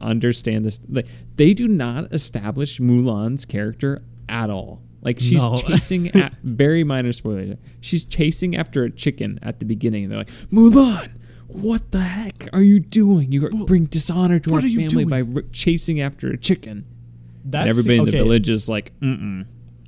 understand 0.01 0.65
this. 0.65 0.79
Like, 0.89 1.07
they 1.35 1.53
do 1.53 1.67
not 1.67 2.11
establish 2.13 2.79
Mulan's 2.79 3.45
character 3.45 3.99
at 4.27 4.49
all. 4.49 4.81
Like 5.01 5.19
she's 5.19 5.39
No. 5.39 5.57
chasing 5.67 6.09
at 6.09 6.35
very 6.43 6.83
minor 6.83 7.13
spoilers. 7.13 7.57
She's 7.79 8.03
chasing 8.03 8.55
after 8.55 8.83
a 8.83 8.89
chicken 8.89 9.39
at 9.41 9.59
the 9.59 9.65
beginning. 9.65 10.03
And 10.03 10.11
they're 10.11 10.19
like, 10.19 10.31
Mulan, 10.51 11.11
what 11.49 11.91
the 11.91 11.99
heck 12.01 12.47
are 12.53 12.61
you 12.61 12.79
doing? 12.79 13.31
You 13.31 13.49
bring 13.49 13.85
dishonor 13.85 14.39
to 14.39 14.53
our 14.55 14.61
family 14.61 14.87
doing?" 14.87 15.09
by 15.09 15.21
r- 15.21 15.41
chasing 15.51 15.99
after 15.99 16.29
a 16.31 16.37
chicken. 16.37 16.85
That 17.45 17.61
and 17.61 17.69
everybody 17.69 17.97
scene- 17.97 17.99
in 17.99 18.05
the 18.05 18.11
village 18.11 18.49
is 18.49 18.69
like, 18.69 18.91
mm 19.01 19.45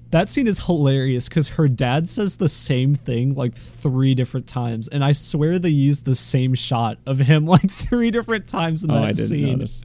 That 0.09 0.29
scene 0.29 0.47
is 0.47 0.65
hilarious 0.65 1.29
because 1.29 1.49
her 1.49 1.67
dad 1.69 2.09
says 2.09 2.37
the 2.37 2.49
same 2.49 2.95
thing 2.95 3.33
like 3.35 3.55
three 3.55 4.13
different 4.15 4.47
times, 4.47 4.87
and 4.87 5.03
I 5.05 5.11
swear 5.13 5.57
they 5.59 5.69
used 5.69 6.05
the 6.05 6.15
same 6.15 6.53
shot 6.55 6.97
of 7.05 7.19
him 7.19 7.45
like 7.55 7.69
three 7.71 8.11
different 8.11 8.47
times 8.47 8.83
in 8.83 8.91
Oh, 8.91 8.95
that 8.95 9.03
I 9.03 9.11
scene. 9.13 9.51
notice. 9.59 9.81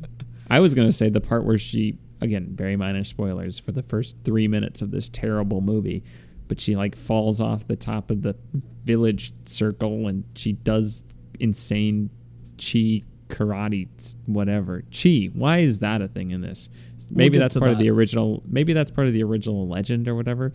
I 0.51 0.61
was 0.61 0.75
gonna 0.75 0.93
say 0.93 1.09
the 1.11 1.21
part 1.21 1.45
where 1.45 1.59
she 1.59 1.99
again 2.21 2.55
very 2.57 2.77
minor 2.77 3.05
spoilers 3.05 3.59
for 3.59 3.73
the 3.73 3.83
first 3.83 4.17
three 4.25 4.49
minutes 4.49 4.81
of 4.83 4.91
this 4.91 5.09
terrible 5.09 5.61
movie, 5.61 6.03
but 6.49 6.59
she 6.61 6.75
like 6.75 6.97
falls 6.97 7.41
off 7.41 7.67
the 7.67 7.77
top 7.77 8.11
of 8.11 8.23
the 8.23 8.35
village 8.85 9.33
circle 9.45 10.07
and 10.09 10.25
she 10.35 10.53
does 10.53 11.03
insane 11.41 12.11
chi 12.59 13.03
karate 13.29 13.89
whatever 14.27 14.83
chi. 14.91 15.31
Why 15.35 15.59
is 15.59 15.81
that 15.81 16.01
a 16.01 16.09
thing 16.09 16.31
in 16.31 16.41
this? 16.41 16.69
Maybe 17.11 17.39
get 17.39 17.41
that's 17.41 17.59
part 17.59 17.71
of 17.71 17.79
the 17.79 17.91
original. 17.91 18.43
Maybe 18.47 18.73
that's 18.73 18.91
part 18.91 19.07
of 19.07 19.13
the 19.13 19.23
original 19.23 19.69
legend 19.69 20.09
or 20.09 20.15
whatever. 20.15 20.53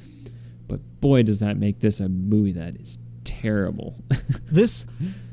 But 0.67 0.79
boy, 1.01 1.23
does 1.23 1.39
that 1.39 1.57
make 1.57 1.79
this 1.79 1.99
a 1.99 2.07
movie 2.09 2.53
that 2.53 2.75
is 2.75 2.97
terrible. 3.41 3.95
this 4.45 4.85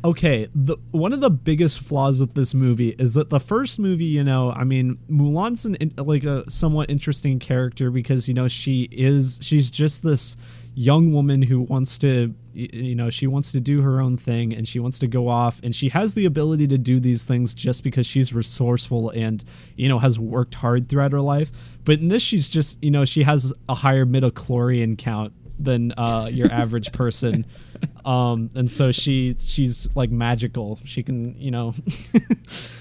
okay 0.05 0.49
the 0.55 0.77
one 0.93 1.13
of 1.13 1.21
the 1.21 1.31
biggest 1.31 1.81
flaws 1.81 2.21
of 2.21 2.35
this 2.35 2.55
movie 2.55 2.91
is 2.99 3.15
that 3.15 3.31
the 3.31 3.41
first 3.41 3.81
movie 3.81 4.05
you 4.05 4.23
know 4.23 4.53
i 4.53 4.63
mean 4.63 4.97
mulan's 5.11 5.65
an 5.65 5.77
like 5.97 6.23
a 6.23 6.49
somewhat 6.49 6.89
interesting 6.89 7.41
character 7.41 7.91
because 7.91 8.29
you 8.29 8.35
know 8.35 8.47
she 8.47 8.89
is 8.93 9.41
she's 9.43 9.73
just 9.73 10.05
this 10.05 10.37
young 10.75 11.13
woman 11.13 11.43
who 11.43 11.61
wants 11.61 11.99
to 11.99 12.33
you 12.59 12.95
know 12.95 13.09
she 13.09 13.27
wants 13.27 13.53
to 13.53 13.61
do 13.61 13.83
her 13.83 14.01
own 14.01 14.17
thing 14.17 14.53
and 14.53 14.67
she 14.67 14.81
wants 14.81 14.99
to 14.99 15.07
go 15.07 15.29
off 15.29 15.61
and 15.63 15.77
she 15.77 15.91
has 15.91 16.15
the 16.15 16.25
ability 16.25 16.67
to 16.67 16.77
do 16.77 16.99
these 16.99 17.25
things 17.25 17.55
just 17.55 17.85
because 17.85 18.07
she's 18.07 18.35
resourceful 18.35 19.11
and 19.11 19.45
you 19.77 19.89
know 19.89 20.01
has 20.01 20.19
worked 20.19 20.57
hard 20.57 20.89
throughout 20.89 21.13
her 21.13 21.21
life. 21.21 21.53
But 21.85 22.01
in 22.01 22.09
this 22.09 22.23
she's 22.23 22.51
just 22.51 22.83
you 22.83 22.91
know 22.91 23.05
she 23.05 23.23
has 23.23 23.55
a 23.69 23.77
higher 23.77 24.05
midichlorian 24.05 24.99
count 24.99 25.33
than 25.57 25.93
uh, 25.93 26.29
your 26.33 26.51
average 26.53 26.93
person. 26.93 27.47
Um 28.05 28.51
and 28.57 28.69
so 28.69 28.91
she 28.91 29.37
she's 29.39 29.87
like 29.95 30.11
magical. 30.11 30.81
She 30.85 31.05
can 31.05 31.39
you 31.39 31.53
know 31.53 31.75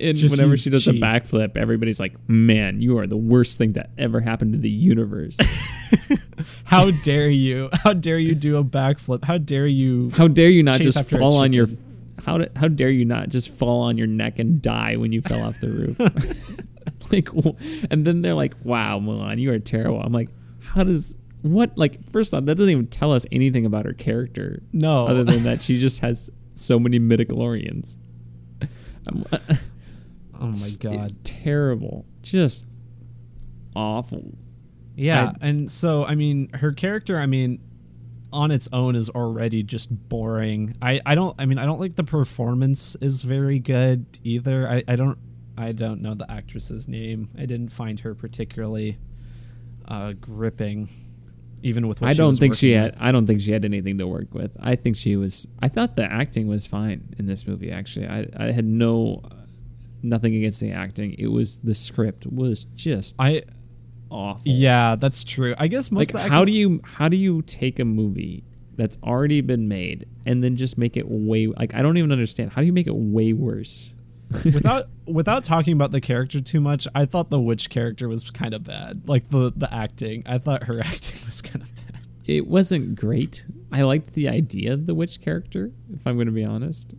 And 0.00 0.16
Just 0.16 0.36
whenever 0.36 0.56
she 0.56 0.70
does 0.70 0.88
a 0.88 0.92
backflip, 0.92 1.56
everybody's 1.56 2.00
like, 2.00 2.16
"Man, 2.28 2.80
you 2.80 2.98
are 2.98 3.06
the 3.06 3.16
worst 3.16 3.58
thing 3.58 3.74
to 3.74 3.86
ever 3.98 4.20
happen 4.20 4.52
to 4.52 4.58
the 4.58 4.70
universe." 4.70 5.36
how 6.64 6.90
dare 6.90 7.28
you 7.28 7.68
how 7.72 7.92
dare 7.92 8.18
you 8.18 8.34
do 8.34 8.56
a 8.56 8.64
backflip 8.64 9.24
how 9.24 9.36
dare 9.36 9.66
you 9.66 10.10
How 10.16 10.28
dare 10.28 10.48
you 10.48 10.62
not 10.62 10.80
just 10.80 11.10
fall 11.10 11.36
on 11.36 11.52
your 11.52 11.66
how 12.24 12.38
d 12.38 12.46
how 12.56 12.68
dare 12.68 12.90
you 12.90 13.04
not 13.04 13.28
just 13.28 13.48
fall 13.48 13.82
on 13.82 13.98
your 13.98 14.06
neck 14.06 14.38
and 14.38 14.62
die 14.62 14.94
when 14.96 15.12
you 15.12 15.20
fell 15.20 15.42
off 15.42 15.60
the 15.60 15.68
roof? 15.68 15.98
like, 17.12 17.28
and 17.90 18.06
then 18.06 18.22
they're 18.22 18.34
like, 18.34 18.54
"Wow, 18.64 19.00
Mulan, 19.00 19.38
you 19.38 19.52
are 19.52 19.58
terrible." 19.58 20.00
I'm 20.00 20.12
like, 20.12 20.28
"How 20.60 20.84
does 20.84 21.14
what 21.42 21.76
like 21.76 22.10
first 22.10 22.34
off, 22.34 22.44
that 22.44 22.54
doesn't 22.56 22.70
even 22.70 22.86
tell 22.86 23.12
us 23.12 23.24
anything 23.32 23.64
about 23.64 23.86
her 23.86 23.94
character 23.94 24.62
no 24.72 25.06
other 25.06 25.24
than 25.24 25.42
that 25.44 25.62
she 25.62 25.80
just 25.80 26.00
has 26.00 26.30
so 26.54 26.78
many 26.78 26.98
midichlorians." 26.98 27.96
I'm, 29.08 29.24
oh 30.40 30.46
my 30.46 30.68
god 30.80 31.22
terrible, 31.24 32.06
just 32.22 32.64
awful. 33.76 34.36
yeah 34.96 35.32
I- 35.40 35.46
and 35.48 35.70
so 35.70 36.04
i 36.04 36.14
mean 36.14 36.50
her 36.54 36.72
character 36.72 37.18
i 37.18 37.26
mean 37.26 37.62
on 38.32 38.50
its 38.50 38.68
own 38.72 38.94
is 38.96 39.08
already 39.10 39.62
just 39.62 40.08
boring 40.08 40.76
i 40.82 41.00
i 41.06 41.14
don't 41.14 41.34
i 41.40 41.46
mean 41.46 41.58
i 41.58 41.64
don't 41.64 41.80
like 41.80 41.96
the 41.96 42.04
performance 42.04 42.96
is 43.00 43.22
very 43.22 43.58
good 43.58 44.06
either 44.24 44.68
i 44.68 44.82
i 44.88 44.96
don't 44.96 45.18
i 45.58 45.72
don't 45.72 46.00
know 46.00 46.14
the 46.14 46.30
actress's 46.30 46.86
name 46.88 47.28
i 47.38 47.44
didn't 47.46 47.70
find 47.70 48.00
her 48.00 48.14
particularly 48.14 48.98
uh 49.88 50.12
gripping 50.20 50.88
even 51.62 51.86
with 51.88 52.00
what 52.00 52.08
I 52.08 52.12
she 52.12 52.18
don't 52.18 52.28
was 52.30 52.38
think 52.38 52.54
she 52.54 52.70
had. 52.72 52.92
with. 52.92 53.02
I 53.02 53.12
don't 53.12 53.26
think 53.26 53.42
she 53.42 53.52
had 53.52 53.66
anything 53.66 53.98
to 53.98 54.06
work 54.06 54.32
with. 54.32 54.56
I 54.58 54.76
think 54.76 54.96
she 54.96 55.14
was. 55.16 55.46
I 55.60 55.68
thought 55.68 55.94
the 55.94 56.10
acting 56.10 56.46
was 56.48 56.66
fine 56.66 57.14
in 57.18 57.26
this 57.26 57.46
movie. 57.46 57.70
Actually, 57.70 58.06
I 58.08 58.26
I 58.34 58.44
had 58.52 58.64
no 58.64 59.20
nothing 60.02 60.34
against 60.34 60.60
the 60.60 60.72
acting. 60.72 61.14
It 61.18 61.28
was 61.28 61.56
the 61.60 61.74
script 61.74 62.26
was 62.26 62.64
just 62.76 63.14
i 63.18 63.42
awful. 64.10 64.42
yeah 64.44 64.96
that's 64.96 65.22
true 65.22 65.54
i 65.56 65.68
guess 65.68 65.90
most 65.90 66.12
like 66.12 66.24
of 66.24 66.30
the 66.30 66.34
how 66.36 66.44
do 66.44 66.50
you 66.50 66.80
how 66.84 67.08
do 67.08 67.16
you 67.16 67.42
take 67.42 67.78
a 67.78 67.84
movie 67.84 68.42
that's 68.80 68.96
already 69.02 69.42
been 69.42 69.68
made 69.68 70.08
and 70.24 70.42
then 70.42 70.56
just 70.56 70.78
make 70.78 70.96
it 70.96 71.06
way 71.06 71.46
like 71.48 71.74
I 71.74 71.82
don't 71.82 71.98
even 71.98 72.10
understand. 72.10 72.52
How 72.52 72.62
do 72.62 72.66
you 72.66 72.72
make 72.72 72.86
it 72.86 72.96
way 72.96 73.34
worse? 73.34 73.94
without 74.44 74.86
without 75.06 75.44
talking 75.44 75.74
about 75.74 75.90
the 75.90 76.00
character 76.00 76.40
too 76.40 76.60
much, 76.60 76.88
I 76.94 77.04
thought 77.04 77.28
the 77.28 77.40
witch 77.40 77.68
character 77.68 78.08
was 78.08 78.30
kind 78.30 78.54
of 78.54 78.64
bad. 78.64 79.06
Like 79.06 79.28
the 79.28 79.52
the 79.54 79.72
acting, 79.72 80.22
I 80.24 80.38
thought 80.38 80.64
her 80.64 80.80
acting 80.84 81.18
was 81.26 81.42
kind 81.42 81.62
of 81.62 81.74
bad. 81.74 82.00
it 82.24 82.46
wasn't 82.46 82.94
great. 82.94 83.44
I 83.70 83.82
liked 83.82 84.14
the 84.14 84.28
idea 84.28 84.72
of 84.72 84.86
the 84.86 84.94
witch 84.94 85.20
character. 85.20 85.72
If 85.92 86.06
I'm 86.06 86.14
going 86.14 86.26
to 86.26 86.32
be 86.32 86.44
honest, 86.44 86.94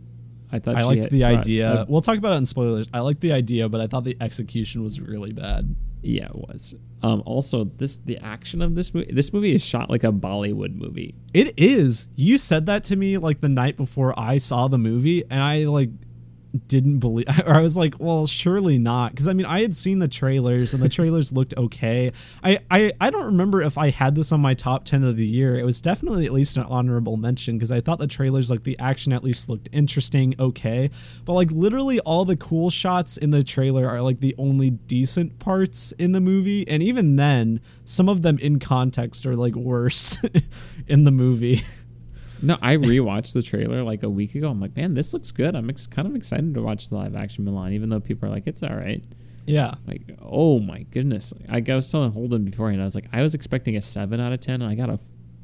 I 0.51 0.59
thought 0.59 0.75
I 0.75 0.83
liked 0.83 1.05
had 1.05 1.11
the 1.11 1.23
idea. 1.23 1.81
a- 1.81 1.85
we'll 1.87 2.01
talk 2.01 2.17
about 2.17 2.33
it 2.33 2.37
in 2.37 2.45
spoilers. 2.45 2.87
I 2.93 2.99
liked 2.99 3.21
the 3.21 3.31
idea, 3.31 3.69
but 3.69 3.79
I 3.81 3.87
thought 3.87 4.03
the 4.03 4.17
execution 4.19 4.83
was 4.83 4.99
really 4.99 5.31
bad. 5.31 5.75
yeah, 6.01 6.25
it 6.25 6.35
was. 6.35 6.75
Um, 7.03 7.23
also, 7.25 7.63
this 7.63 7.97
the 7.97 8.17
action 8.17 8.61
of 8.61 8.75
this 8.75 8.93
movie. 8.93 9.11
This 9.11 9.31
movie 9.33 9.53
is 9.55 9.63
shot 9.63 9.89
like 9.89 10.03
a 10.03 10.11
Bollywood 10.11 10.75
movie. 10.75 11.15
It 11.33 11.53
is. 11.57 12.09
You 12.15 12.37
said 12.37 12.65
that 12.67 12.83
to 12.85 12.95
me 12.95 13.17
like 13.17 13.39
the 13.41 13.49
night 13.49 13.77
before 13.77 14.17
I 14.19 14.37
saw 14.37 14.67
the 14.67 14.77
movie, 14.77 15.23
and 15.29 15.41
I 15.41 15.65
like 15.65 15.89
didn't 16.67 16.99
believe, 16.99 17.27
or 17.45 17.55
I 17.55 17.61
was 17.61 17.77
like, 17.77 17.99
well, 17.99 18.25
surely 18.25 18.77
not, 18.77 19.11
because 19.11 19.27
I 19.27 19.33
mean, 19.33 19.45
I 19.45 19.61
had 19.61 19.75
seen 19.75 19.99
the 19.99 20.07
trailers, 20.07 20.73
and 20.73 20.81
the 20.81 20.89
trailers 20.97 21.31
looked 21.31 21.53
okay. 21.57 22.11
I, 22.43 22.59
I 22.69 22.91
I 22.99 23.09
don't 23.09 23.25
remember 23.25 23.61
if 23.61 23.77
I 23.77 23.89
had 23.89 24.15
this 24.15 24.31
on 24.31 24.41
my 24.41 24.53
top 24.53 24.85
ten 24.85 25.03
of 25.03 25.15
the 25.15 25.27
year. 25.27 25.57
It 25.57 25.65
was 25.65 25.81
definitely 25.81 26.25
at 26.25 26.33
least 26.33 26.57
an 26.57 26.63
honorable 26.63 27.17
mention 27.17 27.57
because 27.57 27.71
I 27.71 27.81
thought 27.81 27.99
the 27.99 28.07
trailers, 28.07 28.49
like 28.49 28.63
the 28.63 28.77
action, 28.79 29.13
at 29.13 29.23
least 29.23 29.49
looked 29.49 29.69
interesting, 29.71 30.35
okay. 30.39 30.89
But 31.25 31.33
like 31.33 31.51
literally 31.51 31.99
all 32.01 32.25
the 32.25 32.37
cool 32.37 32.69
shots 32.69 33.17
in 33.17 33.31
the 33.31 33.43
trailer 33.43 33.87
are 33.87 34.01
like 34.01 34.19
the 34.19 34.35
only 34.37 34.69
decent 34.69 35.39
parts 35.39 35.91
in 35.93 36.11
the 36.11 36.21
movie, 36.21 36.67
and 36.67 36.83
even 36.83 37.15
then, 37.15 37.61
some 37.85 38.09
of 38.09 38.21
them 38.21 38.37
in 38.39 38.59
context 38.59 39.25
are 39.25 39.35
like 39.35 39.55
worse 39.55 40.17
in 40.87 41.03
the 41.03 41.11
movie. 41.11 41.63
No, 42.41 42.57
I 42.61 42.75
rewatched 42.77 43.33
the 43.33 43.41
trailer 43.43 43.83
like 43.83 44.03
a 44.03 44.09
week 44.09 44.33
ago. 44.35 44.49
I'm 44.49 44.59
like, 44.59 44.75
man, 44.75 44.93
this 44.95 45.13
looks 45.13 45.31
good. 45.31 45.55
I'm 45.55 45.69
ex- 45.69 45.85
kind 45.87 46.07
of 46.07 46.15
excited 46.15 46.55
to 46.55 46.63
watch 46.63 46.89
the 46.89 46.95
live 46.95 47.15
action 47.15 47.45
Mulan, 47.45 47.71
even 47.73 47.89
though 47.89 47.99
people 47.99 48.27
are 48.27 48.31
like, 48.31 48.47
it's 48.47 48.63
all 48.63 48.75
right. 48.75 49.05
Yeah. 49.45 49.75
Like, 49.87 50.03
oh 50.21 50.59
my 50.59 50.83
goodness! 50.83 51.33
Like, 51.49 51.69
I 51.69 51.75
was 51.75 51.91
telling 51.91 52.11
Holden 52.11 52.45
beforehand, 52.45 52.81
I 52.81 52.85
was 52.85 52.95
like, 52.95 53.07
I 53.11 53.21
was 53.21 53.33
expecting 53.35 53.75
a 53.75 53.81
seven 53.81 54.19
out 54.19 54.31
of 54.33 54.39
ten, 54.39 54.61
and 54.61 54.71
I 54.71 54.75
got 54.75 54.89
a. 54.89 54.99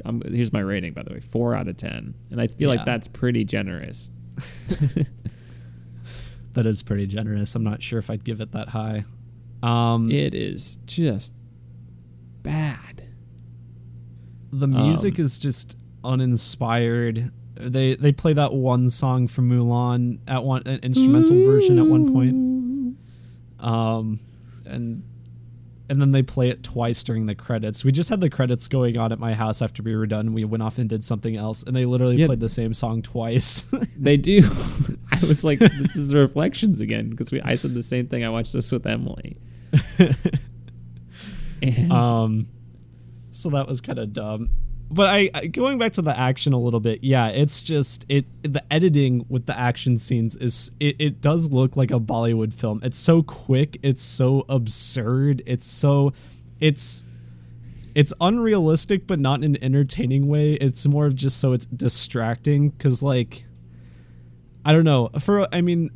I'm, 0.05 0.21
here's 0.21 0.53
my 0.53 0.59
rating, 0.59 0.93
by 0.93 1.01
the 1.03 1.13
way, 1.13 1.19
four 1.19 1.55
out 1.55 1.67
of 1.67 1.77
ten, 1.77 2.13
and 2.31 2.39
I 2.39 2.47
feel 2.47 2.69
Yeah. 2.71 2.77
like 2.77 2.85
that's 2.85 3.07
pretty 3.07 3.43
generous. 3.43 4.11
That 6.53 6.65
is 6.65 6.81
pretty 6.81 7.05
generous. 7.05 7.53
I'm 7.53 7.63
not 7.63 7.83
sure 7.83 7.99
if 7.99 8.09
I'd 8.09 8.23
give 8.23 8.41
it 8.41 8.51
that 8.53 8.69
high. 8.69 9.05
Um, 9.61 10.09
It 10.09 10.33
is 10.33 10.77
just 10.87 11.33
bad. 12.41 13.03
the 14.51 14.67
music 14.67 15.19
um, 15.19 15.25
is 15.25 15.37
just 15.37 15.77
uninspired. 16.03 17.31
They 17.55 17.95
they 17.95 18.11
play 18.11 18.33
that 18.33 18.53
one 18.53 18.89
song 18.89 19.27
from 19.27 19.49
Mulan 19.49 20.19
at 20.27 20.43
one 20.43 20.61
an 20.65 20.79
instrumental 20.83 21.37
version 21.37 21.79
at 21.79 21.87
one 21.87 22.11
point. 22.13 22.97
Um, 23.59 24.19
and 24.65 25.03
and 25.89 26.01
then 26.01 26.11
they 26.11 26.21
play 26.21 26.49
it 26.49 26.63
twice 26.63 27.01
during 27.03 27.25
the 27.27 27.33
credits. 27.35 27.83
We 27.85 27.91
just 27.93 28.09
had 28.09 28.19
the 28.21 28.29
credits 28.29 28.67
going 28.67 28.97
on 28.97 29.11
at 29.13 29.19
my 29.19 29.33
house 29.33 29.61
after 29.61 29.81
we 29.81 29.95
were 29.95 30.05
done. 30.05 30.33
We 30.33 30.43
went 30.43 30.61
off 30.61 30.77
and 30.77 30.87
did 30.89 31.03
something 31.05 31.35
else, 31.37 31.63
and 31.63 31.75
they 31.75 31.85
literally 31.85 32.17
Yeah. 32.17 32.25
played 32.27 32.41
the 32.41 32.49
same 32.49 32.73
song 32.73 33.01
twice. 33.01 33.65
They 33.99 34.15
do. 34.17 34.41
I 35.11 35.19
was 35.21 35.43
like, 35.43 35.57
this 35.57 35.95
is 35.95 36.13
reflections 36.13 36.79
again 36.79 37.09
because 37.09 37.31
we. 37.31 37.41
I 37.41 37.55
said 37.55 37.73
the 37.73 37.81
same 37.81 38.07
thing. 38.07 38.23
I 38.23 38.29
watched 38.29 38.53
this 38.53 38.71
with 38.71 38.85
Emily. 38.85 39.37
and 41.63 41.91
Um, 41.91 42.47
so 43.31 43.49
that 43.49 43.67
was 43.67 43.81
kind 43.81 43.97
of 43.99 44.13
dumb. 44.13 44.49
But 44.89 45.09
I, 45.09 45.47
going 45.47 45.77
back 45.77 45.93
to 45.93 46.01
the 46.01 46.17
action 46.17 46.53
a 46.53 46.59
little 46.59 46.79
bit. 46.79 47.03
Yeah, 47.03 47.27
it's 47.27 47.61
just 47.61 48.05
it 48.07 48.25
the 48.41 48.63
editing 48.71 49.25
with 49.27 49.45
the 49.45 49.57
action 49.57 49.97
scenes 49.97 50.35
is 50.37 50.71
it, 50.79 50.95
it 50.97 51.21
does 51.21 51.51
look 51.51 51.75
like 51.75 51.91
a 51.91 51.99
Bollywood 51.99 52.53
film. 52.53 52.79
It's 52.83 52.97
so 52.97 53.21
quick, 53.21 53.77
it's 53.83 54.03
so 54.03 54.45
absurd, 54.47 55.41
it's 55.45 55.67
so 55.67 56.13
it's 56.61 57.03
it's 57.95 58.13
unrealistic 58.21 59.07
but 59.07 59.19
not 59.19 59.43
in 59.43 59.55
an 59.55 59.63
entertaining 59.63 60.27
way. 60.27 60.53
It's 60.53 60.85
more 60.87 61.05
of 61.05 61.15
just 61.15 61.37
so 61.39 61.51
it's 61.51 61.65
distracting 61.65 62.71
cuz 62.71 63.03
like 63.03 63.43
I 64.63 64.71
don't 64.71 64.85
know. 64.85 65.09
For 65.19 65.53
I 65.53 65.59
mean, 65.61 65.91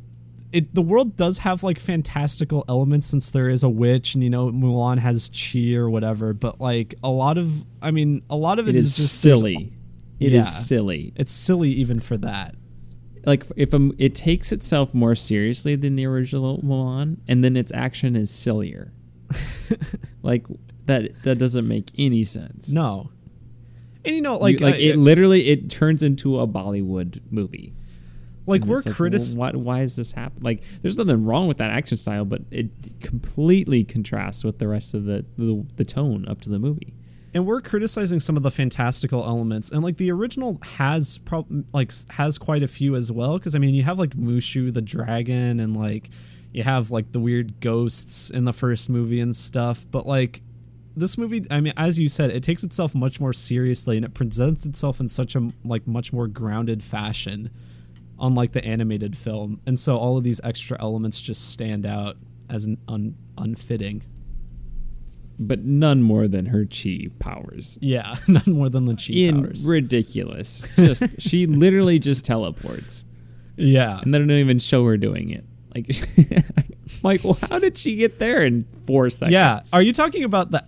it 0.52 0.74
the 0.74 0.82
world 0.82 1.16
does 1.16 1.38
have 1.38 1.62
like 1.62 1.78
fantastical 1.78 2.64
elements 2.68 3.06
since 3.06 3.30
there 3.30 3.48
is 3.48 3.62
a 3.62 3.68
witch 3.68 4.14
and 4.14 4.22
you 4.22 4.30
know 4.30 4.50
Mulan 4.50 4.98
has 4.98 5.30
chi 5.30 5.74
or 5.74 5.88
whatever, 5.90 6.32
but 6.32 6.60
like 6.60 6.94
a 7.02 7.08
lot 7.10 7.38
of 7.38 7.64
I 7.80 7.90
mean 7.90 8.22
a 8.30 8.36
lot 8.36 8.58
of 8.58 8.68
it 8.68 8.74
it 8.74 8.78
is 8.78 8.86
is, 8.88 8.96
just 8.96 9.20
silly. 9.20 9.72
It 10.20 10.32
is 10.32 10.46
Yeah. 10.46 10.50
silly. 10.50 11.12
It's 11.16 11.32
silly 11.32 11.70
even 11.70 11.98
for 12.00 12.16
that. 12.18 12.54
like 13.24 13.44
if 13.56 13.72
um, 13.74 13.92
it 13.98 14.14
takes 14.14 14.52
itself 14.52 14.92
more 14.94 15.14
seriously 15.14 15.74
than 15.76 15.96
the 15.96 16.04
original 16.06 16.58
Mulan, 16.62 17.18
and 17.28 17.42
then 17.44 17.56
its 17.56 17.72
action 17.72 18.14
is 18.16 18.30
sillier. 18.30 18.92
like 20.22 20.46
that 20.86 21.22
that 21.24 21.38
doesn't 21.38 21.66
make 21.66 21.90
any 21.98 22.24
sense. 22.24 22.72
No. 22.72 23.10
And 24.04 24.16
you 24.16 24.22
know 24.22 24.36
like 24.36 24.60
like 24.60 24.74
like 24.74 24.74
uh, 24.74 24.78
it 24.78 24.96
literally 24.96 25.48
it 25.48 25.70
turns 25.70 26.02
into 26.02 26.38
a 26.40 26.46
Bollywood 26.46 27.20
movie. 27.30 27.72
Like 28.46 28.62
And 28.62 28.70
we're 28.70 28.80
like, 28.80 28.94
critic 28.94 29.20
well, 29.36 29.52
why, 29.52 29.58
why 29.58 29.80
is 29.82 29.96
this 29.96 30.12
happening? 30.12 30.42
Like, 30.42 30.62
there's 30.82 30.96
nothing 30.96 31.24
wrong 31.24 31.46
with 31.48 31.58
that 31.58 31.70
action 31.70 31.96
style, 31.96 32.24
but 32.24 32.42
it 32.50 32.70
completely 33.00 33.84
contrasts 33.84 34.42
with 34.44 34.58
the 34.58 34.68
rest 34.68 34.94
of 34.94 35.04
the 35.04 35.24
the, 35.36 35.66
the 35.76 35.84
tone 35.84 36.26
up 36.28 36.40
to 36.42 36.48
the 36.48 36.58
movie. 36.58 36.94
and 37.34 37.46
we're 37.46 37.60
criticizing 37.62 38.20
some 38.20 38.36
of 38.36 38.42
the 38.42 38.50
fantastical 38.50 39.24
elements 39.24 39.70
and 39.70 39.82
like 39.82 39.96
the 39.96 40.10
original 40.10 40.58
has 40.78 41.18
prob- 41.18 41.64
like 41.72 41.90
has 42.10 42.36
quite 42.38 42.62
a 42.62 42.68
few 42.68 42.94
as 42.94 43.10
well 43.10 43.38
because 43.38 43.54
i 43.54 43.58
mean 43.58 43.74
you 43.74 43.82
have 43.84 43.98
like 43.98 44.10
mushu 44.10 44.72
the 44.72 44.82
dragon 44.82 45.58
and 45.60 45.74
like 45.76 46.10
you 46.52 46.62
have 46.62 46.90
like 46.90 47.12
the 47.12 47.20
weird 47.20 47.58
ghosts 47.60 48.28
in 48.28 48.44
the 48.44 48.52
first 48.52 48.90
movie 48.90 49.18
and 49.20 49.34
stuff 49.34 49.86
but 49.90 50.06
like 50.06 50.42
this 50.94 51.16
movie 51.16 51.42
i 51.50 51.58
mean 51.58 51.72
as 51.76 51.98
you 51.98 52.06
said 52.08 52.28
it 52.30 52.42
takes 52.42 52.62
itself 52.62 52.94
much 52.94 53.18
more 53.18 53.32
seriously 53.32 53.96
and 53.96 54.04
it 54.04 54.12
presents 54.12 54.66
itself 54.66 55.00
in 55.00 55.08
such 55.08 55.34
a 55.34 55.52
like 55.64 55.86
much 55.86 56.12
more 56.12 56.26
grounded 56.26 56.82
fashion 56.82 57.50
unlike 58.22 58.52
the 58.52 58.64
animated 58.64 59.16
film 59.16 59.60
and 59.66 59.78
so 59.78 59.96
all 59.98 60.16
of 60.16 60.24
these 60.24 60.40
extra 60.44 60.80
elements 60.80 61.20
just 61.20 61.50
stand 61.50 61.84
out 61.84 62.16
as 62.48 62.64
an 62.64 62.78
un- 62.88 63.16
unfitting 63.36 64.02
But 65.38 65.64
none 65.64 66.02
more 66.02 66.28
than 66.28 66.46
her 66.46 66.64
chi 66.64 67.08
powers. 67.18 67.78
yeah 67.82 68.16
none 68.28 68.44
more 68.46 68.68
than 68.68 68.84
the 68.84 68.94
chi 68.94 69.12
In 69.14 69.42
powers 69.42 69.66
ridiculous. 69.66 70.62
Just 70.76 71.20
she 71.20 71.46
literally 71.46 71.98
just 71.98 72.24
teleports, 72.24 73.04
yeah 73.56 74.00
and 74.00 74.14
they 74.14 74.18
don't 74.18 74.30
even 74.30 74.58
show 74.58 74.84
her 74.86 74.96
doing 74.96 75.30
it. 75.30 75.44
Like, 75.74 75.88
like, 77.02 77.24
well, 77.24 77.38
how 77.48 77.58
did 77.58 77.78
she 77.78 77.96
get 77.96 78.18
there 78.18 78.44
in 78.44 78.64
four 78.86 79.08
seconds? 79.10 79.32
Yeah. 79.32 79.60
Are 79.72 79.80
you 79.82 79.92
talking 79.92 80.22
about 80.22 80.50
the? 80.50 80.62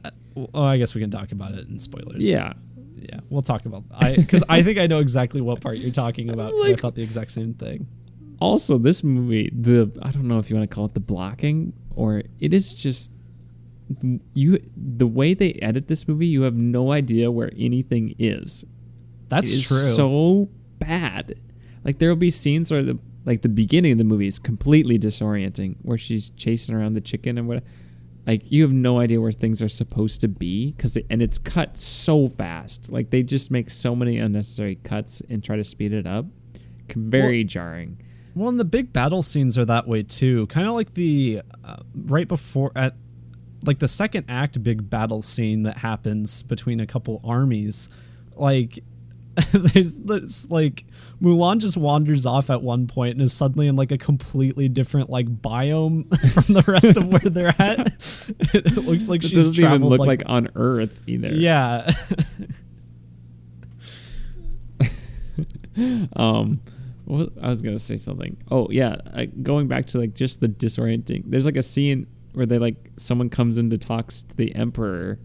Oh, 0.55 0.62
I 0.64 0.78
guess 0.78 0.94
we 0.94 1.01
can 1.02 1.10
talk 1.10 1.31
about 1.31 1.52
it 1.52 1.68
in 1.68 1.78
spoilers. 1.78 2.26
yeah. 2.26 2.55
Yeah. 3.09 3.20
We'll 3.31 3.43
talk 3.43 3.66
about. 3.66 3.85
I 3.93 4.16
because 4.16 4.44
I 4.48 4.62
think 4.62 4.78
I 4.78 4.86
know 4.86 4.98
exactly 4.98 5.40
what 5.40 5.60
part 5.60 5.78
you're 5.78 5.93
talking 5.93 6.31
about 6.31 6.52
because 6.52 6.68
I 6.70 6.74
thought 6.76 6.94
the 6.94 7.02
exact 7.02 7.31
same 7.31 7.55
thing. 7.55 7.86
Also, 8.40 8.78
this 8.78 9.05
movie, 9.05 9.51
the 9.52 9.90
I 10.02 10.10
don't 10.10 10.26
know 10.28 10.39
if 10.39 10.51
you 10.51 10.56
want 10.56 10.68
to 10.68 10.74
call 10.74 10.86
it 10.86 10.94
the 10.94 11.01
blocking 11.01 11.72
or 11.94 12.22
it 12.40 12.52
is 12.52 12.74
just 12.74 13.12
you 14.35 14.59
the 14.76 15.06
way 15.06 15.35
they 15.35 15.52
edit 15.55 15.89
this 15.89 16.09
movie, 16.09 16.26
you 16.26 16.43
have 16.43 16.55
no 16.55 16.93
idea 16.93 17.31
where 17.31 17.51
anything 17.56 18.14
is. 18.18 18.64
That's 19.28 19.52
It 19.52 19.56
is 19.56 19.68
true. 19.68 19.78
So 19.78 20.48
bad. 20.78 21.39
Like 21.85 21.98
there 21.98 22.09
will 22.09 22.16
be 22.16 22.31
scenes 22.31 22.70
where 22.70 22.82
the 22.82 22.98
like 23.24 23.43
the 23.43 23.48
beginning 23.48 23.93
of 23.93 23.98
the 23.98 24.05
movie 24.05 24.26
is 24.26 24.39
completely 24.39 24.98
disorienting, 24.98 25.76
where 25.82 25.98
she's 25.98 26.31
chasing 26.31 26.74
around 26.74 26.94
the 26.94 27.01
chicken 27.01 27.39
and 27.39 27.48
what. 27.48 27.62
Like 28.26 28.51
you 28.51 28.62
have 28.62 28.72
no 28.72 29.01
idea 29.01 29.20
where 29.20 29.32
things 29.32 29.60
are 29.60 29.68
supposed 29.68 30.20
to 30.22 30.28
be 30.28 30.72
because 30.72 30.96
and 31.10 31.20
it's 31.20 31.38
cut 31.38 31.76
so 31.76 32.28
fast. 32.28 32.90
Like 32.90 33.10
they 33.10 33.22
just 33.22 33.51
make 33.51 33.70
so 33.70 33.94
many 33.94 34.18
unnecessary 34.18 34.76
cuts 34.76 35.22
and 35.28 35.44
try 35.44 35.56
to 35.56 35.64
speed 35.64 35.92
it 35.92 36.06
up. 36.06 36.26
Very 36.94 37.44
jarring. 37.44 38.01
well, 38.34 38.48
and 38.48 38.60
the 38.60 38.64
big 38.64 38.92
battle 38.92 39.22
scenes 39.22 39.59
are 39.59 39.64
that 39.64 39.86
way 39.86 40.02
too. 40.02 40.46
Kind 40.48 40.66
of 40.66 40.74
like 40.74 40.94
the 40.94 41.42
uh, 41.64 41.76
right 41.94 42.28
before 42.28 42.72
at 42.76 42.94
like 43.66 43.78
the 43.78 43.88
second 43.88 44.26
act 44.28 44.62
big 44.62 44.88
battle 44.90 45.22
scene 45.22 45.62
that 45.62 45.78
happens 45.78 46.42
between 46.42 46.80
a 46.80 46.86
couple 46.86 47.20
armies. 47.24 47.88
Like 48.36 48.80
there's, 49.52 49.94
there's 49.94 50.51
like 50.51 50.86
Mulan 51.23 51.59
just 51.59 51.77
wanders 51.77 52.27
off 52.27 52.51
at 52.51 52.62
one 52.62 52.86
point 52.86 53.12
and 53.15 53.23
is 53.23 53.32
suddenly 53.32 53.66
in 53.66 53.77
like 53.77 53.93
a 53.93 53.99
completely 53.99 54.69
different 54.69 55.11
like 55.11 55.27
biome 55.27 56.09
from 56.32 56.55
the 56.55 56.62
rest 56.62 56.97
of 56.97 57.09
where 57.09 57.20
they're 57.20 57.55
at. 57.61 57.86
it 58.55 58.77
looks 58.77 59.09
like 59.09 59.24
It 59.24 59.28
she's 59.28 59.47
doesn't 59.49 59.65
even 59.65 59.85
look 59.85 60.01
like, 60.01 60.23
like, 60.23 60.23
on 60.27 60.49
Earth 60.55 61.01
either. 61.07 61.28
yeah. 61.35 61.91
Um, 66.15 66.61
what, 67.05 67.31
I 67.41 67.49
was 67.49 67.62
gonna 67.62 67.78
say 67.78 67.97
something. 67.97 68.36
Oh 68.51 68.69
yeah, 68.70 68.97
I, 69.12 69.27
going 69.27 69.69
back 69.69 69.86
to 69.89 69.99
like 69.99 70.15
just 70.15 70.41
the 70.41 70.49
disorienting. 70.49 71.24
There's 71.27 71.47
like 71.47 71.57
a 71.57 71.62
scene 71.62 72.07
where 72.32 72.47
they 72.47 72.59
like 72.59 72.91
someone 72.97 73.28
comes 73.28 73.59
in 73.59 73.70
to 73.70 73.78
talks 73.78 74.23
to 74.23 74.36
the 74.36 74.55
emperor, 74.55 75.19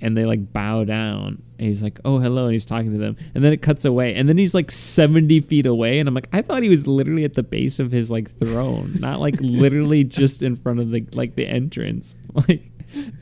and 0.00 0.16
they 0.16 0.24
like 0.24 0.52
bow 0.52 0.84
down. 0.84 1.42
And 1.58 1.66
he's 1.68 1.82
like, 1.82 2.00
"Oh 2.04 2.18
hello," 2.18 2.44
and 2.44 2.52
he's 2.52 2.64
talking 2.64 2.90
to 2.92 2.98
them, 2.98 3.16
and 3.34 3.44
then 3.44 3.52
it 3.52 3.60
cuts 3.60 3.84
away, 3.84 4.14
and 4.14 4.28
then 4.28 4.38
he's 4.38 4.54
like 4.54 4.70
seventy 4.70 5.40
feet 5.40 5.66
away, 5.66 5.98
and 5.98 6.08
I'm 6.08 6.14
like, 6.14 6.28
I 6.32 6.40
thought 6.42 6.62
he 6.62 6.68
was 6.70 6.86
literally 6.86 7.24
at 7.24 7.34
the 7.34 7.42
base 7.42 7.78
of 7.78 7.92
his 7.92 8.10
like 8.10 8.30
throne, 8.30 8.92
not 9.00 9.20
like 9.20 9.36
literally 9.40 10.02
just 10.04 10.42
in 10.42 10.56
front 10.56 10.80
of 10.80 10.90
the 10.90 11.06
like 11.14 11.34
the 11.34 11.46
entrance. 11.46 12.14
Like, 12.48 12.70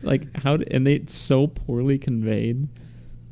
like 0.03 0.37
how? 0.43 0.57
d- 0.59 0.67
And 0.71 0.87
they 0.87 0.95
it's 0.95 1.15
so 1.15 1.47
poorly 1.49 1.99
conveyed. 1.99 2.69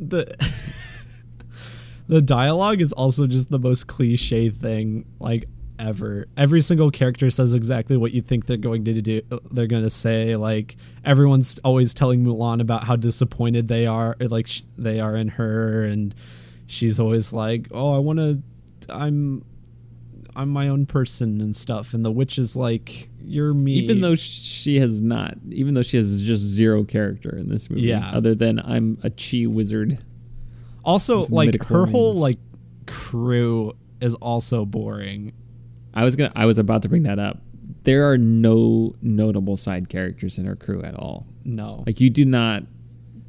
the 0.00 0.26
the 2.08 2.20
dialogue 2.22 2.80
is 2.80 2.92
also 2.92 3.26
just 3.26 3.50
the 3.50 3.58
most 3.58 3.86
cliche 3.86 4.48
thing 4.50 5.04
like 5.18 5.48
ever. 5.78 6.26
Every 6.36 6.60
single 6.60 6.90
character 6.90 7.30
says 7.30 7.54
exactly 7.54 7.96
what 7.96 8.12
you 8.12 8.20
think 8.20 8.46
they're 8.46 8.56
going 8.56 8.84
to 8.84 9.00
do. 9.02 9.22
They're 9.50 9.66
going 9.66 9.82
to 9.82 9.90
say 9.90 10.36
like 10.36 10.76
everyone's 11.04 11.58
always 11.60 11.92
telling 11.94 12.24
Mulan 12.24 12.60
about 12.60 12.84
how 12.84 12.96
disappointed 12.96 13.68
they 13.68 13.86
are 13.86 14.16
like 14.20 14.46
sh- 14.46 14.62
they 14.78 15.00
are 15.00 15.16
in 15.16 15.28
her 15.28 15.84
and 15.84 16.14
she's 16.66 16.98
always 17.00 17.32
like, 17.32 17.68
"Oh, 17.72 17.94
I 17.94 17.98
want 17.98 18.18
to 18.18 18.42
I'm 18.88 19.44
I'm 20.34 20.48
my 20.50 20.68
own 20.68 20.86
person 20.86 21.40
and 21.40 21.54
stuff." 21.56 21.94
And 21.94 22.04
the 22.04 22.10
witch 22.12 22.38
is 22.38 22.56
like, 22.56 23.08
"You're 23.22 23.54
me." 23.54 23.72
Even 23.74 24.00
though 24.00 24.14
she 24.14 24.78
has 24.80 25.00
not, 25.00 25.36
even 25.50 25.74
though 25.74 25.82
she 25.82 25.96
has 25.96 26.20
just 26.22 26.42
zero 26.42 26.84
character 26.84 27.36
in 27.36 27.48
this 27.48 27.70
movie, 27.70 27.82
Yeah. 27.82 28.10
other 28.12 28.34
than 28.34 28.58
I'm 28.60 28.98
a 29.02 29.10
chi 29.10 29.46
wizard. 29.46 29.98
also 30.84 31.26
like 31.26 31.64
her 31.66 31.86
whole 31.86 32.14
like 32.14 32.36
crew 32.86 33.74
is 34.00 34.14
also 34.16 34.64
boring. 34.64 35.32
I 35.96 36.04
was 36.04 36.14
gonna, 36.14 36.32
I 36.36 36.46
was 36.46 36.58
about 36.58 36.82
to 36.82 36.88
bring 36.88 37.02
that 37.04 37.18
up. 37.18 37.38
There 37.82 38.08
are 38.10 38.18
no 38.18 38.94
notable 39.02 39.56
side 39.56 39.88
characters 39.88 40.38
in 40.38 40.44
her 40.44 40.54
crew 40.56 40.82
at 40.82 40.94
all. 40.94 41.26
No. 41.44 41.82
Like 41.86 42.00
you 42.00 42.10
do 42.10 42.24
not 42.24 42.64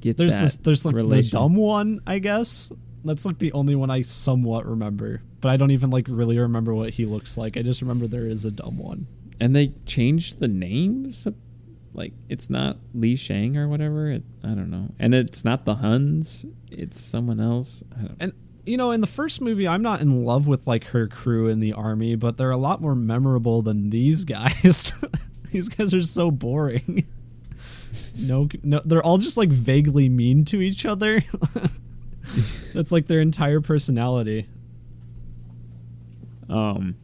get 0.02 0.18
There's 0.18 0.34
that 0.36 0.42
this, 0.42 0.56
there's 0.58 0.86
like 0.86 0.94
relation. 0.96 1.30
the 1.30 1.38
dumb 1.38 1.56
one, 1.56 2.00
I 2.06 2.20
guess. 2.20 2.72
That's 3.04 3.26
like 3.26 3.40
the 3.40 3.52
only 3.54 3.74
one 3.76 3.90
I 3.90 4.02
somewhat 4.02 4.66
remember, 4.66 5.22
but 5.42 5.50
I 5.50 5.58
don't 5.58 5.72
even 5.72 5.90
like 5.90 6.06
really 6.10 6.38
remember 6.38 6.74
what 6.76 6.92
he 6.96 7.06
looks 7.06 7.38
like. 7.38 7.56
I 7.58 7.62
just 7.62 7.82
remember 7.82 8.06
there 8.08 8.28
is 8.28 8.44
a 8.46 8.52
dumb 8.52 8.78
one. 8.78 9.08
and 9.40 9.56
they 9.56 9.74
changed 9.86 10.40
the 10.40 10.48
names. 10.48 11.28
Like 11.94 12.14
it's 12.28 12.50
not 12.50 12.78
Li 12.94 13.16
Shang 13.16 13.56
or 13.58 13.68
whatever. 13.68 14.12
It, 14.12 14.24
I 14.44 14.50
don't 14.50 14.70
know, 14.70 14.90
and 15.00 15.14
it's 15.14 15.46
not 15.46 15.66
the 15.66 15.76
Huns. 15.76 16.46
It's 16.72 17.00
someone 17.00 17.40
else. 17.40 17.84
I 17.98 18.02
don't, 18.02 18.18
And 18.20 18.34
you 18.68 18.78
know, 18.78 18.92
in 18.92 19.02
the 19.02 19.08
first 19.08 19.42
movie, 19.42 19.68
I'm 19.68 19.82
not 19.82 20.02
in 20.02 20.24
love 20.24 20.48
with 20.48 20.68
like 20.68 20.86
her 20.88 21.08
crew 21.08 21.48
in 21.48 21.60
the 21.60 21.74
army, 21.74 22.16
but 22.16 22.38
they're 22.38 22.52
a 22.52 22.58
lot 22.58 22.82
more 22.82 22.96
memorable 22.96 23.62
than 23.62 23.90
these 23.90 24.26
guys. 24.26 24.94
these 25.52 25.70
guys 25.70 25.94
are 25.94 26.02
so 26.02 26.32
boring. 26.32 27.06
no, 28.18 28.48
no, 28.64 28.82
they're 28.86 29.04
all 29.04 29.18
just 29.18 29.38
like 29.38 29.50
vaguely 29.50 30.10
mean 30.10 30.46
to 30.46 30.62
each 30.62 30.86
other. 30.86 31.22
That's 32.74 32.92
like 32.92 33.08
their 33.08 33.22
entire 33.22 33.62
personality. 33.62 34.48
Um, 36.50 36.96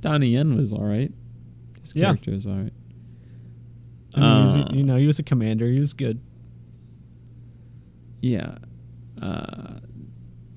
Donnie 0.00 0.28
Yen 0.28 0.56
was 0.56 0.72
all 0.72 0.84
right. 0.84 1.12
His 1.82 1.94
Yeah. 1.96 2.06
character 2.06 2.30
was 2.32 2.46
all 2.46 2.54
right. 2.56 2.72
I 4.14 4.20
mean, 4.20 4.34
he 4.34 4.40
was, 4.40 4.56
Uh, 4.56 4.70
you 4.72 4.82
know, 4.84 4.96
he 4.96 5.06
was 5.06 5.18
a 5.18 5.22
commander. 5.24 5.66
He 5.66 5.78
was 5.80 5.92
good. 5.92 6.20
Yeah. 8.20 8.56
Uh, 9.20 9.80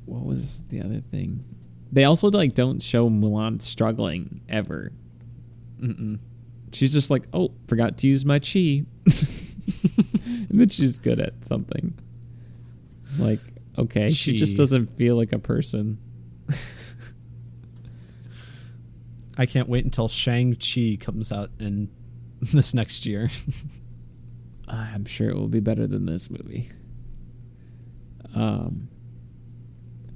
what 0.08 0.26
was 0.26 0.64
the 0.70 0.82
other 0.82 1.02
thing? 1.02 1.44
They 1.92 2.04
also 2.04 2.30
like 2.30 2.54
don't 2.54 2.82
show 2.82 3.10
Mulan 3.10 3.62
struggling 3.62 4.42
ever. 4.50 4.92
Mm-mm. 5.80 6.20
She's 6.72 6.94
just 6.94 7.10
like, 7.10 7.24
oh, 7.34 7.52
forgot 7.68 7.98
to 8.00 8.08
use 8.08 8.26
my 8.26 8.40
chi, 8.40 8.84
and 9.06 10.50
then 10.50 10.70
she's 10.70 10.98
good 10.98 11.20
at 11.20 11.46
something. 11.46 11.98
Like, 13.18 13.40
okay, 13.78 14.10
she 14.10 14.36
just 14.36 14.58
doesn't 14.58 14.98
feel 14.98 15.16
like 15.16 15.32
a 15.32 15.40
person. 15.40 15.98
I 19.38 19.46
can't 19.46 19.70
wait 19.70 19.86
until 19.86 20.08
Shang 20.08 20.56
Chi 20.56 20.98
comes 21.00 21.32
out 21.32 21.52
in 21.60 21.90
this 22.42 22.74
next 22.74 23.06
year. 23.06 23.30
I'm 24.68 25.06
sure 25.06 25.30
it 25.30 25.36
will 25.36 25.48
be 25.48 25.62
better 25.62 25.88
than 25.88 26.06
this 26.06 26.30
movie. 26.30 26.70
Um, 28.36 28.90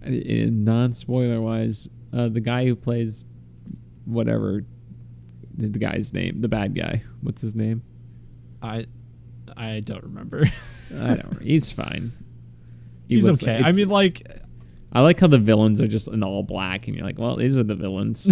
in 0.03 0.63
non-spoiler 0.63 1.41
wise, 1.41 1.87
uh, 2.13 2.27
the 2.29 2.39
guy 2.41 2.65
who 2.65 2.75
plays 2.75 3.25
whatever 4.05 4.65
the, 5.55 5.67
guy's 5.79 6.13
name, 6.13 6.41
the 6.41 6.47
bad 6.47 6.75
guy, 6.75 7.03
what's 7.21 7.41
his 7.41 7.55
name? 7.55 7.83
I 8.61 8.85
I 9.57 9.81
don't 9.81 10.03
remember. 10.03 10.45
I 10.97 11.15
don't. 11.15 11.41
He's 11.41 11.71
fine. 11.71 12.13
He 13.07 13.15
He's 13.15 13.29
okay. 13.29 13.57
like- 13.57 13.65
I 13.65 13.71
mean, 13.73 13.89
like, 13.89 14.27
I 14.93 15.01
like 15.01 15.19
how 15.19 15.27
the 15.27 15.37
villains 15.37 15.81
are 15.81 15.87
just 15.87 16.07
in 16.07 16.23
all 16.23 16.43
black, 16.43 16.87
and 16.87 16.95
you're 16.95 17.05
like, 17.05 17.19
well, 17.19 17.35
these 17.35 17.57
are 17.57 17.63
the 17.63 17.75
villains. 17.75 18.27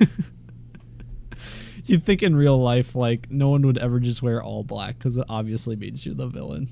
you'd 1.86 2.02
think 2.02 2.22
in 2.22 2.34
real 2.36 2.58
life, 2.58 2.94
like, 2.94 3.30
no 3.30 3.48
one 3.50 3.62
would 3.62 3.78
ever 3.78 4.00
just 4.00 4.22
wear 4.22 4.42
all 4.42 4.64
black 4.64 4.98
because 4.98 5.16
it 5.16 5.24
obviously 5.28 5.76
means 5.76 6.04
you're 6.06 6.14
the 6.14 6.26
villain. 6.26 6.68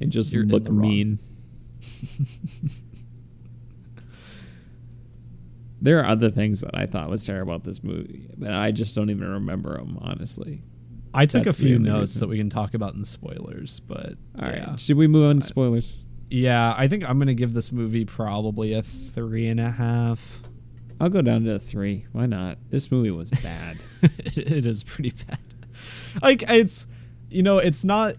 and 0.00 0.10
just 0.10 0.32
You're 0.32 0.44
look 0.44 0.70
mean. 0.70 1.18
there 5.82 5.98
are 6.00 6.06
other 6.06 6.30
things 6.30 6.60
that 6.60 6.70
I 6.74 6.86
thought 6.86 7.10
was 7.10 7.26
terrible 7.26 7.52
about 7.54 7.64
this 7.64 7.82
movie, 7.82 8.28
but 8.38 8.52
I 8.52 8.70
just 8.70 8.94
don't 8.94 9.10
even 9.10 9.28
remember 9.28 9.76
them, 9.76 9.98
honestly. 10.00 10.62
I 11.12 11.26
took 11.26 11.44
That's 11.44 11.58
a 11.58 11.62
few 11.62 11.78
notes 11.78 12.12
reason. 12.12 12.20
that 12.20 12.28
we 12.28 12.38
can 12.38 12.48
talk 12.48 12.72
about 12.72 12.94
in 12.94 13.04
spoilers, 13.04 13.80
but 13.80 14.14
All 14.38 14.46
right, 14.48 14.58
yeah. 14.58 14.76
should 14.76 14.96
we 14.96 15.06
move 15.06 15.28
on 15.28 15.40
to 15.40 15.46
spoilers? 15.46 16.04
Yeah, 16.30 16.74
I 16.78 16.88
think 16.88 17.06
I'm 17.06 17.18
gonna 17.18 17.34
give 17.34 17.52
this 17.52 17.70
movie 17.72 18.04
probably 18.06 18.72
a 18.72 18.82
three 18.82 19.46
and 19.48 19.60
a 19.60 19.72
half. 19.72 20.42
I'll 21.00 21.10
go 21.10 21.20
down 21.20 21.44
to 21.44 21.54
a 21.54 21.58
three. 21.58 22.06
Why 22.12 22.26
not? 22.26 22.58
This 22.70 22.90
movie 22.90 23.10
was 23.10 23.30
bad. 23.30 23.76
it, 24.02 24.38
it 24.38 24.64
is 24.64 24.84
pretty 24.84 25.12
bad. 25.26 25.38
Like 26.22 26.44
it's, 26.48 26.86
you 27.28 27.42
know, 27.42 27.58
it's 27.58 27.84
not. 27.84 28.14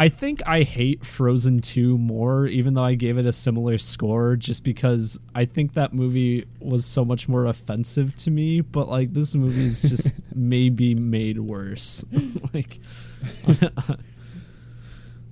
I 0.00 0.08
think 0.08 0.40
I 0.46 0.62
hate 0.62 1.04
Frozen 1.04 1.62
2 1.62 1.98
more, 1.98 2.46
even 2.46 2.74
though 2.74 2.84
I 2.84 2.94
gave 2.94 3.18
it 3.18 3.26
a 3.26 3.32
similar 3.32 3.78
score, 3.78 4.36
just 4.36 4.62
because 4.62 5.18
I 5.34 5.44
think 5.44 5.72
that 5.72 5.92
movie 5.92 6.44
was 6.60 6.84
so 6.84 7.04
much 7.04 7.28
more 7.28 7.46
offensive 7.46 8.14
to 8.18 8.30
me. 8.30 8.60
But 8.60 8.88
like 8.88 9.12
this 9.12 9.34
movie 9.34 9.66
is 9.66 9.82
just 9.82 10.14
maybe 10.34 10.94
made 10.94 11.40
worse. 11.40 12.04
like, 12.54 12.78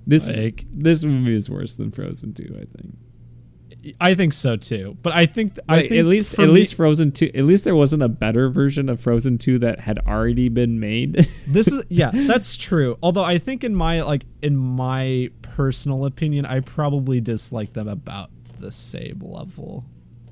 this 0.05 0.27
Like- 0.37 0.65
this 0.69 1.05
movie 1.05 1.35
is 1.35 1.49
worse 1.49 1.75
than 1.77 1.91
Frozen 1.91 2.33
Two. 2.33 2.53
I 2.61 2.65
think. 2.77 2.97
I 3.99 4.15
think 4.15 4.33
so 4.33 4.55
too. 4.55 4.97
But 5.01 5.13
I 5.15 5.25
think 5.25 5.57
I 5.67 5.77
Wait, 5.77 5.89
think 5.89 5.99
at 5.99 6.05
least 6.05 6.39
at 6.39 6.49
least 6.49 6.75
Frozen 6.75 7.11
Two. 7.13 7.31
At 7.33 7.45
least 7.45 7.63
there 7.63 7.75
wasn't 7.75 8.03
a 8.03 8.09
better 8.09 8.49
version 8.49 8.89
of 8.89 8.99
Frozen 8.99 9.37
Two 9.39 9.59
that 9.59 9.81
had 9.81 9.99
already 10.07 10.49
been 10.49 10.79
made. 10.79 11.27
this 11.47 11.67
is 11.67 11.83
yeah 11.89 12.11
that's 12.13 12.55
true 12.55 12.97
although 13.01 13.23
i 13.23 13.37
think 13.37 13.63
in 13.63 13.73
my 13.73 14.01
like 14.01 14.25
in 14.41 14.55
my 14.55 15.29
personal 15.41 16.05
opinion 16.05 16.45
i 16.45 16.59
probably 16.59 17.21
dislike 17.21 17.73
them 17.73 17.87
about 17.87 18.29
the 18.59 18.71
same 18.71 19.19
level 19.21 19.85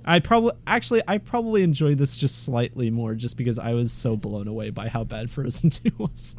i 0.03 0.19
probably 0.19 0.52
actually 0.68 1.02
i 1.07 1.18
probably 1.18 1.64
enjoy 1.64 1.95
this 1.95 2.18
just 2.18 2.44
slightly 2.44 2.91
more 2.91 3.15
just 3.15 3.38
because 3.38 3.57
i 3.57 3.73
was 3.73 3.91
so 3.91 4.18
blown 4.18 4.48
away 4.48 4.69
by 4.69 4.88
how 4.88 5.03
bad 5.03 5.30
frozen 5.32 5.69
2 5.69 5.91
was 5.98 6.36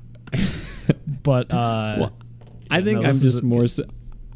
but 1.23 1.51
uh 1.51 1.97
Well, 1.99 2.13
I 2.71 2.83
think 2.83 3.01
no, 3.01 3.09
I'm 3.09 3.15
just 3.15 3.43
more. 3.43 3.67
Su- 3.67 3.87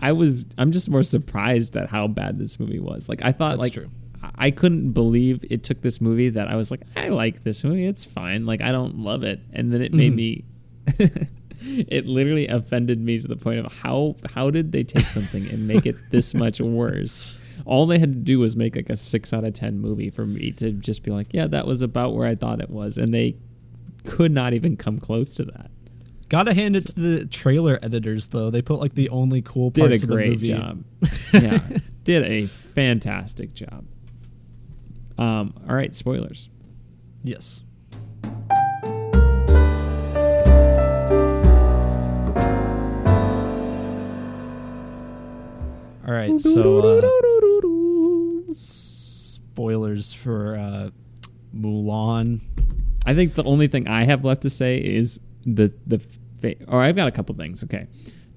I 0.01 0.13
was. 0.13 0.47
I'm 0.59 0.73
just 0.73 0.91
more 0.91 1.03
surprised 1.03 1.77
at 1.77 1.91
how 1.91 2.09
bad 2.09 2.39
this 2.39 2.59
movie 2.59 2.81
was. 2.81 3.09
Like 3.09 3.23
I 3.23 3.33
thought. 3.33 3.61
That's 3.61 3.63
like 3.63 3.73
true. 3.73 3.85
I- 3.85 4.01
I 4.37 4.51
couldn't 4.51 4.93
believe 4.93 5.45
it 5.51 5.65
took 5.65 5.83
this 5.83 6.01
movie 6.01 6.29
that 6.31 6.49
I 6.49 6.57
was 6.57 6.71
like, 6.71 6.83
I 6.97 7.09
like 7.09 7.43
this 7.43 7.65
movie. 7.65 7.87
It's 7.87 8.05
fine. 8.05 8.47
Like 8.47 8.61
I 8.61 8.71
don't 8.71 8.99
love 8.99 9.23
it, 9.23 9.41
and 9.53 9.73
then 9.73 9.83
it 9.83 9.95
made 9.95 10.13
mm-hmm. 10.13 11.15
me. 11.15 11.27
it 11.89 12.07
literally 12.07 12.47
offended 12.47 13.01
me 13.01 13.21
to 13.21 13.29
the 13.29 13.37
point 13.37 13.65
of 13.65 13.73
how 13.81 14.17
how 14.35 14.51
did 14.51 14.73
they 14.73 14.85
take 14.85 15.05
something 15.05 15.49
and 15.49 15.67
make 15.67 15.87
it 15.87 15.97
this 16.11 16.35
much 16.45 16.61
worse? 16.61 17.41
All 17.67 17.87
they 17.87 17.99
had 17.99 18.13
to 18.13 18.19
do 18.19 18.39
was 18.41 18.57
make 18.57 18.77
like 18.77 18.91
a 18.91 18.97
six 18.97 19.33
out 19.33 19.45
of 19.45 19.55
ten 19.55 19.79
movie 19.79 20.11
for 20.11 20.27
me 20.27 20.51
to 20.53 20.73
just 20.73 21.03
be 21.03 21.11
like, 21.11 21.29
yeah, 21.33 21.47
that 21.47 21.67
was 21.67 21.83
about 21.83 22.15
where 22.15 22.27
I 22.27 22.35
thought 22.35 22.61
it 22.61 22.71
was, 22.71 22.99
and 22.99 23.13
they 23.13 23.37
could 24.05 24.33
not 24.33 24.55
even 24.55 24.77
come 24.77 24.99
close 24.99 25.35
to 25.35 25.45
that. 25.45 25.71
Gotta 26.31 26.55
hand 26.55 26.77
it 26.77 26.87
to 26.87 26.95
the 26.99 27.27
trailer 27.27 27.79
editors 27.83 28.29
though 28.29 28.49
they 28.49 28.63
put 28.63 28.81
like 28.81 28.95
the 28.95 29.11
only 29.11 29.43
cool 29.43 29.71
parts 29.71 30.03
of 30.03 30.09
the 30.09 30.17
movie. 30.17 30.47
Did 30.47 30.57
a 30.57 30.61
great 30.61 30.63
job. 30.63 30.85
yeah, 31.35 31.79
did 32.05 32.25
a 32.25 32.47
fantastic 32.47 33.53
job. 33.53 33.85
Um, 35.19 35.53
all 35.69 35.77
right, 35.77 35.95
spoilers. 35.95 36.49
yes 37.23 37.63
all 46.07 46.15
right 46.15 46.41
so 46.41 46.99
uh 46.99 47.21
spoilers 48.53 50.15
for 50.15 50.57
uh, 50.57 50.91
Mulan. 51.55 52.41
I 53.05 53.15
think 53.15 53.35
the 53.35 53.45
only 53.45 53.69
thing 53.69 53.87
I 53.89 54.05
have 54.05 54.25
left 54.25 54.43
to 54.43 54.51
say 54.51 54.79
is 54.79 55.21
the 55.45 55.73
the 55.87 56.01
or 56.69 56.81
I've 56.83 56.97
got 56.97 57.09
a 57.09 57.11
couple 57.11 57.35
things. 57.35 57.63
Okay. 57.65 57.87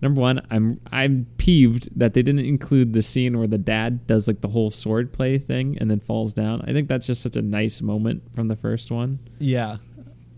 Number 0.01 0.19
one, 0.19 0.45
I'm 0.49 0.81
I'm 0.91 1.27
peeved 1.37 1.87
that 1.97 2.13
they 2.13 2.21
didn't 2.21 2.45
include 2.45 2.91
the 2.91 3.01
scene 3.01 3.37
where 3.37 3.47
the 3.47 3.57
dad 3.57 4.05
does 4.05 4.27
like 4.27 4.41
the 4.41 4.49
whole 4.49 4.69
sword 4.69 5.13
play 5.13 5.37
thing 5.37 5.77
and 5.79 5.89
then 5.89 6.01
falls 6.01 6.33
down. 6.33 6.61
I 6.67 6.73
think 6.73 6.89
that's 6.89 7.07
just 7.07 7.21
such 7.21 7.37
a 7.37 7.41
nice 7.41 7.81
moment 7.81 8.23
from 8.35 8.49
the 8.49 8.57
first 8.57 8.91
one. 8.91 9.19
Yeah, 9.39 9.77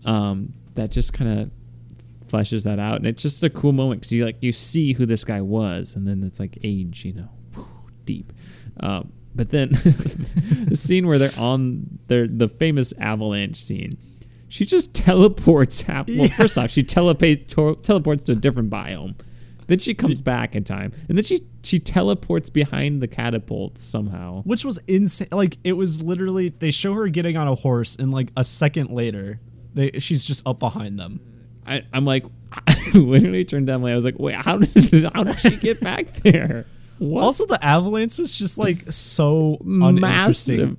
Um, 0.04 0.52
that 0.76 0.92
just 0.92 1.12
kind 1.12 1.40
of 1.40 1.50
fleshes 2.28 2.62
that 2.62 2.78
out, 2.78 2.98
and 2.98 3.06
it's 3.08 3.22
just 3.22 3.42
a 3.42 3.50
cool 3.50 3.72
moment 3.72 4.02
because 4.02 4.12
you 4.12 4.24
like 4.24 4.40
you 4.40 4.52
see 4.52 4.92
who 4.92 5.04
this 5.04 5.24
guy 5.24 5.40
was, 5.40 5.96
and 5.96 6.06
then 6.06 6.22
it's 6.22 6.38
like 6.38 6.58
age, 6.62 7.04
you 7.04 7.14
know, 7.14 7.30
deep. 8.04 8.32
Um, 8.78 9.12
but 9.34 9.50
then 9.50 9.70
the 9.72 10.76
scene 10.76 11.08
where 11.08 11.18
they're 11.18 11.40
on 11.40 11.98
their 12.06 12.28
the 12.28 12.46
famous 12.48 12.92
avalanche 13.00 13.56
scene, 13.56 13.98
she 14.48 14.64
just 14.64 14.94
teleports. 14.94 15.82
Hap- 15.82 16.08
well, 16.08 16.28
first 16.28 16.56
off, 16.58 16.70
she 16.70 16.82
telepa- 16.82 17.82
teleports 17.82 18.24
to 18.24 18.32
a 18.32 18.36
different 18.36 18.70
biome. 18.70 19.14
Then 19.66 19.80
she 19.80 19.94
comes 19.94 20.20
back 20.20 20.54
in 20.54 20.62
time, 20.62 20.92
and 21.08 21.18
then 21.18 21.24
she 21.24 21.40
she 21.64 21.80
teleports 21.80 22.48
behind 22.50 23.02
the 23.02 23.08
catapult 23.08 23.78
somehow. 23.78 24.42
which 24.42 24.64
was 24.64 24.78
insane. 24.86 25.26
Like 25.32 25.58
it 25.64 25.72
was 25.72 26.02
literally 26.04 26.50
they 26.50 26.70
show 26.70 26.94
her 26.94 27.08
getting 27.08 27.36
on 27.36 27.48
a 27.48 27.56
horse, 27.56 27.96
and 27.96 28.12
like 28.12 28.30
a 28.36 28.44
second 28.44 28.90
later, 28.90 29.40
they 29.74 29.90
she's 29.98 30.24
just 30.24 30.46
up 30.46 30.60
behind 30.60 30.98
them. 31.00 31.18
I, 31.66 31.82
I'm 31.92 32.04
like, 32.04 32.24
I 32.52 32.90
literally 32.94 33.44
turned 33.44 33.66
down. 33.66 33.80
my- 33.80 33.90
I 33.90 33.96
was 33.96 34.04
like, 34.04 34.20
wait, 34.20 34.36
how 34.36 34.58
did 34.58 35.04
how 35.14 35.24
did 35.24 35.36
she 35.40 35.56
get 35.56 35.80
back 35.80 36.12
there? 36.22 36.66
What? 36.98 37.22
Also, 37.24 37.44
the 37.44 37.62
avalanche 37.62 38.18
was 38.18 38.30
just 38.32 38.56
like 38.58 38.90
so 38.92 39.58
uninteresting. 39.62 40.58
massive. 40.60 40.76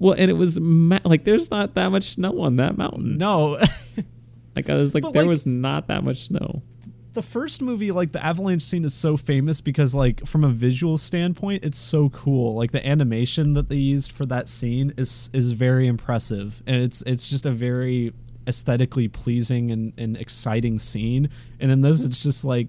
Well, 0.00 0.14
and 0.18 0.28
it 0.30 0.34
was 0.34 0.58
ma- 0.58 0.98
like 1.04 1.22
there's 1.22 1.48
not 1.50 1.74
that 1.74 1.88
much 1.92 2.10
snow 2.10 2.40
on 2.40 2.56
that 2.56 2.76
mountain. 2.76 3.16
No, 3.18 3.58
Like 4.56 4.68
I 4.68 4.74
was 4.74 4.94
like, 4.94 5.02
But, 5.04 5.12
there 5.12 5.22
like- 5.22 5.28
was 5.30 5.46
not 5.46 5.86
that 5.86 6.02
much 6.02 6.26
snow. 6.26 6.62
the 7.12 7.22
first 7.22 7.60
movie, 7.62 7.92
like 7.92 8.10
the 8.12 8.24
avalanche 8.24 8.62
scene, 8.62 8.84
is 8.84 8.94
so 8.94 9.16
famous 9.16 9.60
because, 9.60 9.94
like, 9.94 10.26
from 10.26 10.42
a 10.44 10.48
visual 10.48 10.96
standpoint, 10.98 11.62
it's 11.64 11.78
so 11.78 12.08
cool. 12.08 12.54
Like 12.56 12.72
the 12.72 12.84
animation 12.86 13.54
that 13.54 13.68
they 13.68 13.76
used 13.76 14.10
for 14.10 14.26
that 14.26 14.48
scene 14.48 14.92
is 14.96 15.30
is 15.32 15.52
very 15.52 15.86
impressive, 15.86 16.62
and 16.66 16.82
it's 16.82 17.02
it's 17.02 17.28
just 17.30 17.46
a 17.46 17.52
very 17.52 18.12
aesthetically 18.46 19.06
pleasing 19.06 19.70
and, 19.70 19.92
and 19.98 20.16
exciting 20.16 20.78
scene. 20.78 21.28
And 21.60 21.70
in 21.70 21.82
this, 21.82 22.02
it's 22.04 22.22
just 22.22 22.44
like. 22.44 22.68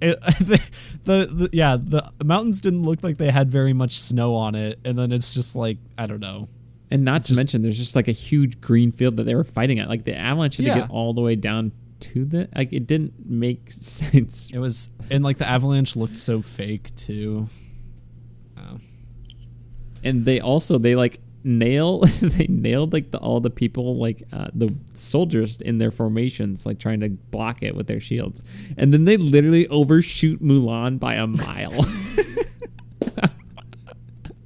It, 0.00 0.20
the, 1.04 1.26
the, 1.26 1.50
yeah 1.52 1.76
the 1.78 2.10
mountains 2.24 2.60
didn't 2.60 2.82
look 2.84 3.02
like 3.02 3.16
they 3.18 3.30
had 3.30 3.50
very 3.50 3.72
much 3.72 3.98
snow 3.98 4.34
on 4.34 4.54
it 4.54 4.78
and 4.84 4.96
then 4.98 5.10
it's 5.10 5.34
just 5.34 5.56
like 5.56 5.78
i 5.96 6.06
don't 6.06 6.20
know 6.20 6.48
And 6.90 7.04
not 7.04 7.24
to 7.24 7.34
mention, 7.34 7.62
there's 7.62 7.76
just 7.76 7.96
like 7.96 8.08
a 8.08 8.12
huge 8.12 8.60
green 8.60 8.92
field 8.92 9.16
that 9.18 9.24
they 9.24 9.34
were 9.34 9.44
fighting 9.44 9.78
at. 9.78 9.88
Like 9.88 10.04
the 10.04 10.16
avalanche 10.16 10.56
had 10.56 10.66
to 10.66 10.74
get 10.80 10.90
all 10.90 11.12
the 11.12 11.20
way 11.20 11.34
down 11.36 11.72
to 12.00 12.24
the. 12.24 12.48
Like 12.54 12.72
it 12.72 12.86
didn't 12.86 13.28
make 13.28 13.70
sense. 13.72 14.50
it 14.52 14.58
was 14.58 14.90
and 15.10 15.22
like 15.24 15.36
the 15.38 15.46
avalanche 15.46 15.96
looked 15.96 16.16
so 16.16 16.40
fake 16.40 16.94
too 16.96 17.48
oh. 18.56 18.78
And 20.04 20.24
they 20.24 20.40
also 20.40 20.78
they 20.78 20.94
like 20.94 21.20
nail 21.48 22.00
they 22.20 22.46
nailed 22.46 22.92
like 22.92 23.10
the 23.10 23.18
all 23.18 23.40
the 23.40 23.50
people 23.50 23.96
like 23.96 24.22
uh, 24.32 24.48
the 24.54 24.74
soldiers 24.94 25.60
in 25.60 25.78
their 25.78 25.90
formations 25.90 26.66
like 26.66 26.78
trying 26.78 27.00
to 27.00 27.08
block 27.08 27.62
it 27.62 27.74
with 27.74 27.86
their 27.86 28.00
shields, 28.00 28.42
and 28.76 28.92
then 28.92 29.04
they 29.06 29.16
literally 29.16 29.66
overshoot 29.68 30.42
Mulan 30.42 30.98
by 31.00 31.14
a 31.14 31.26
mile. 31.26 31.72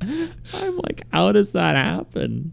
I'm 0.00 0.76
like, 0.78 1.02
how 1.12 1.32
does 1.32 1.52
that 1.52 1.76
happen? 1.76 2.52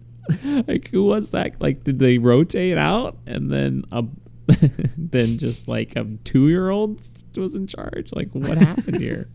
Like, 0.67 0.89
who 0.89 1.03
was 1.05 1.31
that? 1.31 1.59
Like, 1.59 1.84
did 1.84 1.99
they 1.99 2.19
rotate 2.19 2.77
out 2.77 3.17
and 3.26 3.51
then 3.51 3.84
a, 3.91 4.05
then 4.97 5.38
just 5.39 5.67
like 5.67 5.95
a 5.95 6.05
two 6.23 6.49
year 6.49 6.69
old 6.69 7.01
was 7.35 7.55
in 7.55 7.67
charge? 7.67 8.11
Like, 8.13 8.30
what 8.31 8.57
happened 8.57 8.99
here? 8.99 9.30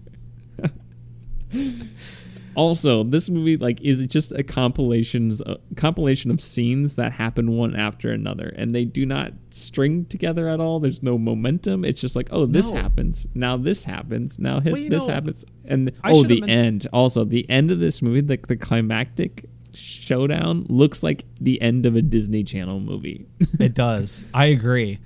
Also, 2.55 3.05
this 3.05 3.29
movie 3.29 3.57
like 3.57 3.81
is 3.81 4.01
it 4.01 4.09
just 4.09 4.33
a 4.33 4.43
compilations 4.43 5.41
a 5.41 5.59
compilation 5.77 6.31
of 6.31 6.41
scenes 6.41 6.97
that 6.97 7.13
happen 7.13 7.57
one 7.57 7.75
after 7.77 8.11
another, 8.11 8.53
and 8.57 8.73
they 8.73 8.85
do 8.85 9.05
not 9.07 9.33
string 9.51 10.05
together 10.07 10.49
at 10.49 10.61
all. 10.61 10.81
There's 10.81 11.03
no 11.03 11.19
momentum. 11.19 11.85
It's 11.85 12.01
just 12.01 12.17
like, 12.17 12.29
oh, 12.31 12.47
this 12.47 12.71
No. 12.71 12.77
happens. 12.77 13.27
Now 13.35 13.57
this 13.57 13.85
happens. 13.85 14.39
Now 14.39 14.61
Well, 14.65 14.75
this 14.75 15.07
know, 15.07 15.13
happens. 15.13 15.45
And 15.65 15.93
I 16.03 16.13
oh, 16.13 16.23
the 16.25 16.43
end. 16.49 16.87
Also, 16.93 17.25
the 17.25 17.49
end 17.49 17.71
of 17.71 17.79
this 17.79 18.03
movie, 18.03 18.23
like 18.23 18.47
the 18.47 18.57
climactic 18.57 19.49
showdown, 19.75 20.67
looks 20.69 21.03
like 21.03 21.25
the 21.41 21.61
end 21.61 21.87
of 21.87 21.97
a 21.97 22.03
Disney 22.03 22.45
Channel 22.45 22.81
movie. 22.81 23.27
It 23.61 23.75
does. 23.75 24.27
I 24.35 24.47
agree. 24.47 24.99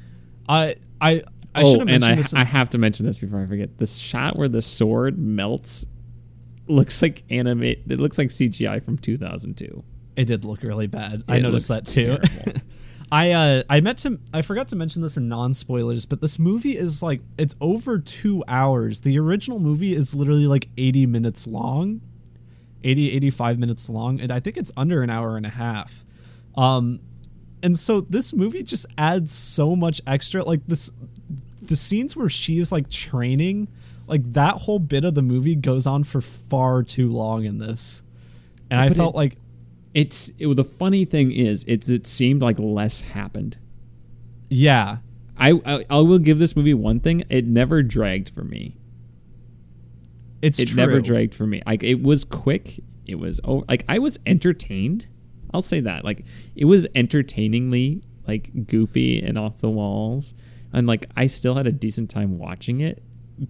I 0.49 0.77
I 1.01 1.23
I 1.55 1.63
oh, 1.63 1.81
and 1.81 2.05
I. 2.05 2.23
I 2.35 2.45
have 2.45 2.71
to 2.71 2.79
mention 2.79 3.07
this 3.07 3.19
before 3.19 3.41
I 3.43 3.47
forget. 3.47 3.79
This 3.79 3.97
shot 3.99 4.37
where 4.37 4.49
the 4.49 4.63
sword 4.63 5.19
melts 5.19 5.87
looks 6.71 7.01
like 7.03 7.25
animate. 7.31 7.83
It 7.89 8.01
looks 8.01 8.19
like 8.19 8.29
CGI 8.29 8.83
from 8.83 8.99
2002. 8.99 9.85
it 10.17 10.25
did 10.27 10.45
look 10.45 10.63
really 10.63 10.87
bad. 10.87 11.25
I 11.29 11.39
noticed 11.39 11.69
that 11.69 11.87
too. 11.87 12.19
I 13.13 13.31
uh 13.33 13.63
I 13.71 13.81
meant 13.81 13.99
to 14.01 14.21
I 14.35 14.43
forgot 14.43 14.69
to 14.69 14.77
mention 14.77 15.01
this 15.01 15.17
in 15.17 15.29
non 15.29 15.55
spoilers, 15.55 16.05
but 16.05 16.21
this 16.21 16.39
movie 16.39 16.77
is 16.77 17.03
like 17.03 17.23
it's 17.39 17.55
over 17.61 17.99
two 17.99 18.45
hours. 18.47 19.01
The 19.01 19.19
original 19.19 19.59
movie 19.59 19.95
is 19.95 20.15
literally 20.15 20.47
like 20.47 20.69
80 20.77 21.07
minutes 21.07 21.47
long. 21.47 22.03
80 22.85 23.13
85 23.13 23.59
minutes 23.59 23.89
long 23.91 24.21
and 24.21 24.31
I 24.31 24.41
think 24.41 24.57
it's 24.57 24.71
under 24.77 25.03
an 25.03 25.11
hour 25.11 25.37
and 25.37 25.47
a 25.47 25.51
half. 25.51 26.05
Um 26.55 27.01
and 27.63 27.79
so 27.79 28.01
this 28.01 28.35
movie 28.35 28.63
just 28.63 28.87
adds 28.97 29.33
so 29.33 29.75
much 29.75 30.01
extra 30.07 30.45
like 30.45 30.61
this 30.67 30.93
the 31.63 31.77
scenes 31.77 32.15
where 32.17 32.29
she 32.29 32.59
is 32.59 32.71
like 32.71 32.91
training 32.91 33.69
like 34.09 34.33
that 34.33 34.55
whole 34.63 34.79
bit 34.79 35.05
of 35.05 35.15
the 35.15 35.23
movie 35.23 35.55
goes 35.55 35.87
on 35.87 36.03
for 36.05 36.21
far 36.21 36.83
too 36.83 37.11
long 37.11 37.45
in 37.45 37.59
this. 37.59 38.03
And 38.71 38.81
I 38.81 38.89
felt 38.89 39.15
it- 39.15 39.19
like 39.19 39.37
It's 39.95 40.31
it, 40.39 40.55
the 40.57 40.65
funny 40.65 41.05
thing 41.05 41.31
is, 41.33 41.65
it's 41.69 41.89
it 41.89 42.07
seemed 42.07 42.43
like 42.43 42.59
less 42.59 43.01
happened. 43.03 43.57
yeah, 44.51 44.99
I, 45.39 45.61
I 45.65 45.85
I 45.89 45.99
will 46.01 46.19
give 46.19 46.39
this 46.39 46.57
movie 46.57 46.75
one 46.75 47.01
thing: 47.01 47.23
it 47.29 47.47
never 47.47 47.83
dragged 47.83 48.31
for 48.31 48.43
me. 48.45 48.77
it's 50.43 50.59
it 50.59 50.69
true. 50.69 50.77
never 50.77 51.01
dragged 51.01 51.35
for 51.35 51.47
me. 51.47 51.63
Like 51.67 51.83
it 51.83 52.03
was 52.03 52.25
quick. 52.25 52.81
It 53.07 53.19
was 53.21 53.41
oh, 53.45 53.65
like 53.69 53.85
I 53.89 53.99
was 53.99 54.19
entertained. 54.27 55.07
I'll 55.53 55.63
say 55.63 55.81
that. 55.81 56.05
Like 56.05 56.25
it 56.55 56.67
was 56.67 56.87
entertainingly 56.95 58.03
like 58.27 58.67
goofy 58.67 59.21
and 59.23 59.39
off 59.39 59.61
the 59.61 59.71
walls, 59.71 60.35
and 60.73 60.87
like 60.87 61.07
I 61.17 61.27
still 61.27 61.55
had 61.55 61.67
a 61.67 61.73
decent 61.73 62.11
time 62.11 62.39
watching 62.39 62.81
it. 62.81 63.03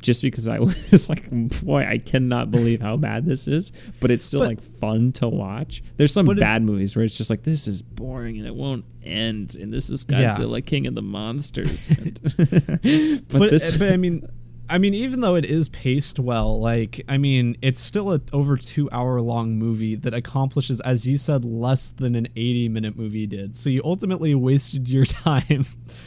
Just 0.03 0.23
because 0.23 0.47
I 0.49 0.59
was 0.91 1.09
like, 1.09 1.29
boy, 1.63 1.87
I 1.87 1.99
cannot 1.99 2.51
believe 2.51 2.81
how 2.81 2.97
bad 2.97 3.25
this 3.25 3.49
is, 3.49 3.73
but 4.01 4.11
it's 4.11 4.25
still 4.25 4.41
But- 4.41 4.49
like 4.49 4.61
fun 4.61 5.13
to 5.13 5.29
watch. 5.29 5.83
There's 5.97 6.13
some 6.13 6.27
But 6.27 6.39
it- 6.39 6.43
bad 6.43 6.63
movies 6.63 6.95
where 6.95 7.05
it's 7.05 7.17
just 7.17 7.31
like 7.31 7.43
this 7.45 7.67
is 7.67 7.81
boring 7.83 8.37
and 8.39 8.47
it 8.47 8.55
won't 8.55 8.85
end, 9.05 9.57
and 9.57 9.73
this 9.73 9.89
is 9.91 10.05
Yeah. 10.09 10.33
Godzilla 10.37 10.65
King 10.65 10.87
of 10.87 10.95
the 10.95 11.03
Monsters. 11.03 11.89
And- 11.99 12.21
but, 13.29 13.39
but, 13.39 13.51
this, 13.51 13.75
uh, 13.75 13.79
but 13.79 13.93
I 13.93 13.97
mean, 13.97 14.29
I 14.71 14.77
mean, 14.77 14.93
even 14.93 15.21
though 15.23 15.35
it 15.35 15.47
is 15.47 15.71
paced 15.71 16.19
well, 16.19 16.61
like 16.61 17.03
I 17.09 17.17
mean, 17.17 17.57
it's 17.63 17.81
still 17.81 18.13
a 18.13 18.21
over 18.35 18.59
two 18.59 18.87
hour 18.93 19.19
long 19.23 19.57
movie 19.57 19.95
that 19.95 20.13
accomplishes, 20.13 20.83
as 20.83 21.07
you 21.07 21.17
said, 21.17 21.43
less 21.43 21.91
than 21.91 22.15
an 22.15 22.27
eighty 22.37 22.69
minute 22.69 22.95
movie 22.95 23.27
did. 23.27 23.57
So 23.57 23.71
you 23.71 23.81
ultimately 23.83 24.35
wasted 24.35 24.91
your 24.91 25.07
time, 25.07 25.65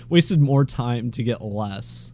wasted 0.09 0.39
more 0.39 0.63
time 0.65 1.09
to 1.11 1.23
get 1.23 1.41
less. 1.41 2.13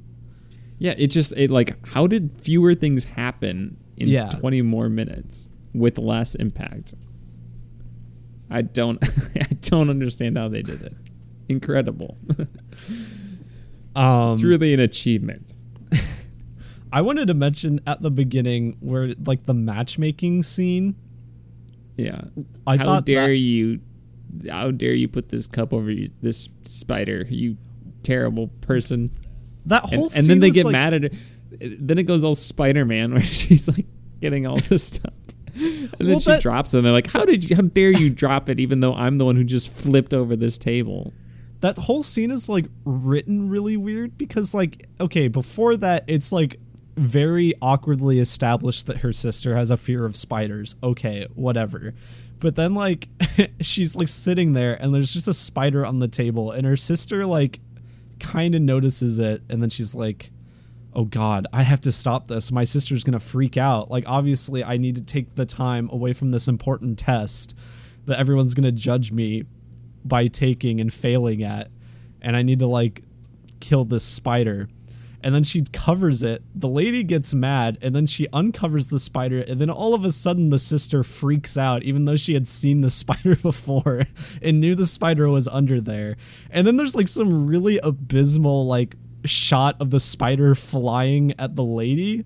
Yeah, 0.80 0.94
it 0.98 1.08
just 1.08 1.34
it 1.38 1.50
like 1.52 1.76
how 1.90 2.08
did 2.08 2.40
fewer 2.42 2.76
things 2.76 3.04
happen 3.06 3.78
in 3.96 4.08
Yeah. 4.10 4.30
20 4.30 4.62
more 4.62 4.90
minutes 4.90 5.50
with 5.74 5.98
less 5.98 6.36
impact? 6.36 6.94
I 8.50 8.62
don't 8.62 9.00
I 9.36 9.48
don't 9.62 9.90
understand 9.90 10.38
how 10.38 10.48
they 10.50 10.62
did 10.62 10.82
it. 10.82 10.94
Incredible. 11.50 12.18
Um, 13.96 14.34
it's 14.34 14.44
really 14.44 14.76
an 14.76 14.80
achievement. 14.80 15.52
I 16.94 17.02
wanted 17.02 17.28
to 17.30 17.34
mention 17.34 17.80
at 17.88 18.04
the 18.04 18.12
beginning 18.12 18.78
where 18.80 19.14
like 19.26 19.46
the 19.46 19.56
matchmaking 19.56 20.44
scene. 20.44 20.96
Yeah. 21.98 22.22
I 22.68 22.78
how 22.78 23.00
dare 23.00 23.30
that- 23.30 23.38
you 23.38 23.80
how 24.52 24.70
dare 24.70 24.94
you 24.94 25.08
put 25.08 25.30
this 25.30 25.48
cup 25.48 25.74
over 25.74 25.90
you, 25.90 26.12
this 26.22 26.48
spider, 26.66 27.26
you 27.28 27.58
terrible 28.04 28.50
person. 28.62 29.10
That 29.68 29.84
And, 29.84 29.94
whole 29.94 30.04
and 30.06 30.12
scene 30.12 30.28
then 30.28 30.40
they 30.40 30.50
get 30.50 30.66
like- 30.66 30.72
mad 30.74 30.94
at 30.94 31.04
her. 31.04 31.10
Then 31.62 31.98
it 31.98 32.04
goes 32.04 32.24
all 32.24 32.36
Spider-Man 32.36 33.14
where 33.14 33.22
she's 33.22 33.68
like 33.68 33.86
getting 34.20 34.46
all 34.48 34.58
this 34.58 34.84
stuff. 34.84 35.14
And 35.56 35.90
then 36.00 36.08
Well, 36.10 36.20
she 36.20 36.32
that- 36.32 36.42
drops 36.42 36.74
it 36.74 36.78
and 36.80 36.86
they're 36.86 36.94
like, 36.94 37.08
How 37.12 37.26
did 37.26 37.50
you 37.50 37.56
how 37.56 37.62
dare 37.64 37.92
you 37.92 38.10
drop 38.10 38.50
it 38.50 38.60
even 38.60 38.80
though 38.82 38.94
I'm 38.94 39.18
the 39.18 39.26
one 39.26 39.36
who 39.38 39.44
just 39.44 39.70
flipped 39.70 40.14
over 40.14 40.36
this 40.36 40.58
table? 40.58 41.14
that 41.60 41.76
whole 41.80 42.04
scene 42.04 42.30
is 42.30 42.48
like 42.48 42.66
written 42.86 43.50
really 43.50 43.76
weird 43.76 44.16
because 44.16 44.54
like 44.54 44.88
okay 45.00 45.28
before 45.28 45.76
that 45.76 46.04
it's 46.06 46.32
like 46.32 46.60
very 46.96 47.52
awkwardly 47.64 48.20
established 48.20 48.86
that 48.86 48.98
her 48.98 49.12
sister 49.12 49.56
has 49.56 49.72
a 49.72 49.76
fear 49.78 50.06
of 50.06 50.16
spiders 50.16 50.76
okay 50.84 51.26
whatever 51.34 51.96
but 52.40 52.54
then 52.54 52.76
like 52.76 53.10
she's 53.62 53.96
like 53.96 54.08
sitting 54.08 54.54
there 54.54 54.76
and 54.76 54.94
there's 54.94 55.12
just 55.12 55.28
a 55.28 55.34
spider 55.34 55.84
on 55.84 55.98
the 55.98 56.08
table 56.08 56.52
and 56.52 56.68
her 56.68 56.78
sister 56.78 57.26
like 57.26 57.60
kind 58.20 58.56
of 58.56 58.62
notices 58.62 59.20
it 59.20 59.42
and 59.50 59.62
then 59.62 59.70
she's 59.70 59.96
like 59.96 60.32
oh 60.94 61.06
god 61.06 61.48
i 61.54 61.64
have 61.64 61.82
to 61.82 61.92
stop 61.92 62.28
this. 62.28 62.52
My 62.52 62.64
sister's 62.64 63.04
gonna 63.04 63.20
freak 63.20 63.58
out. 63.58 63.90
Like 63.92 64.04
obviously 64.08 64.64
i 64.64 64.78
need 64.78 64.96
to 64.96 65.04
take 65.04 65.36
the 65.36 65.46
time 65.46 65.90
away 65.92 66.14
from 66.14 66.30
this 66.30 66.48
important 66.48 66.98
test 67.00 67.56
that 68.06 68.20
everyone's 68.20 68.54
gonna 68.54 68.72
judge 68.72 69.12
me 69.12 69.44
by 70.04 70.28
taking 70.28 70.80
and 70.80 70.94
failing 70.94 71.44
at 71.44 71.70
and 72.22 72.36
i 72.36 72.42
need 72.42 72.60
to 72.60 72.68
like 72.68 73.04
kill 73.60 73.84
this 73.84 74.04
spider 74.04 74.70
and 75.28 75.36
then 75.36 75.44
she 75.44 75.62
covers 75.74 76.24
it. 76.24 76.42
The 76.56 76.70
lady 76.70 77.04
gets 77.04 77.34
mad, 77.34 77.78
and 77.82 77.94
then 77.94 78.06
she 78.06 78.30
uncovers 78.32 78.88
the 78.88 78.98
spider, 78.98 79.42
and 79.42 79.60
then 79.60 79.70
all 79.70 79.94
of 79.94 80.06
a 80.06 80.12
sudden 80.14 80.52
the 80.52 80.58
sister 80.58 81.04
freaks 81.04 81.58
out, 81.58 81.84
even 81.84 82.06
though 82.06 82.16
she 82.16 82.34
had 82.34 82.48
seen 82.48 82.80
the 82.80 82.90
spider 83.02 83.36
before 83.36 84.06
and 84.42 84.62
knew 84.62 84.74
the 84.74 84.86
spider 84.86 85.28
was 85.28 85.46
under 85.50 85.82
there. 85.82 86.16
And 86.50 86.66
then 86.66 86.78
there's 86.78 86.96
like 86.96 87.10
some 87.10 87.46
really 87.46 87.78
abysmal 87.84 88.66
like 88.68 88.96
shot 89.26 89.76
of 89.82 89.92
the 89.92 90.00
spider 90.00 90.56
flying 90.56 91.34
at 91.38 91.58
the 91.58 91.64
lady. 91.66 92.24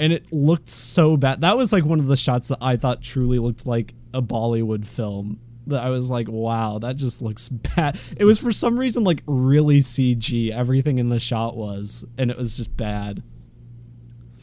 And 0.00 0.12
it 0.12 0.32
looked 0.32 0.68
so 0.68 1.16
bad. 1.16 1.40
That 1.40 1.56
was 1.56 1.72
like 1.72 1.84
one 1.84 2.00
of 2.00 2.08
the 2.08 2.16
shots 2.16 2.48
that 2.48 2.58
I 2.60 2.76
thought 2.76 3.00
truly 3.00 3.38
looked 3.38 3.64
like 3.64 3.94
a 4.12 4.20
Bollywood 4.20 4.88
film 4.88 5.38
that 5.66 5.82
I 5.82 5.90
was 5.90 6.10
like, 6.10 6.28
wow, 6.28 6.78
that 6.78 6.96
just 6.96 7.20
looks 7.22 7.48
bad. 7.76 7.98
It 8.16 8.24
was 8.24 8.38
for 8.38 8.52
some 8.52 8.78
reason 8.78 9.04
like 9.04 9.22
really 9.26 9.78
CG. 9.78 10.50
Everything 10.50 10.98
in 10.98 11.08
the 11.08 11.20
shot 11.20 11.56
was, 11.56 12.04
and 12.16 12.30
it 12.30 12.38
was 12.38 12.56
just 12.56 12.76
bad. 12.76 13.22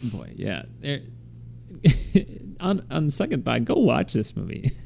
Boy, 0.04 0.34
yeah. 0.36 0.64
On 2.60 2.86
on 2.90 3.10
second 3.10 3.44
thought, 3.44 3.66
go 3.66 3.76
watch 3.76 4.14
this 4.14 4.36
movie. 4.38 4.72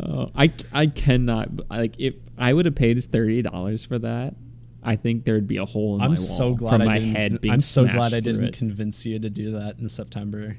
oh, 0.00 0.28
I 0.34 0.52
I 0.72 0.86
cannot 0.88 1.70
like 1.70 1.98
if 1.98 2.14
I 2.36 2.52
would 2.52 2.66
have 2.66 2.74
paid 2.74 3.02
thirty 3.04 3.40
dollars 3.40 3.84
for 3.84 3.98
that. 3.98 4.34
I 4.82 4.96
think 4.96 5.24
there'd 5.24 5.46
be 5.46 5.58
a 5.58 5.64
hole 5.64 5.94
in 5.94 6.02
I'm 6.02 6.10
my 6.10 6.14
so 6.16 6.48
wall 6.48 6.54
glad 6.56 6.70
from 6.72 6.82
I 6.82 6.84
my 6.86 6.98
head 6.98 7.40
being 7.40 7.54
I'm 7.54 7.60
so 7.60 7.86
glad 7.86 8.12
I 8.12 8.20
didn't 8.20 8.44
it. 8.44 8.54
convince 8.58 9.06
you 9.06 9.18
to 9.20 9.30
do 9.30 9.52
that 9.52 9.78
in 9.78 9.88
September. 9.88 10.58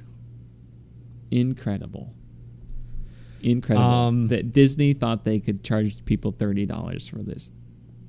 Incredible. 1.29 2.13
Incredible. 3.43 3.85
Um, 3.87 4.27
that 4.27 4.51
Disney 4.51 4.93
thought 4.93 5.25
they 5.25 5.39
could 5.39 5.63
charge 5.63 6.03
people 6.05 6.31
thirty 6.31 6.65
dollars 6.65 7.07
for 7.07 7.17
this 7.23 7.51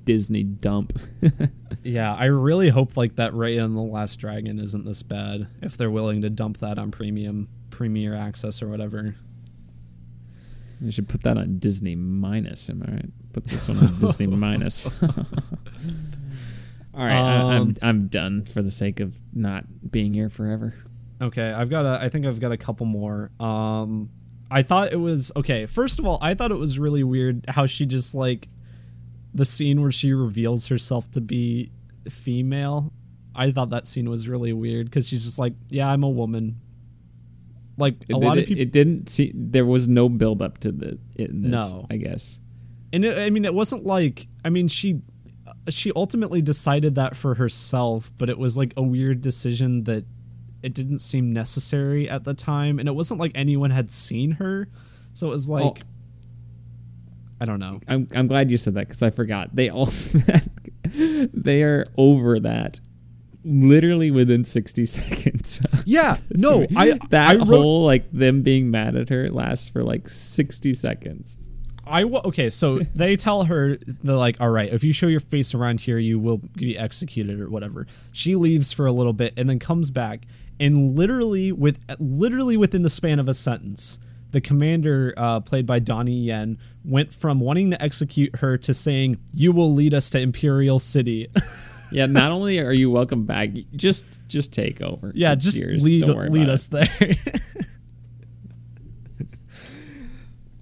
Disney 0.03 0.43
dump. 0.43 0.97
Yeah, 1.87 2.15
I 2.15 2.25
really 2.25 2.69
hope 2.69 2.97
like 2.97 3.15
that 3.17 3.31
Raya 3.33 3.63
and 3.63 3.77
the 3.77 3.81
Last 3.81 4.15
Dragon 4.15 4.57
isn't 4.57 4.85
this 4.85 5.03
bad. 5.03 5.47
If 5.61 5.77
they're 5.77 5.91
willing 5.91 6.23
to 6.23 6.31
dump 6.31 6.57
that 6.57 6.79
on 6.79 6.89
premium 6.89 7.47
premier 7.69 8.15
access 8.15 8.63
or 8.63 8.67
whatever. 8.67 9.15
they 10.81 10.89
should 10.89 11.07
put 11.07 11.21
that 11.21 11.37
on 11.37 11.59
Disney 11.59 11.95
minus. 11.95 12.71
Am 12.71 12.81
I 12.87 12.91
right? 12.91 13.09
Put 13.33 13.45
this 13.45 13.67
one 13.67 13.77
on 13.77 13.99
Disney 13.99 14.25
minus. 14.35 14.87
All 16.93 17.03
right, 17.05 17.11
I, 17.13 17.41
I'm 17.55 17.61
Um, 17.61 17.75
I'm 17.83 18.07
done 18.07 18.45
for 18.45 18.61
the 18.63 18.71
sake 18.71 18.99
of 18.99 19.15
not 19.33 19.91
being 19.91 20.13
here 20.15 20.29
forever. 20.29 20.73
Okay, 21.21 21.51
I've 21.51 21.69
got 21.69 21.85
a 21.85 21.99
I 22.01 22.09
think 22.09 22.25
I've 22.25 22.39
got 22.39 22.51
a 22.51 22.57
couple 22.57 22.85
more. 22.87 23.29
Um 23.39 24.09
I 24.51 24.61
thought 24.61 24.91
it 24.93 24.99
was 24.99 25.31
okay, 25.35 25.65
first 25.65 25.99
of 25.99 26.05
all, 26.05 26.17
I 26.21 26.33
thought 26.33 26.51
it 26.51 26.55
was 26.57 26.77
really 26.79 27.03
weird 27.03 27.45
how 27.49 27.65
she 27.65 27.85
just 27.85 28.13
like 28.13 28.47
the 29.33 29.45
scene 29.45 29.81
where 29.81 29.91
she 29.91 30.13
reveals 30.13 30.67
herself 30.67 31.09
to 31.11 31.21
be 31.21 31.71
female. 32.09 32.93
I 33.35 33.51
thought 33.51 33.69
that 33.71 33.87
scene 33.87 34.09
was 34.09 34.29
really 34.29 34.53
weird 34.53 34.91
cuz 34.91 35.07
she's 35.07 35.25
just 35.25 35.37
like, 35.39 35.53
"Yeah, 35.69 35.91
I'm 35.91 36.03
a 36.03 36.09
woman." 36.09 36.55
Like 37.77 37.95
It, 38.07 38.13
a 38.13 38.17
lot 38.17 38.37
it, 38.37 38.41
of 38.41 38.47
people 38.47 38.61
it 38.61 38.71
didn't 38.71 39.09
see. 39.09 39.31
There 39.35 39.65
was 39.65 39.87
no 39.87 40.07
build 40.07 40.41
up 40.41 40.59
to 40.59 40.71
the 40.71 40.97
in 41.17 41.41
this. 41.41 41.51
No. 41.51 41.85
I 41.89 41.97
guess. 41.97 42.39
and 42.93 43.03
it, 43.03 43.17
I 43.17 43.29
mean 43.29 43.43
it 43.43 43.53
wasn't 43.53 43.85
like 43.85 44.27
I 44.45 44.49
mean 44.49 44.67
she 44.69 45.01
she 45.67 45.91
ultimately 45.95 46.41
decided 46.41 46.95
that 46.95 47.15
for 47.17 47.35
herself, 47.35 48.11
but 48.17 48.29
it 48.29 48.37
was 48.37 48.55
like 48.57 48.73
a 48.77 48.83
weird 48.83 49.21
decision 49.21 49.83
that 49.85 50.05
it 50.65 50.73
didn't 50.73 50.99
seem 50.99 51.31
necessary 51.31 52.09
at 52.09 52.23
the 52.23 52.33
time 52.33 52.79
and 52.79 52.87
it 52.87 52.95
wasn't 52.95 53.19
like 53.19 53.31
anyone 53.35 53.69
had 53.71 53.91
seen 53.91 54.31
her. 54.31 54.67
So 55.13 55.27
it 55.27 55.31
was 55.31 55.47
like 55.47 55.63
Oh. 55.79 55.87
I 57.39 57.45
don't 57.45 57.59
know. 57.59 57.81
I'm 57.87 58.07
I'm 58.15 58.27
glad 58.27 58.49
you 58.49 58.57
said 58.57 58.75
that 58.75 58.87
because 58.87 59.03
I 59.03 59.09
forgot. 59.09 59.55
They 59.55 59.69
also 59.69 60.19
they 60.83 61.63
are 61.63 61.83
over 61.97 62.39
that 62.39 62.79
literally 63.43 64.09
within 64.09 64.45
60 64.45 64.85
seconds. 64.97 65.61
Yeah, 65.85 66.17
no, 66.31 66.65
I 66.75 66.97
that 67.09 67.33
I 67.33 67.35
wrote 67.35 67.45
whole 67.47 67.85
like 67.85 68.09
them 68.11 68.41
being 68.41 68.71
mad 68.71 68.95
at 68.95 69.09
her 69.09 69.29
lasts 69.29 69.69
for 69.69 69.83
like 69.83 70.07
60 70.09 70.73
seconds. 70.73 71.37
I 71.87 72.03
wa- 72.03 72.21
okay, 72.25 72.49
so 72.49 72.79
they 72.79 73.15
tell 73.15 73.43
her 73.43 73.77
they're 73.85 74.15
like, 74.15 74.41
"All 74.41 74.49
right, 74.49 74.71
if 74.73 74.83
you 74.83 74.91
show 74.91 75.05
your 75.05 75.19
face 75.19 75.53
around 75.53 75.81
here, 75.81 75.99
you 75.99 76.17
will 76.17 76.37
be 76.55 76.75
executed 76.75 77.39
or 77.39 77.47
whatever." 77.49 77.85
She 78.11 78.35
leaves 78.35 78.73
for 78.73 78.87
a 78.87 78.91
little 78.91 79.13
bit 79.13 79.33
and 79.37 79.47
then 79.47 79.59
comes 79.59 79.91
back, 79.91 80.25
and 80.59 80.97
literally 80.97 81.51
with 81.51 81.79
literally 81.99 82.57
within 82.57 82.81
the 82.83 82.89
span 82.89 83.19
of 83.19 83.27
a 83.27 83.33
sentence, 83.33 83.99
the 84.31 84.41
commander, 84.41 85.13
uh, 85.17 85.39
played 85.39 85.65
by 85.65 85.79
Donnie 85.79 86.19
Yen, 86.19 86.57
went 86.83 87.13
from 87.13 87.39
wanting 87.39 87.71
to 87.71 87.81
execute 87.81 88.37
her 88.37 88.57
to 88.57 88.73
saying, 88.73 89.17
"You 89.33 89.51
will 89.51 89.73
lead 89.73 89.93
us 89.93 90.09
to 90.11 90.19
Imperial 90.19 90.79
City." 90.79 91.27
Yeah, 91.91 92.07
not 92.07 92.31
only 92.31 92.59
are 92.59 92.73
you 92.73 92.89
welcome 92.89 93.25
back, 93.25 93.51
just 93.75 94.05
just 94.27 94.51
take 94.51 94.81
over. 94.81 95.11
yeah, 95.15 95.35
just 95.35 95.59
yours. 95.59 95.83
lead 95.83 96.03
lead 96.03 96.49
us 96.49 96.65
there. 96.65 96.89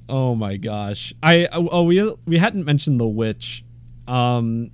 oh 0.10 0.36
my 0.36 0.58
gosh. 0.58 1.14
I 1.24 1.48
oh 1.52 1.84
we 1.84 2.14
we 2.26 2.38
hadn't 2.38 2.66
mentioned 2.66 3.00
the 3.00 3.08
witch 3.08 3.64
um 4.08 4.70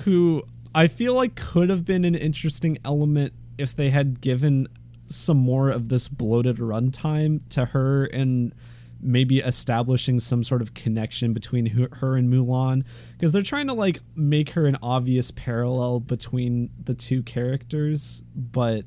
who 0.00 0.42
I 0.74 0.86
feel 0.88 1.14
like 1.14 1.36
could 1.36 1.70
have 1.70 1.84
been 1.84 2.04
an 2.04 2.14
interesting 2.14 2.78
element 2.84 3.32
if 3.58 3.74
they 3.74 3.90
had 3.90 4.20
given 4.20 4.66
some 5.08 5.36
more 5.36 5.70
of 5.70 5.88
this 5.88 6.08
bloated 6.08 6.56
runtime 6.56 7.40
to 7.50 7.66
her 7.66 8.06
and 8.06 8.52
maybe 9.00 9.38
establishing 9.38 10.18
some 10.18 10.42
sort 10.42 10.62
of 10.62 10.74
connection 10.74 11.32
between 11.32 11.66
her, 11.66 12.16
and 12.16 12.32
Mulan 12.32 12.82
because 13.12 13.30
they're 13.32 13.42
trying 13.42 13.66
to 13.68 13.74
like 13.74 14.00
make 14.16 14.50
her 14.50 14.66
an 14.66 14.76
obvious 14.82 15.30
parallel 15.30 16.00
between 16.00 16.70
the 16.82 16.94
two 16.94 17.22
characters 17.22 18.22
but 18.34 18.84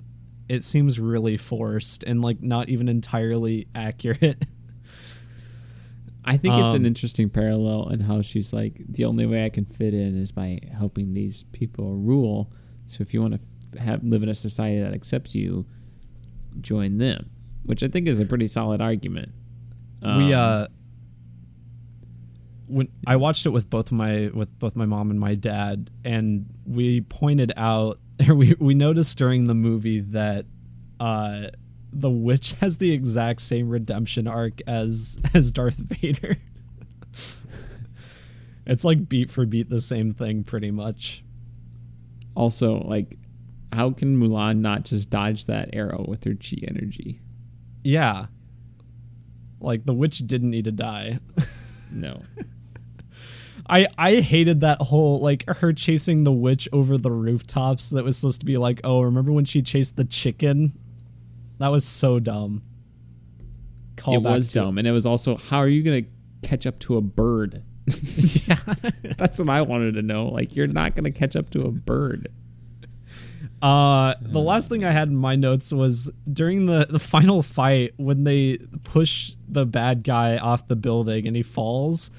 it 0.50 0.64
seems 0.64 1.00
really 1.00 1.38
forced 1.38 2.04
and 2.04 2.22
like 2.22 2.42
not 2.42 2.70
even 2.70 2.90
entirely 2.90 3.68
accurate 3.76 4.44
I 6.26 6.38
think 6.38 6.54
it's 6.56 6.74
an 6.74 6.82
Um, 6.82 6.86
interesting 6.86 7.30
parallel 7.30 7.90
in 7.90 8.02
how 8.02 8.22
she's 8.22 8.52
like 8.54 8.82
the 8.88 9.06
only 9.06 9.26
way 9.26 9.46
I 9.46 9.50
can 9.50 9.66
fit 9.66 9.94
in 9.94 10.18
is 10.18 10.32
by 10.32 10.60
helping 10.78 11.14
these 11.14 11.44
people 11.54 11.96
rule. 11.96 12.52
So 12.86 13.02
if 13.02 13.14
you 13.14 13.22
want 13.22 13.34
to 13.34 13.40
have 13.78 14.04
live 14.04 14.24
in 14.24 14.30
a 14.30 14.36
society 14.36 14.82
that 14.82 14.94
accepts 14.94 15.36
you, 15.36 15.66
join 16.62 16.98
them, 16.98 17.30
which 17.64 17.84
I 17.84 17.88
think 17.88 18.08
is 18.08 18.20
a 18.20 18.26
pretty 18.26 18.48
solid 18.48 18.82
argument. 18.82 19.32
we 20.02 20.34
Um, 20.34 20.34
uh 20.34 20.68
when 22.68 22.88
I 23.08 23.16
watched 23.16 23.46
it 23.46 23.50
with 23.50 23.70
both 23.70 23.92
my 23.92 24.30
with 24.34 24.58
both 24.60 24.76
my 24.76 24.86
mom 24.86 25.10
and 25.10 25.20
my 25.20 25.34
dad 25.36 25.90
and 26.06 26.46
we 26.66 27.02
pointed 27.02 27.52
out 27.58 28.00
or 28.28 28.36
we 28.42 28.56
we 28.60 28.76
noticed 28.76 29.18
during 29.18 29.46
the 29.46 29.56
movie 29.56 30.00
that 30.00 30.46
uh 31.00 31.48
the 31.92 32.10
witch 32.10 32.54
has 32.62 32.78
the 32.78 32.92
exact 32.92 33.42
same 33.42 33.70
redemption 33.70 34.28
arc 34.28 34.62
as 34.68 35.20
as 35.34 35.52
Darth 35.52 35.78
Vader. 35.78 36.38
it's 38.66 38.86
like 38.86 39.10
beat 39.10 39.32
for 39.32 39.46
beat 39.46 39.70
the 39.70 39.82
same 39.82 40.14
thing 40.14 40.44
pretty 40.44 40.70
much. 40.72 41.24
also 42.36 42.78
like, 42.84 43.18
how 43.72 43.92
can 43.92 44.20
Mulan 44.20 44.60
not 44.60 44.84
just 44.86 45.10
dodge 45.10 45.46
that 45.46 45.70
arrow 45.74 46.06
with 46.08 46.24
her 46.24 46.34
chi 46.34 46.58
energy? 46.68 47.20
Yeah. 47.84 48.28
Like 49.60 49.86
the 49.86 49.94
witch 49.94 50.20
didn't 50.20 50.50
need 50.52 50.66
to 50.66 50.72
die. 50.72 51.20
No, 51.92 52.22
I 53.68 53.88
I 53.98 54.18
hated 54.18 54.62
that 54.62 54.80
whole 54.80 55.20
like 55.20 55.44
her 55.48 55.74
chasing 55.74 56.24
the 56.24 56.32
witch 56.32 56.70
over 56.72 57.00
the 57.00 57.12
rooftops. 57.12 57.90
That 57.90 58.04
was 58.04 58.16
supposed 58.16 58.42
to 58.42 58.46
be 58.46 58.58
like, 58.58 58.80
oh, 58.84 59.02
remember 59.02 59.32
when 59.32 59.46
she 59.46 59.64
chased 59.64 59.98
the 59.98 60.06
chicken? 60.06 60.78
That 61.58 61.70
was 61.70 61.84
so 61.84 62.20
dumb. 62.20 62.62
Call 63.96 64.14
it 64.16 64.22
was 64.22 64.50
to- 64.50 64.60
dumb, 64.60 64.78
and 64.78 64.88
it 64.88 64.92
was 64.92 65.08
also 65.08 65.36
how 65.36 65.58
are 65.58 65.68
you 65.68 65.82
gonna 65.82 66.04
catch 66.44 66.68
up 66.68 66.78
to 66.82 66.98
a 66.98 67.02
bird? 67.02 67.64
yeah. 68.48 68.56
That's 69.18 69.40
what 69.40 69.50
I 69.50 69.62
wanted 69.64 69.96
to 69.96 70.04
know. 70.04 70.26
Like, 70.28 70.56
you're 70.56 70.68
not 70.68 70.96
gonna 70.96 71.12
catch 71.12 71.36
up 71.36 71.50
to 71.52 71.64
a 71.64 71.72
bird. 71.72 72.30
Uh, 73.62 74.14
the 74.22 74.40
last 74.40 74.70
thing 74.70 74.86
I 74.86 74.92
had 74.92 75.10
in 75.10 75.16
my 75.16 75.36
notes 75.36 75.74
was 75.74 76.12
during 76.32 76.66
the 76.66 76.88
the 76.90 77.00
final 77.00 77.42
fight 77.42 77.94
when 77.98 78.24
they 78.24 78.58
push 78.84 79.34
the 79.48 79.66
bad 79.66 80.04
guy 80.04 80.38
off 80.38 80.68
the 80.68 80.76
building 80.76 81.28
and 81.28 81.36
he 81.36 81.44
falls. 81.44 82.12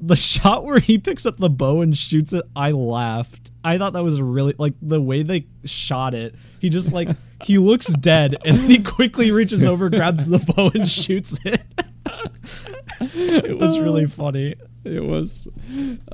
The 0.00 0.16
shot 0.16 0.64
where 0.64 0.80
he 0.80 0.98
picks 0.98 1.26
up 1.26 1.38
the 1.38 1.50
bow 1.50 1.80
and 1.80 1.96
shoots 1.96 2.32
it, 2.32 2.44
I 2.54 2.72
laughed. 2.72 3.52
I 3.64 3.78
thought 3.78 3.92
that 3.92 4.02
was 4.02 4.20
really 4.20 4.54
like 4.58 4.74
the 4.82 5.00
way 5.00 5.22
they 5.22 5.46
shot 5.64 6.14
it. 6.14 6.34
He 6.60 6.68
just 6.68 6.92
like 6.92 7.08
he 7.44 7.58
looks 7.58 7.92
dead 7.94 8.36
and 8.44 8.56
then 8.58 8.70
he 8.70 8.82
quickly 8.82 9.30
reaches 9.30 9.64
over, 9.64 9.88
grabs 9.88 10.28
the 10.28 10.38
bow 10.38 10.70
and 10.74 10.88
shoots 10.88 11.38
it. 11.44 11.62
it 13.00 13.58
was 13.58 13.80
really 13.80 14.06
funny. 14.06 14.56
It 14.84 15.04
was, 15.04 15.46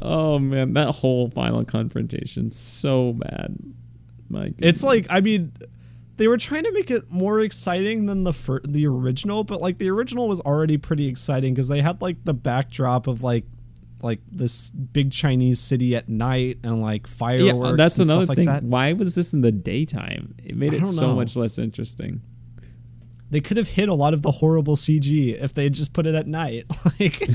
oh 0.02 0.38
man, 0.38 0.72
that 0.74 0.96
whole 0.96 1.30
final 1.30 1.64
confrontation 1.64 2.50
so 2.50 3.12
bad. 3.12 3.56
My 4.34 4.48
goodness. 4.48 4.68
It's 4.68 4.84
like 4.84 5.06
I 5.08 5.20
mean, 5.20 5.52
they 6.16 6.28
were 6.28 6.36
trying 6.36 6.64
to 6.64 6.72
make 6.72 6.90
it 6.90 7.10
more 7.10 7.40
exciting 7.40 8.06
than 8.06 8.24
the 8.24 8.32
fir- 8.32 8.62
the 8.64 8.86
original, 8.86 9.44
but 9.44 9.60
like 9.60 9.78
the 9.78 9.88
original 9.90 10.28
was 10.28 10.40
already 10.40 10.76
pretty 10.76 11.06
exciting 11.06 11.54
because 11.54 11.68
they 11.68 11.80
had 11.80 12.02
like 12.02 12.24
the 12.24 12.34
backdrop 12.34 13.06
of 13.06 13.22
like 13.22 13.44
like 14.02 14.20
this 14.30 14.70
big 14.70 15.12
Chinese 15.12 15.60
city 15.60 15.96
at 15.96 16.08
night 16.08 16.58
and 16.62 16.82
like 16.82 17.06
fireworks. 17.06 17.70
Yeah, 17.70 17.76
that's 17.76 17.98
and 17.98 18.08
another 18.08 18.24
stuff 18.26 18.36
thing. 18.36 18.46
Like 18.46 18.62
that. 18.62 18.66
Why 18.66 18.92
was 18.92 19.14
this 19.14 19.32
in 19.32 19.40
the 19.40 19.52
daytime? 19.52 20.34
It 20.44 20.56
made 20.56 20.74
it 20.74 20.86
so 20.86 21.08
know. 21.08 21.16
much 21.16 21.36
less 21.36 21.58
interesting. 21.58 22.20
They 23.30 23.40
could 23.40 23.56
have 23.56 23.68
hit 23.68 23.88
a 23.88 23.94
lot 23.94 24.14
of 24.14 24.22
the 24.22 24.30
horrible 24.30 24.76
CG 24.76 25.34
if 25.42 25.54
they 25.54 25.64
had 25.64 25.72
just 25.72 25.92
put 25.94 26.06
it 26.06 26.14
at 26.14 26.26
night. 26.26 26.66
Like 27.00 27.18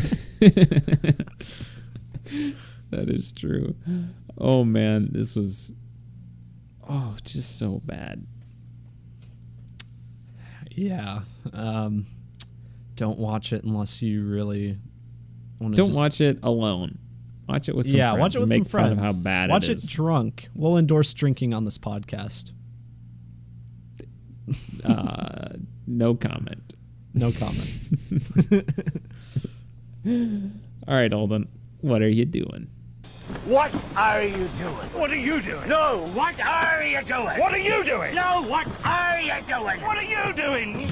That 2.92 3.10
is 3.10 3.32
true. 3.32 3.76
Oh 4.38 4.64
man, 4.64 5.10
this 5.12 5.36
was 5.36 5.72
oh 6.90 7.16
just 7.24 7.58
so 7.58 7.82
bad. 7.86 8.26
Yeah. 10.72 11.22
Um, 11.54 12.06
don't 12.96 13.20
watch 13.20 13.54
it 13.54 13.64
unless 13.64 14.02
you 14.02 14.26
really 14.26 14.78
want 15.60 15.74
to. 15.74 15.78
Don't 15.78 15.88
just, 15.88 15.98
watch 15.98 16.22
it 16.22 16.40
alone. 16.44 17.00
Watch 17.48 17.68
it 17.68 17.76
with 17.76 17.88
some 17.88 17.96
yeah, 17.96 18.12
friends 18.12 18.22
watch 18.22 18.36
it 18.36 18.42
with 18.42 18.54
some 18.54 18.66
friends. 18.66 18.90
fun 18.90 19.00
of 19.00 19.06
how 19.06 19.24
bad 19.24 19.50
watch 19.50 19.70
it 19.70 19.84
it, 19.84 19.90
drunk. 19.90 20.50
We'll 20.54 20.78
endorse 20.78 21.14
drinking 21.14 21.54
on 21.54 21.66
this 21.66 21.78
podcast. 21.78 22.52
uh, 24.86 25.56
no 25.88 26.16
comment. 26.16 26.74
No 27.14 27.32
comment. 27.32 27.72
All 30.88 30.96
right, 30.96 31.12
Holden, 31.12 31.48
what 31.82 32.02
are 32.02 32.10
you 32.10 32.26
doing? 32.26 32.68
What 33.46 33.74
are 33.96 34.24
you 34.24 34.48
doing? 34.58 34.90
What 34.94 35.12
are 35.12 35.16
you 35.16 35.40
doing? 35.42 35.70
No, 35.70 36.06
what 36.14 36.40
are 36.40 36.84
you 36.84 37.02
doing? 37.04 37.26
What 37.40 37.54
are 37.54 37.60
you 37.60 37.84
doing? 37.84 38.16
No, 38.16 38.44
what 38.48 38.68
are 38.86 39.22
you 39.22 39.34
doing? 39.48 39.82
What 39.82 39.98
are 39.98 40.04
you 40.04 40.34
doing? 40.34 40.90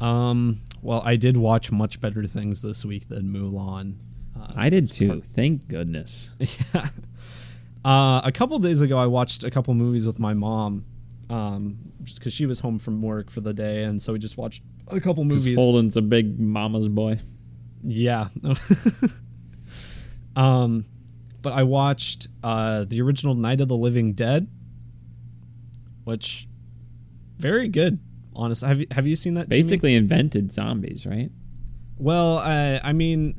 um. 0.00 0.60
Well, 0.82 1.02
I 1.04 1.16
did 1.16 1.36
watch 1.36 1.72
much 1.72 2.00
better 2.00 2.24
things 2.26 2.62
this 2.62 2.84
week 2.84 3.08
than 3.08 3.32
Mulan. 3.32 3.94
Uh, 4.38 4.52
I 4.54 4.70
did 4.70 4.90
too. 4.90 5.20
Thank 5.20 5.66
goodness. 5.66 6.30
yeah. 6.38 6.88
Uh, 7.84 8.20
a 8.24 8.30
couple 8.32 8.58
days 8.58 8.82
ago, 8.82 8.98
I 8.98 9.06
watched 9.06 9.42
a 9.42 9.50
couple 9.50 9.74
movies 9.74 10.06
with 10.06 10.18
my 10.18 10.34
mom, 10.34 10.84
um, 11.30 11.92
because 12.14 12.32
she 12.32 12.46
was 12.46 12.60
home 12.60 12.78
from 12.78 13.02
work 13.02 13.30
for 13.30 13.40
the 13.40 13.52
day, 13.52 13.82
and 13.84 14.00
so 14.00 14.12
we 14.12 14.18
just 14.20 14.36
watched 14.36 14.62
a 14.88 15.00
couple 15.00 15.24
movies. 15.24 15.58
Holden's 15.58 15.96
a 15.96 16.02
big 16.02 16.38
mama's 16.38 16.88
boy. 16.88 17.18
Yeah. 17.88 18.28
um, 20.36 20.84
but 21.42 21.52
I 21.52 21.62
watched 21.62 22.28
uh 22.42 22.84
the 22.84 23.00
original 23.00 23.34
Night 23.34 23.60
of 23.60 23.68
the 23.68 23.76
Living 23.76 24.12
Dead, 24.12 24.48
which 26.04 26.48
very 27.38 27.68
good. 27.68 27.98
Honestly, 28.34 28.68
have 28.68 28.80
you 28.80 28.86
have 28.90 29.06
you 29.06 29.16
seen 29.16 29.34
that? 29.34 29.48
Jimmy? 29.48 29.62
Basically 29.62 29.94
invented 29.94 30.52
zombies, 30.52 31.06
right? 31.06 31.30
Well, 31.98 32.38
uh, 32.38 32.80
I 32.84 32.92
mean, 32.92 33.36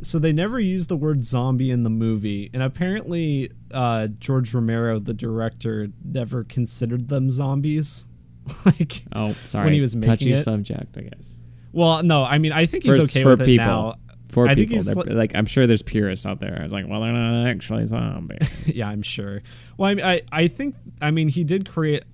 so 0.00 0.18
they 0.18 0.32
never 0.32 0.58
used 0.58 0.88
the 0.88 0.96
word 0.96 1.24
zombie 1.24 1.70
in 1.70 1.82
the 1.82 1.90
movie, 1.90 2.48
and 2.54 2.62
apparently 2.62 3.50
uh, 3.72 4.06
George 4.06 4.54
Romero, 4.54 4.98
the 4.98 5.12
director, 5.12 5.88
never 6.02 6.44
considered 6.44 7.08
them 7.08 7.30
zombies. 7.30 8.06
like, 8.66 9.02
Oh, 9.14 9.32
sorry. 9.44 9.64
when 9.64 9.72
he 9.74 9.80
was 9.80 9.94
making 9.96 10.10
Touchy 10.10 10.32
it. 10.32 10.42
subject, 10.42 10.96
I 10.96 11.02
guess. 11.02 11.38
Well, 11.74 12.02
no, 12.02 12.24
I 12.24 12.38
mean, 12.38 12.52
I 12.52 12.66
think 12.66 12.84
he's 12.84 12.96
For- 12.96 13.02
okay 13.04 13.22
for 13.22 13.30
with 13.30 13.42
it 13.42 13.46
people. 13.46 13.66
now. 13.66 13.94
For 14.30 14.48
I 14.48 14.54
think 14.54 14.68
people, 14.70 14.76
he's 14.82 14.94
they're- 14.94 15.14
like 15.14 15.34
I'm 15.34 15.46
sure 15.46 15.66
there's 15.66 15.82
purists 15.82 16.26
out 16.26 16.40
there. 16.40 16.56
I 16.58 16.62
was 16.64 16.72
like, 16.72 16.86
well, 16.88 17.00
they're 17.02 17.12
not 17.12 17.46
actually 17.48 17.86
zombies. 17.86 18.66
yeah, 18.74 18.88
I'm 18.88 19.02
sure. 19.02 19.42
Well, 19.76 19.90
I, 19.90 19.94
mean, 19.94 20.04
I 20.04 20.22
I 20.32 20.48
think 20.48 20.74
I 21.00 21.10
mean 21.10 21.28
he 21.28 21.44
did 21.44 21.68
create. 21.68 22.04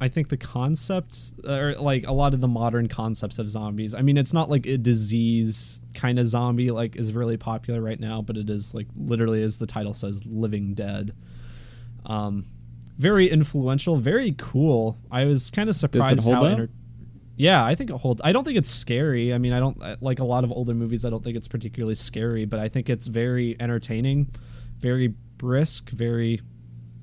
I 0.00 0.08
think 0.08 0.30
the 0.30 0.36
concepts, 0.36 1.32
or 1.46 1.74
like 1.78 2.04
a 2.08 2.12
lot 2.12 2.34
of 2.34 2.40
the 2.40 2.48
modern 2.48 2.88
concepts 2.88 3.38
of 3.38 3.48
zombies. 3.48 3.94
I 3.94 4.00
mean, 4.02 4.16
it's 4.16 4.32
not 4.32 4.50
like 4.50 4.66
a 4.66 4.76
disease 4.76 5.80
kind 5.94 6.18
of 6.18 6.26
zombie 6.26 6.70
like 6.72 6.96
is 6.96 7.12
really 7.12 7.36
popular 7.36 7.80
right 7.80 8.00
now, 8.00 8.20
but 8.22 8.36
it 8.36 8.50
is 8.50 8.74
like 8.74 8.88
literally, 8.96 9.42
as 9.42 9.58
the 9.58 9.66
title 9.66 9.94
says, 9.94 10.26
living 10.26 10.74
dead. 10.74 11.14
Um, 12.06 12.46
very 12.98 13.28
influential, 13.30 13.96
very 13.96 14.32
cool. 14.36 14.98
I 15.10 15.24
was 15.24 15.50
kind 15.50 15.68
of 15.68 15.76
surprised 15.76 16.28
how. 16.28 16.44
up? 16.46 16.68
Yeah, 17.36 17.64
I 17.64 17.74
think 17.74 17.90
it 17.90 17.96
holds. 17.96 18.20
I 18.24 18.32
don't 18.32 18.44
think 18.44 18.58
it's 18.58 18.70
scary. 18.70 19.32
I 19.32 19.38
mean, 19.38 19.52
I 19.52 19.60
don't 19.60 20.02
like 20.02 20.18
a 20.18 20.24
lot 20.24 20.44
of 20.44 20.52
older 20.52 20.74
movies. 20.74 21.04
I 21.04 21.10
don't 21.10 21.24
think 21.24 21.36
it's 21.36 21.48
particularly 21.48 21.94
scary, 21.94 22.44
but 22.44 22.60
I 22.60 22.68
think 22.68 22.90
it's 22.90 23.06
very 23.06 23.56
entertaining, 23.58 24.30
very 24.78 25.14
brisk, 25.38 25.90
very 25.90 26.40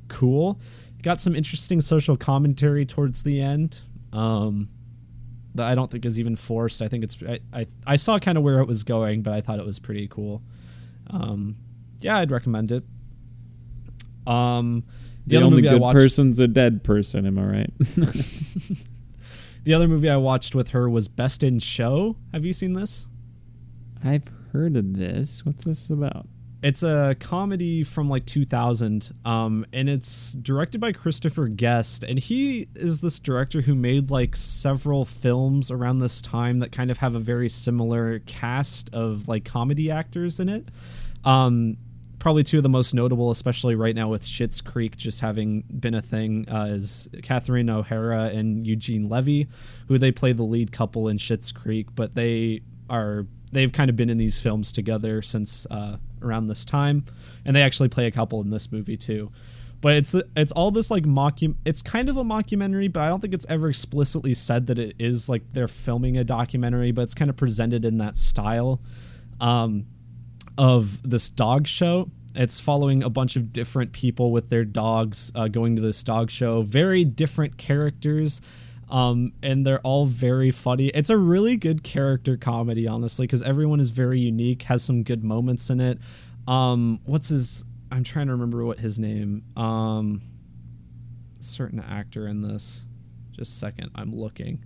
cool. 0.08 0.60
Got 1.02 1.20
some 1.20 1.36
interesting 1.36 1.82
social 1.82 2.16
commentary 2.16 2.86
towards 2.86 3.24
the 3.24 3.42
end. 3.42 3.82
Um, 4.14 4.70
that 5.56 5.68
I 5.68 5.76
don't 5.76 5.90
think 5.90 6.06
is 6.06 6.20
even 6.20 6.36
forced. 6.36 6.82
I 6.82 6.88
think 6.88 7.04
it's 7.04 7.18
I 7.28 7.40
I, 7.52 7.68
I 7.88 7.96
saw 7.96 8.20
kind 8.20 8.38
of 8.38 8.44
where 8.44 8.60
it 8.60 8.68
was 8.68 8.84
going, 8.84 9.24
but 9.24 9.34
I 9.34 9.42
thought 9.42 9.60
it 9.60 9.66
was 9.66 9.80
pretty 9.80 10.08
cool. 10.08 10.42
Um, 11.10 11.56
yeah, 12.00 12.18
I'd 12.20 12.32
recommend 12.32 12.72
it. 12.72 12.84
Um, 14.28 14.84
the, 15.26 15.38
the 15.38 15.44
only 15.44 15.62
good 15.64 15.82
watched. 15.82 15.98
person's 15.98 16.40
a 16.40 16.48
dead 16.48 16.84
person. 16.84 17.26
Am 17.26 17.40
I 17.40 17.44
right? 17.44 17.74
The 19.64 19.74
other 19.74 19.88
movie 19.88 20.10
I 20.10 20.18
watched 20.18 20.56
with 20.56 20.70
her 20.70 20.90
was 20.90 21.08
Best 21.08 21.44
in 21.44 21.60
Show. 21.60 22.16
Have 22.32 22.46
you 22.46 22.54
seen 22.54 22.74
this? 22.74 23.08
I've 24.04 24.24
heard 24.52 24.78
of 24.78 24.98
this. 24.98 25.46
What's 25.46 25.66
this 25.66 25.90
about? 25.90 26.28
It's 26.62 26.84
a 26.84 27.16
comedy 27.20 27.84
from 27.84 28.10
like 28.10 28.26
2000, 28.26 29.14
um, 29.24 29.66
and 29.72 29.90
it's 29.90 30.34
directed 30.34 30.82
by 30.82 30.92
Christopher 30.92 31.48
Guest. 31.48 32.04
And 32.04 32.20
he 32.20 32.68
is 32.76 33.00
this 33.00 33.18
director 33.18 33.62
who 33.62 33.76
made 33.76 34.12
like 34.12 34.36
several 34.36 35.06
films 35.06 35.72
around 35.72 36.00
this 36.00 36.22
time 36.22 36.60
that 36.60 36.74
kind 36.74 36.92
of 36.92 36.98
have 36.98 37.16
a 37.16 37.20
very 37.20 37.48
similar 37.48 38.20
cast 38.20 38.94
of 38.94 39.30
like 39.30 39.46
comedy 39.46 39.90
actors 39.90 40.40
in 40.40 40.50
it. 40.50 40.68
Um, 41.24 41.78
probably 42.20 42.44
two 42.44 42.58
of 42.58 42.64
the 42.64 42.70
most 42.70 42.94
notable, 42.94 43.32
especially 43.32 43.76
right 43.76 43.96
now 43.96 44.10
with 44.10 44.24
Schitt's 44.24 44.62
Creek 44.62 44.98
just 44.98 45.22
having 45.22 45.62
been 45.62 45.94
a 45.94 46.02
thing, 46.02 46.48
uh, 46.50 46.66
is 46.66 47.10
Catherine 47.24 47.70
O'Hara 47.70 48.26
and 48.26 48.68
Eugene 48.68 49.08
Levy, 49.08 49.48
who 49.88 49.98
they 49.98 50.12
play 50.12 50.34
the 50.34 50.44
lead 50.44 50.72
couple 50.72 51.08
in 51.08 51.18
Schitt's 51.18 51.52
Creek, 51.52 51.88
but 51.96 52.16
they 52.16 52.62
are 52.90 53.26
they've 53.52 53.72
kind 53.72 53.90
of 53.90 53.96
been 53.96 54.10
in 54.10 54.18
these 54.18 54.40
films 54.40 54.72
together 54.72 55.22
since 55.22 55.66
uh, 55.72 55.98
around 56.22 56.48
this 56.48 56.66
time, 56.66 57.06
and 57.46 57.56
they 57.56 57.62
actually 57.62 57.90
play 57.90 58.06
a 58.06 58.12
couple 58.12 58.42
in 58.42 58.50
this 58.50 58.72
movie 58.72 58.98
too. 58.98 59.32
But 59.82 59.96
it's 59.96 60.16
it's 60.36 60.52
all 60.52 60.72
this 60.72 60.92
like 60.92 61.04
mockum. 61.04 61.56
It's 61.64 61.82
kind 61.82 62.10
of 62.10 62.18
a 62.18 62.24
mockumentary, 62.24 62.92
but 62.92 63.04
I 63.04 63.08
don't 63.08 63.22
think 63.22 63.34
it's 63.34 63.46
ever 63.48 63.70
explicitly 63.70 64.34
said 64.34 64.68
that 64.68 64.78
it 64.78 64.96
is 65.00 65.30
like 65.30 65.54
they're 65.54 65.70
filming 65.70 66.18
a 66.18 66.24
documentary. 66.24 66.92
But 66.92 67.04
it's 67.04 67.14
kind 67.14 67.30
of 67.30 67.38
presented 67.38 67.86
in 67.86 67.98
that 68.00 68.18
style. 68.18 68.82
Um, 69.40 69.86
of 70.60 71.02
this 71.10 71.30
dog 71.30 71.66
show. 71.66 72.12
It's 72.36 72.60
following 72.60 73.02
a 73.02 73.10
bunch 73.10 73.38
of 73.38 73.54
different 73.54 73.94
people 73.94 74.32
with 74.32 74.50
their 74.50 74.66
dogs 74.66 75.32
uh, 75.34 75.48
going 75.48 75.78
to 75.78 75.82
this 75.82 76.04
dog 76.04 76.30
show. 76.30 76.62
Very 76.64 77.06
different 77.06 77.58
characters, 77.58 78.42
um, 78.92 79.32
and 79.42 79.66
they're 79.66 79.80
all 79.80 80.06
very 80.06 80.52
funny. 80.52 80.88
It's 80.90 81.10
a 81.10 81.18
really 81.18 81.56
good 81.56 81.82
character 81.82 82.36
comedy, 82.36 82.88
honestly, 82.88 83.26
because 83.26 83.42
everyone 83.42 83.80
is 83.80 83.90
very 83.90 84.20
unique, 84.20 84.64
has 84.64 84.84
some 84.84 85.02
good 85.04 85.24
moments 85.24 85.70
in 85.70 85.80
it. 85.80 85.98
Um, 86.46 87.00
what's 87.06 87.30
his? 87.30 87.64
I'm 87.90 88.04
trying 88.04 88.28
to 88.28 88.34
remember 88.34 88.66
what 88.66 88.80
his 88.80 89.00
name. 89.00 89.44
Um, 89.56 90.22
certain 91.40 91.80
actor 91.80 92.28
in 92.28 92.42
this. 92.42 92.86
Just 93.32 93.54
a 93.54 93.56
second, 93.56 93.92
I'm 93.96 94.14
looking. 94.14 94.60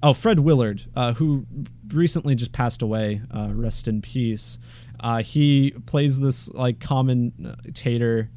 Oh, 0.00 0.12
Fred 0.12 0.40
Willard, 0.40 0.84
uh, 0.94 1.14
who 1.14 1.46
recently 1.88 2.34
just 2.36 2.52
passed 2.52 2.82
away. 2.82 3.22
Uh, 3.34 3.48
rest 3.52 3.88
in 3.88 4.00
peace. 4.00 4.58
Uh, 5.00 5.22
he 5.22 5.72
plays 5.86 6.20
this 6.20 6.52
like 6.54 6.80
commentator 6.80 8.30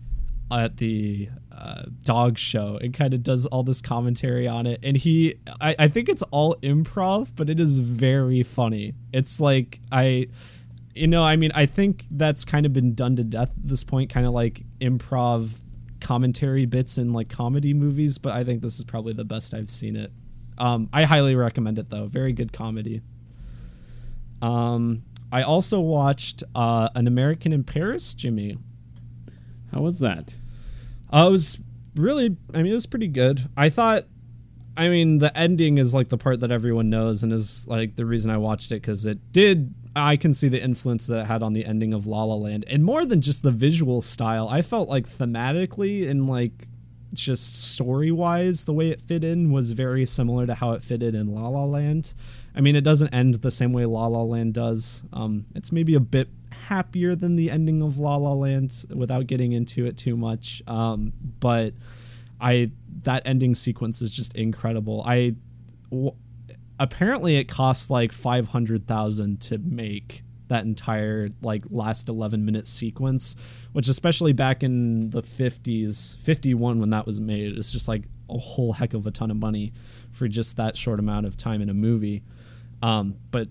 at 0.51 0.77
the 0.77 1.29
uh, 1.51 1.83
dog 2.03 2.37
show 2.37 2.77
and 2.81 2.93
kind 2.93 3.13
of 3.13 3.23
does 3.23 3.45
all 3.47 3.63
this 3.63 3.81
commentary 3.81 4.47
on 4.47 4.65
it. 4.65 4.79
And 4.83 4.97
he, 4.97 5.35
I, 5.59 5.75
I 5.79 5.87
think 5.87 6.09
it's 6.09 6.23
all 6.23 6.55
improv, 6.55 7.29
but 7.35 7.49
it 7.49 7.59
is 7.59 7.79
very 7.79 8.43
funny. 8.43 8.93
It's 9.13 9.39
like 9.39 9.79
I, 9.91 10.27
you 10.93 11.07
know, 11.07 11.23
I 11.23 11.35
mean, 11.35 11.51
I 11.55 11.65
think 11.65 12.05
that's 12.11 12.45
kind 12.45 12.65
of 12.65 12.73
been 12.73 12.93
done 12.93 13.15
to 13.15 13.23
death 13.23 13.57
at 13.57 13.67
this 13.67 13.83
point, 13.83 14.09
kind 14.09 14.25
of 14.25 14.33
like 14.33 14.63
improv 14.79 15.61
commentary 15.99 16.65
bits 16.65 16.97
in 16.97 17.13
like 17.13 17.29
comedy 17.29 17.73
movies. 17.73 18.17
But 18.17 18.33
I 18.33 18.43
think 18.43 18.61
this 18.61 18.77
is 18.77 18.85
probably 18.85 19.13
the 19.13 19.25
best 19.25 19.53
I've 19.53 19.69
seen 19.69 19.95
it. 19.95 20.11
Um, 20.57 20.89
I 20.91 21.03
highly 21.03 21.35
recommend 21.35 21.79
it 21.79 21.89
though. 21.89 22.07
Very 22.07 22.33
good 22.33 22.51
comedy. 22.53 23.01
Um, 24.41 25.03
I 25.31 25.43
also 25.43 25.79
watched 25.79 26.43
uh, 26.53 26.89
An 26.95 27.07
American 27.07 27.53
in 27.53 27.63
Paris, 27.63 28.13
Jimmy. 28.13 28.57
How 29.71 29.81
was 29.81 29.99
that? 29.99 30.35
Uh, 31.13 31.27
it 31.27 31.31
was 31.31 31.63
really, 31.95 32.35
I 32.53 32.57
mean, 32.57 32.71
it 32.71 32.75
was 32.75 32.85
pretty 32.85 33.07
good. 33.07 33.41
I 33.55 33.69
thought, 33.69 34.03
I 34.75 34.89
mean, 34.89 35.19
the 35.19 35.35
ending 35.37 35.77
is 35.77 35.93
like 35.93 36.09
the 36.09 36.17
part 36.17 36.39
that 36.41 36.51
everyone 36.51 36.89
knows 36.89 37.23
and 37.23 37.31
is 37.31 37.67
like 37.67 37.95
the 37.95 38.05
reason 38.05 38.31
I 38.31 38.37
watched 38.37 38.71
it 38.71 38.81
because 38.81 39.05
it 39.05 39.31
did. 39.31 39.73
I 39.95 40.15
can 40.15 40.33
see 40.33 40.47
the 40.47 40.61
influence 40.61 41.07
that 41.07 41.21
it 41.21 41.25
had 41.25 41.43
on 41.43 41.53
the 41.53 41.65
ending 41.65 41.93
of 41.93 42.07
La 42.07 42.23
La 42.23 42.35
Land, 42.35 42.63
and 42.69 42.83
more 42.83 43.05
than 43.05 43.19
just 43.19 43.43
the 43.43 43.51
visual 43.51 44.01
style, 44.01 44.47
I 44.47 44.61
felt 44.61 44.87
like 44.87 45.05
thematically 45.05 46.09
and 46.09 46.29
like 46.29 46.69
just 47.13 47.73
story 47.73 48.11
wise, 48.11 48.63
the 48.63 48.73
way 48.73 48.89
it 48.89 49.01
fit 49.01 49.23
in 49.23 49.51
was 49.51 49.71
very 49.71 50.05
similar 50.05 50.47
to 50.47 50.55
how 50.55 50.71
it 50.71 50.83
fitted 50.83 51.13
in 51.13 51.35
La 51.35 51.49
La 51.49 51.65
Land. 51.65 52.13
I 52.55 52.61
mean, 52.61 52.75
it 52.75 52.83
doesn't 52.83 53.13
end 53.13 53.35
the 53.35 53.51
same 53.51 53.73
way 53.73 53.85
La 53.85 54.07
La 54.07 54.21
Land 54.23 54.53
does. 54.53 55.05
Um, 55.13 55.45
it's 55.55 55.71
maybe 55.71 55.95
a 55.95 55.99
bit 55.99 56.29
happier 56.67 57.15
than 57.15 57.35
the 57.35 57.49
ending 57.49 57.81
of 57.81 57.97
La 57.97 58.17
La 58.17 58.33
Land 58.33 58.85
without 58.93 59.27
getting 59.27 59.53
into 59.53 59.85
it 59.85 59.97
too 59.97 60.17
much. 60.17 60.61
Um, 60.67 61.13
but 61.39 61.73
I 62.39 62.71
that 63.03 63.21
ending 63.25 63.55
sequence 63.55 64.01
is 64.01 64.11
just 64.11 64.35
incredible. 64.35 65.03
I 65.05 65.35
w- 65.89 66.15
apparently 66.79 67.37
it 67.37 67.45
cost 67.45 67.89
like 67.89 68.11
five 68.11 68.49
hundred 68.49 68.87
thousand 68.87 69.39
to 69.41 69.57
make 69.57 70.23
that 70.47 70.65
entire 70.65 71.29
like 71.41 71.63
last 71.69 72.09
11 72.09 72.43
minute 72.43 72.67
sequence 72.67 73.37
which 73.71 73.87
especially 73.87 74.33
back 74.33 74.61
in 74.61 75.11
the 75.11 75.21
50s 75.21 76.17
51 76.17 76.81
when 76.81 76.89
that 76.89 77.05
was 77.05 77.21
made 77.21 77.57
is 77.57 77.71
just 77.71 77.87
like 77.87 78.03
a 78.29 78.37
whole 78.37 78.73
heck 78.73 78.93
of 78.93 79.07
a 79.07 79.11
ton 79.11 79.31
of 79.31 79.37
money 79.37 79.71
for 80.11 80.27
just 80.27 80.57
that 80.57 80.75
short 80.75 80.99
amount 80.99 81.25
of 81.25 81.37
time 81.37 81.61
in 81.61 81.69
a 81.69 81.73
movie 81.73 82.21
um, 82.81 83.15
but 83.31 83.47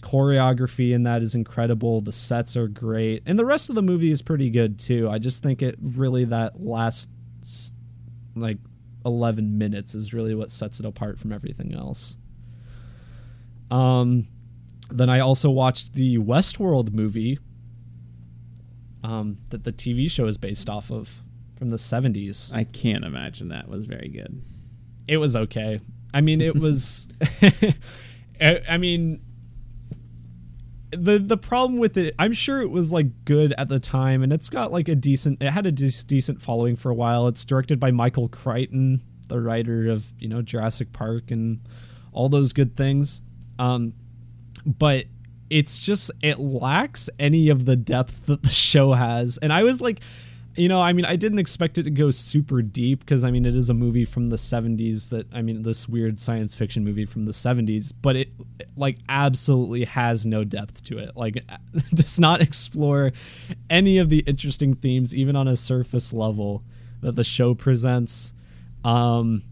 choreography 0.00 0.92
in 0.92 1.02
that 1.02 1.20
is 1.22 1.34
incredible 1.34 2.00
the 2.00 2.12
sets 2.12 2.56
are 2.56 2.68
great 2.68 3.22
and 3.26 3.38
the 3.38 3.44
rest 3.44 3.68
of 3.68 3.74
the 3.74 3.82
movie 3.82 4.10
is 4.10 4.22
pretty 4.22 4.48
good 4.48 4.78
too 4.78 5.10
i 5.10 5.18
just 5.18 5.42
think 5.42 5.60
it 5.60 5.76
really 5.80 6.24
that 6.24 6.58
last 6.58 7.10
like 8.34 8.56
11 9.04 9.58
minutes 9.58 9.94
is 9.94 10.14
really 10.14 10.34
what 10.34 10.50
sets 10.50 10.80
it 10.80 10.86
apart 10.86 11.18
from 11.18 11.32
everything 11.32 11.74
else 11.74 12.16
um 13.70 14.26
then 14.90 15.08
I 15.08 15.20
also 15.20 15.50
watched 15.50 15.94
the 15.94 16.18
Westworld 16.18 16.92
movie 16.92 17.38
um, 19.02 19.38
that 19.50 19.64
the 19.64 19.72
TV 19.72 20.10
show 20.10 20.26
is 20.26 20.36
based 20.36 20.68
off 20.68 20.90
of 20.90 21.22
from 21.56 21.70
the 21.70 21.76
70s. 21.76 22.52
I 22.52 22.64
can't 22.64 23.04
imagine 23.04 23.48
that 23.48 23.68
was 23.68 23.86
very 23.86 24.08
good. 24.08 24.42
It 25.06 25.18
was 25.18 25.36
okay. 25.36 25.80
I 26.12 26.20
mean, 26.20 26.40
it 26.40 26.56
was. 26.56 27.08
I 28.40 28.78
mean, 28.78 29.20
the 30.90 31.18
the 31.18 31.36
problem 31.36 31.78
with 31.78 31.96
it, 31.96 32.14
I'm 32.18 32.32
sure 32.32 32.60
it 32.60 32.70
was 32.70 32.92
like 32.92 33.24
good 33.24 33.52
at 33.58 33.68
the 33.68 33.78
time, 33.78 34.22
and 34.22 34.32
it's 34.32 34.48
got 34.48 34.72
like 34.72 34.88
a 34.88 34.94
decent. 34.94 35.42
It 35.42 35.50
had 35.50 35.66
a 35.66 35.72
decent 35.72 36.40
following 36.40 36.76
for 36.76 36.90
a 36.90 36.94
while. 36.94 37.28
It's 37.28 37.44
directed 37.44 37.78
by 37.78 37.90
Michael 37.90 38.28
Crichton, 38.28 39.00
the 39.28 39.40
writer 39.40 39.88
of 39.88 40.12
you 40.18 40.28
know 40.28 40.42
Jurassic 40.42 40.92
Park 40.92 41.30
and 41.30 41.60
all 42.12 42.28
those 42.28 42.52
good 42.52 42.76
things. 42.76 43.22
Um, 43.58 43.94
but 44.64 45.04
it's 45.48 45.84
just 45.84 46.10
it 46.22 46.38
lacks 46.38 47.10
any 47.18 47.48
of 47.48 47.66
the 47.66 47.76
depth 47.76 48.26
that 48.26 48.42
the 48.42 48.48
show 48.70 48.94
has. 48.94 49.38
And 49.38 49.52
I 49.52 49.62
was 49.62 49.80
like, 49.80 50.00
you 50.60 50.68
know, 50.68 50.82
I 50.82 50.92
mean, 50.92 51.06
I 51.06 51.16
didn't 51.16 51.38
expect 51.38 51.78
it 51.78 51.84
to 51.84 51.90
go 51.90 52.10
super 52.10 52.60
deep 52.60 53.00
because 53.00 53.24
I 53.24 53.30
mean, 53.30 53.46
it 53.46 53.56
is 53.56 53.70
a 53.70 53.74
movie 53.74 54.04
from 54.04 54.28
the 54.28 54.36
70s 54.36 55.08
that 55.08 55.26
I 55.34 55.40
mean, 55.40 55.62
this 55.62 55.88
weird 55.88 56.20
science 56.20 56.54
fiction 56.54 56.84
movie 56.84 57.06
from 57.06 57.24
the 57.24 57.32
70s, 57.32 57.94
but 58.00 58.14
it 58.14 58.28
like 58.76 58.98
absolutely 59.08 59.84
has 59.84 60.26
no 60.26 60.44
depth 60.44 60.84
to 60.84 60.98
it. 60.98 61.16
Like 61.16 61.36
it 61.36 61.46
does 61.94 62.20
not 62.20 62.42
explore 62.42 63.12
any 63.70 63.96
of 63.96 64.10
the 64.10 64.18
interesting 64.20 64.74
themes 64.74 65.14
even 65.14 65.34
on 65.34 65.48
a 65.48 65.56
surface 65.56 66.12
level 66.12 66.62
that 67.00 67.16
the 67.16 67.24
show 67.24 67.54
presents. 67.54 68.34
Um 68.84 69.42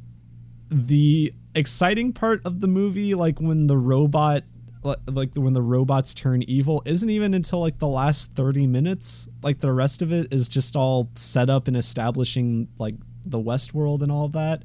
the 0.70 1.32
exciting 1.54 2.12
part 2.12 2.44
of 2.44 2.60
the 2.60 2.66
movie 2.66 3.14
like 3.14 3.40
when 3.40 3.66
the 3.66 3.78
robot 3.78 4.42
like 4.82 5.34
when 5.34 5.54
the 5.54 5.62
robots 5.62 6.14
turn 6.14 6.42
evil 6.42 6.82
isn't 6.84 7.10
even 7.10 7.34
until 7.34 7.60
like 7.60 7.78
the 7.78 7.88
last 7.88 8.34
30 8.36 8.66
minutes 8.66 9.28
like 9.42 9.58
the 9.58 9.72
rest 9.72 10.02
of 10.02 10.12
it 10.12 10.32
is 10.32 10.48
just 10.48 10.76
all 10.76 11.10
set 11.14 11.50
up 11.50 11.66
and 11.66 11.76
establishing 11.76 12.68
like 12.78 12.94
the 13.24 13.38
west 13.38 13.74
world 13.74 14.02
and 14.02 14.12
all 14.12 14.28
that. 14.28 14.62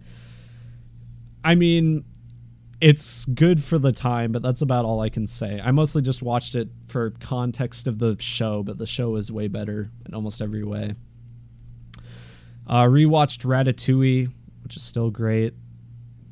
I 1.44 1.56
mean 1.56 2.06
it's 2.80 3.26
good 3.26 3.64
for 3.64 3.80
the 3.80 3.92
time 3.92 4.32
but 4.32 4.42
that's 4.42 4.62
about 4.62 4.86
all 4.86 5.02
i 5.02 5.10
can 5.10 5.26
say. 5.26 5.60
I 5.64 5.72
mostly 5.72 6.02
just 6.02 6.22
watched 6.22 6.54
it 6.54 6.70
for 6.88 7.12
context 7.12 7.88
of 7.88 8.00
the 8.00 8.16
show 8.20 8.62
but 8.62 8.78
the 8.78 8.88
show 8.88 9.16
is 9.16 9.32
way 9.32 9.48
better 9.48 9.90
in 10.06 10.14
almost 10.14 10.42
every 10.42 10.64
way. 10.64 10.94
Uh 12.68 12.84
rewatched 12.84 13.46
ratatouille 13.46 14.30
which 14.64 14.78
is 14.78 14.84
still 14.84 15.10
great. 15.10 15.54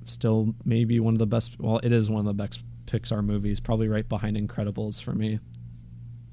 Still 0.05 0.55
maybe 0.63 0.99
one 0.99 1.15
of 1.15 1.19
the 1.19 1.25
best 1.25 1.59
well 1.59 1.79
it 1.83 1.91
is 1.91 2.09
one 2.09 2.19
of 2.19 2.25
the 2.25 2.33
best 2.33 2.61
Pixar 2.91 3.23
movies, 3.23 3.59
probably 3.59 3.87
right 3.87 4.07
behind 4.07 4.35
Incredibles 4.35 5.01
for 5.01 5.13
me. 5.13 5.39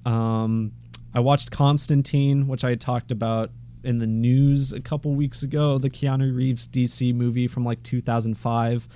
Um, 0.04 0.72
I 1.14 1.20
watched 1.20 1.50
Constantine, 1.50 2.48
which 2.48 2.64
I 2.64 2.74
talked 2.74 3.10
about 3.10 3.50
in 3.84 3.98
the 3.98 4.06
news 4.06 4.72
a 4.72 4.80
couple 4.80 5.14
weeks 5.14 5.42
ago, 5.42 5.78
the 5.78 5.90
Keanu 5.90 6.34
Reeves 6.34 6.66
DC 6.66 7.14
movie 7.14 7.46
from 7.46 7.64
like 7.64 7.82
2005, 7.82 8.88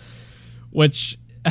which 0.70 1.18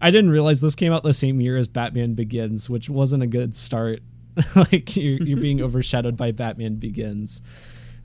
I 0.00 0.10
didn't 0.10 0.30
realize 0.30 0.60
this 0.60 0.74
came 0.74 0.92
out 0.92 1.02
the 1.02 1.12
same 1.12 1.40
year 1.40 1.56
as 1.56 1.68
Batman 1.68 2.14
Begins, 2.14 2.70
which 2.70 2.88
wasn't 2.88 3.22
a 3.22 3.26
good 3.26 3.54
start. 3.54 4.00
like 4.56 4.96
you're, 4.96 5.22
you're 5.22 5.40
being 5.40 5.60
overshadowed 5.62 6.16
by 6.16 6.32
Batman 6.32 6.76
Begins. 6.76 7.42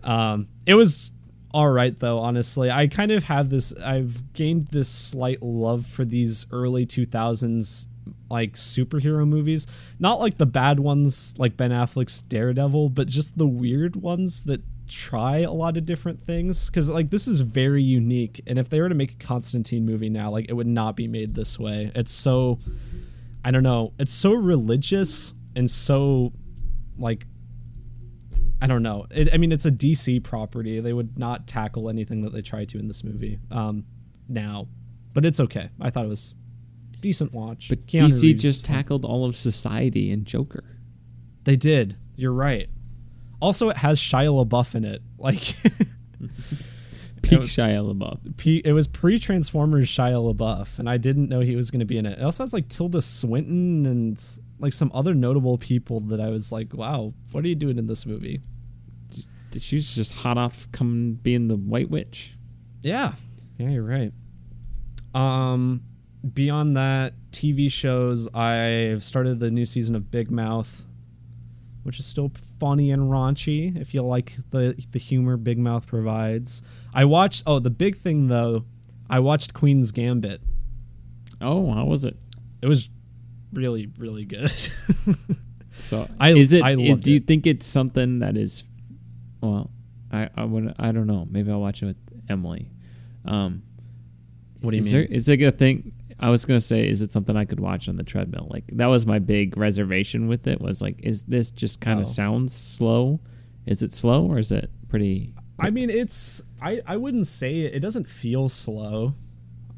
Um, 0.04 0.48
it 0.66 0.76
was 0.76 1.12
all 1.58 1.70
right 1.70 1.98
though 1.98 2.20
honestly. 2.20 2.70
I 2.70 2.86
kind 2.86 3.12
of 3.12 3.24
have 3.24 3.50
this 3.50 3.76
i've 3.78 4.32
gained 4.34 4.68
this 4.68 4.88
slight 4.88 5.42
love 5.42 5.88
for 5.88 6.06
these 6.06 6.46
early 6.52 6.86
2000s 6.86 7.88
like 8.30 8.54
superhero 8.54 9.28
movies. 9.28 9.66
Not 9.98 10.20
like 10.20 10.38
the 10.38 10.46
bad 10.46 10.80
ones 10.80 11.34
like 11.40 11.58
ben 11.58 11.72
affleck's 11.72 12.22
daredevil 12.22 12.90
but 12.90 13.08
just 13.08 13.40
the 13.40 13.48
weird 13.48 13.96
ones 13.96 14.44
that 14.44 14.62
try 14.88 15.38
a 15.40 15.52
lot 15.52 15.78
of 15.78 15.86
different 15.88 16.22
things. 16.22 16.70
Because 16.70 16.92
like 16.92 17.10
this 17.10 17.28
is 17.28 17.42
very 17.42 17.82
unique 17.82 18.40
and 18.46 18.60
if 18.60 18.70
they 18.70 18.80
were 18.80 18.90
to 18.90 18.94
make 18.94 19.14
a 19.14 19.26
constantine 19.26 19.84
movie 19.84 20.10
now 20.10 20.30
like 20.30 20.46
it 20.50 20.54
would 20.54 20.68
not 20.68 20.96
be 20.96 21.08
made 21.08 21.34
this 21.34 21.58
way. 21.58 21.92
It's 21.96 22.14
so 22.14 22.60
i 23.44 23.50
don't 23.50 23.64
know 23.64 23.94
it's 23.98 24.14
so 24.14 24.34
religious 24.34 25.34
and 25.56 25.72
so 25.72 26.34
like 27.00 27.26
I 28.62 28.68
don't 28.68 28.84
know. 28.84 29.06
It, 29.12 29.34
I 29.34 29.38
mean, 29.38 29.52
it's 29.52 29.66
a 29.66 29.72
DC 29.72 30.24
property. 30.24 30.80
They 30.80 30.94
would 30.94 31.18
not 31.18 31.48
tackle 31.48 31.90
anything 31.90 32.22
that 32.24 32.34
they 32.34 32.42
try 32.42 32.66
to 32.66 32.80
in 32.80 32.88
this 32.88 33.04
movie 33.04 33.40
um, 33.52 33.86
now, 34.28 34.68
but 35.14 35.26
it's 35.26 35.40
okay. 35.40 35.70
I 35.80 35.90
thought 35.90 36.06
it 36.06 36.10
was 36.10 36.34
decent 37.00 37.34
watch. 37.34 37.70
But 37.70 37.86
Keanu 37.86 38.08
DC 38.08 38.24
Reeves 38.24 38.42
just 38.42 38.66
tackled 38.66 39.06
all 39.06 39.26
of 39.26 39.36
society 39.36 40.12
and 40.12 40.26
Joker. 40.26 40.64
They 41.44 41.56
did. 41.56 41.98
You're 42.16 42.34
right. 42.34 42.70
Also, 43.40 43.70
it 43.70 43.78
has 43.78 44.00
Shia 44.00 44.46
LaBeouf 44.46 44.76
in 44.76 44.84
it. 44.84 45.02
Like 45.20 45.40
peak 47.24 47.40
was, 47.40 47.50
Shia 47.52 47.84
LaBeouf. 47.84 48.62
it 48.64 48.74
was 48.74 48.88
pre 48.88 49.18
Transformers 49.18 49.90
Shia 49.90 50.36
LaBeouf, 50.36 50.78
and 50.78 50.88
I 50.88 50.98
didn't 50.98 51.28
know 51.28 51.40
he 51.40 51.56
was 51.56 51.72
going 51.72 51.80
to 51.80 51.86
be 51.86 51.98
in 51.98 52.06
it. 52.06 52.20
It 52.20 52.24
also 52.24 52.44
has 52.44 52.54
like 52.54 52.70
Tilda 52.70 53.02
Swinton 53.02 53.88
and 53.88 54.20
like 54.60 54.74
some 54.74 54.92
other 54.94 55.14
notable 55.14 55.58
people 55.58 56.00
that 56.00 56.20
I 56.20 56.30
was 56.30 56.52
like, 56.52 56.74
wow, 56.74 57.14
what 57.32 57.46
are 57.46 57.48
you 57.48 57.56
doing 57.56 57.78
in 57.78 57.88
this 57.88 58.06
movie? 58.06 58.42
She's 59.58 59.96
just 59.96 60.14
hot 60.14 60.38
off 60.38 60.72
coming 60.72 61.16
being 61.16 61.48
the 61.48 61.56
White 61.56 61.90
Witch. 61.90 62.36
Yeah, 62.82 63.14
yeah, 63.58 63.70
you're 63.70 63.84
right. 63.84 64.12
Um, 65.16 65.84
beyond 66.34 66.78
that, 66.78 67.14
TV 67.32 67.72
shows. 67.72 68.28
I've 68.34 69.04
started 69.04 69.40
the 69.40 69.50
new 69.50 69.66
season 69.66 69.96
of 69.96 70.12
Big 70.12 70.30
Mouth, 70.30 70.86
which 71.84 72.00
is 72.00 72.06
still 72.06 72.32
funny 72.60 72.92
and 72.92 73.04
raunchy. 73.04 73.76
If 73.80 73.94
you 73.94 74.04
like 74.04 74.38
the 74.52 74.76
the 74.92 75.00
humor 75.00 75.38
Big 75.38 75.58
Mouth 75.58 75.88
provides. 75.88 76.62
I 76.94 77.06
watched. 77.06 77.44
Oh, 77.48 77.60
the 77.60 77.70
big 77.72 77.96
thing 77.96 78.28
though, 78.28 78.66
I 79.10 79.20
watched 79.20 79.54
Queen's 79.54 79.92
Gambit. 79.92 80.42
Oh, 81.42 81.72
how 81.74 81.86
was 81.86 82.06
it? 82.06 82.18
It 82.62 82.68
was 82.68 82.90
really 83.54 83.90
really 83.98 84.26
good. 84.26 84.52
so 85.74 86.08
I 86.20 86.34
is 86.34 86.54
it? 86.54 86.64
I 86.64 86.72
is, 86.72 86.98
do 86.98 87.12
you 87.12 87.18
it. 87.18 87.28
think 87.28 87.48
it's 87.48 87.66
something 87.66 88.20
that 88.20 88.38
is? 88.38 88.64
Well, 89.42 89.72
I 90.12 90.30
I 90.36 90.44
would 90.44 90.76
I 90.78 90.92
don't 90.92 91.08
know. 91.08 91.28
Maybe 91.30 91.52
I'll 91.52 91.62
watch 91.62 91.82
it 91.82 91.88
with 91.88 91.98
Emily. 92.30 92.70
Um, 93.26 93.64
what 94.62 94.72
do 94.72 94.78
you 94.78 94.80
is 94.80 94.94
mean? 94.94 95.08
There, 95.08 95.16
is 95.16 95.30
it 95.30 95.42
a 95.42 95.52
thing? 95.52 95.94
I 96.20 96.30
was 96.30 96.46
gonna 96.46 96.60
say, 96.60 96.88
is 96.88 97.02
it 97.02 97.12
something 97.12 97.36
I 97.36 97.46
could 97.46 97.60
watch 97.60 97.88
on 97.88 97.96
the 97.96 98.04
treadmill? 98.04 98.48
Like 98.50 98.68
that 98.74 98.88
was 98.88 99.06
my 99.06 99.20
big 99.20 99.58
reservation 99.58 100.28
with 100.28 100.48
it. 100.48 100.60
Was 100.60 100.82
like, 100.82 101.00
is 101.04 101.24
this 101.24 101.52
just 101.52 101.80
kind 101.80 102.00
of 102.00 102.08
oh. 102.08 102.12
sounds 102.12 102.54
slow? 102.54 103.20
Is 103.66 103.84
it 103.84 103.94
slow 103.94 104.26
or 104.26 104.40
is 104.40 104.52
it 104.52 104.72
pretty? 104.88 105.28
I 105.60 105.70
mean, 105.70 105.90
it's 105.90 106.44
I 106.62 106.82
I 106.88 106.98
wouldn't 106.98 107.28
say 107.28 107.62
it. 107.62 107.76
It 107.76 107.80
doesn't 107.80 108.08
feel 108.08 108.50
slow. 108.50 109.14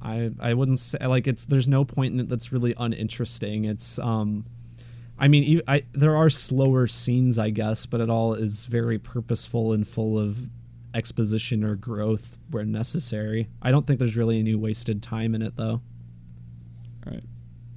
I 0.02 0.32
I 0.40 0.54
wouldn't 0.54 0.80
say 0.80 1.06
like 1.06 1.28
it's 1.28 1.46
there's 1.46 1.68
no 1.68 1.86
point 1.86 2.14
in 2.14 2.20
it 2.20 2.30
that's 2.30 2.52
really 2.52 2.74
uninteresting. 2.78 3.66
It's 3.66 4.00
um 4.00 4.46
I 5.18 5.28
mean 5.28 5.62
I 5.68 5.84
there 5.92 6.16
are 6.16 6.30
slower 6.30 6.88
scenes 6.88 7.38
I 7.38 7.50
guess, 7.50 7.86
but 7.86 8.02
it 8.02 8.10
all 8.10 8.34
is 8.34 8.66
very 8.66 8.98
purposeful 8.98 9.74
and 9.74 9.88
full 9.88 10.18
of 10.18 10.50
exposition 10.94 11.64
or 11.64 11.76
growth 11.76 12.38
where 12.50 12.66
necessary. 12.66 13.50
I 13.62 13.72
don't 13.72 13.86
think 13.86 14.00
there's 14.00 14.18
really 14.18 14.40
any 14.40 14.56
wasted 14.56 15.04
time 15.04 15.36
in 15.36 15.42
it 15.42 15.56
though. 15.56 15.82
All 17.06 17.14
right. 17.14 17.24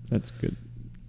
That's 0.09 0.31
good. 0.31 0.57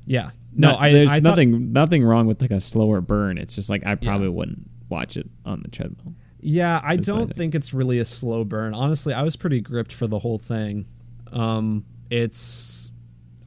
Yeah. 0.05 0.31
No, 0.55 0.75
I 0.75 0.91
there's 0.91 1.11
I 1.11 1.19
nothing 1.19 1.51
thought, 1.51 1.61
nothing 1.61 2.03
wrong 2.03 2.27
with 2.27 2.41
like 2.41 2.51
a 2.51 2.59
slower 2.59 3.01
burn. 3.01 3.37
It's 3.37 3.55
just 3.55 3.69
like 3.69 3.85
I 3.85 3.95
probably 3.95 4.27
yeah. 4.27 4.33
wouldn't 4.33 4.69
watch 4.89 5.17
it 5.17 5.29
on 5.45 5.61
the 5.61 5.69
treadmill. 5.69 6.13
Yeah, 6.39 6.81
I 6.83 6.97
That's 6.97 7.07
don't 7.07 7.33
think 7.33 7.55
it's 7.55 7.73
really 7.73 7.99
a 7.99 8.05
slow 8.05 8.43
burn. 8.43 8.73
Honestly, 8.73 9.13
I 9.13 9.23
was 9.23 9.35
pretty 9.35 9.61
gripped 9.61 9.93
for 9.93 10.07
the 10.07 10.19
whole 10.19 10.37
thing. 10.37 10.85
Um, 11.33 11.85
it's 12.09 12.91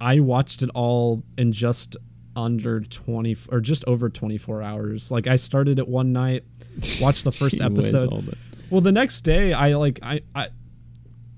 I 0.01 0.21
watched 0.21 0.63
it 0.63 0.71
all 0.75 1.23
in 1.39 1.53
just 1.53 1.97
under 2.35 2.81
20 2.81 3.37
or 3.51 3.61
just 3.61 3.85
over 3.87 4.11
24 4.11 4.63
hours. 4.63 5.11
Like 5.11 5.27
I 5.27 5.37
started 5.37 5.79
it 5.79 5.89
one 5.89 6.13
night, 6.13 6.45
watched 7.01 7.25
the 7.25 7.33
first 7.33 7.61
whiz, 7.61 7.95
episode. 7.95 8.35
Well, 8.71 8.81
the 8.81 8.93
next 8.93 9.23
day, 9.23 9.53
I 9.53 9.75
like 9.75 9.99
I 10.03 10.21
I 10.35 10.49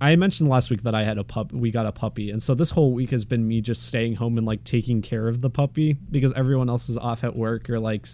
I 0.01 0.17
mentioned 0.17 0.49
last 0.49 0.71
week 0.71 0.83
that 0.83 0.95
I 0.95 1.05
had 1.05 1.19
a 1.19 1.25
pup. 1.25 1.53
We 1.53 1.71
got 1.71 1.87
a 1.87 1.93
puppy, 1.93 2.31
and 2.31 2.43
so 2.43 2.55
this 2.55 2.71
whole 2.71 2.93
week 2.93 3.11
has 3.11 3.25
been 3.25 3.47
me 3.47 3.61
just 3.61 3.87
staying 3.87 4.15
home 4.15 4.39
and 4.39 4.47
like 4.47 4.65
taking 4.65 5.03
care 5.03 5.29
of 5.29 5.41
the 5.41 5.51
puppy 5.51 5.97
because 6.11 6.33
everyone 6.35 6.69
else 6.69 6.89
is 6.89 6.97
off 6.99 7.25
at 7.25 7.37
work 7.37 7.69
or 7.69 7.79
like 7.79 8.07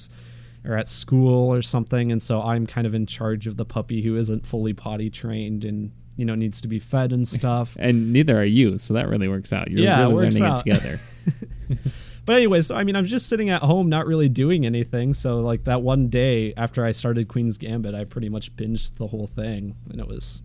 or 0.65 0.77
at 0.77 0.89
school 0.89 1.53
or 1.53 1.63
something, 1.63 2.11
and 2.11 2.23
so 2.23 2.43
I'm 2.43 2.67
kind 2.67 2.87
of 2.87 2.95
in 2.95 3.07
charge 3.07 3.47
of 3.47 3.57
the 3.57 3.65
puppy 3.65 4.03
who 4.03 4.17
isn't 4.17 4.47
fully 4.47 4.73
potty 4.73 5.11
trained 5.11 5.65
and 5.65 5.93
you 6.17 6.25
know 6.25 6.35
needs 6.35 6.61
to 6.61 6.69
be 6.69 6.79
fed 6.79 7.13
and 7.13 7.27
stuff. 7.27 7.77
And 7.81 8.13
neither 8.13 8.39
are 8.39 8.45
you, 8.45 8.79
so 8.79 8.95
that 8.95 9.09
really 9.09 9.29
works 9.29 9.53
out. 9.53 9.71
You're 9.71 9.81
Yeah, 9.81 10.03
really 10.03 10.15
works 10.15 10.39
learning 10.41 10.53
out. 10.53 10.67
it 10.67 10.75
together. 10.75 10.99
But 12.27 12.37
anyway, 12.37 12.63
so 12.63 12.75
I 12.75 12.85
mean, 12.85 12.97
I'm 12.97 13.05
just 13.05 13.29
sitting 13.29 13.51
at 13.51 13.61
home, 13.61 13.91
not 13.91 14.07
really 14.07 14.31
doing 14.31 14.65
anything. 14.65 15.13
So 15.13 15.41
like 15.41 15.65
that 15.65 15.83
one 15.83 16.09
day 16.09 16.55
after 16.57 16.83
I 16.83 16.91
started 16.91 17.29
Queen's 17.29 17.59
Gambit, 17.59 17.95
I 17.95 18.05
pretty 18.05 18.31
much 18.31 18.57
binged 18.57 18.97
the 18.97 19.09
whole 19.09 19.27
thing, 19.27 19.77
and 19.91 20.01
it 20.01 20.09
was, 20.09 20.41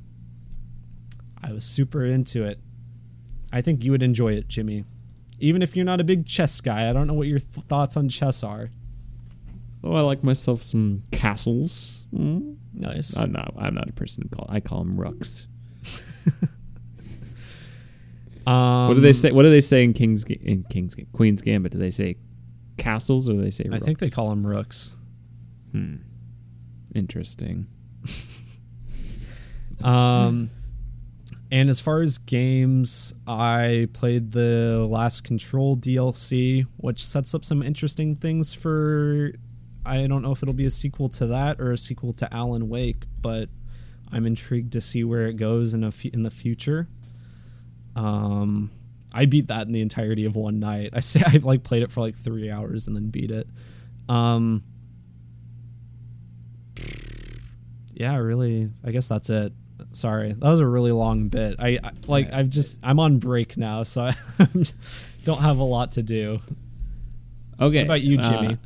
I 1.41 1.53
was 1.53 1.63
super 1.63 2.03
into 2.03 2.43
it. 2.43 2.59
I 3.53 3.61
think 3.61 3.85
you 3.85 3.91
would 3.91 4.03
enjoy 4.03 4.33
it, 4.33 4.49
Jimmy, 4.49 4.83
even 5.39 5.61
if 5.61 5.77
you're 5.77 5.85
not 5.85 6.01
a 6.01 6.03
big 6.03 6.25
chess 6.25 6.59
guy. 6.59 6.89
I 6.89 6.91
don't 6.91 7.07
know 7.07 7.13
what 7.13 7.27
your 7.27 7.39
th- 7.39 7.65
thoughts 7.67 7.95
on 7.95 8.09
chess 8.09 8.43
are. 8.43 8.71
oh, 9.81 9.93
I 9.95 10.01
like 10.01 10.21
myself 10.21 10.61
some 10.61 11.03
castles. 11.11 12.03
Mm. 12.13 12.57
Nice. 12.73 13.15
I'm 13.15 13.31
not. 13.31 13.53
I'm 13.57 13.73
not 13.75 13.87
a 13.87 13.93
person 13.93 14.23
who 14.29 14.35
call. 14.35 14.47
I 14.49 14.59
call 14.59 14.79
them 14.83 14.99
rooks. 14.99 15.47
Um, 18.47 18.87
what 18.87 18.95
do 18.95 19.01
they 19.01 19.13
say? 19.13 19.31
What 19.31 19.43
do 19.43 19.51
they 19.51 19.61
say 19.61 19.83
in 19.83 19.93
King's 19.93 20.23
in 20.23 20.63
King's 20.71 20.95
Queen's 21.13 21.41
Gambit? 21.41 21.71
Do 21.71 21.77
they 21.77 21.91
say 21.91 22.15
castles 22.77 23.29
or 23.29 23.33
do 23.33 23.41
they 23.41 23.51
say? 23.51 23.65
I 23.71 23.77
think 23.77 23.99
they 23.99 24.09
call 24.09 24.29
them 24.29 24.47
rooks. 24.47 24.95
Hmm. 25.71 25.97
Interesting. 26.95 27.67
Um, 29.81 30.49
and 31.51 31.69
as 31.69 31.79
far 31.79 32.01
as 32.01 32.17
games, 32.17 33.13
I 33.25 33.87
played 33.93 34.33
the 34.33 34.85
Last 34.85 35.23
Control 35.23 35.77
DLC, 35.77 36.65
which 36.75 37.01
sets 37.01 37.33
up 37.33 37.45
some 37.45 37.63
interesting 37.63 38.17
things 38.17 38.53
for. 38.53 39.31
I 39.85 40.05
don't 40.05 40.21
know 40.21 40.33
if 40.33 40.43
it'll 40.43 40.53
be 40.53 40.65
a 40.65 40.69
sequel 40.69 41.07
to 41.09 41.25
that 41.27 41.61
or 41.61 41.71
a 41.71 41.77
sequel 41.77 42.11
to 42.13 42.31
Alan 42.33 42.67
Wake, 42.67 43.05
but 43.21 43.47
I'm 44.11 44.25
intrigued 44.25 44.73
to 44.73 44.81
see 44.81 45.03
where 45.03 45.27
it 45.27 45.37
goes 45.37 45.73
in 45.73 45.83
a 45.83 45.91
in 46.11 46.23
the 46.23 46.31
future. 46.31 46.87
Um, 47.95 48.71
I 49.13 49.25
beat 49.25 49.47
that 49.47 49.67
in 49.67 49.73
the 49.73 49.81
entirety 49.81 50.25
of 50.25 50.35
one 50.35 50.59
night. 50.59 50.91
I 50.93 50.99
say 50.99 51.21
I 51.25 51.39
like 51.41 51.63
played 51.63 51.83
it 51.83 51.91
for 51.91 52.01
like 52.01 52.15
three 52.15 52.49
hours 52.49 52.87
and 52.87 52.95
then 52.95 53.09
beat 53.09 53.31
it. 53.31 53.47
Um, 54.07 54.63
yeah, 57.93 58.15
really. 58.17 58.71
I 58.83 58.91
guess 58.91 59.07
that's 59.07 59.29
it. 59.29 59.53
Sorry, 59.91 60.33
that 60.33 60.49
was 60.49 60.59
a 60.59 60.67
really 60.67 60.91
long 60.91 61.29
bit. 61.29 61.55
I, 61.59 61.79
I 61.83 61.91
like. 62.07 62.31
I've 62.31 62.49
just. 62.49 62.79
I'm 62.83 62.99
on 62.99 63.17
break 63.17 63.57
now, 63.57 63.83
so 63.83 64.03
I 64.39 64.47
don't 65.23 65.41
have 65.41 65.57
a 65.57 65.63
lot 65.63 65.93
to 65.93 66.03
do. 66.03 66.41
Okay. 67.59 67.79
What 67.79 67.85
about 67.85 68.01
you, 68.01 68.19
uh, 68.19 68.21
Jimmy? 68.21 68.57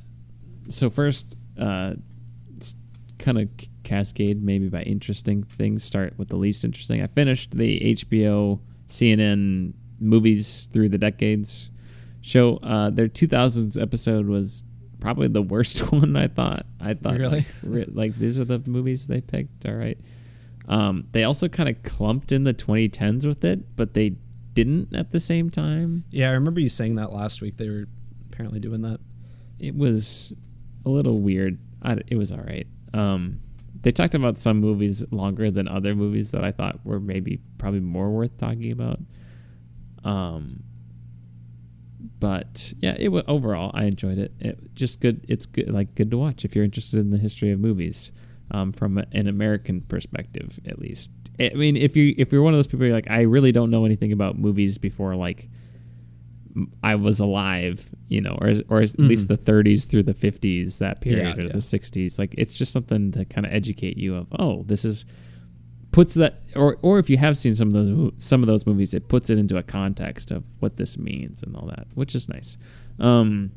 so 0.68 0.90
first, 0.90 1.38
uh, 1.58 1.94
kind 3.20 3.40
of 3.40 3.50
cascade 3.84 4.44
maybe 4.44 4.70
by 4.70 4.82
interesting 4.84 5.44
things. 5.44 5.84
Start 5.84 6.14
with 6.18 6.30
the 6.30 6.38
least 6.38 6.64
interesting. 6.64 7.02
I 7.02 7.08
finished 7.08 7.52
the 7.52 7.80
HBO 7.96 8.60
CNN 8.88 9.74
movies 10.00 10.68
through 10.72 10.90
the 10.90 10.98
decades 10.98 11.70
show. 12.22 12.58
Uh, 12.58 12.90
their 12.90 13.08
2000s 13.08 13.82
episode 13.82 14.28
was 14.28 14.64
probably 15.00 15.28
the 15.28 15.42
worst 15.42 15.80
one. 15.92 16.16
I 16.16 16.28
thought. 16.28 16.66
I 16.80 16.94
thought 16.94 17.18
Really? 17.18 17.46
like, 17.64 17.88
like 17.92 18.16
these 18.16 18.40
are 18.40 18.46
the 18.46 18.62
movies 18.66 19.08
they 19.08 19.22
picked. 19.22 19.66
All 19.66 19.74
right. 19.76 19.98
Um, 20.68 21.08
they 21.12 21.24
also 21.26 21.50
kind 21.50 21.68
of 21.68 21.84
clumped 21.84 22.32
in 22.32 22.46
the 22.46 22.54
2010s 22.54 23.26
with 23.26 23.44
it, 23.44 23.76
but 23.76 23.94
they 23.94 24.16
didn't 24.54 24.96
at 24.96 25.12
the 25.12 25.20
same 25.20 25.50
time. 25.50 26.06
Yeah, 26.10 26.30
I 26.30 26.32
remember 26.34 26.62
you 26.62 26.70
saying 26.70 26.96
that 26.96 27.12
last 27.12 27.42
week. 27.42 27.58
They 27.58 27.70
were 27.70 27.88
apparently 28.32 28.60
doing 28.62 28.82
that. 28.84 29.00
it 29.60 29.76
was 29.76 30.34
a 30.86 30.90
little 30.90 31.20
weird. 31.20 31.58
I, 31.82 31.98
it 32.08 32.18
was 32.18 32.32
all 32.32 32.40
right. 32.40 32.66
Um, 32.94 33.40
they 33.84 33.92
talked 33.92 34.16
about 34.16 34.38
some 34.38 34.60
movies 34.60 35.04
longer 35.12 35.52
than 35.52 35.68
other 35.68 35.94
movies 35.94 36.32
that 36.32 36.44
I 36.44 36.52
thought 36.52 36.80
were 36.86 37.00
maybe 37.00 37.40
probably 37.58 37.82
more 37.82 38.10
worth 38.10 38.38
talking 38.38 38.72
about. 38.72 39.00
Um, 40.04 40.64
but 42.20 42.74
yeah, 42.80 42.96
it 42.98 43.10
was 43.10 43.24
overall 43.28 43.72
I 43.74 43.84
enjoyed 43.84 44.18
it. 44.18 44.34
It 44.40 44.74
just 44.74 45.02
good. 45.02 45.26
It's 45.28 45.46
good, 45.46 45.70
like 45.70 45.96
good 45.96 46.10
to 46.12 46.18
watch 46.18 46.46
if 46.46 46.56
you're 46.56 46.66
interested 46.66 47.00
in 47.00 47.10
the 47.10 47.18
history 47.18 47.52
of 47.52 47.60
movies, 47.60 48.14
um, 48.52 48.72
from 48.72 48.98
an 49.12 49.28
American 49.28 49.82
perspective 49.82 50.60
at 50.66 50.80
least. 50.80 51.12
I 51.40 51.50
mean, 51.56 51.76
if 51.76 51.98
you 51.98 52.16
if 52.18 52.32
you're 52.32 52.42
one 52.42 52.54
of 52.54 52.58
those 52.58 52.68
people, 52.68 52.86
you're 52.86 52.96
like, 52.96 53.10
I 53.10 53.22
really 53.22 53.52
don't 53.52 53.70
know 53.70 53.84
anything 53.84 54.14
about 54.14 54.38
movies 54.38 54.78
before 54.78 55.16
like 55.16 55.50
I 56.84 56.96
was 56.96 57.20
alive, 57.20 57.90
you 58.10 58.22
know, 58.22 58.38
or 58.40 58.54
or 58.70 58.82
at 58.82 59.00
least 59.00 59.28
the 59.28 59.38
30s 59.38 59.90
through 59.90 60.04
the 60.04 60.14
50s, 60.14 60.78
that 60.78 61.02
period, 61.02 61.36
Mm-hmm. 61.36 61.40
Yeah, 61.40 61.46
or 61.46 61.48
yeah. 61.48 61.54
the 61.54 61.60
60s. 61.60 62.20
Like 62.20 62.36
it's 62.38 62.54
just 62.54 62.72
something 62.72 63.12
to 63.14 63.26
kind 63.26 63.46
of 63.48 63.54
educate 63.54 63.98
you 63.98 64.16
of, 64.16 64.28
oh, 64.38 64.64
this 64.64 64.86
is 64.86 65.06
puts 65.92 66.16
that, 66.16 66.42
or 66.56 66.78
or 66.82 67.00
if 67.00 67.10
you 67.10 67.18
have 67.18 67.38
seen 67.38 67.54
some 67.54 67.68
of 67.70 67.74
those 67.74 68.12
some 68.18 68.42
of 68.44 68.48
those 68.48 68.66
movies, 68.66 68.94
it 68.94 69.08
puts 69.08 69.30
it 69.30 69.38
into 69.38 69.58
a 69.58 69.64
context 69.64 70.32
of 70.32 70.44
what 70.60 70.78
this 70.78 70.98
means 70.98 71.42
and 71.44 71.56
all 71.56 71.68
that, 71.68 71.88
which 71.96 72.14
is 72.16 72.28
nice. 72.30 72.58
Um, 73.00 73.52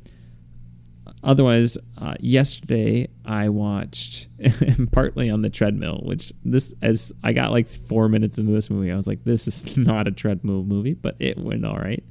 otherwise, 1.22 1.76
uh, 1.98 2.14
yesterday 2.20 3.08
I 3.24 3.48
watched 3.48 4.28
partly 4.92 5.28
on 5.30 5.42
the 5.42 5.50
treadmill, 5.50 6.00
which 6.04 6.32
this 6.44 6.74
as 6.82 7.12
I 7.22 7.32
got 7.32 7.50
like 7.50 7.68
four 7.68 8.08
minutes 8.08 8.38
into 8.38 8.52
this 8.52 8.70
movie, 8.70 8.92
I 8.92 8.96
was 8.96 9.06
like, 9.06 9.24
this 9.24 9.48
is 9.48 9.76
not 9.78 10.06
a 10.06 10.12
treadmill 10.12 10.64
movie, 10.64 10.94
but 10.94 11.16
it 11.18 11.38
went 11.38 11.64
all 11.64 11.78
right. 11.78 12.04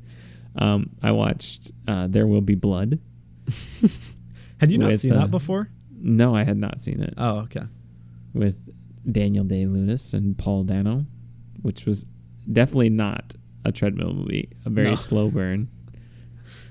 Um, 0.58 0.92
I 1.04 1.12
watched 1.12 1.72
uh, 1.88 2.08
There 2.08 2.26
Will 2.28 2.42
Be 2.42 2.56
Blood. 2.56 3.00
Had 4.60 4.72
you 4.72 4.78
not 4.78 4.90
With, 4.92 5.00
seen 5.02 5.14
uh, 5.14 5.20
that 5.22 5.32
before? 5.32 5.70
No, 5.98 6.36
I 6.36 6.44
had 6.44 6.58
not 6.58 6.80
seen 6.82 7.02
it 7.02 7.14
Oh, 7.18 7.40
okay. 7.40 7.64
with 8.34 8.58
Daniel 9.12 9.44
Day 9.44 9.66
Lewis 9.66 10.14
and 10.14 10.38
Paul 10.38 10.64
Dano, 10.64 11.06
which 11.62 11.86
was 11.86 12.06
definitely 12.52 12.90
not 12.90 13.34
a 13.66 13.72
treadmill 13.72 14.14
movie. 14.14 14.50
A 14.66 14.70
very 14.70 14.90
No. 14.92 14.96
slow 14.96 15.30
burn. 15.30 15.68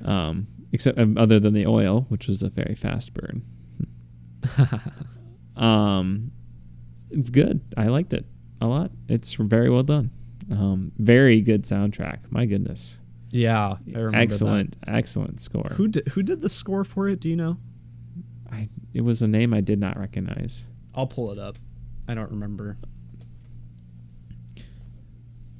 Um, 0.04 0.46
except 0.72 0.98
um, 0.98 1.18
other 1.18 1.38
than 1.40 1.52
the 1.52 1.66
oil, 1.66 2.06
which 2.08 2.26
was 2.28 2.42
a 2.42 2.48
very 2.48 2.74
fast 2.74 3.12
burn. 3.14 3.42
um, 5.56 6.30
it's 7.10 7.30
good. 7.30 7.60
I 7.76 7.86
liked 7.88 8.12
it 8.12 8.24
a 8.60 8.66
lot. 8.66 8.90
It's 9.08 9.34
very 9.34 9.70
well 9.70 9.82
done. 9.82 10.10
Um, 10.50 10.92
very 10.98 11.40
good 11.40 11.62
soundtrack. 11.64 12.18
My 12.30 12.44
goodness, 12.46 12.98
Yeah, 13.34 13.78
I 13.92 13.98
remember 13.98 14.16
excellent, 14.18 14.76
excellent 14.86 15.40
score. 15.40 15.70
Who 15.72 15.88
did 15.88 16.06
who 16.10 16.22
did 16.22 16.40
the 16.40 16.48
score 16.48 16.84
for 16.84 17.08
it? 17.08 17.18
Do 17.18 17.28
you 17.28 17.34
know? 17.34 17.56
I, 18.50 18.68
it 18.92 19.00
was 19.00 19.22
a 19.22 19.26
name 19.26 19.52
I 19.52 19.60
did 19.60 19.80
not 19.80 19.98
recognize. 19.98 20.66
I'll 20.94 21.08
pull 21.08 21.32
it 21.32 21.38
up. 21.40 21.58
I 22.06 22.14
don't 22.14 22.30
remember. 22.30 22.76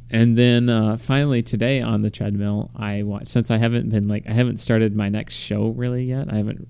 And 0.09 0.39
then 0.39 0.69
uh, 0.69 0.97
finally 0.99 1.43
today 1.43 1.81
on 1.81 2.03
the 2.03 2.11
treadmill, 2.11 2.71
I 2.77 3.03
watched 3.03 3.27
since 3.27 3.51
I 3.51 3.57
haven't 3.57 3.91
been 3.91 4.07
like 4.07 4.25
I 4.29 4.35
haven't 4.35 4.59
started 4.59 4.95
my 4.95 5.09
next 5.09 5.35
show 5.35 5.71
really 5.71 6.05
yet. 6.05 6.33
I 6.33 6.37
haven't, 6.37 6.69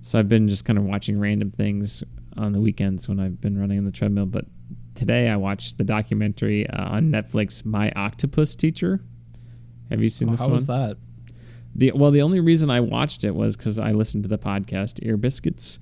so 0.00 0.18
I've 0.18 0.28
been 0.28 0.48
just 0.48 0.64
kind 0.64 0.80
of 0.80 0.84
watching 0.84 1.20
random 1.20 1.52
things 1.52 2.02
on 2.36 2.50
the 2.50 2.60
weekends 2.60 3.06
when 3.06 3.20
I've 3.20 3.40
been 3.40 3.56
running 3.56 3.78
on 3.78 3.84
the 3.84 3.92
treadmill. 3.92 4.26
But 4.26 4.46
today 4.96 5.28
I 5.28 5.36
watched 5.36 5.78
the 5.78 5.84
documentary 5.84 6.68
uh, 6.68 6.88
on 6.88 7.12
Netflix, 7.12 7.64
My 7.64 7.92
Octopus 7.94 8.56
Teacher. 8.56 9.00
Have 9.94 10.02
you 10.02 10.08
seen 10.08 10.28
Oh, 10.28 10.32
this 10.32 10.40
how 10.40 10.46
one? 10.46 10.52
was 10.52 10.66
that? 10.66 10.96
The 11.74 11.92
well, 11.94 12.10
the 12.10 12.22
only 12.22 12.40
reason 12.40 12.70
I 12.70 12.80
watched 12.80 13.24
it 13.24 13.34
was 13.34 13.56
because 13.56 13.78
I 13.78 13.90
listened 13.92 14.22
to 14.24 14.28
the 14.28 14.38
podcast 14.38 14.98
Ear 15.02 15.16
Biscuits, 15.16 15.78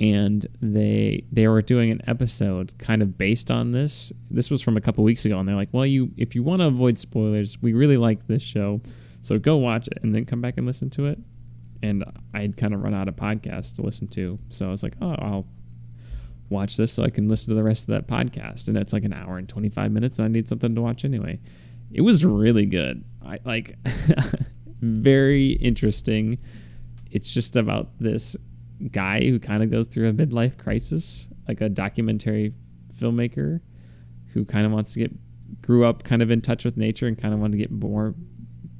and 0.00 0.46
they 0.60 1.24
they 1.32 1.46
were 1.48 1.62
doing 1.62 1.90
an 1.90 2.00
episode 2.06 2.74
kind 2.78 3.02
of 3.02 3.16
based 3.18 3.50
on 3.50 3.70
this. 3.72 4.12
This 4.30 4.50
was 4.50 4.62
from 4.62 4.76
a 4.76 4.80
couple 4.80 5.04
weeks 5.04 5.24
ago, 5.24 5.38
and 5.38 5.48
they're 5.48 5.56
like, 5.56 5.70
"Well, 5.72 5.86
you 5.86 6.12
if 6.16 6.34
you 6.34 6.42
want 6.42 6.60
to 6.60 6.66
avoid 6.66 6.98
spoilers, 6.98 7.60
we 7.62 7.72
really 7.72 7.96
like 7.96 8.26
this 8.26 8.42
show, 8.42 8.80
so 9.22 9.38
go 9.38 9.56
watch 9.56 9.86
it 9.88 9.98
and 10.02 10.14
then 10.14 10.24
come 10.26 10.40
back 10.40 10.54
and 10.58 10.66
listen 10.66 10.90
to 10.90 11.06
it." 11.06 11.18
And 11.82 12.04
I'd 12.34 12.56
kind 12.56 12.74
of 12.74 12.82
run 12.82 12.94
out 12.94 13.08
of 13.08 13.16
podcasts 13.16 13.74
to 13.76 13.82
listen 13.82 14.06
to, 14.08 14.38
so 14.50 14.68
I 14.68 14.70
was 14.70 14.82
like, 14.82 14.96
"Oh, 15.00 15.14
I'll." 15.18 15.46
Watch 16.50 16.76
this 16.76 16.92
so 16.92 17.02
I 17.02 17.08
can 17.08 17.30
listen 17.30 17.48
to 17.48 17.54
the 17.54 17.62
rest 17.62 17.84
of 17.84 17.86
that 17.94 18.06
podcast, 18.06 18.68
and 18.68 18.76
it's 18.76 18.92
like 18.92 19.04
an 19.04 19.14
hour 19.14 19.38
and 19.38 19.48
twenty 19.48 19.70
five 19.70 19.90
minutes, 19.90 20.18
and 20.18 20.26
I 20.26 20.28
need 20.28 20.50
something 20.50 20.74
to 20.74 20.82
watch 20.82 21.02
anyway. 21.02 21.38
It 21.90 22.02
was 22.02 22.26
really 22.26 22.66
good. 22.66 23.04
I 23.24 23.38
like 23.44 23.76
very 24.80 25.52
interesting. 25.52 26.38
It's 27.10 27.32
just 27.32 27.56
about 27.56 27.98
this 27.98 28.36
guy 28.90 29.20
who 29.24 29.38
kind 29.38 29.62
of 29.62 29.70
goes 29.70 29.86
through 29.86 30.08
a 30.08 30.12
midlife 30.12 30.58
crisis 30.58 31.28
like 31.46 31.60
a 31.60 31.68
documentary 31.68 32.52
filmmaker 32.98 33.60
who 34.32 34.44
kind 34.44 34.66
of 34.66 34.72
wants 34.72 34.92
to 34.94 35.00
get 35.00 35.12
grew 35.62 35.84
up 35.84 36.02
kind 36.02 36.22
of 36.22 36.30
in 36.30 36.40
touch 36.40 36.64
with 36.64 36.76
nature 36.76 37.06
and 37.06 37.16
kind 37.20 37.32
of 37.34 37.38
wanted 37.40 37.52
to 37.52 37.58
get 37.58 37.70
more 37.70 38.14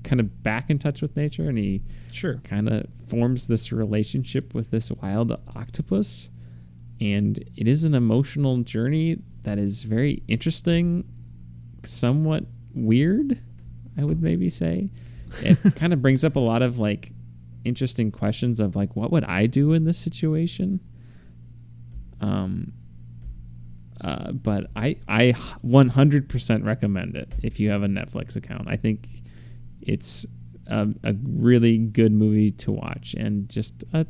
kind 0.02 0.18
of 0.18 0.42
back 0.42 0.70
in 0.70 0.78
touch 0.78 1.00
with 1.02 1.16
nature 1.16 1.48
and 1.48 1.58
he 1.58 1.82
Sure. 2.10 2.40
kind 2.44 2.68
of 2.68 2.86
forms 3.06 3.46
this 3.46 3.70
relationship 3.70 4.54
with 4.54 4.70
this 4.70 4.90
wild 4.90 5.30
octopus 5.54 6.28
and 7.00 7.38
it 7.56 7.68
is 7.68 7.84
an 7.84 7.94
emotional 7.94 8.58
journey 8.62 9.18
that 9.42 9.58
is 9.58 9.82
very 9.84 10.22
interesting 10.26 11.04
somewhat 11.84 12.44
weird 12.74 13.40
i 13.98 14.04
would 14.04 14.22
maybe 14.22 14.48
say 14.48 14.90
it 15.38 15.74
kind 15.76 15.92
of 15.92 16.02
brings 16.02 16.24
up 16.24 16.36
a 16.36 16.40
lot 16.40 16.62
of 16.62 16.78
like 16.78 17.12
interesting 17.64 18.10
questions 18.10 18.60
of 18.60 18.74
like 18.74 18.96
what 18.96 19.10
would 19.10 19.24
i 19.24 19.46
do 19.46 19.72
in 19.72 19.84
this 19.84 19.98
situation 19.98 20.80
um 22.20 22.72
uh, 24.02 24.32
but 24.32 24.66
I 24.74 24.96
I 25.06 25.32
100% 25.64 26.64
recommend 26.64 27.16
it 27.16 27.36
if 27.42 27.60
you 27.60 27.70
have 27.70 27.84
a 27.84 27.86
Netflix 27.86 28.34
account. 28.34 28.66
I 28.68 28.76
think 28.76 29.08
it's 29.80 30.26
a, 30.66 30.88
a 31.04 31.14
really 31.24 31.78
good 31.78 32.12
movie 32.12 32.50
to 32.50 32.72
watch 32.72 33.14
and 33.14 33.48
just 33.48 33.84
a 33.92 34.06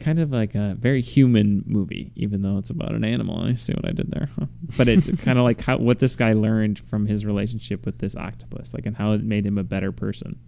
kind 0.00 0.18
of 0.18 0.32
like 0.32 0.54
a 0.54 0.74
very 0.78 1.00
human 1.00 1.62
movie, 1.66 2.12
even 2.16 2.42
though 2.42 2.58
it's 2.58 2.70
about 2.70 2.92
an 2.92 3.04
animal. 3.04 3.40
I 3.44 3.52
see 3.52 3.72
what 3.72 3.86
I 3.86 3.92
did 3.92 4.10
there, 4.10 4.30
huh? 4.38 4.46
but 4.76 4.88
it's 4.88 5.22
kind 5.24 5.38
of 5.38 5.44
like 5.44 5.60
how 5.60 5.78
what 5.78 6.00
this 6.00 6.16
guy 6.16 6.32
learned 6.32 6.80
from 6.80 7.06
his 7.06 7.24
relationship 7.24 7.86
with 7.86 7.98
this 7.98 8.16
octopus, 8.16 8.74
like 8.74 8.86
and 8.86 8.96
how 8.96 9.12
it 9.12 9.22
made 9.22 9.46
him 9.46 9.58
a 9.58 9.64
better 9.64 9.92
person. 9.92 10.40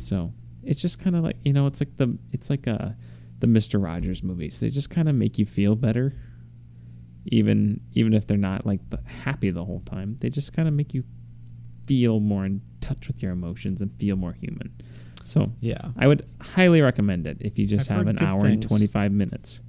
So 0.00 0.32
it's 0.62 0.80
just 0.80 0.98
kind 0.98 1.16
of 1.16 1.24
like 1.24 1.36
you 1.44 1.52
know, 1.52 1.66
it's 1.66 1.80
like 1.80 1.96
the 1.98 2.16
it's 2.32 2.48
like 2.48 2.66
a 2.66 2.96
the 3.40 3.46
Mister 3.46 3.78
Rogers 3.78 4.22
movies. 4.22 4.60
They 4.60 4.70
just 4.70 4.88
kind 4.88 5.08
of 5.08 5.14
make 5.14 5.38
you 5.38 5.44
feel 5.44 5.74
better 5.74 6.14
even 7.30 7.80
even 7.92 8.14
if 8.14 8.26
they're 8.26 8.36
not 8.36 8.66
like 8.66 8.80
happy 9.24 9.50
the 9.50 9.64
whole 9.64 9.80
time 9.80 10.16
they 10.20 10.30
just 10.30 10.52
kind 10.52 10.68
of 10.68 10.74
make 10.74 10.94
you 10.94 11.02
feel 11.86 12.20
more 12.20 12.44
in 12.44 12.60
touch 12.80 13.08
with 13.08 13.22
your 13.22 13.32
emotions 13.32 13.80
and 13.80 13.92
feel 13.92 14.16
more 14.16 14.32
human 14.32 14.72
so 15.28 15.50
Yeah. 15.60 15.90
i 15.96 16.06
would 16.06 16.24
highly 16.40 16.80
recommend 16.80 17.26
it 17.26 17.36
if 17.40 17.58
you 17.58 17.66
just 17.66 17.90
I've 17.90 17.98
have 17.98 18.06
an 18.08 18.18
hour 18.18 18.40
things. 18.40 18.64
and 18.64 18.68
25 18.68 19.12
minutes 19.12 19.60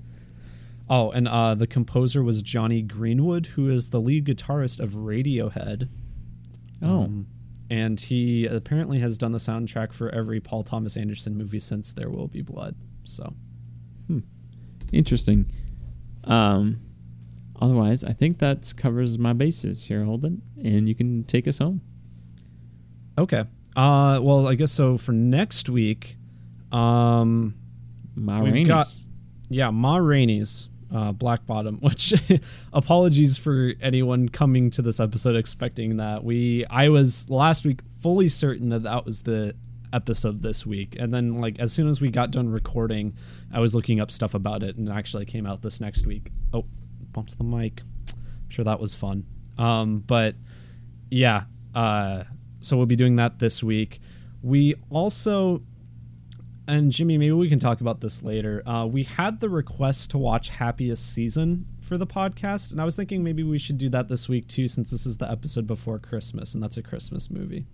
Oh, 0.91 1.11
and 1.11 1.27
uh, 1.27 1.53
the 1.53 1.67
composer 1.67 2.23
was 2.23 2.41
Jonny 2.41 2.81
Greenwood, 2.81 3.45
who 3.55 3.69
is 3.69 3.91
the 3.91 4.01
lead 4.01 4.25
guitarist 4.25 4.79
of 4.79 4.93
Radiohead. 4.95 5.87
oh 6.81 7.03
Um, 7.03 7.27
and 7.69 8.01
he 8.01 8.47
apparently 8.47 8.97
has 8.97 9.15
done 9.19 9.31
the 9.31 9.37
soundtrack 9.37 9.93
for 9.93 10.09
every 10.09 10.39
Paul 10.39 10.63
Thomas 10.63 10.97
Anderson 10.97 11.37
movie 11.37 11.59
since 11.59 11.93
There 11.93 12.09
Will 12.09 12.27
Be 12.27 12.41
Blood. 12.41 12.73
So, 13.03 13.33
interesting 14.91 15.45
um 16.23 16.77
otherwise 17.61 18.03
i 18.03 18.11
think 18.11 18.39
that 18.39 18.73
covers 18.75 19.19
my 19.19 19.33
bases 19.33 19.85
here 19.85 20.03
holden 20.03 20.41
and 20.63 20.89
you 20.89 20.95
can 20.95 21.23
take 21.25 21.47
us 21.47 21.59
home 21.59 21.81
okay. 23.17 23.43
Uh, 23.75 24.19
well, 24.21 24.47
I 24.47 24.55
guess 24.55 24.71
so 24.71 24.97
for 24.97 25.11
next 25.11 25.69
week, 25.69 26.15
um, 26.71 27.55
my 28.15 28.41
We've 28.41 28.53
Rainey's. 28.53 28.67
got- 28.67 28.87
yeah, 29.49 29.69
Ma 29.71 29.97
Rainey's 29.97 30.69
uh, 30.93 31.11
Black 31.11 31.45
Bottom. 31.45 31.77
Which 31.81 32.13
apologies 32.73 33.37
for 33.37 33.73
anyone 33.81 34.29
coming 34.29 34.69
to 34.71 34.81
this 34.81 34.99
episode 34.99 35.35
expecting 35.35 35.97
that. 35.97 36.23
We 36.23 36.65
I 36.65 36.89
was 36.89 37.29
last 37.29 37.65
week 37.65 37.81
fully 37.99 38.27
certain 38.29 38.69
that 38.69 38.83
that 38.83 39.05
was 39.05 39.23
the 39.23 39.55
episode 39.91 40.41
this 40.43 40.65
week, 40.67 40.95
and 40.99 41.11
then 41.13 41.33
like 41.33 41.57
as 41.59 41.73
soon 41.73 41.87
as 41.89 41.99
we 42.01 42.11
got 42.11 42.29
done 42.31 42.49
recording, 42.49 43.15
I 43.51 43.59
was 43.59 43.73
looking 43.73 43.99
up 43.99 44.11
stuff 44.11 44.33
about 44.35 44.61
it, 44.61 44.75
and 44.77 44.87
it 44.87 44.91
actually 44.91 45.25
came 45.25 45.45
out 45.47 45.61
this 45.63 45.79
next 45.81 46.05
week. 46.05 46.31
Oh, 46.53 46.65
bumped 47.11 47.37
the 47.37 47.43
mic. 47.43 47.81
I'm 48.11 48.49
sure 48.49 48.65
that 48.65 48.79
was 48.79 48.93
fun. 48.93 49.25
Um, 49.57 49.99
but 50.05 50.35
yeah, 51.09 51.43
uh, 51.73 52.23
so 52.61 52.77
we'll 52.77 52.85
be 52.85 52.95
doing 52.95 53.15
that 53.17 53.39
this 53.39 53.63
week. 53.63 53.99
We 54.41 54.75
also 54.89 55.63
and 56.67 56.91
Jimmy, 56.91 57.17
maybe 57.17 57.31
we 57.31 57.49
can 57.49 57.57
talk 57.57 57.81
about 57.81 57.99
this 58.01 58.21
later. 58.21 58.61
Uh, 58.67 58.85
we 58.85 59.01
had 59.03 59.39
the 59.39 59.49
request 59.49 60.11
to 60.11 60.19
watch 60.19 60.49
Happiest 60.49 61.11
Season 61.11 61.65
for 61.81 61.97
the 61.97 62.05
podcast, 62.05 62.71
and 62.71 62.79
I 62.79 62.85
was 62.85 62.95
thinking 62.95 63.23
maybe 63.23 63.41
we 63.41 63.57
should 63.57 63.79
do 63.79 63.89
that 63.89 64.07
this 64.07 64.29
week 64.29 64.47
too, 64.47 64.67
since 64.67 64.91
this 64.91 65.05
is 65.07 65.17
the 65.17 65.29
episode 65.29 65.65
before 65.65 65.97
Christmas, 65.97 66.53
and 66.53 66.61
that's 66.61 66.77
a 66.77 66.83
Christmas 66.83 67.31
movie. 67.31 67.65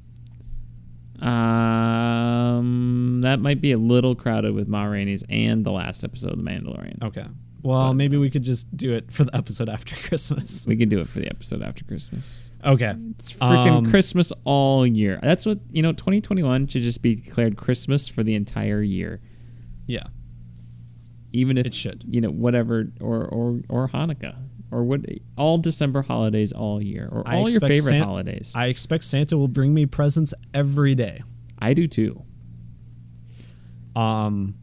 um 1.22 3.20
that 3.22 3.40
might 3.40 3.62
be 3.62 3.72
a 3.72 3.78
little 3.78 4.16
crowded 4.16 4.53
with 4.53 4.68
ma 4.68 4.84
Rainey's 4.84 5.24
and 5.30 5.66
the 5.66 5.72
last 5.72 6.03
episode 6.03 6.32
of 6.32 6.38
the 6.38 6.44
mandalorian 6.44 7.02
Okay. 7.03 7.26
Well, 7.64 7.95
maybe 7.95 8.16
we 8.18 8.30
could 8.30 8.44
just 8.44 8.78
do 8.78 8.94
it 8.94 9.12
for 9.12 9.24
the 9.24 9.36
episode 9.36 9.70
after 9.70 9.95
Christmas. 10.07 10.68
We 10.68 10.78
can 10.78 10.88
do 10.88 10.99
it 10.99 11.10
for 11.10 11.20
the 11.20 11.28
episode 11.28 11.64
after 11.64 11.84
Christmas. 11.84 12.44
Okay. 12.66 12.94
It's 13.12 13.32
freaking 13.34 13.78
Um, 13.78 13.90
Christmas 13.90 14.32
all 14.44 14.88
year. 14.88 15.20
That's 15.22 15.46
what 15.46 15.60
you 15.72 15.82
know. 15.84 15.92
2021 15.94 16.68
should 16.68 16.82
just 16.82 17.02
be 17.02 17.16
declared 17.16 17.56
Christmas 17.58 18.08
for 18.08 18.24
the 18.24 18.34
entire 18.36 18.82
year, 18.82 19.22
Yeah. 19.86 20.08
even 21.32 21.58
if 21.58 21.68
It 21.68 21.74
should. 21.76 22.04
You 22.10 22.22
know, 22.22 22.32
whatever, 22.32 22.92
or 23.00 23.24
or 23.26 23.62
or 23.70 23.90
Hanukkah, 23.90 24.36
or 24.72 24.84
what? 24.84 25.02
All 25.38 25.60
December 25.60 26.02
holidays 26.02 26.52
all 26.52 26.82
year, 26.82 27.08
or 27.12 27.28
all 27.28 27.48
your 27.50 27.60
favorite 27.60 27.82
San- 27.84 28.02
holidays. 28.04 28.52
I 28.56 28.66
expect 28.68 29.04
Santa 29.04 29.38
will 29.38 29.48
bring 29.48 29.74
me 29.74 29.86
presents 29.86 30.34
every 30.54 30.96
day. 30.96 31.22
I 31.60 31.74
do 31.76 31.86
too. 31.88 32.24
Um, 33.96 34.56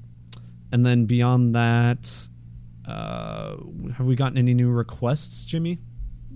and 0.70 0.84
then 0.84 1.06
beyond 1.06 1.54
that, 1.54 2.28
uh, 2.86 3.56
have 3.96 4.06
we 4.06 4.14
gotten 4.16 4.36
any 4.38 4.54
new 4.54 4.70
requests, 4.70 5.44
Jimmy? 5.44 5.78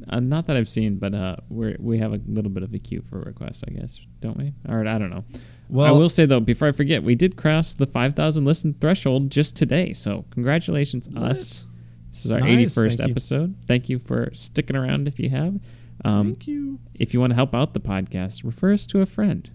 Uh, 0.08 0.20
not 0.20 0.46
that 0.46 0.56
I've 0.56 0.68
seen, 0.68 0.98
but 0.98 1.14
uh, 1.14 1.36
we 1.48 1.74
we 1.78 1.98
have 1.98 2.12
a 2.12 2.20
little 2.26 2.50
bit 2.50 2.62
of 2.62 2.72
a 2.72 2.78
queue 2.78 3.02
for 3.08 3.18
requests, 3.20 3.64
I 3.66 3.72
guess, 3.72 3.98
don't 4.20 4.36
we? 4.36 4.48
Or 4.68 4.86
I 4.86 4.98
don't 4.98 5.10
know. 5.10 5.24
Well- 5.68 5.86
I 5.94 5.98
will 5.98 6.08
say 6.08 6.26
though, 6.26 6.38
before 6.40 6.68
I 6.68 6.72
forget, 6.72 7.02
we 7.02 7.14
did 7.16 7.36
cross 7.36 7.72
the 7.72 7.86
5,000 7.86 8.44
listen 8.44 8.74
threshold 8.80 9.30
just 9.30 9.56
today. 9.56 9.92
So 9.94 10.24
congratulations, 10.30 11.08
us. 11.16 11.66
This 12.12 12.24
is 12.24 12.30
our 12.32 12.38
Nice, 12.40 12.76
81st 12.76 12.86
thank 12.96 13.00
you. 13.08 13.10
episode. 13.12 13.54
Thank 13.66 13.88
you 13.88 13.98
for 13.98 14.30
sticking 14.32 14.76
around 14.76 15.08
if 15.08 15.18
you 15.18 15.28
have. 15.30 15.58
Um, 16.04 16.26
Thank 16.28 16.46
you. 16.46 16.78
if 16.94 17.12
you 17.12 17.20
want 17.20 17.32
to 17.32 17.34
help 17.34 17.52
out 17.54 17.74
the 17.74 17.80
podcast, 17.80 18.44
refer 18.44 18.72
us 18.74 18.86
to 18.88 19.00
a 19.00 19.06
friend 19.06 19.50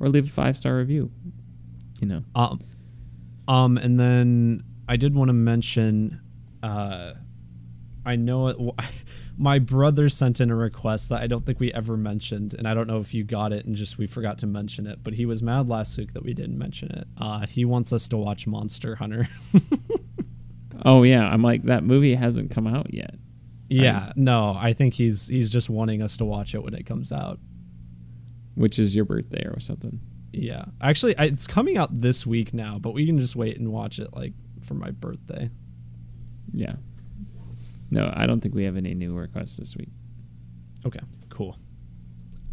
or 0.00 0.08
leave 0.08 0.26
a 0.26 0.30
five 0.30 0.56
star 0.56 0.76
review. 0.78 1.10
You 2.00 2.08
know, 2.08 2.24
Um, 2.34 2.60
um, 3.46 3.76
and 3.76 4.00
then 4.00 4.62
I 4.88 4.96
did 4.96 5.14
want 5.14 5.28
to 5.28 5.34
mention, 5.34 6.20
uh, 6.62 7.12
I 8.04 8.16
know 8.16 8.48
it, 8.48 8.56
my 9.38 9.58
brother 9.58 10.08
sent 10.08 10.40
in 10.40 10.50
a 10.50 10.56
request 10.56 11.08
that 11.10 11.22
I 11.22 11.26
don't 11.26 11.44
think 11.44 11.60
we 11.60 11.72
ever 11.72 11.96
mentioned, 11.96 12.54
and 12.54 12.66
I 12.66 12.74
don't 12.74 12.86
know 12.86 12.98
if 12.98 13.14
you 13.14 13.24
got 13.24 13.52
it 13.52 13.64
and 13.66 13.74
just 13.74 13.98
we 13.98 14.06
forgot 14.06 14.38
to 14.38 14.46
mention 14.46 14.86
it, 14.86 15.02
but 15.02 15.14
he 15.14 15.26
was 15.26 15.42
mad 15.42 15.68
last 15.68 15.96
week 15.98 16.12
that 16.14 16.22
we 16.22 16.34
didn't 16.34 16.58
mention 16.58 16.90
it. 16.92 17.06
Uh, 17.18 17.46
he 17.46 17.64
wants 17.64 17.92
us 17.92 18.08
to 18.08 18.16
watch 18.16 18.46
Monster 18.46 18.96
Hunter. 18.96 19.28
oh 20.84 21.02
yeah, 21.02 21.28
I'm 21.28 21.42
like 21.42 21.64
that 21.64 21.84
movie 21.84 22.14
hasn't 22.14 22.50
come 22.50 22.66
out 22.66 22.92
yet. 22.92 23.14
yeah, 23.68 24.12
no, 24.16 24.56
I 24.58 24.72
think 24.72 24.94
he's 24.94 25.28
he's 25.28 25.50
just 25.50 25.70
wanting 25.70 26.02
us 26.02 26.16
to 26.18 26.24
watch 26.24 26.54
it 26.54 26.62
when 26.62 26.74
it 26.74 26.86
comes 26.86 27.12
out. 27.12 27.38
Which 28.54 28.78
is 28.78 28.96
your 28.96 29.04
birthday 29.04 29.46
or 29.46 29.60
something? 29.60 30.00
Yeah, 30.32 30.66
actually, 30.80 31.16
I, 31.18 31.24
it's 31.24 31.46
coming 31.46 31.76
out 31.76 32.00
this 32.00 32.26
week 32.26 32.54
now, 32.54 32.78
but 32.78 32.92
we 32.92 33.06
can 33.06 33.18
just 33.18 33.36
wait 33.36 33.58
and 33.58 33.72
watch 33.72 33.98
it 33.98 34.12
like 34.12 34.32
for 34.62 34.74
my 34.74 34.90
birthday. 34.90 35.50
Yeah. 36.52 36.74
No, 37.90 38.12
I 38.14 38.26
don't 38.26 38.40
think 38.40 38.54
we 38.54 38.64
have 38.64 38.76
any 38.76 38.94
new 38.94 39.14
requests 39.14 39.56
this 39.56 39.76
week. 39.76 39.88
Okay, 40.86 41.00
cool. 41.28 41.56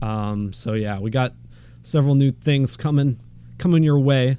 Um, 0.02 0.54
so 0.54 0.74
yeah, 0.74 1.00
we 1.00 1.10
got 1.10 1.34
several 1.82 2.16
new 2.16 2.32
things 2.32 2.76
coming 2.76 3.20
coming 3.58 3.84
your 3.84 4.00
way. 4.00 4.38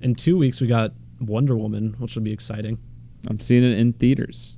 In 0.00 0.14
two 0.14 0.36
weeks, 0.36 0.60
we 0.60 0.66
got 0.66 0.92
Wonder 1.20 1.56
Woman, 1.56 1.94
which 1.98 2.14
will 2.14 2.22
be 2.22 2.32
exciting. 2.32 2.78
I'm 3.28 3.38
seeing 3.38 3.64
it 3.64 3.78
in 3.78 3.92
theaters. 3.92 4.56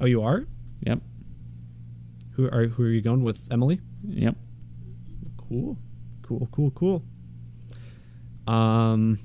Oh, 0.00 0.06
you 0.06 0.22
are? 0.22 0.46
Yep. 0.80 1.00
Who 2.32 2.46
are 2.50 2.66
who 2.68 2.84
are 2.84 2.88
you 2.88 3.02
going 3.02 3.22
with? 3.22 3.40
Emily? 3.50 3.80
Yep. 4.02 4.36
Cool, 5.36 5.78
cool, 6.22 6.48
cool, 6.52 6.70
cool. 6.70 7.04
Um, 8.46 9.18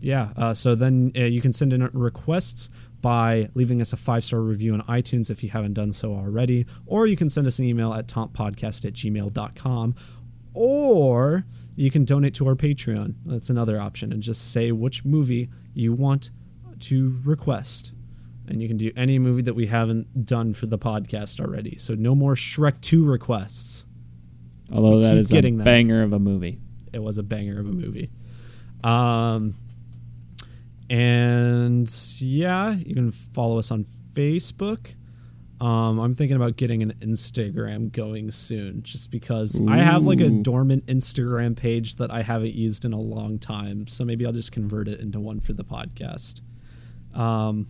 yeah. 0.00 0.32
Uh, 0.36 0.54
so 0.54 0.74
then 0.74 1.12
uh, 1.16 1.20
you 1.20 1.40
can 1.40 1.52
send 1.52 1.72
in 1.72 1.88
requests 1.92 2.70
by 3.02 3.48
leaving 3.54 3.80
us 3.80 3.92
a 3.92 3.96
five 3.96 4.24
star 4.24 4.40
review 4.40 4.72
on 4.72 4.80
iTunes 4.82 5.30
if 5.30 5.42
you 5.44 5.50
haven't 5.50 5.74
done 5.74 5.92
so 5.92 6.12
already, 6.14 6.64
or 6.86 7.06
you 7.06 7.16
can 7.16 7.28
send 7.28 7.46
us 7.46 7.58
an 7.58 7.64
email 7.66 7.92
at 7.92 8.06
tompodcast 8.06 8.84
at 8.86 8.94
gmail.com, 8.94 9.94
or 10.54 11.44
you 11.76 11.90
can 11.90 12.04
donate 12.04 12.34
to 12.34 12.46
our 12.46 12.54
Patreon. 12.54 13.14
That's 13.24 13.50
another 13.50 13.80
option, 13.80 14.12
and 14.12 14.22
just 14.22 14.50
say 14.52 14.72
which 14.72 15.04
movie 15.04 15.50
you 15.74 15.92
want 15.92 16.30
to 16.80 17.20
request. 17.24 17.92
And 18.46 18.60
you 18.60 18.68
can 18.68 18.76
do 18.76 18.90
any 18.96 19.18
movie 19.18 19.42
that 19.42 19.54
we 19.54 19.66
haven't 19.66 20.26
done 20.26 20.52
for 20.52 20.66
the 20.66 20.78
podcast 20.78 21.40
already. 21.40 21.76
So 21.76 21.94
no 21.94 22.14
more 22.14 22.34
Shrek 22.34 22.80
2 22.80 23.04
requests 23.08 23.86
Although 24.70 24.96
We 24.96 25.02
that 25.04 25.28
keep 25.28 25.38
a 25.38 25.42
them. 25.42 25.64
banger 25.64 26.02
of 26.02 26.12
a 26.12 26.18
movie. 26.18 26.58
it 26.92 26.98
was 27.02 27.18
a 27.18 27.22
banger 27.22 27.60
of 27.60 27.66
a 27.68 27.72
movie. 27.72 28.10
Um, 28.82 29.54
and 30.92 31.90
yeah, 32.18 32.72
you 32.74 32.94
can 32.94 33.10
follow 33.12 33.58
us 33.58 33.70
on 33.70 33.84
Facebook. 34.12 34.94
Um, 35.58 35.98
I'm 35.98 36.14
thinking 36.14 36.36
about 36.36 36.56
getting 36.56 36.82
an 36.82 36.92
Instagram 37.00 37.90
going 37.90 38.30
soon, 38.30 38.82
just 38.82 39.10
because 39.10 39.58
I 39.66 39.78
have 39.78 40.04
like 40.04 40.20
a 40.20 40.28
dormant 40.28 40.84
Instagram 40.86 41.56
page 41.56 41.96
that 41.96 42.10
I 42.10 42.20
haven't 42.20 42.54
used 42.54 42.84
in 42.84 42.92
a 42.92 43.00
long 43.00 43.38
time. 43.38 43.86
So 43.86 44.04
maybe 44.04 44.26
I'll 44.26 44.32
just 44.32 44.52
convert 44.52 44.86
it 44.86 45.00
into 45.00 45.18
one 45.18 45.40
for 45.40 45.54
the 45.54 45.64
podcast. 45.64 46.42
Um, 47.14 47.68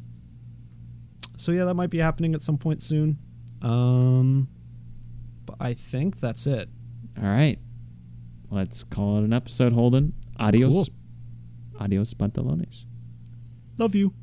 so 1.36 1.52
yeah, 1.52 1.64
that 1.66 1.74
might 1.74 1.90
be 1.90 1.98
happening 1.98 2.34
at 2.34 2.42
some 2.42 2.58
point 2.58 2.82
soon. 2.82 3.18
Um, 3.60 4.48
but 5.46 5.56
I 5.60 5.74
think 5.74 6.18
that's 6.18 6.44
it. 6.48 6.70
All 7.22 7.28
right. 7.28 7.60
Let's 8.50 8.82
call 8.82 9.18
it 9.18 9.24
an 9.24 9.32
episode, 9.32 9.74
Holden. 9.74 10.14
Adios. 10.40 10.72
Cool. 10.72 10.86
Adios, 11.78 12.14
pantalones. 12.14 12.86
Love 13.78 13.94
you. 13.94 14.21